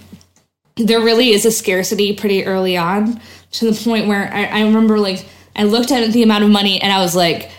[0.76, 3.20] there really is a scarcity pretty early on
[3.52, 5.24] to the point where I, I remember like
[5.54, 7.50] i looked at the amount of money and i was like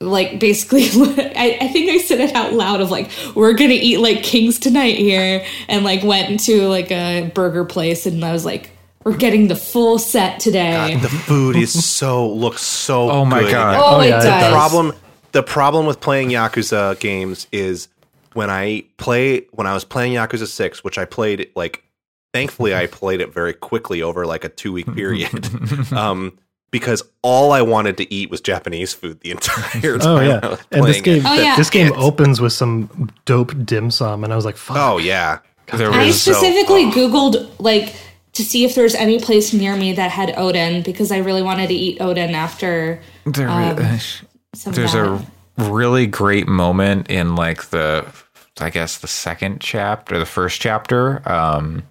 [0.00, 0.84] like basically
[1.36, 4.58] I, I think I said it out loud of like we're gonna eat like kings
[4.58, 8.70] tonight here and like went into like a burger place and I was like
[9.04, 10.96] we're getting the full set today.
[11.00, 13.08] the food is so looks so.
[13.10, 13.52] Oh my good.
[13.52, 13.76] God.
[13.78, 14.24] oh, Oh, it yeah, it does.
[14.24, 14.52] does.
[14.52, 14.92] problem
[15.32, 17.88] the problem with playing Yakuza games is
[18.34, 21.84] when I play when I was playing Yakuza 6, which I played like
[22.32, 25.48] thankfully I played it very quickly over like a 2 week period.
[25.92, 26.38] um
[26.70, 30.00] because all I wanted to eat was Japanese food the entire time.
[30.02, 31.26] Oh I yeah, was and this game, it.
[31.26, 31.56] Oh, yeah.
[31.56, 34.98] this game It's- opens with some dope dim sum, and I was like, "Fuck." Oh
[34.98, 35.38] yeah.
[35.72, 36.90] There I was so- specifically oh.
[36.90, 37.94] googled like
[38.34, 41.68] to see if there's any place near me that had oden because I really wanted
[41.68, 43.76] to eat oden after there, um,
[44.66, 45.26] there's a
[45.56, 48.04] really great moment in like the
[48.60, 51.82] I guess the second chapter, the first chapter, um,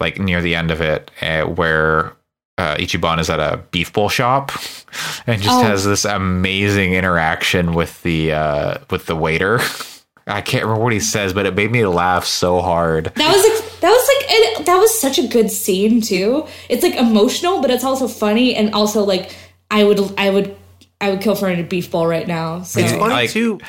[0.00, 2.12] like near the end of it, uh, where
[2.58, 4.50] uh, Ichiban is at a beef bowl shop
[5.26, 5.62] and just Oh.
[5.62, 9.60] has this amazing interaction with the uh, with the waiter.
[10.26, 13.06] I can't remember what he says, but it made me laugh so hard.
[13.14, 16.46] That was like, that was like and that was such a good scene too.
[16.68, 19.34] It's like emotional, but it's also funny and also like
[19.70, 20.54] I would I would
[21.00, 22.62] I would kill for a beef bowl right now.
[22.62, 23.60] So It's funny Like- too.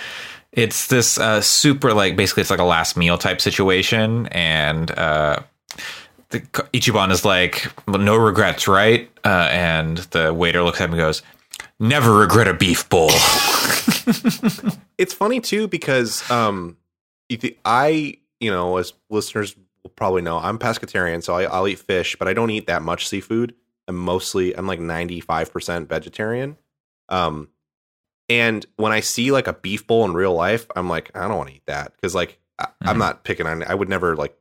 [0.51, 5.39] It's this uh, super like basically it's like a last meal type situation and uh
[6.29, 6.39] the
[6.73, 9.09] ichiban is like no regrets right?
[9.25, 11.21] Uh, and the waiter looks at him and goes
[11.79, 13.09] never regret a beef bowl.
[14.99, 16.75] It's funny too because um
[17.63, 22.17] i you know as listeners will probably know i'm pescatarian so I, i'll eat fish
[22.17, 23.55] but i don't eat that much seafood.
[23.87, 26.57] I'm mostly i'm like 95% vegetarian.
[27.07, 27.47] Um
[28.29, 31.37] and when i see like a beef bowl in real life i'm like i don't
[31.37, 32.99] want to eat that because like I, i'm Mhm.
[32.99, 34.35] not picking on i would never like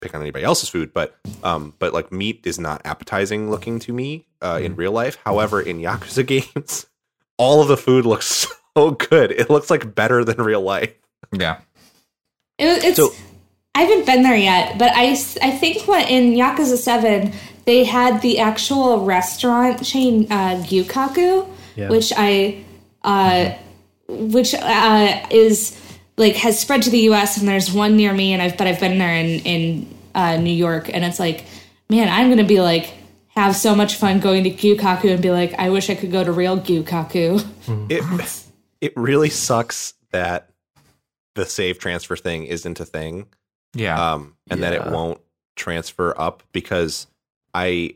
[0.00, 3.92] pick on anybody else's food but um but like meat is not appetizing looking to
[3.92, 6.86] me uh in real life however in yakuza games
[7.38, 8.46] all of the food looks
[8.76, 10.92] so good it looks like better than real life
[11.32, 11.58] yeah
[12.58, 12.96] It, it's.
[12.96, 13.12] So-
[13.74, 15.08] I haven't been there yet, but I,
[15.42, 17.34] I think what in Yakuza Seven
[17.66, 21.90] they had the actual restaurant chain uh, Gyukaku, Yeah.
[21.90, 22.64] which I,
[23.06, 23.54] uh,
[24.08, 25.80] which uh, is
[26.18, 27.38] like has spread to the U.S.
[27.38, 30.52] and there's one near me, and I've but I've been there in in uh, New
[30.52, 31.46] York, and it's like,
[31.88, 32.92] man, I'm gonna be like
[33.28, 36.24] have so much fun going to Gyukaku and be like, I wish I could go
[36.24, 37.44] to real Gyukaku.
[37.90, 38.46] it
[38.80, 40.50] it really sucks that
[41.34, 43.26] the save transfer thing isn't a thing
[43.74, 45.20] yeah um and that it won't
[45.54, 47.06] transfer up because
[47.54, 47.94] i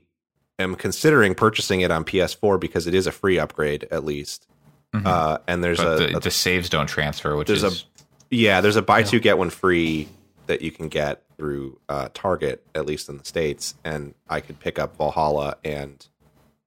[0.59, 4.47] am considering purchasing it on ps4 because it is a free upgrade at least
[4.95, 5.07] Mhm.
[5.07, 7.85] uh and there's but a, the, a- the saves don't transfer which there's is
[8.31, 10.09] a yeah there's a buy two get one free
[10.47, 14.59] that you can get through uh target at least in the states and i could
[14.59, 16.07] pick up valhalla and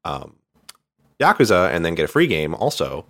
[0.06, 0.36] um
[1.20, 3.06] yakuza and then get a free game also.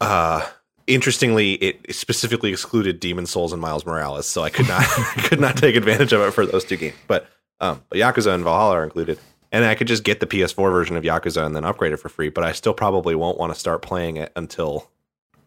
[0.00, 0.46] Uh
[0.86, 4.82] interestingly it specifically excluded demon souls and miles morales so i could not
[5.24, 6.94] could not take advantage of it for those two games.
[7.06, 7.26] But
[7.60, 9.18] um but yakuza and valhalla are included
[9.52, 12.08] and i could just get the ps4 version of yakuza and then upgrade it for
[12.08, 14.90] free but i still probably won't want to start playing it until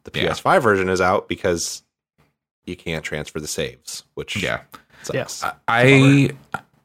[0.04, 0.30] the Yeah.
[0.32, 1.84] ps5 version is out because
[2.66, 4.62] you can't transfer the saves which yeah
[5.04, 5.44] sucks.
[5.68, 6.32] I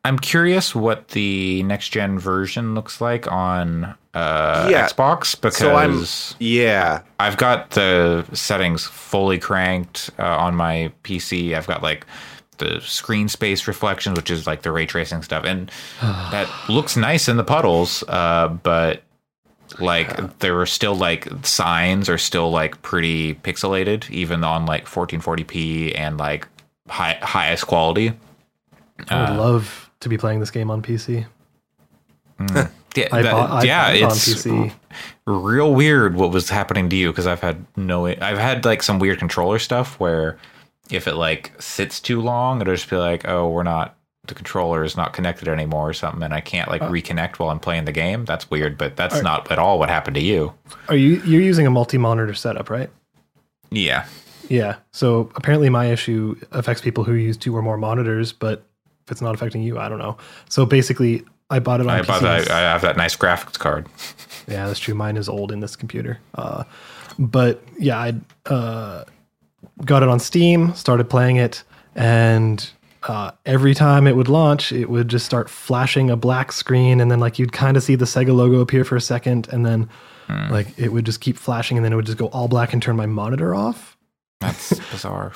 [0.06, 3.84] I'm curious what the next gen version looks like on
[4.14, 4.86] uh, Yeah.
[4.88, 6.04] Xbox because So I'm
[6.38, 7.02] yeah.
[7.18, 11.54] I've got the settings fully cranked uh, on my PC.
[11.56, 12.06] I've got like
[12.58, 15.70] the screen space reflections, which is like the ray tracing stuff, and
[16.02, 18.02] that looks nice in the puddles.
[18.08, 19.02] Uh, but
[19.80, 25.98] like there were still like signs are still like pretty pixelated, even on like 1440p
[25.98, 26.46] and like
[26.88, 28.12] high highest quality.
[29.10, 31.26] I Uh, would love to be playing this game on PC.
[32.96, 34.72] Yeah, I that- I yeah, on it's PC.
[35.26, 38.98] real weird what was happening to you because I've had no I've had like some
[38.98, 40.38] weird controller stuff where
[40.90, 43.96] if it like sits too long it'll just be like oh we're not
[44.28, 47.60] the controller is not connected anymore or something and I can't like reconnect while I'm
[47.60, 50.52] playing the game that's weird but that's Are- not at all what happened to you
[50.88, 52.90] Are you you're using a multi-monitor setup, right?
[53.70, 54.06] yeah
[54.48, 54.76] Yeah.
[54.92, 58.64] So apparently my issue affects people who use two or more monitors, but
[59.04, 60.16] if it's not affecting you, I don't know.
[60.48, 62.06] So basically, I bought it on I PC.
[62.06, 63.86] bought that I have that nice graphics card
[64.48, 64.94] Yeah, that's true.
[64.94, 66.18] Mine is old in this computer.
[66.34, 66.62] Uh,
[67.18, 68.14] but yeah, I
[68.52, 69.04] uh,
[69.84, 71.62] got it on Steam, started playing it,
[71.94, 72.70] and
[73.08, 77.10] uh, every time it would launch, it would just start flashing a black screen, and
[77.10, 79.88] then like you'd kind of see the Sega logo appear for a second, and then
[80.26, 80.50] hmm.
[80.50, 82.82] like it would just keep flashing, and then it would just go all black and
[82.82, 83.96] turn my monitor off.
[84.40, 85.32] that's bizarre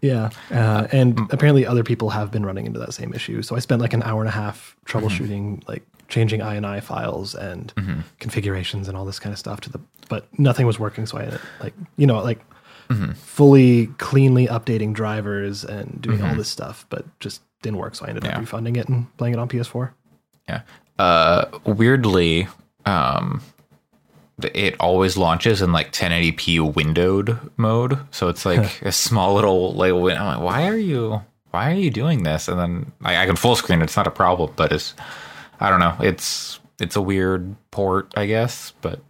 [0.00, 1.24] Yeah, uh, uh and hmm.
[1.30, 3.42] apparently other people have been running into that same issue.
[3.42, 4.98] So I spent like an hour and a half mm-hmm.
[4.98, 8.00] troubleshooting, like changing INI files and mm-hmm.
[8.20, 9.80] configurations and all this kind of stuff to the,
[10.10, 11.06] but nothing was working.
[11.06, 12.44] So I like you know like
[13.16, 17.94] fully cleanly updating drivers and doing all this stuff, but just didn't work.
[17.94, 18.34] So I ended Yeah.
[18.34, 19.90] up refunding it and playing it on PS4.
[20.48, 20.60] Yeah.
[20.98, 22.46] Uh, weirdly,
[22.86, 23.40] um,
[24.42, 27.98] it always launches in like 1080p windowed mode.
[28.10, 29.92] So it's like a small little like.
[29.92, 31.22] I'm like, why are you?
[31.50, 32.48] Why are you doing this?
[32.48, 33.80] And then I, I can full screen.
[33.80, 34.94] It's not a problem, but it's.
[35.60, 35.96] I don't know.
[36.00, 39.00] It's it's a weird port, I guess, but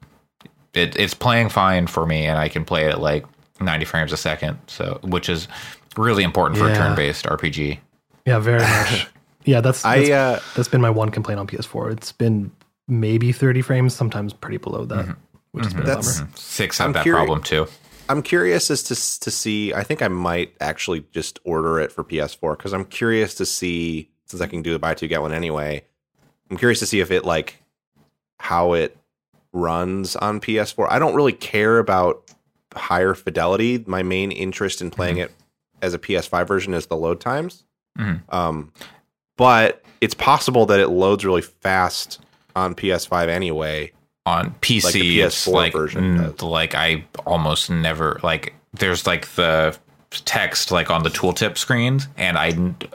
[0.74, 3.24] it, it's playing fine for me, and I can play it at like
[3.60, 4.58] 90 frames a second.
[4.66, 5.48] So which is
[5.96, 7.78] really important for a turn-based RPG.
[8.26, 9.06] Yeah, very much.
[9.44, 11.92] yeah, that's I uh, that's been my one complaint on PS4.
[11.92, 12.50] It's been
[12.88, 15.16] maybe 30 frames, sometimes pretty below that,
[15.52, 16.30] which has been a That's- bummer.
[16.34, 17.66] Six had I'm that curi- problem too.
[18.08, 19.72] I'm curious as to to see.
[19.72, 24.10] I think I might actually just order it for PS4 because I'm curious to see
[24.26, 25.84] since I can do the buy two get one anyway.
[26.50, 27.62] I'm curious to see if it like
[28.38, 28.96] how it
[29.52, 30.86] runs on PS4.
[30.90, 32.30] I don't really care about
[32.74, 33.82] higher fidelity.
[33.86, 35.30] My main interest in playing it
[35.82, 37.64] as a PS5 version is the load times.
[37.98, 38.20] Mhm.
[38.32, 38.72] Um,
[39.36, 42.20] but it's possible that it loads really fast
[42.56, 43.90] on PS5 anyway.
[44.26, 49.76] on PC, Like the PS4 like version like I almost never like there's like the
[50.24, 52.52] text like on the tooltip screens, and I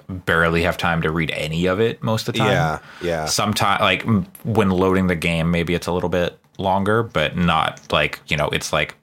[0.10, 2.50] barely have time to read any of it most of the time.
[2.50, 3.26] Yeah, yeah.
[3.26, 4.04] Sometimes, like
[4.44, 8.48] when loading the game, maybe it's a little bit longer, but not like you know,
[8.50, 8.96] it's like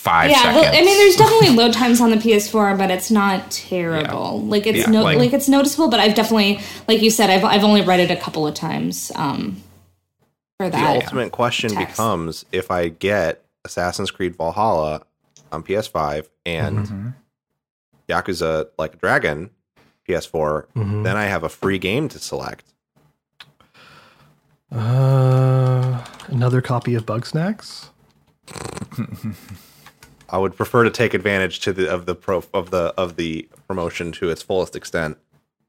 [0.00, 0.62] five Yeah, seconds.
[0.62, 4.40] well, I mean, there's definitely load times on the PS4, but it's not terrible.
[4.42, 5.88] Like it's Yeah, no, like- like, it's noticeable.
[5.90, 9.12] But I've definitely, like you said, I've I've only read it a couple of times.
[9.14, 9.62] Um,
[10.58, 11.96] for that, The that, ultimate question text.
[11.96, 15.02] becomes if I get Assassin's Creed Valhalla
[15.52, 17.08] on PS5 and Mm-hmm.
[18.08, 19.50] Yakuza Like a Dragon
[20.08, 21.04] PS4, Mhm.
[21.04, 22.64] then I have a free game to select.
[24.72, 27.88] Uh, another copy of Bugsnax.
[30.32, 33.48] I would prefer to take advantage to the of the pro of the of the
[33.68, 35.18] promotion to its fullest extent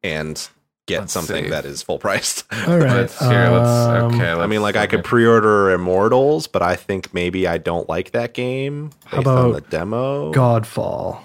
[0.03, 0.47] and
[0.87, 1.49] get Let's something see.
[1.49, 2.45] that is full priced.
[2.67, 2.89] All right.
[2.89, 3.49] Let's here.
[3.49, 4.29] Let's um, okay.
[4.29, 8.11] I let's mean, like I could pre-order Immortals, but I think maybe I don't like
[8.11, 10.31] that game based on about the demo.
[10.33, 11.21] Godfall.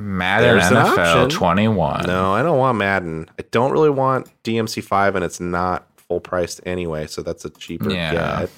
[0.00, 2.04] Madden There's NFL 21.
[2.06, 3.28] No, I don't want Madden.
[3.38, 7.90] I don't really want DMC5, and it's not full priced anyway, so that's a cheaper
[7.90, 8.40] Yeah.
[8.42, 8.50] get.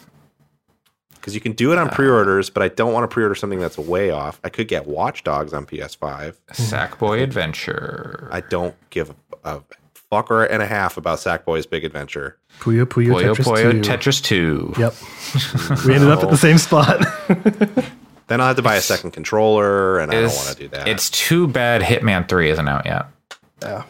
[1.20, 1.94] Because you can do it on ah.
[1.94, 4.40] pre-orders, but I don't want to pre-order something that's way off.
[4.42, 6.34] I could get Watch Dogs on PS5.
[6.52, 8.28] Sackboy Adventure.
[8.32, 9.10] I don't give
[9.44, 9.62] a, a
[10.10, 12.38] fucker and a half about Sackboy's Big Adventure.
[12.60, 13.90] Puyo Puyo, Puyo Tetris Puyo 2.
[13.90, 14.74] Tetris 2.
[14.78, 15.84] Yep.
[15.86, 17.04] we ended up at the same spot.
[18.30, 20.86] Then I'll have to buy a second controller, and I don't want to do that.
[20.86, 23.06] It's too bad Hitman 3 isn't out yet.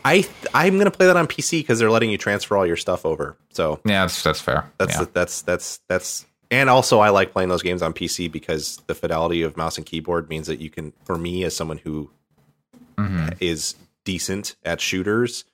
[0.04, 3.04] I I'm gonna play that on PC because they're letting you transfer all your stuff
[3.04, 3.36] over.
[3.50, 4.70] So Yeah, that's that's fair.
[4.78, 5.06] That's yeah.
[5.12, 9.42] that's that's that's and also I like playing those games on PC because the fidelity
[9.42, 12.10] of mouse and keyboard means that you can for me as someone who
[12.98, 13.28] mm-hmm.
[13.40, 15.44] is decent at shooters,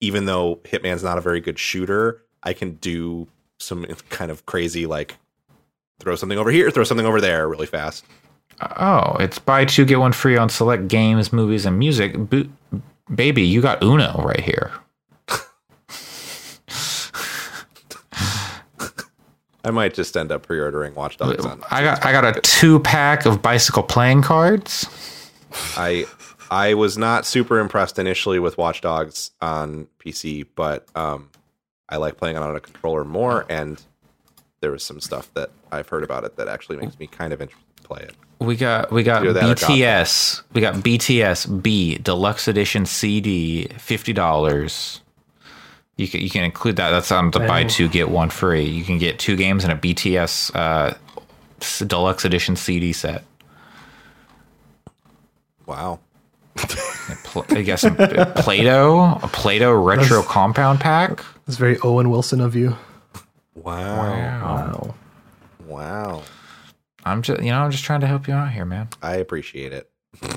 [0.00, 3.28] even though Hitman's not a very good shooter, I can do
[3.58, 5.16] some kind of crazy like
[6.00, 8.04] throw something over here, throw something over there really fast.
[8.60, 12.16] oh, it's buy two get one free on select games, movies, and music.
[12.16, 12.48] Bo-
[13.14, 14.72] baby, you got Uno right here.
[19.64, 21.62] I might just end up pre-ordering Watch Dogs on.
[21.70, 24.88] I got I got a two pack of bicycle playing cards.
[25.76, 26.06] I
[26.50, 31.30] I was not super impressed initially with Watch Dogs on PC, but um,
[31.88, 33.82] I like playing it on a controller more, and
[34.60, 37.40] there was some stuff that I've heard about it that actually makes me kind of
[37.40, 38.14] interested to play it.
[38.40, 40.42] We got we got Either that or BTS.
[40.54, 45.02] We got BTS B Deluxe Edition CD, fifty dollars.
[46.00, 46.90] You can you can include that.
[46.90, 48.64] That's on the buy two get one free.
[48.64, 50.94] You can get two games and a BTS uh,
[51.86, 53.22] Deluxe Edition CD set.
[55.66, 56.00] Wow.
[56.56, 61.22] I guess some Play-Doh, a Play-Doh retro compound pack.
[61.46, 62.76] It's very Owen Wilson of you.
[63.54, 63.98] Wow.
[63.98, 64.94] Wow.
[65.66, 66.22] Wow.
[67.04, 68.88] I'm just you know I'm just trying to help you out here, man.
[69.02, 69.90] I appreciate it.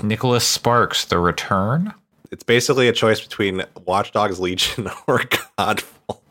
[0.03, 1.93] Nicholas Sparks, The Return.
[2.33, 5.83] It's basically a choice between Watch Dogs Legion or Godfall.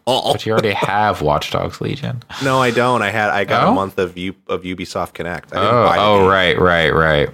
[0.04, 2.24] But you already have Watch Dogs Legion.
[2.42, 3.02] No, I don't.
[3.02, 3.70] I had I got Oh?
[3.70, 5.54] a month of U, of Ubisoft Connect.
[5.54, 7.30] I didn't Oh, oh, right, right, right.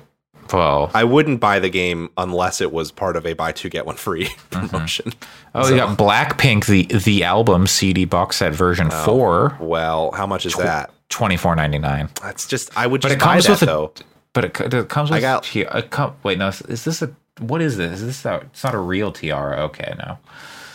[0.52, 3.86] Well, I wouldn't buy the game unless it was part of a buy two get
[3.86, 4.66] one free mm-hmm.
[4.66, 5.12] promotion.
[5.54, 9.04] oh, you got Blackpink, the the album CD box set version Oh.
[9.04, 10.90] four, Well, how much is that?
[11.08, 12.10] twenty four ninety nine.
[12.22, 13.66] That's just I would Just But it buy comes that with a.
[13.66, 13.92] though.
[14.34, 15.16] But it, it comes with.
[15.16, 18.00] I got- here, a com- wait, no, is this a what is this?
[18.00, 19.58] Is this a, it's not a real tiara?
[19.64, 20.18] Okay, no.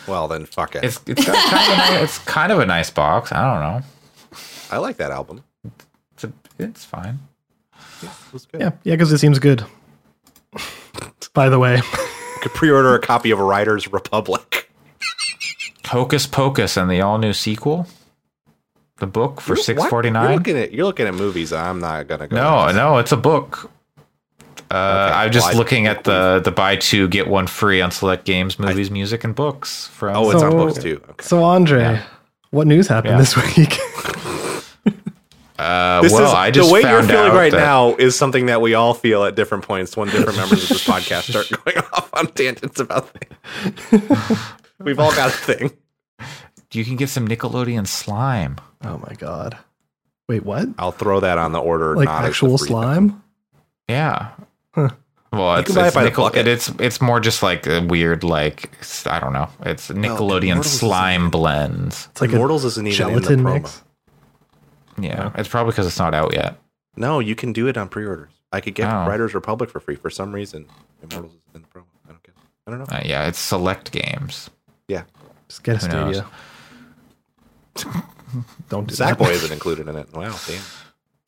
[0.06, 0.84] Well, then fuck it.
[0.84, 3.32] It's it's got kind of a nice, it's kind of a nice box.
[3.32, 4.38] I don't know.
[4.70, 5.44] I like that album.
[6.14, 7.20] It's a, it's fine.
[8.02, 8.10] It
[8.52, 8.60] good.
[8.60, 9.64] Yeah, yeah, because it seems good.
[11.34, 14.70] By the way, You could pre-order a copy of Riders Republic.
[15.86, 17.86] Hocus Pocus and the all new sequel.
[18.98, 20.24] The book for six forty nine.
[20.28, 21.52] You're looking at you're looking at movies.
[21.52, 22.36] I'm not gonna go.
[22.36, 23.70] No, no, it's a book.
[24.70, 27.90] Uh, I'm just well, I- looking at the the buy two get one free on
[27.90, 29.86] select games, movies, music, and books.
[29.88, 31.00] From Oh, it's on So- books too.
[31.10, 31.22] Okay.
[31.24, 32.00] so Andre,
[32.50, 33.18] what news happened Yeah.
[33.18, 33.78] this week?
[35.58, 38.46] uh, This well, is I just the way you're feeling right that- now is something
[38.46, 41.78] that we all feel at different points when different members of this podcast start going
[41.92, 44.40] off on tangents about things.
[44.80, 45.70] We've all got a thing.
[46.72, 48.56] You can get some Nickelodeon slime.
[48.84, 49.56] oh my god!
[50.28, 50.66] Wait, what?
[50.76, 51.94] I'll throw that on the order.
[51.94, 53.22] Like not actual free slime?
[53.88, 54.30] Yeah.
[54.74, 54.88] Huh.
[55.32, 56.46] Well, it's, can it's, Nickel- bucket.
[56.46, 58.70] it's it's more just like a weird like
[59.06, 59.48] I don't know.
[59.66, 62.08] It's Nickelodeon Immortals is- slime blends.
[62.12, 63.54] It's like Immortals isn't even in the promo.
[63.54, 63.82] mix.
[64.98, 66.56] Yeah, it's probably because it's not out yet.
[66.96, 68.30] No, you can do it on pre-orders.
[68.52, 69.08] I could get Oh.
[69.08, 70.66] Riders Republic for free for some reason.
[71.02, 71.82] Immortals is in the promo.
[72.06, 72.34] I don't get.
[72.36, 72.40] It.
[72.68, 72.96] I don't know.
[72.96, 74.50] Uh, yeah, it's select games.
[74.86, 75.02] Yeah,
[75.48, 76.22] Just get a Who knows?
[77.74, 78.02] Stadia.
[78.68, 79.18] Don't do that.
[79.18, 80.12] Sackboy isn't included in it.
[80.12, 80.62] Wow, damn.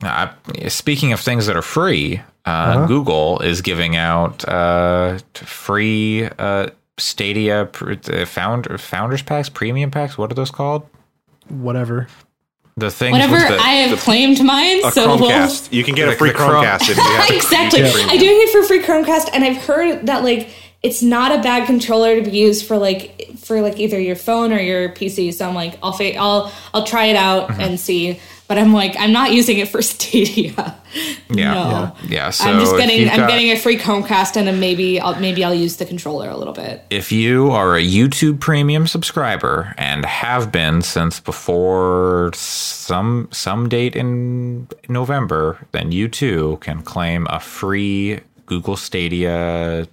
[0.03, 0.27] Uh,
[0.67, 2.85] speaking of things that are free, uh, Uh-huh.
[2.87, 6.67] Google is giving out uh, free uh,
[6.97, 10.17] Stadia pr- uh, founder founders packs, premium packs.
[10.17, 10.87] What are those called?
[11.49, 12.07] Whatever.
[12.75, 15.95] The things Whatever, with the, I have the- claimed mine, A so we'll- You can
[15.95, 17.79] get a free the Chrome- Chromecast if you have exactly.
[17.81, 20.49] YouTube I'm doing it for free Chromecast, and I've heard that like
[20.83, 24.53] it's not a bad controller to be used for like for like either your phone
[24.53, 25.33] or your PC.
[25.33, 27.61] So I'm like, I'll fa- I'll I'll try it out Mm-hmm.
[27.61, 28.19] and see.
[28.47, 30.53] But I'm like, I'm not using it for Stadia.
[31.29, 31.95] yeah, No.
[32.07, 32.29] yeah.
[32.29, 35.43] So I'm just getting I'm got- getting a free Chromecast, and then maybe I'll maybe
[35.43, 36.85] I'll use the controller a little bit.
[36.89, 43.95] If you are a YouTube Premium subscriber and have been since before some some date
[43.97, 49.85] in November, then you too can claim a free Google Stadia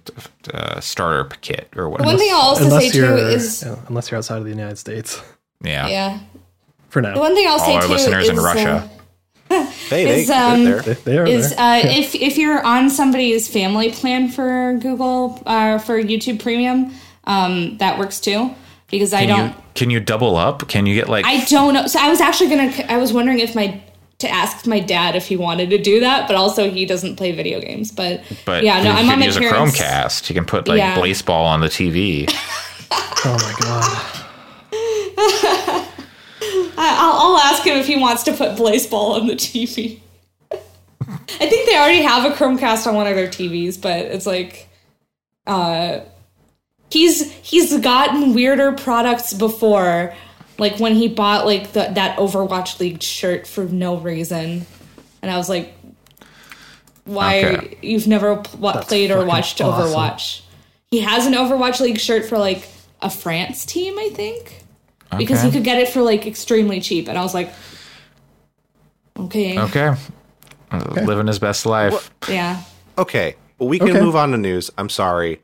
[0.53, 2.07] uh, starter kit or whatever.
[2.11, 4.49] One thing I'll also say Unless too you're is yeah, unless you're outside of the
[4.51, 5.21] United States.
[5.61, 5.87] yeah.
[5.89, 6.19] yeah.
[6.95, 7.13] For now.
[7.13, 8.89] The one thing I'll say All our too listeners is, in uh, Russia.
[9.49, 10.93] Hey, they, Is, um, they're there.
[10.93, 11.59] they are is there.
[11.59, 16.93] uh, if if you're on somebody's family plan for Google uh, for YouTube Premium,
[17.25, 18.55] um, that works too.
[18.89, 20.69] Because I don't, you can you double up?
[20.69, 21.85] Can you get like I don't know.
[21.85, 23.81] So I was actually gonna, I was wondering if my
[24.19, 27.33] to ask my dad if he wanted to do that, but also he doesn't play
[27.33, 27.91] video games.
[27.91, 29.77] But, but yeah, no, I'm could on my use a parents.
[29.77, 30.29] Chromecast.
[30.29, 30.95] You can put like Yeah.
[30.95, 32.29] baseball on the TV.
[33.25, 35.91] oh my god.
[36.77, 39.99] I, I'll, I'll ask him if he wants to put Blaseball on the TV.
[41.01, 44.67] I think they already have a Chromecast on one of their TVs, but it's like,
[45.47, 45.99] uh,
[46.89, 50.13] he's he's gotten weirder products before,
[50.57, 54.65] like when he bought like the, that Overwatch League shirt for no reason,
[55.21, 55.73] and I was like,
[57.05, 57.77] why Okay.
[57.81, 59.93] you've never pl- played or watched awesome.
[59.93, 60.41] Overwatch?
[60.89, 62.67] He has an Overwatch League shirt for like
[63.01, 64.63] a France team, I think
[65.17, 65.47] because Okay.
[65.47, 67.51] you could get it for like extremely cheap and i was like
[69.17, 69.93] okay, Okay.
[71.05, 72.11] Living his best life.
[72.29, 72.61] yeah
[72.97, 73.99] Okay, well, we can Okay.
[74.01, 74.71] move on to news.
[74.77, 75.41] I'm sorry,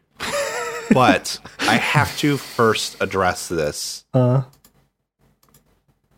[0.93, 4.05] but I have to first address this.
[4.13, 4.43] Uh,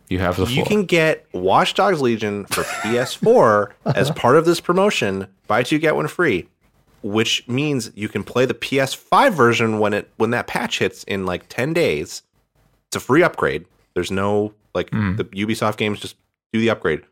[0.08, 4.60] You have the You can get Watch Dogs Legion for PS4 as part of this
[4.60, 5.26] promotion.
[5.48, 6.48] Buy two get one free,
[7.02, 11.26] which means you can play the PS5 version when it when that patch hits in
[11.26, 12.22] like 10 days.
[12.94, 13.66] It's a free upgrade.
[13.94, 16.14] There's no like the Ubisoft games just
[16.52, 17.02] do the upgrade.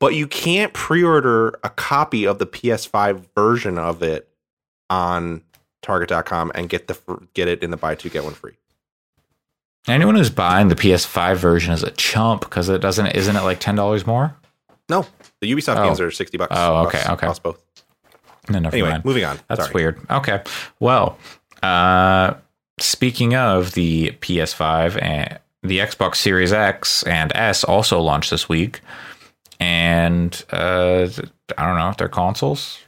[0.00, 4.26] But you can't pre-order a copy of the PS5 version of it
[4.88, 5.42] on
[5.82, 6.96] target.com and get the
[7.34, 8.54] get it in the buy two get one free.
[9.86, 13.08] Anyone who's buying the PS5 version is a chump because it doesn't.
[13.08, 14.34] Isn't it like ten dollars more?
[14.88, 15.04] No,
[15.42, 15.84] the Ubisoft Oh.
[15.84, 16.52] games are 60 bucks.
[16.56, 17.12] Oh, okay, okay.
[17.12, 17.60] across both.
[18.48, 19.04] No, never Anyway, mind.
[19.04, 19.38] moving on.
[19.48, 19.74] That's Sorry.
[19.74, 20.00] weird.
[20.10, 20.42] Okay.
[20.80, 21.18] Well,
[21.62, 22.34] uh,
[22.82, 28.80] speaking of the PS5 and the Xbox Series X and S also launched this week,
[29.60, 31.08] and uh,
[31.56, 32.78] I don't know, they're consoles.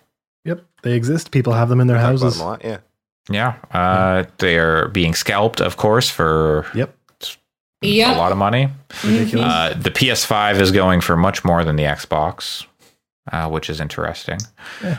[0.44, 1.30] yep, they exist.
[1.30, 2.38] People have them in their houses.
[2.40, 2.78] a lot, yeah.
[3.30, 6.94] Yeah, uh, they're being scalped, of course, for Yep,
[7.82, 8.68] a lot of money.
[9.04, 9.46] ridiculous.
[9.46, 12.66] Uh, the PS5 is going for much more than the Xbox,
[13.32, 14.38] uh, which is interesting.
[14.82, 14.98] Yeah.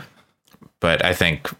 [0.80, 1.50] But I think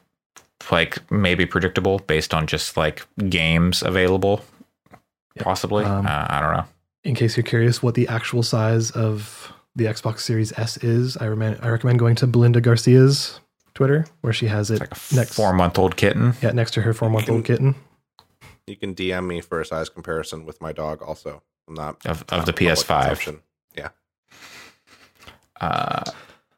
[0.70, 4.44] like maybe predictable based on just like games available,
[5.38, 5.84] possibly.
[5.84, 6.64] Um, uh, I don't know.
[7.04, 11.26] in case you're curious what the actual size of the Xbox Series S is, I
[11.26, 13.40] recommend I recommend going to Belinda Garcia's
[13.74, 16.32] Twitter, where she has it Like a next four month old kitten.
[16.42, 17.74] yeah next to her four month old kitten.
[18.66, 21.00] You can DM me for a size comparison with my dog.
[21.02, 23.38] Also, I'm not Of- of not the PS5.
[23.76, 23.88] Yeah.
[25.60, 26.02] Uh,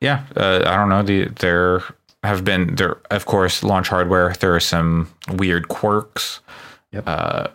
[0.01, 1.03] Yeah, uh, I don't know.
[1.03, 1.83] The there
[2.24, 4.35] have been there, of course, launch hardware.
[4.40, 6.40] There are some weird quirks,
[6.93, 7.05] Yep.
[7.07, 7.47] uh,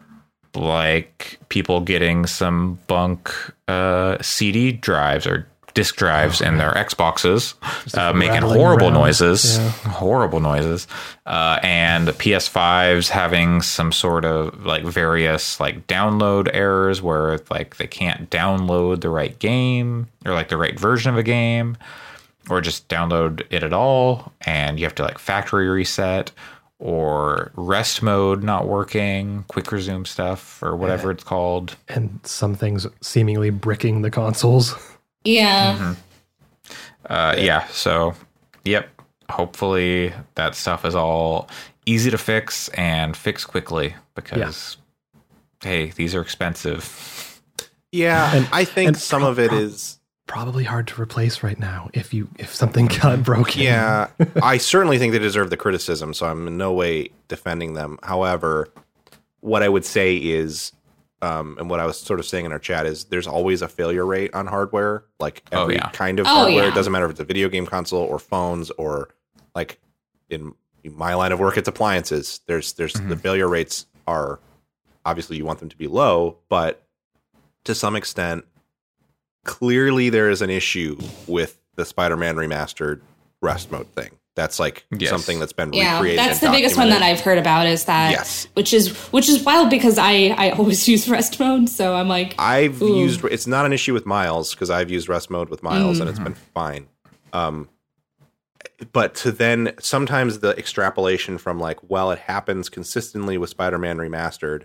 [0.56, 3.32] like people getting some bunk
[3.68, 7.56] uh, CD drives or disk drives in their Xboxes,
[7.98, 8.94] uh, making horrible around.
[8.94, 9.70] noises, Yeah.
[9.90, 10.88] horrible noises,
[11.26, 17.88] uh, and PS5s having some sort of like various like download errors where like they
[17.88, 21.76] can't download the right game or like the right version of a game
[22.50, 26.32] or just download it at all and you have to like factory reset
[26.80, 32.86] or rest mode not working quick resume stuff or whatever it's called and some things
[33.02, 34.76] seemingly bricking the consoles.
[35.26, 35.96] Yeah.
[37.10, 38.14] uh, yeah so
[38.66, 38.90] yep
[39.30, 41.48] hopefully that stuff is all
[41.86, 44.76] easy to fix and fix quickly because
[45.64, 47.22] hey these are expensive
[47.94, 48.36] yeah.
[48.36, 50.00] And- I think and some of it pro- is.
[50.34, 53.62] Probably hard to replace right now if you if something got broken.
[53.62, 54.08] Yeah,
[54.42, 58.00] I certainly think they deserve the criticism, so I'm in no way defending them.
[58.02, 58.68] However,
[59.42, 60.72] what I would say is,
[61.22, 63.68] um, and what I was sort of saying in our chat is, there's always a
[63.68, 65.90] failure rate on hardware, like Oh, every yeah.
[65.92, 66.64] kind of Oh, hardware.
[66.64, 66.70] yeah.
[66.72, 69.10] It doesn't matter if it's a video game console or phones or
[69.54, 69.80] like
[70.32, 70.54] in
[70.84, 72.42] my line of work, it's appliances.
[72.48, 74.40] There's there's the failure rates are
[75.06, 76.82] obviously you want them to be low, but
[77.66, 78.46] to some extent,
[79.46, 80.98] clearly there is an issue
[81.28, 83.02] with the Spider-Man remastered
[83.42, 84.12] rest mode thing.
[84.36, 85.10] That's like Yes.
[85.12, 86.20] something that's been Yeah, recreated.
[86.20, 87.04] that's the and biggest one that.
[87.04, 88.48] I've heard about is that Yes.
[88.56, 92.34] which is which is wild because I I always use rest mode, so I'm like
[92.40, 92.98] I've Ooh.
[92.98, 93.24] used.
[93.26, 96.20] It's not an issue with Miles because I've used rest mode with Miles and it's
[96.20, 96.88] been fine.
[97.32, 97.70] Um,
[98.92, 104.64] but to then sometimes the extrapolation from like, well, it happens consistently with Spider-Man remastered,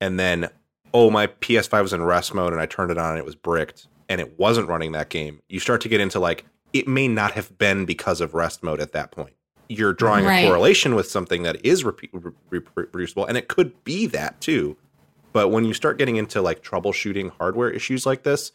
[0.00, 0.48] and then
[0.94, 3.34] oh, my PS5 was in rest mode and I turned it on and it was
[3.34, 5.40] bricked and it wasn't running that game.
[5.48, 8.80] You start to get into like it may not have been because of rest mode
[8.80, 9.32] at that point.
[9.68, 10.44] You're drawing Right.
[10.44, 11.92] a correlation with something that is re-
[12.50, 14.76] reproducible, and it could be that too.
[15.32, 18.52] But when you start getting into like troubleshooting hardware issues like this,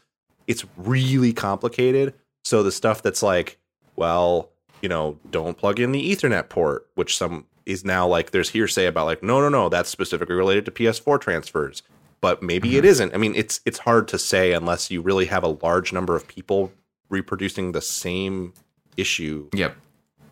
[0.47, 2.13] it's really complicated.
[2.43, 3.57] So the stuff that's like,
[3.95, 4.49] well,
[4.81, 8.87] you know, don't plug in the Ethernet port, which some is now like there's hearsay
[8.87, 11.83] about like, no, no, no, that's specifically related to PS4 transfers.
[12.23, 12.87] But maybe it mm-hmm.
[12.87, 13.13] isn't.
[13.13, 16.25] I mean, it's it's hard to say unless you really have a large number of
[16.25, 16.71] people
[17.09, 18.53] reproducing the same
[18.95, 19.49] issue.
[19.53, 19.75] Yep.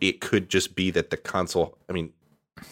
[0.00, 2.12] It could just be that the console i mean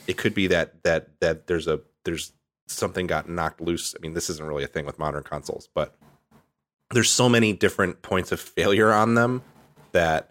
[0.07, 2.33] it could be that that that there's a there's
[2.67, 3.95] something got knocked loose.
[3.95, 5.95] I mean this isn't really a thing with modern consoles but
[6.91, 9.43] there's so many different points of failure on them
[9.93, 10.31] that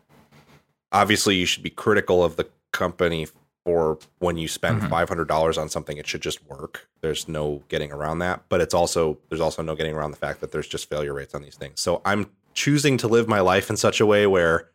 [0.91, 3.27] obviously you should be critical of the company
[3.65, 4.93] for when you spend mm-hmm.
[4.93, 6.87] $500 on something it should just work.
[7.01, 8.43] There's no getting around that.
[8.49, 11.33] But it's also there's also no getting around the fact that there's just failure rates
[11.33, 11.79] on these things.
[11.79, 14.69] So i'm choosing to live my life in such a way where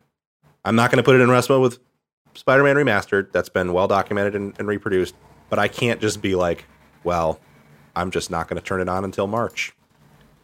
[0.63, 1.79] i'm not going to put it in rest mode with
[2.33, 3.31] spider-man remastered.
[3.31, 5.15] That's been well documented and, and reproduced.
[5.49, 6.65] But i can't just be like
[7.03, 7.39] well
[7.95, 9.75] i'm just not going to turn it on until march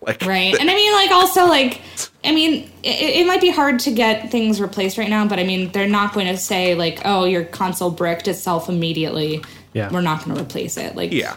[0.01, 0.57] like right.
[0.59, 1.81] And I mean like also like
[2.23, 5.43] I mean it, it might be hard to get things replaced right now, but I
[5.43, 9.43] mean they're not going to say like oh your console bricked itself immediately.
[9.73, 9.91] Yeah.
[9.91, 10.95] We're not going to replace it.
[10.95, 11.35] Like yeah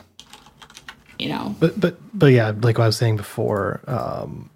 [1.19, 1.55] you know.
[1.61, 4.51] But but but yeah, like what I was saying before, um,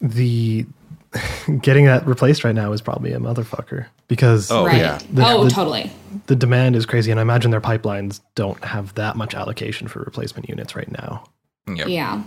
[0.00, 0.66] the
[1.62, 4.76] getting that replaced right now is probably a motherfucker because Oh, right.
[4.76, 4.98] yeah.
[5.12, 5.90] The- oh, the- totally.
[6.26, 10.00] the demand is crazy, and I imagine their pipelines don't have that much allocation for
[10.00, 11.24] replacement units right now.
[11.68, 12.22] yep Yeah.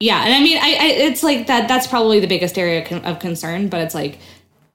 [0.00, 1.68] Yeah, and I mean, I, I it's like that.
[1.68, 3.68] That's probably the biggest area of concern.
[3.68, 4.18] But it's like,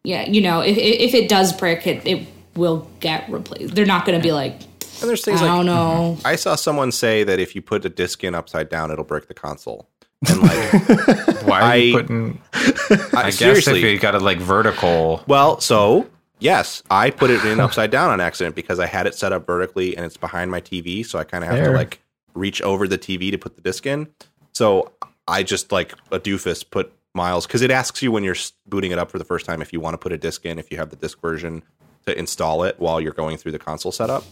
[0.04, 3.76] yeah, you know, if if it does brick, it it will get replaced.
[3.76, 6.16] They're not going to be like, and there's I things like don't know.
[6.18, 6.28] Mm-hmm.
[6.28, 9.28] I saw someone say that if you put a disc in upside down, it'll break
[9.28, 9.88] the console.
[10.28, 14.22] And like, why are you I- putting I, i guess seriously, if you got it
[14.22, 16.08] like vertical well, so
[16.40, 19.46] yes, I put it in upside down on accident because I had it set up
[19.46, 22.02] vertically and it's behind my TV, so I kind of have to like
[22.34, 24.08] reach over the TV to put the disc in.
[24.54, 24.92] So
[25.28, 28.36] I just like a doofus put Miles because it asks you when you're
[28.68, 30.58] booting it up for the first time if you want to put a disc in,
[30.60, 31.64] if you have the disc version
[32.06, 34.24] to install it while you're going through the console setup.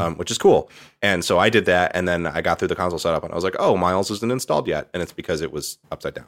[0.00, 0.68] um, which is cool.
[1.00, 3.36] And so I did that, and then I got through the console setup, and I
[3.36, 6.26] was like, "Oh, Miles isn't installed yet," and it's because it was upside down.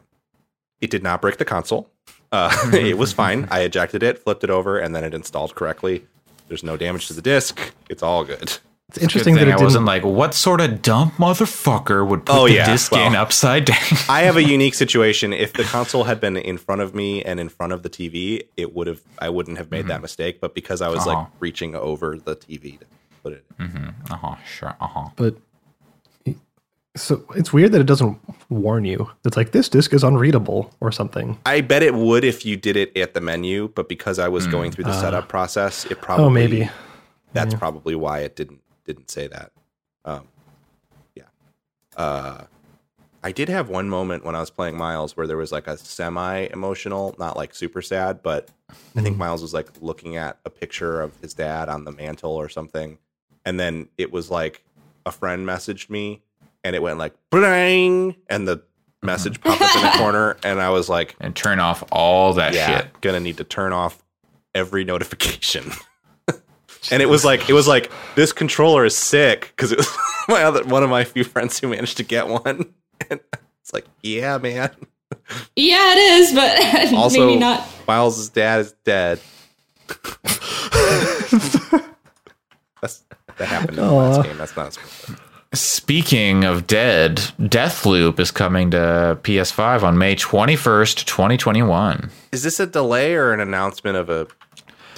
[0.81, 1.91] It did not break the console.
[2.31, 3.49] Uh, it was fine.
[3.51, 6.07] I ejected it, flipped it over, and then it installed correctly.
[6.47, 7.73] There's no damage to the disc.
[7.89, 8.59] It's all good.
[8.91, 9.65] It's interesting that thing it I didn't.
[9.67, 13.07] wasn't like, what sort of dumb motherfucker would put Oh, the yeah, disc well.
[13.07, 13.77] in upside down?
[14.09, 15.35] I have a unique situation.
[15.35, 18.45] If the console had been in front of me and in front of the TV,
[18.57, 19.03] it would have.
[19.19, 20.41] I wouldn't have made that mistake.
[20.41, 21.19] But because I was Uh-huh.
[21.19, 22.87] like reaching over the TV to
[23.23, 23.45] put it.
[23.59, 23.95] in.
[24.11, 24.37] uh huh.
[24.47, 24.75] Sure.
[24.81, 25.09] Uh huh.
[25.17, 25.37] but
[26.97, 28.19] so it's weird that it doesn't
[28.49, 29.09] warn you.
[29.25, 31.39] It's like this disc is unreadable or something.
[31.47, 34.47] I bet it would if you did it at the menu, but because I was
[34.47, 36.25] going through the setup process, it probably.
[36.25, 36.71] oh, maybe.
[37.35, 39.53] That's probably why it didn't didn't say that.
[40.05, 40.27] Um,
[41.15, 41.25] yeah.
[41.97, 42.45] Uh,
[43.23, 45.77] I did have one moment when I was playing Miles where there was like a
[45.77, 48.49] semi emotional, not like super sad, but
[48.97, 52.33] I think Miles was like looking at a picture of his dad on the mantle
[52.33, 52.99] or something,
[53.45, 54.65] and then it was like
[55.05, 56.23] a friend messaged me,
[56.65, 58.63] and it went like bling, and the
[59.03, 62.55] message popped up in the corner, and I was like, And turn off all that
[62.55, 63.01] yeah, shit.
[63.03, 64.03] gonna need to turn off
[64.55, 65.73] every notification.
[66.91, 69.97] and it was like it was like this controller is sick because it was
[70.29, 72.73] my other one of my few friends who managed to get one.
[73.11, 73.21] And
[73.63, 74.71] it's like, yeah, man.
[75.55, 77.65] Yeah, it is, but Also, maybe not.
[77.87, 79.21] Miles' dad is dead.
[82.81, 83.05] That's
[83.37, 84.37] that happened in the last game.
[84.37, 85.19] That's not a spoiler.
[85.55, 92.11] Speaking of dead, Deathloop is coming to PS5 on May 21st, 2021.
[92.33, 94.27] Is this a delay or an announcement of a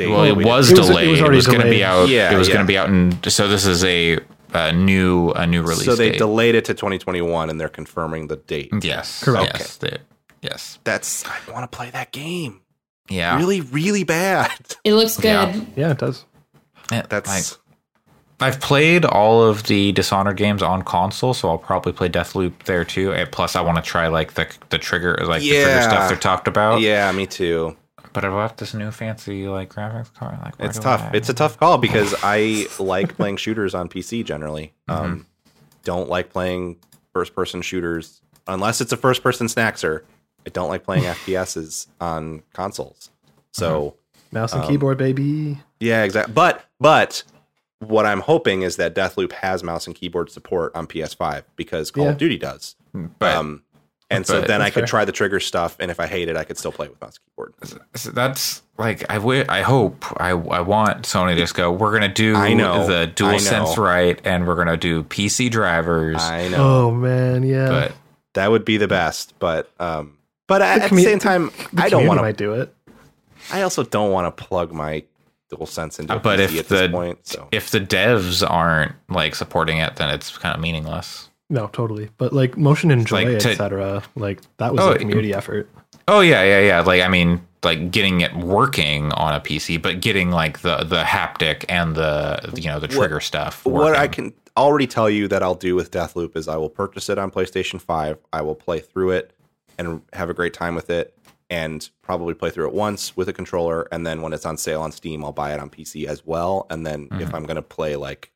[0.05, 0.11] date?
[0.11, 1.11] Well, it we was didn't- It was- delayed.
[1.11, 2.09] was It already was, going to be out.
[2.09, 2.55] Yeah, it was yeah.
[2.55, 4.19] going to be out, in, so this is a,
[4.53, 5.85] a new a new release.
[5.85, 6.19] So they date.
[6.19, 8.71] delayed it to 2021 and they're confirming the date.
[8.83, 9.53] Yes, Correct.
[9.59, 9.99] Yes, they-
[10.43, 12.61] yes, That's I want to play that game.
[13.09, 13.37] yeah.
[13.39, 14.51] Really, really bad.
[14.85, 15.25] It looks good.
[15.55, 15.61] Yeah.
[15.77, 16.25] Yeah, it does.
[16.91, 17.59] Yeah, That's like,
[18.43, 22.85] I've played all of the Dishonored games on console, so I'll probably play Deathloop there
[22.87, 23.13] too.
[23.13, 26.17] And plus, I want to try like the the trigger, like the trigger stuff they
[26.17, 26.81] talked about.
[26.81, 27.77] yeah, me too.
[28.13, 30.39] But I bought this new fancy like graphics card.
[30.43, 31.01] Like, where It's tough.
[31.03, 34.73] I- It's a tough call because I like playing shooters on PC generally.
[34.89, 35.05] Mm-hmm.
[35.05, 35.27] Um,
[35.85, 36.77] don't like playing
[37.13, 40.03] first person shooters unless it's a first person snackser.
[40.47, 43.11] I don't like playing FPSs on consoles.
[43.53, 43.97] So
[44.33, 45.61] Mouse Um, and keyboard, baby.
[45.81, 46.33] yeah, exactly.
[46.35, 47.23] But but
[47.81, 52.05] what I'm hoping is that Deathloop has mouse and keyboard support on PS5 because Call
[52.05, 52.11] Yeah.
[52.11, 52.75] of Duty does.
[53.19, 53.63] but um,
[54.11, 54.87] and so then I could fair.
[54.87, 57.19] try the trigger stuff, and if I hate it, I could still play with mouse
[57.19, 57.55] keyboard.
[57.95, 59.17] So that's like I
[59.49, 61.71] I hope I I want Sony to just go.
[61.71, 66.23] We're gonna do I know, the I DualSense right, and we're gonna do PC drivers.
[66.23, 66.87] I know.
[66.87, 67.69] Oh man, yeah.
[67.69, 67.93] but
[68.35, 72.07] That would be the best, but um, but at the same time, The I don't
[72.07, 72.33] want to.
[72.33, 72.75] do it.
[73.53, 75.05] I also don't want to plug my
[75.53, 76.17] DualSense into.
[76.17, 79.79] a but PC if at the this point, so if the devs aren't like supporting
[79.79, 81.30] it, then it's kind of meaningless.
[81.51, 82.09] No, totally.
[82.17, 84.03] But like MotioninJoy, Like, to- etc.
[84.15, 85.69] Like that was Oh, a community effort.
[86.09, 86.81] Oh yeah, yeah, yeah.
[86.81, 91.03] Like I mean, like getting it working on a PC, but getting like the the
[91.03, 93.65] haptic and the you know the trigger stuff.
[93.67, 97.09] what I can already tell you that I'll do with Deathloop is I will purchase
[97.09, 98.19] it on PlayStation Five.
[98.33, 99.33] I will play through it
[99.79, 101.17] and have a great time with it,
[101.49, 104.83] and probably play through it once with a controller, and then when it's on sale
[104.83, 106.67] on Steam, I'll buy it on PC as well.
[106.71, 107.23] And then Mm-hmm.
[107.23, 108.31] if I'm gonna play like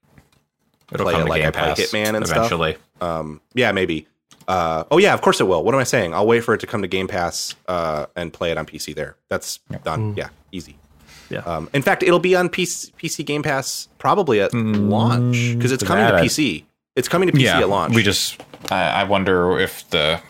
[0.92, 2.36] It'll play come it to like Game I play Pass Hitman and stuff.
[2.38, 2.76] eventually.
[3.00, 4.06] Um, yeah, maybe.
[4.46, 5.64] Uh, oh yeah, of course it will.
[5.64, 6.12] What am I saying?
[6.14, 8.94] I'll wait for it to come to Game Pass uh, and play it on PC
[8.94, 9.16] there.
[9.28, 10.14] That's done.
[10.16, 10.76] Yeah, easy.
[11.30, 11.38] Yeah.
[11.40, 15.82] Um, in fact, it'll be on PC, PC Game Pass probably at launch because it's
[15.82, 16.64] coming to that I- PC.
[16.96, 17.94] It's coming to PC Yeah, at launch.
[17.94, 18.40] we just.
[18.70, 20.20] I, I wonder if the.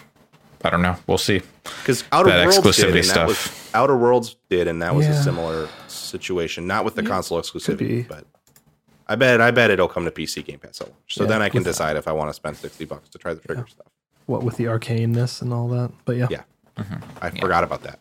[0.65, 0.97] I don't know.
[1.07, 1.43] We'll see.
[1.83, 3.17] because Outer that Worlds exclusivity did, and stuff.
[3.17, 6.67] that was Outer Worlds did, and that was a similar situation.
[6.67, 8.25] Not with the console exclusivity, but
[9.07, 11.15] I bet I bet it'll come to PC Game Pass at launch.
[11.15, 11.71] So Yeah, then I can with that.
[11.71, 13.87] decide if I want to spend sixty bucks to try the trigger stuff.
[14.27, 15.91] What with the arcaneness and all that.
[16.07, 16.29] But yeah.
[16.31, 16.43] Yeah,
[17.21, 17.99] I forgot about that.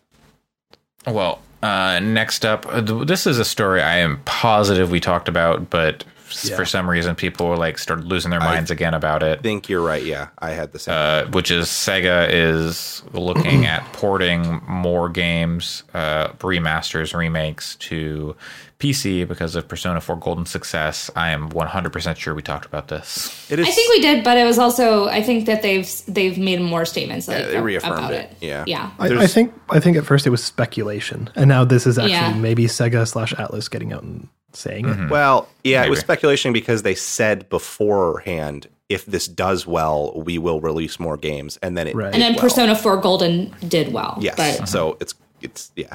[1.06, 5.68] Well, uh, next up, uh, this is a story I am positive we talked about,
[5.68, 6.04] but s-
[6.42, 6.56] Yeah.
[6.56, 9.38] for some reason people were like started losing their minds again about it.
[9.38, 10.02] I think you're right.
[10.02, 10.94] Yeah, I had the same.
[10.94, 18.34] uh, which is Sega is looking at porting more games, uh, remasters, remakes to
[18.80, 21.10] PC because of Persona 4 Golden success.
[21.16, 23.50] I am 100% sure we talked about this.
[23.50, 23.66] it is.
[23.66, 26.84] I think we did, but it was also I think that they've they've made more
[26.84, 28.30] statements like, they reaffirmed about it.
[28.32, 28.36] it.
[28.40, 28.64] Yeah.
[28.66, 28.90] yeah.
[28.98, 32.10] I, I think I think at first it was speculation, and now this is actually
[32.12, 32.34] Yeah.
[32.34, 34.96] maybe Sega slash Atlus getting out and saying it.
[34.96, 35.08] Mm-hmm.
[35.08, 40.60] Well, yeah, it was speculation because they said beforehand, if this does well, we will
[40.60, 42.06] release more games, and then it Right.
[42.06, 42.42] did And then well.
[42.42, 44.18] Persona 4 Golden did well.
[44.20, 44.66] Yes, But uh-huh.
[44.66, 45.94] so it's it's yeah.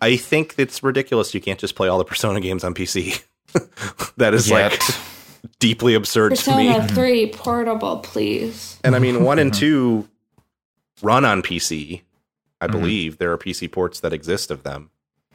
[0.00, 1.34] I think it's ridiculous.
[1.34, 3.22] You can't just play all the Persona games on PC.
[4.16, 4.80] that is like
[5.58, 6.68] deeply absurd to me.
[6.68, 6.94] Persona mm-hmm.
[6.94, 8.78] 3 portable, please.
[8.84, 9.60] And I mean, one and mm-hmm.
[9.60, 10.08] two
[11.02, 12.02] run on PC.
[12.60, 14.90] I believe there are PC ports that exist of them,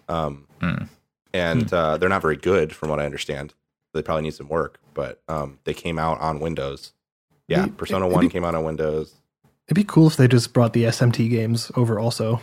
[0.07, 0.85] um, hmm.
[1.33, 3.53] And uh, they're not very good, from what I understand.
[3.93, 6.93] They probably need some work, but um, they came out on Windows.
[7.47, 9.13] Yeah, Maybe- Persona maybe- One came out on Windows.
[9.67, 12.41] It'd be cool if they just brought the SMT games over also.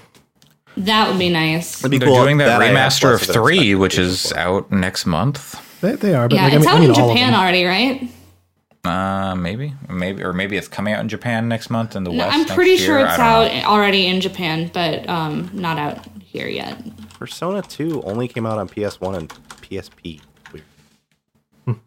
[0.76, 1.80] That would be nice.
[1.80, 2.22] It'd be They're cool.
[2.22, 4.38] doing that, I have remaster of less an three, which expectation is for.
[4.38, 5.80] out next month.
[5.80, 7.14] They, they are, but Yeah, like, I it's mean, out I mean in all of
[7.16, 7.40] Japan them.
[7.40, 8.08] already, right?
[8.86, 12.18] Uh, maybe, maybe, or maybe it's coming out in Japan next month in the No,
[12.24, 12.34] West.
[12.34, 12.78] I'm next pretty year.
[12.80, 13.62] sure it's out know.
[13.68, 16.78] already in Japan, but um, not out here yet.
[17.18, 19.28] Persona Two only came out on PS One and
[19.62, 20.20] PSP.
[20.52, 20.64] Weird.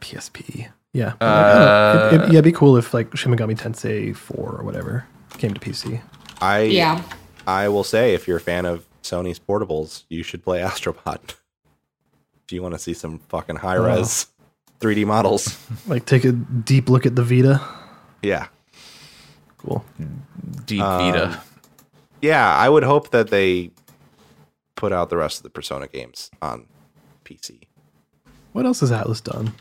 [0.00, 0.68] PSP.
[0.92, 1.14] Yeah.
[1.20, 2.14] Uh, I don't.
[2.14, 5.06] It- it- yeah, it'd be cool if like Shin Megami Tensei 4 or whatever
[5.38, 6.00] came to PC.
[6.40, 7.02] I Yeah.
[7.46, 11.34] I will say, if you're a fan of Sony's portables, you should play Astrobot.
[12.44, 14.26] if you want to see some fucking high res
[14.80, 17.60] 3D models, Like take a deep look at the Vita.
[18.22, 18.48] yeah,
[19.58, 19.84] Cool.
[20.66, 21.40] Deep Um, Vita.
[22.22, 22.54] yeah.
[22.56, 23.70] I would hope that they
[24.76, 26.66] put out the rest of the Persona games on
[27.24, 27.62] PC.
[28.52, 29.52] What else has Atlus done?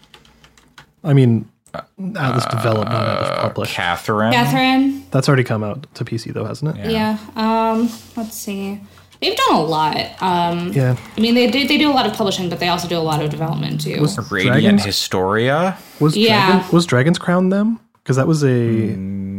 [1.03, 3.73] I mean, Atlus developed, not Atlus Uh, published.
[3.73, 4.31] Catherine.
[4.33, 5.05] Catherine.
[5.11, 6.91] That's already come out to PC though, hasn't it?
[6.91, 7.17] Yeah.
[7.35, 7.89] Um.
[8.15, 8.81] Let's see.
[9.25, 10.21] They've done a lot.
[10.21, 10.71] Um.
[10.73, 10.95] Yeah.
[11.17, 12.99] I mean, they do they do a lot of publishing, but they also do a
[12.99, 13.99] lot of development too.
[14.01, 15.77] Was Radiant Dragons, Historia.
[15.99, 16.51] was, Yeah.
[16.51, 17.79] Dragon, was Dragon's Crown them?
[18.03, 18.91] Because that was a,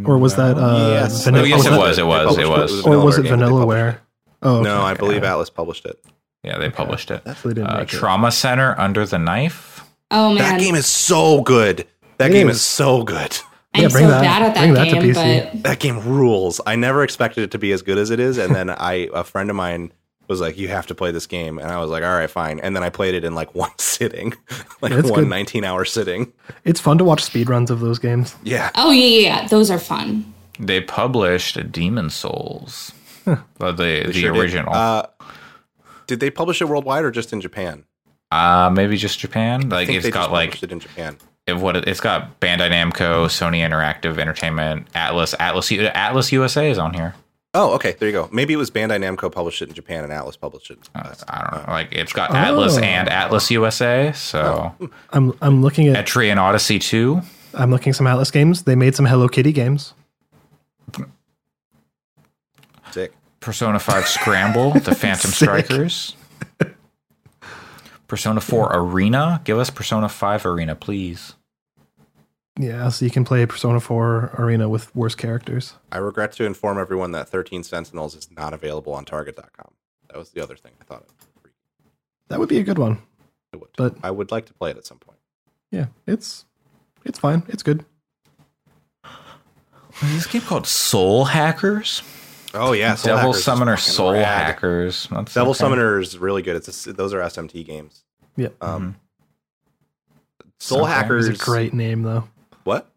[0.04, 1.24] or was that uh, Yes.
[1.24, 1.98] Vanilla- Oh, yes, was it was.
[1.98, 2.38] It was.
[2.38, 2.84] It was.
[2.86, 3.94] Or was it game, but they published Vanillaware?
[3.94, 4.00] it.
[4.42, 5.30] Oh, no, I believe yeah.
[5.32, 5.98] Atlus published it.
[6.42, 7.22] Yeah, they published it.
[7.24, 7.96] That's why they didn't Uh, make it.
[7.96, 9.84] Trauma Center Under the Knife.
[10.10, 11.86] oh man, That game is so good.
[12.18, 12.56] That It game is.
[12.56, 13.38] is so good.
[13.76, 15.50] I'm Yeah, bring so that- bad at that bring that to game, PC.
[15.52, 16.60] but That game rules.
[16.66, 19.22] I never expected it to be as good as it is, and then I a
[19.24, 19.92] friend of mine
[20.28, 22.58] was like, "You have to play this game," and I was like, "All right, fine."
[22.60, 24.34] And then I played it in like one sitting,
[24.80, 25.28] like Yeah, it's one good.
[25.30, 26.32] 19 hour sitting.
[26.64, 28.34] It's fun to watch speedruns of those games.
[28.42, 30.32] Yeah, oh yeah, yeah, yeah, those are fun.
[30.58, 32.92] They published Demon Souls.
[33.26, 34.40] Well, the the Sure did.
[34.40, 34.72] original.
[34.74, 35.06] Uh,
[36.06, 37.84] did they publish it worldwide or just in Japan?
[38.30, 39.64] Uh, maybe just Japan.
[39.72, 41.16] I Like think it's they got just like published it in Japan.
[41.46, 46.78] It, what it, it's got Bandai Namco, Sony Interactive Entertainment, Atlus, Atlus, Atlus USA is
[46.78, 47.14] on here.
[47.54, 47.92] Oh, okay.
[47.92, 48.28] There you go.
[48.32, 50.78] Maybe it was Bandai Namco published it in Japan and Atlus published it.
[50.94, 51.72] Uh, I don't know.
[51.72, 52.82] Like it's got Atlus Oh.
[52.82, 54.12] and Atlus USA.
[54.14, 54.74] So
[55.10, 57.22] I'm I'm looking at Etrian Odyssey two.
[57.54, 58.64] I'm looking some Atlus games.
[58.64, 59.94] They made some Hello Kitty games.
[62.90, 63.12] Sick.
[63.40, 65.48] Persona 5 Scramble, The Phantom Sick.
[65.48, 66.15] Strikers.
[68.06, 69.40] Persona 4 Arena.
[69.44, 71.34] Give us Persona 5 Arena, please.
[72.58, 75.74] Yeah, so you can play Persona 4 Arena with worse characters.
[75.92, 79.72] I regret to inform everyone that 13 Sentinels is not available on Target.com.
[80.08, 81.50] That was the other thing I thought it
[82.28, 83.02] That would be a good one.
[83.52, 83.70] It would.
[83.76, 85.18] But- I would like to play it at some point.
[85.70, 86.44] Yeah, it's
[87.04, 87.42] it's fine.
[87.48, 87.84] It's good.
[89.04, 92.02] Is this game called Soul Hackers?
[92.56, 94.24] Oh yeah, Soul Devil Hackers Summoner Soul rad.
[94.24, 95.08] Hackers.
[95.10, 95.58] That's Devil okay.
[95.58, 96.56] Summoner is really good.
[96.56, 98.04] It's a, those are SMT games.
[98.36, 98.48] Yeah.
[98.60, 98.96] Um,
[100.58, 100.92] Soul Okay.
[100.92, 102.28] Hackers It's a great name though.
[102.64, 102.90] What?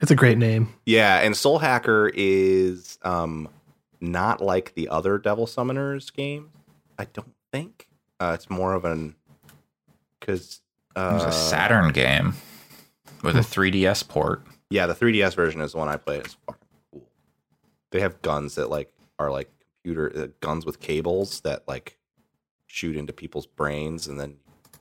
[0.00, 0.72] It's a great name.
[0.86, 3.48] Yeah, and Soul Hacker is um
[4.00, 6.48] not like the other Devil Summoners games.
[6.98, 7.88] I don't think
[8.20, 9.14] uh, it's more of an
[10.20, 10.60] because
[10.96, 12.34] It was uh, a Saturn game
[13.22, 14.42] with a 3DS port.
[14.70, 16.20] yeah, the 3DS version is the one I played.
[16.26, 17.06] It's fucking cool.
[17.90, 19.50] They have guns that like are like
[19.82, 21.96] computer uh, guns with cables that like
[22.66, 24.36] shoot into people's brains and then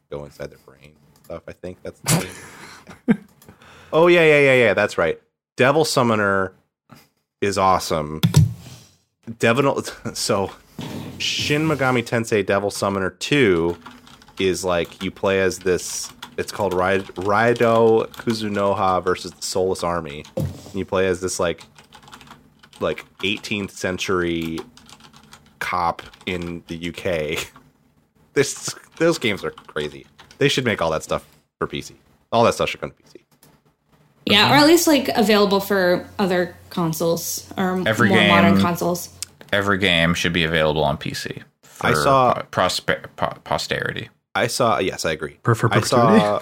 [0.09, 0.93] go inside their brain
[1.23, 1.43] stuff.
[1.47, 2.01] I think that's.
[3.93, 4.73] Oh yeah, yeah, yeah, yeah.
[4.73, 5.19] That's right.
[5.55, 6.53] Devil Summoner
[7.41, 8.21] is awesome.
[9.39, 9.81] Devil.
[10.13, 10.51] So,
[11.19, 13.77] Shin Megami Tensei Devil Summoner Two
[14.39, 16.11] is like you play as this.
[16.37, 20.23] It's called Rai- Raidou Kuzunoha versus the Soulless Army.
[20.35, 21.63] And you play as this like
[22.79, 24.59] like 18th century
[25.59, 27.45] cop in the UK.
[28.33, 30.05] This those games are crazy.
[30.37, 31.25] They should make all that stuff
[31.57, 31.93] for PC.
[32.31, 33.23] All that stuff should come to PC.
[34.27, 39.09] Yeah, or at least like available for other consoles or Every more game- modern consoles.
[39.51, 41.41] Every game should be available on PC.
[41.63, 44.09] For I saw- po- prosper, po- posterity.
[44.35, 44.77] I saw.
[44.77, 45.39] Yes, I agree.
[45.41, 46.39] For- for I saw.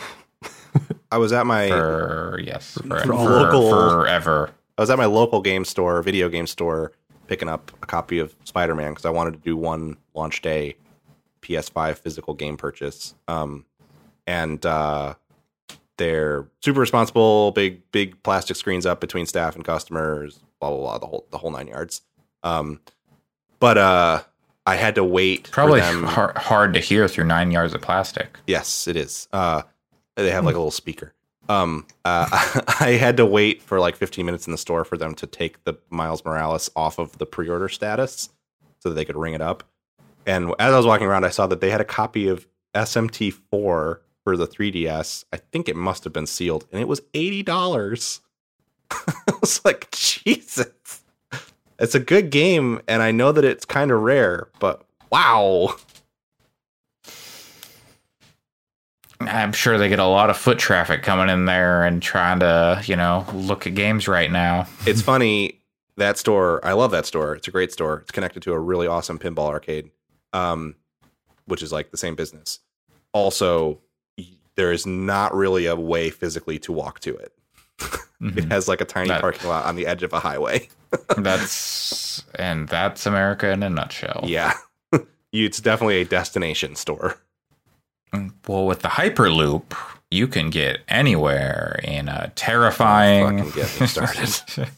[1.14, 1.70] I was at my.
[1.70, 4.50] For yes, for, for, all local- forever.
[4.78, 6.92] I was at my local game store, video game store,
[7.28, 10.76] picking up a copy of Spider Man because I wanted to do one launch day
[11.42, 13.16] PS5 physical game purchase.
[13.28, 13.66] Um,
[14.28, 15.16] and uh,
[15.98, 20.98] they're super responsible, big big plastic screens up between staff and customers, blah blah blah,
[20.98, 22.02] the whole the whole nine yards.
[22.44, 22.82] Um,
[23.60, 24.24] but uh,
[24.66, 25.50] I had to wait.
[25.52, 26.04] Probably them.
[26.04, 28.38] hard, hard to hear through nine yards of plastic.
[28.46, 29.28] Yes, it is.
[29.32, 29.62] Uh,
[30.16, 31.14] they have like a little speaker.
[31.50, 32.28] Um, uh,
[32.80, 35.64] I had to wait for like 15 minutes in the store for them to take
[35.64, 38.30] the Miles Morales off of the pre-order status
[38.80, 39.64] so that they could ring it up.
[40.26, 44.00] And as I was walking around, I saw that they had a copy of SMT4
[44.26, 45.26] for the 3DS.
[45.32, 48.22] I think it must have been sealed, and it was eighty dollars.
[48.92, 51.04] I was like, Jesus.
[51.78, 55.76] It's a good game, and I know that it's kind of rare, but wow.
[59.30, 62.82] I'm sure they get a lot of foot traffic coming in there and trying to,
[62.86, 64.68] you know, look at games right now.
[64.86, 65.62] It's funny
[65.98, 66.60] that store.
[66.66, 67.36] I love that store.
[67.36, 68.00] It's a great store.
[68.02, 69.90] It's connected to a really awesome pinball arcade,
[70.34, 70.76] um,
[71.46, 72.60] which is like the same business.
[73.14, 73.80] Also,
[74.56, 77.34] there is not really a way physically to walk to it.
[78.22, 80.70] It has like a tiny That- parking lot on the edge of a highway.
[81.18, 84.22] That's and that's America in a nutshell.
[84.26, 84.54] Yeah,
[85.34, 87.18] it's definitely a destination store.
[88.48, 89.74] Well, with the Hyperloop,
[90.12, 93.44] you can get anywhere in a terrifying.
[93.44, 94.70] Fucking get me started.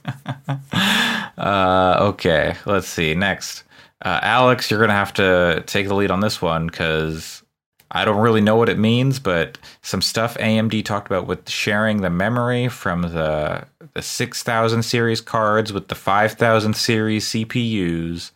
[1.37, 3.13] uh, okay, let's see.
[3.13, 3.63] Next,
[4.03, 7.43] uh, Alex, you're gonna have to take the lead on this one because
[7.91, 12.01] I don't really know what it means, but some stuff AMD talked about with sharing
[12.01, 18.31] the memory from the the 6000 series cards with the 5000 series CPUs.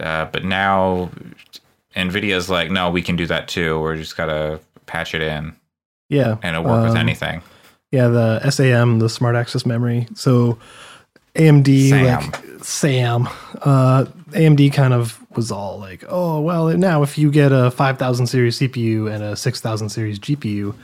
[0.00, 1.10] Uh, but now
[1.96, 3.80] Nvidia's like, no, we can do that too.
[3.80, 5.54] We're just gotta patch it in,
[6.08, 7.42] Yeah, and it'll work with Um, anything.
[7.90, 10.06] Yeah, the SAM, the Smart Access Memory.
[10.14, 10.58] So
[11.34, 12.04] AMD, Sam.
[12.22, 13.28] like Sam,
[13.62, 18.26] uh, AMD kind of was all like, oh well, now if you get a 5000
[18.26, 20.74] series CPU and a 6000 series GPU,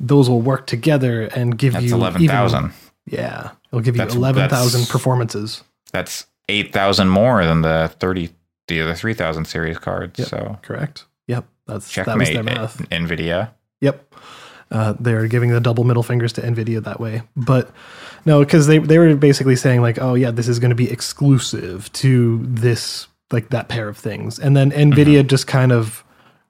[0.00, 2.72] those will work together and give That's you 11,000.
[3.06, 5.62] Yeah, it'll give you That's- eleven thousand performances.
[5.92, 8.30] That's eight thousand more than the thirty
[8.68, 10.18] the other three thousand series cards.
[10.18, 10.28] Yep.
[10.28, 11.04] So Correct.
[11.26, 12.78] Yep, that's that was checkmate, their math.
[12.90, 13.50] Nvidia.
[13.80, 14.14] Yep.
[14.70, 17.70] Uh, they're giving the double middle fingers to Nvidia that way, but
[18.24, 20.90] no, because they they were basically saying like, oh yeah, this is going to be
[20.90, 26.02] exclusive to this like that pair of things, and then Nvidia just kind of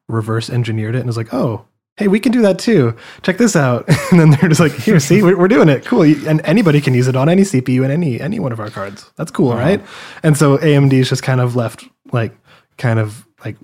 [0.09, 2.97] reverse engineered it and was like, oh, hey, we can do that too.
[3.23, 6.03] Check this out, and then they're just like, here, see, we're, we're doing it, cool,
[6.03, 9.11] and anybody can use it on any CPU and any any one of our cards.
[9.17, 9.81] That's cool, right?
[10.23, 12.37] And so AMD is just kind of left like
[12.79, 13.57] kind of like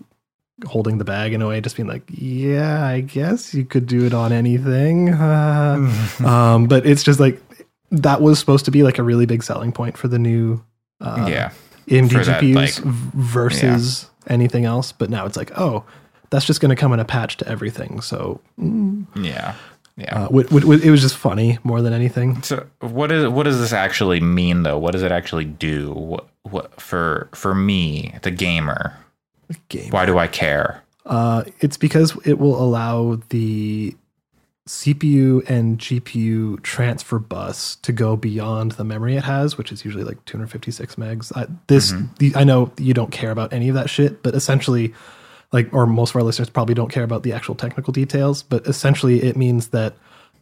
[0.67, 4.05] holding the bag in a way, just being like, yeah, I guess you could do
[4.07, 5.09] it on anything.
[6.25, 7.41] Um, but it's just like
[7.91, 10.63] that was supposed to be like a really big selling point for the new
[11.01, 11.51] uh, yeah.
[11.89, 14.93] AMD For that, GPUs like- versus anything else.
[14.93, 15.85] But now it's like, oh,
[16.31, 18.01] that's just going to come in a patch to everything.
[18.01, 19.55] So mm, Yeah.
[19.97, 20.15] Yeah.
[20.17, 22.41] uh, wi- wi- wi- it was just funny more than anything.
[22.43, 24.79] so what is what does this actually mean though?
[24.79, 25.93] What does it actually do?
[25.93, 28.95] What what for for me, the gamer?
[29.69, 29.91] Game.
[29.91, 30.83] Why do I care?
[31.05, 33.95] Uh, it's because it will allow the
[34.69, 40.05] CPU and GPU transfer bus to go beyond the memory it has, which is usually
[40.05, 41.37] like 256 megs.
[41.37, 44.95] I, this, the, I know you don't care about any of that shit, but essentially,
[45.53, 48.67] like, or most of our listeners probably don't care about the actual technical details, but
[48.67, 49.95] essentially, it means that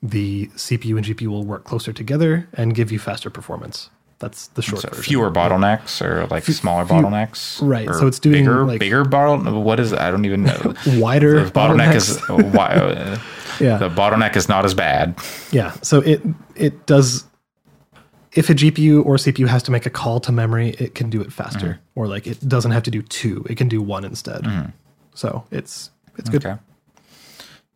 [0.02, 3.90] the CPU and GPU will work closer together and give you faster performance.
[4.20, 5.04] That's the short So version.
[5.04, 7.60] fewer bottlenecks or like smaller bottlenecks?
[7.62, 9.98] right, so it's doing, bigger like- bigger bottle what is it?
[10.00, 10.74] I don't even know.
[10.98, 13.18] Wider the bottleneck is why uh,
[13.60, 13.76] yeah.
[13.78, 15.16] the bottleneck is not as bad.
[15.52, 15.70] Yeah.
[15.82, 16.20] So it
[16.56, 17.24] it does
[18.32, 21.20] if a GPU or CPU has to make a call to memory, it can do
[21.20, 21.78] it faster.
[21.94, 23.44] Or like it doesn't have to do two.
[23.48, 24.44] It can do one instead.
[25.18, 26.46] So it's it's good.
[26.46, 26.56] Okay.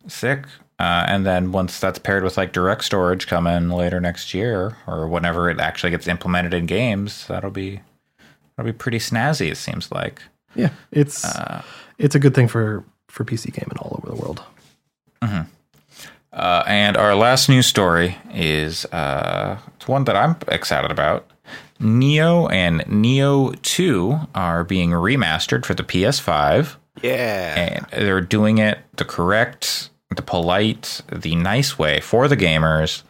[0.07, 0.45] Sick.
[0.79, 5.09] Uh, and then once that's paired with like direct storage coming later next year or
[5.09, 7.81] whenever it actually gets implemented in games, that'll be
[8.55, 9.51] that'll be pretty snazzy.
[9.51, 10.21] It seems like.
[10.55, 10.69] Yeah.
[10.91, 11.25] It's
[11.97, 14.41] it's a good thing for for PC gaming all over the world.
[16.31, 21.29] Uh, and our last news story is uh, it's one that I'm excited about.
[21.81, 26.77] Nioh and Nioh Two are being remastered for the PS5.
[27.01, 27.81] Yeah.
[27.91, 33.03] and they're doing it the correct, the polite, the nice way for the gamers.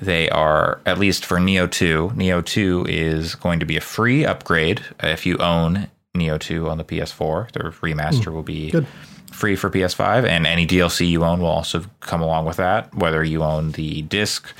[0.00, 2.12] They are at least for Nioh 2.
[2.14, 6.78] Nioh 2 is going to be a free upgrade if you own Nioh 2 on
[6.78, 7.50] the PS4.
[7.52, 8.86] The remaster will be good.
[9.32, 13.24] free for PS5 and any DLC you own will also come along with that whether
[13.24, 14.52] you own the disc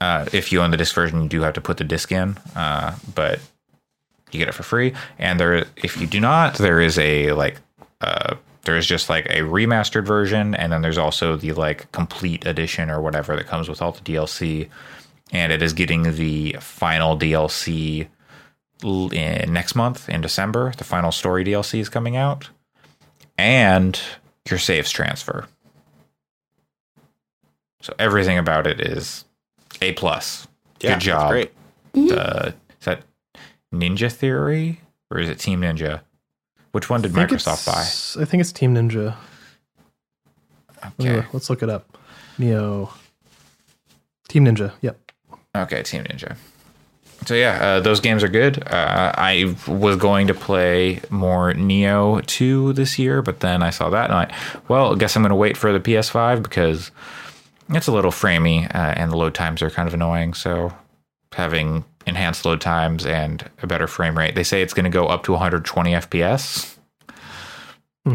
[0.00, 2.36] uh, if you own the disc version you do have to put the disc in
[2.56, 3.40] uh, but
[4.32, 7.60] you get it for free and there if you do not there is a like
[8.00, 12.90] uh there's just like a remastered version and then there's also the like complete edition
[12.90, 14.68] or whatever that comes with all the DLC
[15.32, 18.08] and it is getting the final DLC
[18.82, 20.72] in next month in December.
[20.76, 22.50] The final story DLC is coming out.
[23.36, 23.98] And
[24.48, 25.46] your saves transfer.
[27.80, 29.24] So everything about it is
[29.82, 30.46] a plus.
[30.80, 31.30] Yeah, good job.
[31.30, 31.52] Great.
[31.96, 33.02] uh, is that
[33.72, 34.80] Ninja Theory?
[35.10, 36.00] Or is it Team Ninja?
[36.74, 38.20] Which one did Microsoft buy?
[38.20, 39.14] I think it's Team Ninja.
[40.98, 41.24] Okay.
[41.32, 41.96] Let's look it up.
[42.36, 42.90] Nioh.
[44.28, 44.72] Team Ninja.
[44.80, 45.12] Yep.
[45.54, 46.36] Okay, Team Ninja.
[47.26, 48.60] So yeah, uh, those games are good.
[48.66, 53.88] Uh, I was going to play more Nioh 2 this year, but then I saw
[53.90, 54.36] that and I,
[54.66, 56.90] well, I guess I'm going to wait for the PS5 because
[57.68, 60.34] it's a little framey uh, and the load times are kind of annoying.
[60.34, 60.72] So
[61.34, 65.06] having enhanced load times and a better frame rate, they say it's going to go
[65.06, 66.76] up to 120 FPS,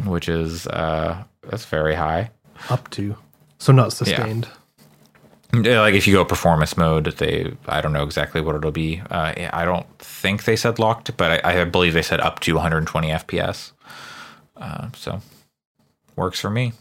[0.06, 2.32] which is uh, that's very high.
[2.70, 3.16] Up to.
[3.58, 4.48] So not sustained.
[5.54, 9.02] Yeah, Like if you go performance mode, they I don't know exactly what it'll be.
[9.10, 12.54] Uh, I don't think they said locked, but I, I believe they said up to
[12.54, 13.72] 120 FPS.
[14.56, 15.22] Uh, so
[16.16, 16.74] works for me.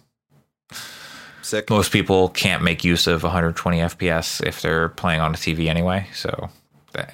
[1.49, 1.71] Sick.
[1.71, 6.07] Most people can't make use of 120 FPS if they're playing on a TV anyway.
[6.13, 6.51] So,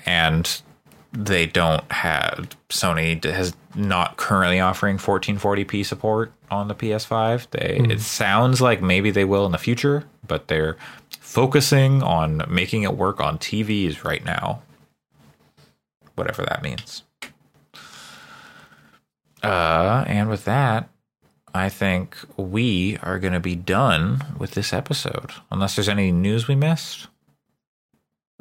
[0.06, 0.60] and
[1.12, 7.48] they don't have Sony has not currently offering 1440p support on the PS5.
[7.50, 10.76] They it sounds like maybe they will in the future, but they're
[11.20, 14.62] focusing on making it work on TVs right now.
[16.16, 17.04] Whatever that means.
[19.44, 20.88] Uh, and with that,
[21.54, 26.48] I think we are going to be done with this episode, unless there's any news
[26.48, 27.06] we missed.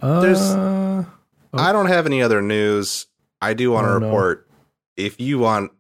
[0.02, 1.06] There's- Uh,
[1.54, 3.06] I don't have any other news.
[3.40, 4.06] I do want to Oh, no.
[4.08, 4.48] report
[4.98, 5.72] if you want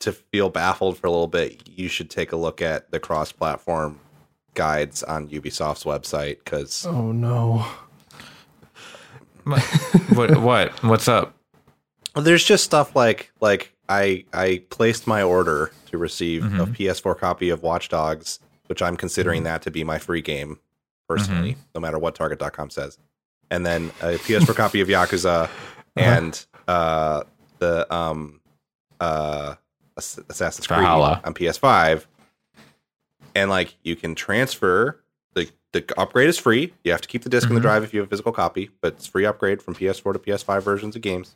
[0.00, 3.32] to feel baffled for a little bit, you should take a look at the cross
[3.32, 3.98] platform
[4.54, 7.64] guides on Ubisoft's website because oh no.
[9.44, 9.62] What?
[10.14, 10.36] what?
[10.40, 10.82] What?
[10.84, 11.34] What's up?
[12.14, 16.74] there's just stuff like like I I placed my order to receive a Mhm.
[16.76, 20.58] PS4 copy of Watch Dogs, which I'm considering that to be my free game
[21.08, 22.98] personally, no matter what Target.com says.
[23.50, 25.48] And then a PS4 copy of Yakuza
[25.96, 27.22] and uh
[27.58, 28.40] the um
[29.00, 29.54] uh
[29.98, 31.20] Ass- Assassin's Creed Valhalla.
[31.24, 32.06] on PS5.
[33.34, 34.98] And like you can transfer
[35.34, 36.72] the the upgrade is free.
[36.84, 37.64] You have to keep the disk in the Mhm.
[37.64, 40.62] drive if you have a physical copy, but it's free upgrade from PS4 to PS5
[40.64, 41.34] versions of games.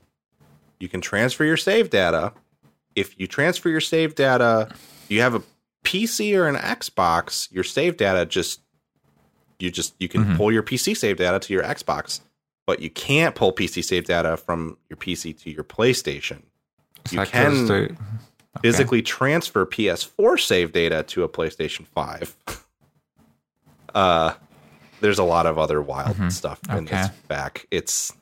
[0.81, 2.33] You can transfer your save data.
[2.97, 4.69] If you transfer your save data,
[5.09, 5.43] you have a
[5.85, 8.61] PC or an Xbox, your save data just
[9.61, 10.37] you just you can Mhm.
[10.37, 12.21] pull your PC save data to your Xbox,
[12.67, 16.43] but you can't pull PC save data from your PC to your PlayStation.
[17.07, 17.95] Is You can okay.
[18.63, 22.35] Physically transfer PS4 save data to a PlayStation 5.
[23.95, 24.35] uh
[25.01, 26.33] there's a lot of other wild Mhm.
[26.33, 27.67] stuff in this back.
[27.71, 28.13] It's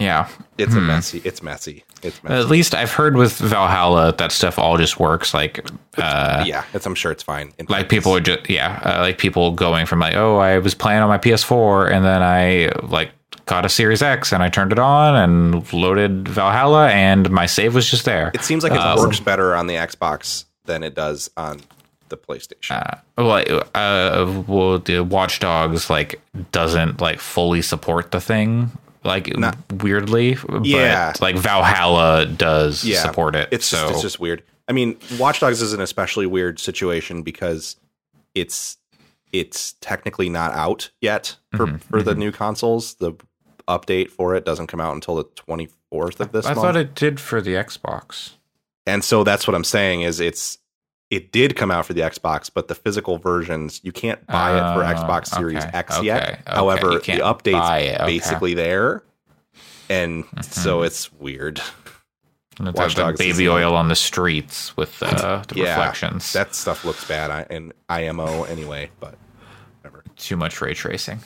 [0.00, 0.28] Yeah.
[0.58, 0.86] it's a Hmm.
[0.88, 1.20] messy.
[1.24, 1.84] It's messy.
[2.02, 2.34] It's messy.
[2.34, 5.32] At least I've heard with Valhalla that stuff all just works.
[5.34, 5.64] Like,
[5.98, 7.52] uh, yeah, it's, I'm sure it's fine.
[7.58, 10.74] In like people are just yeah, uh, like people going from like, oh, I was
[10.74, 13.10] playing on my PS4 and then I like
[13.46, 17.74] got a Series X and I turned it on and loaded Valhalla and my save
[17.74, 18.30] was just there.
[18.34, 21.60] It seems like it Uh, works better on the Xbox than it does on
[22.10, 22.70] the PlayStation.
[22.82, 26.20] uh, well, uh, well, the Watch Dogs like
[26.52, 28.70] doesn't like fully support the thing,
[29.04, 30.36] like Not- weirdly.
[30.46, 31.12] But, Yeah.
[31.20, 33.48] like Valhalla does yeah, support it.
[33.50, 34.42] It's so just, it's just weird.
[34.68, 37.76] I mean, Watch Dogs is an especially weird situation because
[38.34, 38.76] it's
[39.32, 42.94] it's technically not out yet for Mhm, for the new consoles.
[42.94, 43.12] The
[43.68, 46.60] update for it doesn't come out until the 24th of this I month.
[46.60, 48.30] thought it did for the Xbox.
[48.86, 50.58] and so that's what I'm saying is it's
[51.10, 54.74] it did come out for the Xbox, but the physical versions you can't buy it
[54.74, 56.22] for Oh, Xbox Series okay, X okay, yet.
[56.32, 56.40] okay.
[56.46, 59.02] However, the update's it, basically there,
[59.88, 60.40] and Mm-hmm.
[60.42, 61.60] so it's weird.
[62.60, 66.32] Watch Dogs baby oil on the streets with uh, the Yeah, reflections.
[66.34, 69.14] That stuff looks bad I- in IMO anyway, but
[69.80, 70.04] whatever.
[70.16, 71.20] Too much ray tracing.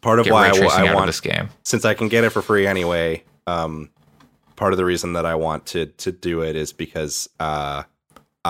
[0.00, 1.48] Part of Get why I, I want this game.
[1.64, 3.90] since I can get it for free anyway, um,
[4.54, 7.82] part of the reason that I want to to do it is because uh,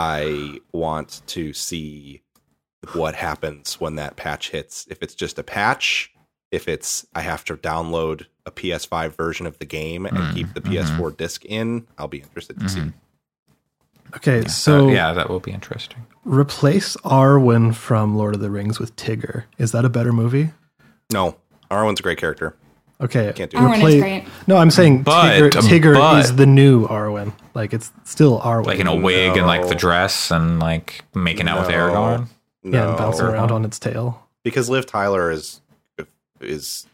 [0.00, 2.22] I want to see
[2.92, 4.86] what happens when that patch hits.
[4.88, 6.12] If it's just a patch,
[6.52, 10.54] if it's I have to download a PS5 version of the game and Mm, keep
[10.54, 10.70] the mhm.
[10.98, 12.80] PS4 disc in, I'll be interested to see.
[12.80, 12.92] Mhm.
[14.16, 16.06] Okay, So so yeah, that will be interesting.
[16.24, 19.44] replace Arwen from Lord of the Rings with Tigger.
[19.58, 20.52] Is that a better movie?
[21.12, 21.36] No,
[21.70, 22.54] Arwen's a great character.
[23.00, 24.24] Okay, Can't do Arwen is great.
[24.48, 27.32] No, I'm saying But- Tigger, Tigger but- is the new Arwen.
[27.54, 28.66] Like it's still Arwen.
[28.66, 29.78] Like in a wig and like the No.
[29.78, 31.76] dress and like making out with No.
[31.76, 32.26] Aragorn.
[32.64, 34.26] yeah, No, and bouncing around on its tail.
[34.42, 35.60] because Liv Tyler is
[36.40, 36.86] is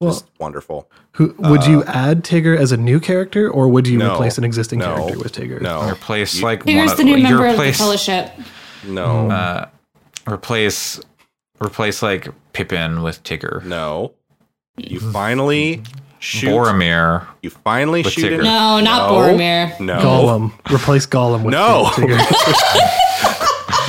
[0.00, 0.88] Well, just wonderful.
[1.12, 4.14] who would you add Tigger as a new character, or would you No.
[4.14, 4.94] replace an existing No.
[4.94, 5.60] character with Tigger?
[5.60, 8.30] No, Replace like Here's one the new you member of the replace, Fellowship.
[8.86, 9.66] no, Uh,
[10.30, 10.98] replace
[11.60, 13.62] replace like Pippin with Tigger.
[13.64, 14.12] no.
[14.76, 15.82] You finally
[16.18, 16.50] shoot.
[16.50, 17.26] Boromir.
[17.42, 18.24] You finally With shoot.
[18.32, 18.38] Tigger.
[18.38, 19.16] him- No, not No.
[19.16, 19.80] Boromir.
[19.80, 19.98] No.
[20.00, 20.52] Gollum.
[20.72, 21.84] Replace Gollum with No.
[21.94, 22.18] Tigger.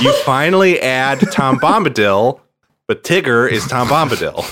[0.02, 2.40] you finally add Tom Bombadil,
[2.86, 4.44] but Tigger is Tom Bombadil.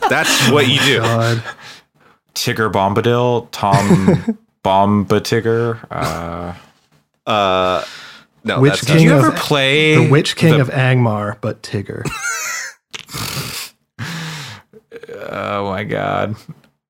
[0.08, 0.98] That's what you do.
[1.00, 1.42] God.
[2.34, 5.78] Tigger Bombadil, Tom Bomba Tigger.
[5.90, 6.54] Uh,
[7.26, 7.82] Uh,
[8.44, 10.68] no, Which that's did not- king you of- ever play The Witch King the- of
[10.68, 12.04] Angmar, but Tigger.
[15.08, 16.36] Oh my god.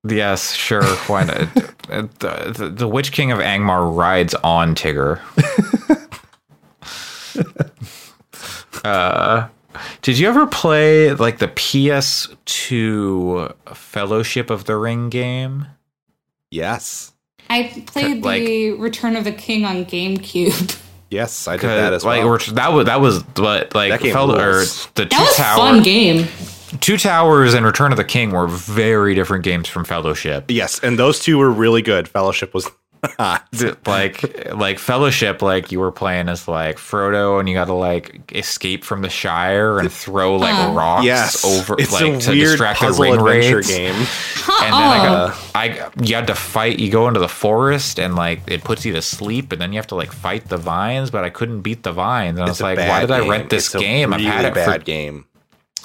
[0.07, 0.83] Yes, sure.
[1.07, 1.41] Why not?
[1.89, 5.19] Uh, the, the, the Witch King of Angmar rides on Tigger.
[8.83, 9.47] uh,
[10.01, 15.67] did you ever play like the PS2 Fellowship of the Ring game?
[16.51, 17.11] yes,
[17.49, 20.79] I played Like- the Return of the King on GameCube.
[21.09, 22.31] yes, I did that as like well.
[22.31, 24.87] we're- that was that was but like That game Fel- or rules.
[24.95, 26.27] the two That was a tower fun game.
[26.81, 30.45] Two towers and Return of the King were very different games from Fellowship.
[30.49, 32.07] yes, and those two were really good.
[32.07, 32.69] Fellowship was
[33.85, 38.31] like like fellowship like you were playing as like frodo and you got to like
[38.33, 40.73] escape from the shire and throw like Uh.
[40.73, 43.67] rocks Yes, over it's like a to weird distract the ring adventure raids.
[43.67, 43.93] game.
[43.93, 46.79] and then I got, I you had to fight.
[46.79, 49.77] You go into the forest and like it puts you to sleep, and then you
[49.77, 51.11] have to like fight the vines.
[51.11, 53.73] But I couldn't beat the vines, and I was like, "Why did I rent this
[53.73, 54.11] It's game?
[54.13, 55.25] Really I've had it bad for game.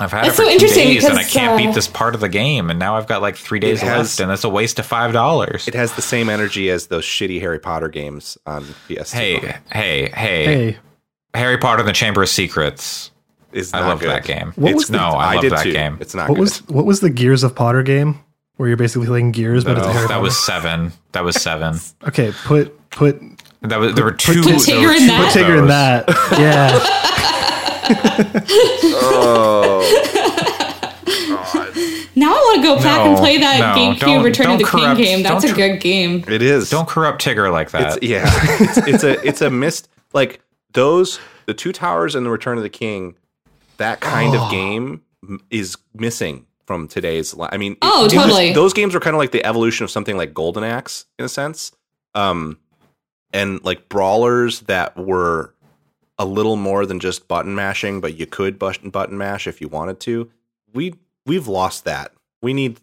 [0.01, 1.87] I've had That's it for so two interesting days, and I can't uh, beat this
[1.87, 2.71] part of the game.
[2.71, 5.13] And now I've got like three days has- left, and that's a waste of five
[5.13, 5.69] dollars.
[5.69, 9.13] It has the same energy as those shitty Harry Potter games on PS2.
[9.13, 10.79] Hey, hey, hey, Hey,
[11.35, 13.11] Harry Potter and the Chamber of Secrets.
[13.53, 14.53] is I love that game.
[14.57, 15.73] What It's- was the- no, I, love did that too.
[15.73, 15.99] game.
[16.01, 16.41] It's not what good.
[16.41, 18.19] was what was the Gears of Potter game
[18.57, 20.23] where you're basically playing Gears, but it's a Oh, Harry that Potter?
[20.23, 20.93] was seven.
[21.13, 21.79] That was seven.
[22.09, 22.33] okay.
[22.45, 23.21] Put put
[23.63, 24.41] That was there were two.
[24.43, 25.27] put there Tigger in two that?
[25.27, 26.09] of put Tigger in that.
[26.39, 27.30] Yeah.
[32.17, 34.59] Now I want to go back and play that no, GameCube don't- Return of don't
[34.59, 35.23] the corrupt- King game.
[35.23, 36.25] That's a don't good game.
[36.29, 36.69] It is.
[36.69, 37.97] Don't corrupt Tigger like that.
[37.99, 40.41] It's, yeah, it's, it's a it's a missed like
[40.73, 43.15] those the two towers and the Return of the King.
[43.79, 44.45] That kind Oh.
[44.45, 47.33] of game m- is missing from today's.
[47.35, 48.53] li- I mean, it- Oh, it was- totally.
[48.53, 51.29] those games were kind of like the evolution of something like Golden Axe in a
[51.29, 51.73] sense,
[52.15, 52.59] um,
[53.33, 55.55] and like brawlers that were
[56.21, 59.69] a little more than just button mashing, but you could button button mash if you
[59.69, 60.31] wanted to.
[60.73, 60.95] We
[61.27, 62.13] we've lost that.
[62.43, 62.79] We need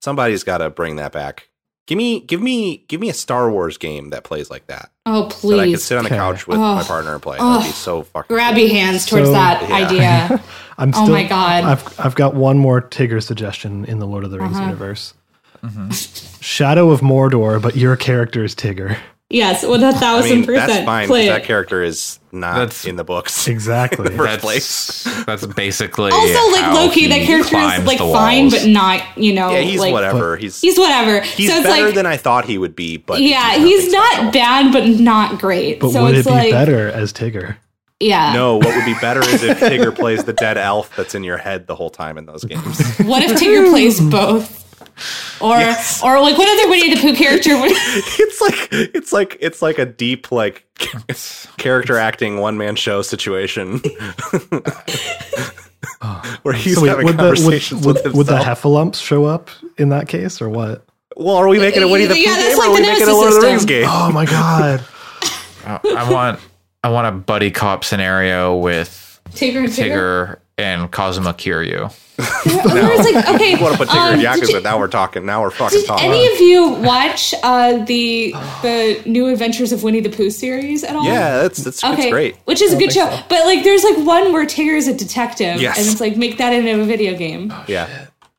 [0.00, 1.48] somebody's got to bring that back.
[1.86, 4.92] Give me give me give me a Star Wars game that plays like that.
[5.04, 6.16] Oh, That I could sit on the Okay.
[6.16, 6.76] couch with Oh.
[6.76, 7.38] my partner and play.
[7.38, 9.74] That would be so fucking Grabby hands towards So- that Yeah.
[9.74, 10.42] idea.
[10.78, 11.64] I'm Oh my God.
[11.64, 14.66] I've I've got one more Tigger suggestion in the Lord of the Rings Uh-huh.
[14.66, 15.14] universe.
[16.40, 18.96] Shadow of Mordor, but your character is Tigger.
[19.30, 20.66] Yes, one I thousand percent.
[20.68, 21.04] that's fine.
[21.06, 23.48] 'cause Play That character is not That's- in the books.
[23.48, 24.10] Exactly.
[24.16, 24.42] First
[25.04, 29.32] that's that's basically Also, like how Loki, that character is like fine, but not you
[29.32, 29.50] know.
[29.50, 30.36] Yeah, he's like, whatever.
[30.36, 31.20] He's He's whatever.
[31.22, 32.98] he's so it's better like, than I thought he would be.
[32.98, 34.30] But yeah, nothing he's not special.
[34.32, 35.80] bad, but not great.
[35.80, 37.56] but so would it's it be like, better as Tigger?
[37.98, 38.32] yeah.
[38.32, 41.36] No, what would be better is if Tigger plays the dead elf that's in your
[41.36, 42.78] head the whole time in those games.
[43.00, 44.58] What if Tigger plays both?
[45.40, 46.02] Or Yes.
[46.02, 47.70] or like what other Winnie the Pooh character would?
[47.72, 50.66] it's like it's like it's like a deep like
[51.56, 53.78] character acting one man show situation
[56.42, 58.38] where he's So wait, having would the, conversations would, with would, would the.
[58.38, 60.84] Heffalumps show up in that case, or what?
[61.16, 63.02] well, are we making a Winnie the Pooh Yeah, game like or are we making
[63.02, 63.86] a Nemesis Lord of the Rings game?
[63.88, 64.84] Oh my god!
[65.66, 66.40] I want
[66.82, 69.90] I want a buddy cop scenario with Tigger and Tigger.
[69.90, 71.90] Tigger and Kazuma Kiryu.
[72.20, 73.54] Or it's like okay.
[73.56, 74.48] I want to put Tigger um, in Yakuza.
[74.52, 75.24] you- now we're talking.
[75.24, 76.10] Now we're fucking Did talking.
[76.10, 78.32] any of you watch uh, the
[78.62, 81.04] the New Adventures of Winnie the Pooh series at all?
[81.04, 82.36] yeah, that's that's Okay, it's great.
[82.44, 83.06] which is a good show.
[83.30, 85.78] But like, there's like one where Tigger is a detective, Yes.
[85.78, 87.54] and it's like make that into a video game.
[87.66, 87.88] Yeah,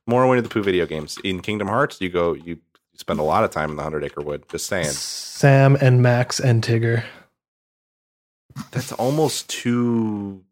[0.05, 1.99] more Winnie the Pooh video games in Kingdom Hearts.
[2.01, 2.59] You go, you
[2.97, 4.43] spend a lot of time in the Hundred Acre Wood.
[4.51, 7.03] Just saying, Sam and Max and Tigger.
[8.69, 10.43] that's almost too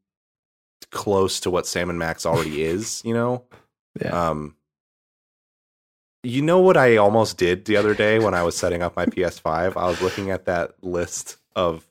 [0.91, 3.01] close to what Sam and Max already is.
[3.05, 3.43] You know.
[3.99, 4.29] Yeah.
[4.29, 4.55] Um,
[6.23, 9.05] you know what I almost did the other day when I was setting up my
[9.05, 9.75] PS5?
[9.75, 11.87] I was looking at that list of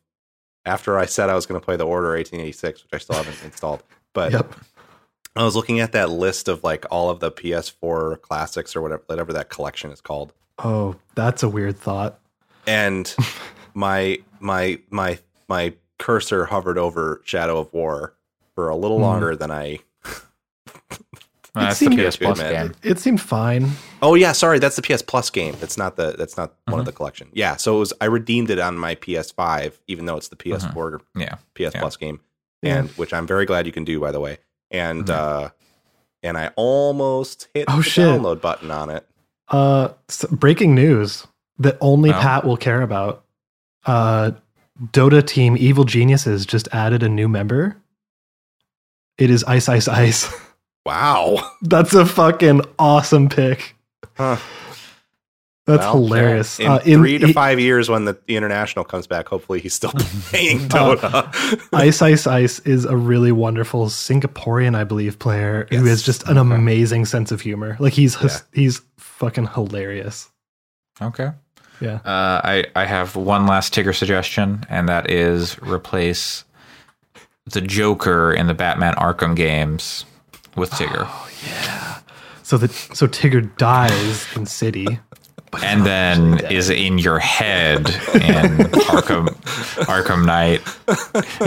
[0.65, 3.43] after I said I was going to play the Order 1886, which I still haven't
[3.45, 3.83] installed.
[4.15, 4.55] But Yep.
[5.35, 9.03] I was looking at that list of like all of the PS4 classics or whatever,
[9.07, 12.21] whatever that collection is called, Oh, that's a weird thought.
[12.67, 13.15] and
[13.75, 15.19] my my my
[15.49, 18.15] my cursor hovered over Shadow of War
[18.59, 19.05] for a little Hmm.
[19.05, 19.79] longer than I.
[21.55, 22.53] That's seemed the PS Plus man.
[22.69, 22.75] game.
[22.83, 23.71] It seemed fine.
[24.03, 25.55] Oh yeah, sorry, that's the PS Plus game.
[25.61, 26.81] That's not the that's not one Mm-hmm.
[26.81, 27.29] of the collection.
[27.33, 30.73] Yeah, so it was I redeemed it on my PS5, even though it's the PS4
[30.75, 31.21] Mm-hmm.
[31.21, 31.35] Yeah.
[31.55, 31.81] PS Yeah.
[31.81, 32.21] Plus game,
[32.63, 32.79] Yeah.
[32.79, 34.39] and which I'm very glad you can do, by the way.
[34.73, 35.11] And Mhm.
[35.15, 35.49] uh,
[36.25, 38.07] and I almost hit Oh, the shit.
[38.09, 39.07] download button on it.
[39.49, 41.29] Uh, s breaking news
[41.59, 42.21] that only Oh.
[42.21, 43.25] Pat will care about.
[43.87, 44.33] Uh,
[44.93, 47.77] Dota team Evil Geniuses just added a new member.
[49.19, 50.33] It is Ice Ice Ice.
[50.87, 51.51] Wow.
[51.61, 53.77] That's a fucking awesome pick.
[54.17, 54.39] Huh.
[55.67, 56.59] That's Well, hilarious.
[56.59, 59.75] In Uh, three to he- five years, when the, the international comes back, hopefully he's
[59.75, 59.91] still
[60.31, 61.69] playing Uh, Dota.
[61.75, 66.39] Ice Ice Ice is a really wonderful Singaporean, I believe, player who has just an
[66.39, 67.77] amazing sense of humor.
[67.79, 70.31] Like he's his- he's fucking hilarious.
[71.03, 71.33] Okay.
[71.83, 71.97] Yeah.
[71.97, 76.45] Uh, I I have one last Tigger suggestion, and that is replace
[77.53, 80.05] the Joker in the Batman Arkham games
[80.57, 81.99] with Tigger, Oh, yeah.
[82.43, 84.87] So that so Tigger dies in City.
[85.63, 88.59] and then is in your head in
[88.91, 89.29] Arkham
[89.87, 90.61] Arkham Knight.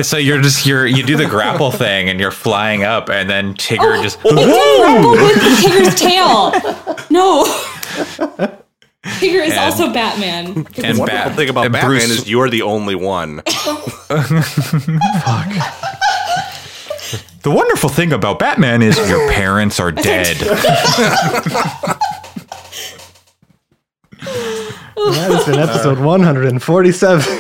[0.04, 3.54] So you're just you're you do the grapple thing, and you're flying up, and then
[3.56, 6.52] Tigger oh, just It did grapple with Tigger's tail.
[7.10, 7.44] No.
[9.04, 10.46] Tigger is And- also Batman.
[10.56, 13.42] and The wonderful Bat- thing about Batman Bruce- is you're the only one.
[17.44, 20.38] The wonderful thing about Batman is your parents are dead.
[20.38, 21.98] That
[25.32, 27.40] has been episode 147.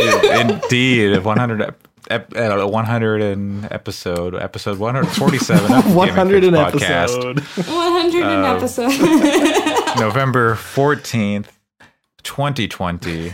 [0.40, 6.72] Indeed, 100 ep- ep- uh, 100 and episode episode 147 of the 100 Gaming an
[6.72, 7.40] Fyx episode.
[7.40, 9.98] 100 an Uh, episode.
[10.00, 11.46] November 14th,
[12.22, 13.32] 2020.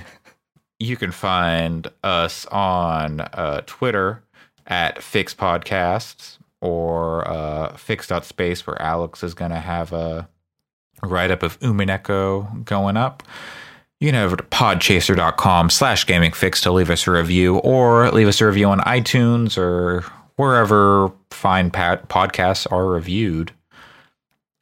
[0.80, 4.22] You can find us on uh, Twitter
[4.68, 10.28] at Fyx Podcasts or uh, Fyx.space, where Alex is going to have a
[11.02, 13.22] write up of Umineko going up.
[14.00, 18.10] You can head over to podchaser.com slash gaming fyx to leave us a review or
[18.12, 20.04] leave us a review on iTunes or
[20.36, 23.50] wherever fine pat- podcasts are reviewed.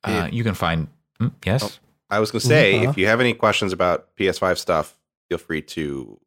[0.05, 0.89] Uh, you can find,
[1.21, 1.81] mm, yes?
[2.09, 2.91] I was going to say, Uh-huh.
[2.91, 4.97] if you have any questions about PS5 stuff,
[5.29, 6.19] feel free to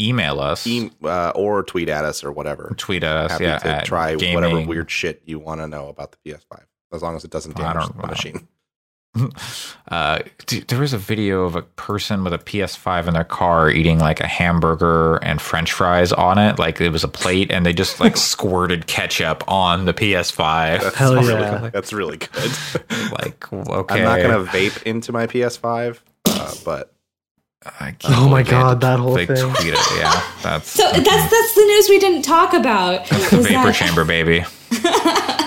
[0.00, 2.74] email us e- uh, or tweet at us or whatever.
[2.76, 4.34] tweet at us Happy yeah to at try gaming.
[4.34, 7.56] whatever weird shit you want to know about the PS5, as long as it doesn't
[7.56, 8.06] damage the know.
[8.08, 8.48] machine.
[9.88, 13.70] uh dude, there was a video of a person with a ps5 in their car
[13.70, 17.64] eating like a hamburger and french fries on it like it was a plate and
[17.64, 21.70] they just like squirted ketchup on the ps5 That's Hell really, yeah.
[21.72, 22.50] That's really good.
[23.12, 26.93] like okay I'm not going to vape into my PS5, uh, but I can't
[27.66, 29.36] Oh my believe they had God, that whole they thing.
[29.36, 33.10] tweeted yeah that's so that's that's the news we didn't talk about.
[33.12, 34.44] is vapor that- chamber baby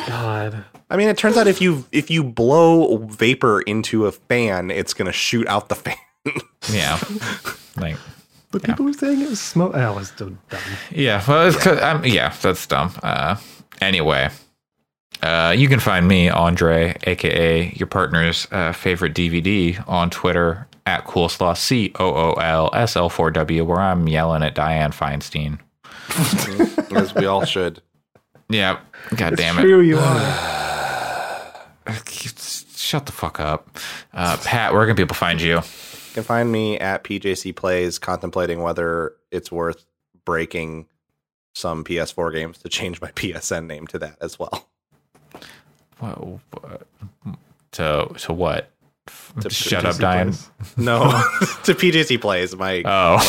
[0.08, 0.64] God.
[0.90, 4.94] I mean, it turns out if you if you blow vapor into a fan, it's
[4.94, 5.96] going to shoot out the fan.
[6.72, 6.98] yeah
[7.78, 7.98] like
[8.52, 9.74] But people were saying it was smoke.
[9.76, 10.60] Oh, I was so dumb.
[10.92, 12.94] Yeah, well, it's 'cause- um, yeah, that's dumb.
[13.04, 13.36] Uh,
[13.82, 14.30] anyway,
[15.22, 21.06] uh, you can find me, Andre, aka your partner's uh, favorite DVD, on Twitter at
[21.06, 25.60] Coolslaw C O O L S L 4 W, where I'm yelling at Diane Feinstein.
[26.96, 27.82] as we all should.
[28.50, 28.80] Yeah,
[29.18, 29.64] god damn it.
[29.64, 31.54] True, you are.
[32.06, 33.78] Shut the fuck up,
[34.14, 34.72] uh, Pat.
[34.74, 35.56] Where can people find you?
[35.56, 39.86] You can find me at PJC Plays, contemplating whether it's worth
[40.24, 40.86] breaking
[41.54, 44.70] some PS4 games to change my PSN name to that as well.
[46.00, 46.88] What, what-
[47.74, 48.72] to to what?
[49.42, 50.28] To Shut up, Diane.
[50.34, 50.50] Plays.
[50.78, 51.00] No,
[51.64, 53.16] to PJC Plays, my, Oh.
[53.18, 53.22] my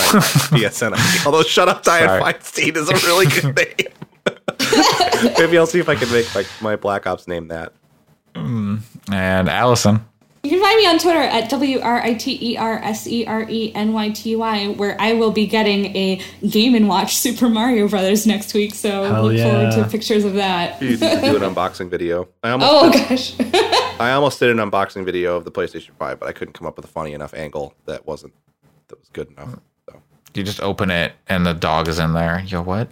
[0.58, 1.24] PSN.
[1.26, 2.22] Although Shut Up Diane Sorry.
[2.32, 5.34] Feinstein is a really good name.
[5.38, 7.72] Maybe I'll see if I can make like my Black Ops name that.
[8.34, 8.80] Mm,
[9.12, 10.04] and Allison.
[10.44, 13.26] You can find me on Twitter at W R I T E R S E
[13.26, 17.16] R E N Y T Y, where I will be getting a Game and Watch
[17.16, 18.74] Super Mario Brothers next week.
[18.74, 20.80] So Hell look forward to pictures of that.
[20.80, 22.28] You need to do an unboxing video.
[22.42, 23.34] I almost, Oh gosh.
[24.00, 26.76] I almost did an unboxing video of the PlayStation 5, but I couldn't come up
[26.76, 28.32] with a funny enough angle that wasn't
[28.88, 29.58] that was good enough.
[29.90, 30.00] So
[30.34, 32.40] You just open it and the dog is in there.
[32.46, 32.88] Yo, what?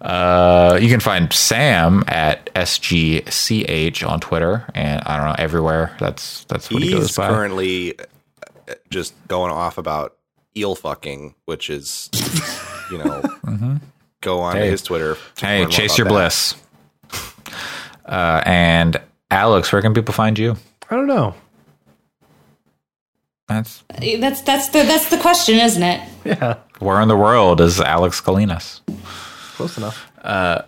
[0.00, 5.96] uh, you can find Sam at SGCH on Twitter and I don't know everywhere.
[6.00, 7.28] That's that's what he goes by.
[7.28, 10.16] currently uh, just going off about
[10.56, 12.10] eel fucking, which is
[12.90, 13.22] you know
[14.20, 14.70] go on to Hey.
[14.70, 15.16] his Twitter.
[15.38, 16.10] hey, chase your that.
[16.12, 16.54] bliss.
[18.04, 20.56] Uh, and Alex, where can people find you?
[20.90, 21.34] I don't know.
[23.48, 23.84] That's
[24.18, 26.08] that's that's the that's the question, isn't it?
[26.24, 28.80] Yeah, where in the world is Alex Galinas?
[29.56, 30.10] Close enough.
[30.22, 30.62] Uh,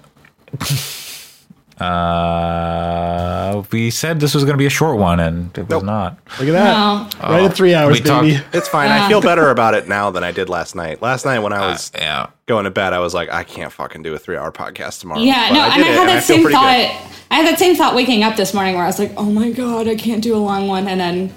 [1.85, 5.85] uh, we said this was going to be a short one, and it was Nope.
[5.85, 6.19] not.
[6.41, 7.13] Look at that.
[7.23, 7.29] No.
[7.29, 8.43] right at three hours, we talked- baby.
[8.53, 8.91] It's fine.
[8.91, 9.09] I uh.
[9.09, 11.01] feel better about it now than I did last night.
[11.03, 13.73] Last night when I was uh, Yeah, going to bed, I was like, I can't
[13.73, 15.21] fucking do a three-hour podcast tomorrow.
[15.21, 16.77] Yeah, But no, I and I had and that feel same thought.
[16.77, 17.15] good.
[17.31, 19.51] I had that same thought waking up this morning where I was like, "Oh my
[19.51, 21.33] god, I can't do a long one," and then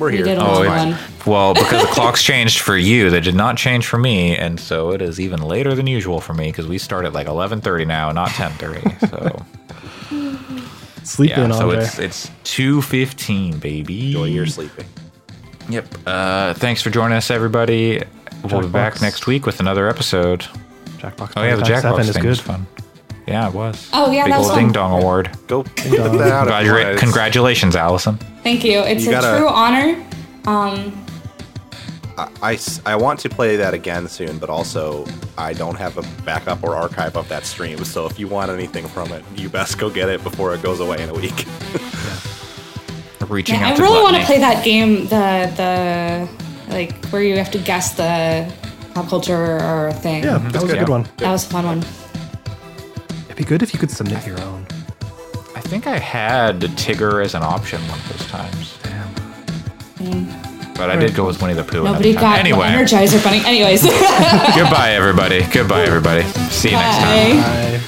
[0.00, 0.24] We're We here.
[0.24, 1.32] did a Oh, long it's- one.
[1.32, 4.90] well, because the clocks changed for you, they did not change for me, and so
[4.90, 7.84] it is even later than usual for me because we start at like eleven thirty
[7.84, 8.80] now, not ten thirty.
[9.08, 9.44] So
[11.04, 11.78] Sleep yeah, in, so Andre.
[11.84, 14.06] it's it's two fifteen, baby.
[14.08, 14.86] Enjoy your sleeping.
[15.68, 15.94] Yep.
[16.06, 18.02] Uh, thanks for joining us, everybody.
[18.44, 20.40] We'll be back next week with another episode.
[20.98, 21.32] Jackbox.
[21.36, 22.24] Oh yeah, the Jackbox 7 is good.
[22.26, 22.66] was fun.
[23.26, 23.88] Yeah, it was.
[23.92, 24.64] Oh, yeah, Big that was old fun.
[24.64, 25.30] ding dong award.
[25.46, 26.48] Go put that out.
[26.48, 26.98] Congratu- want.
[26.98, 28.16] Congratulations, Allison.
[28.42, 28.80] Thank you.
[28.80, 30.04] It's You a gotta- true honor.
[30.46, 31.06] Um,
[32.42, 35.06] I, s- I want to play that again soon, but also
[35.38, 37.82] I don't have a backup or archive of that stream.
[37.84, 40.80] So if you want anything from it, you best go get it before it goes
[40.80, 41.46] away in a week.
[43.28, 45.06] Reaching yeah, out I to really want to play that game.
[45.06, 46.28] The the
[46.74, 48.52] like where you have to guess the
[48.92, 50.24] pop culture or thing.
[50.24, 50.78] Yeah, that was a good.
[50.80, 51.06] good one.
[51.18, 51.84] that was a fun one.
[53.40, 54.66] It'd be good if you could submit your own.
[55.56, 58.76] I think I had Tigger as an option one of those times,
[59.96, 60.74] Damn.
[60.74, 61.84] but I did go with Winnie the Pooh.
[61.84, 62.32] Nobody another time.
[62.34, 62.66] got anyway.
[62.66, 63.40] Energizer Bunny.
[63.46, 63.82] Anyways,
[64.54, 65.40] goodbye, everybody.
[65.50, 66.22] Goodbye, everybody.
[66.50, 67.36] See you next time.
[67.38, 67.78] bye.
[67.78, 67.84] Bye.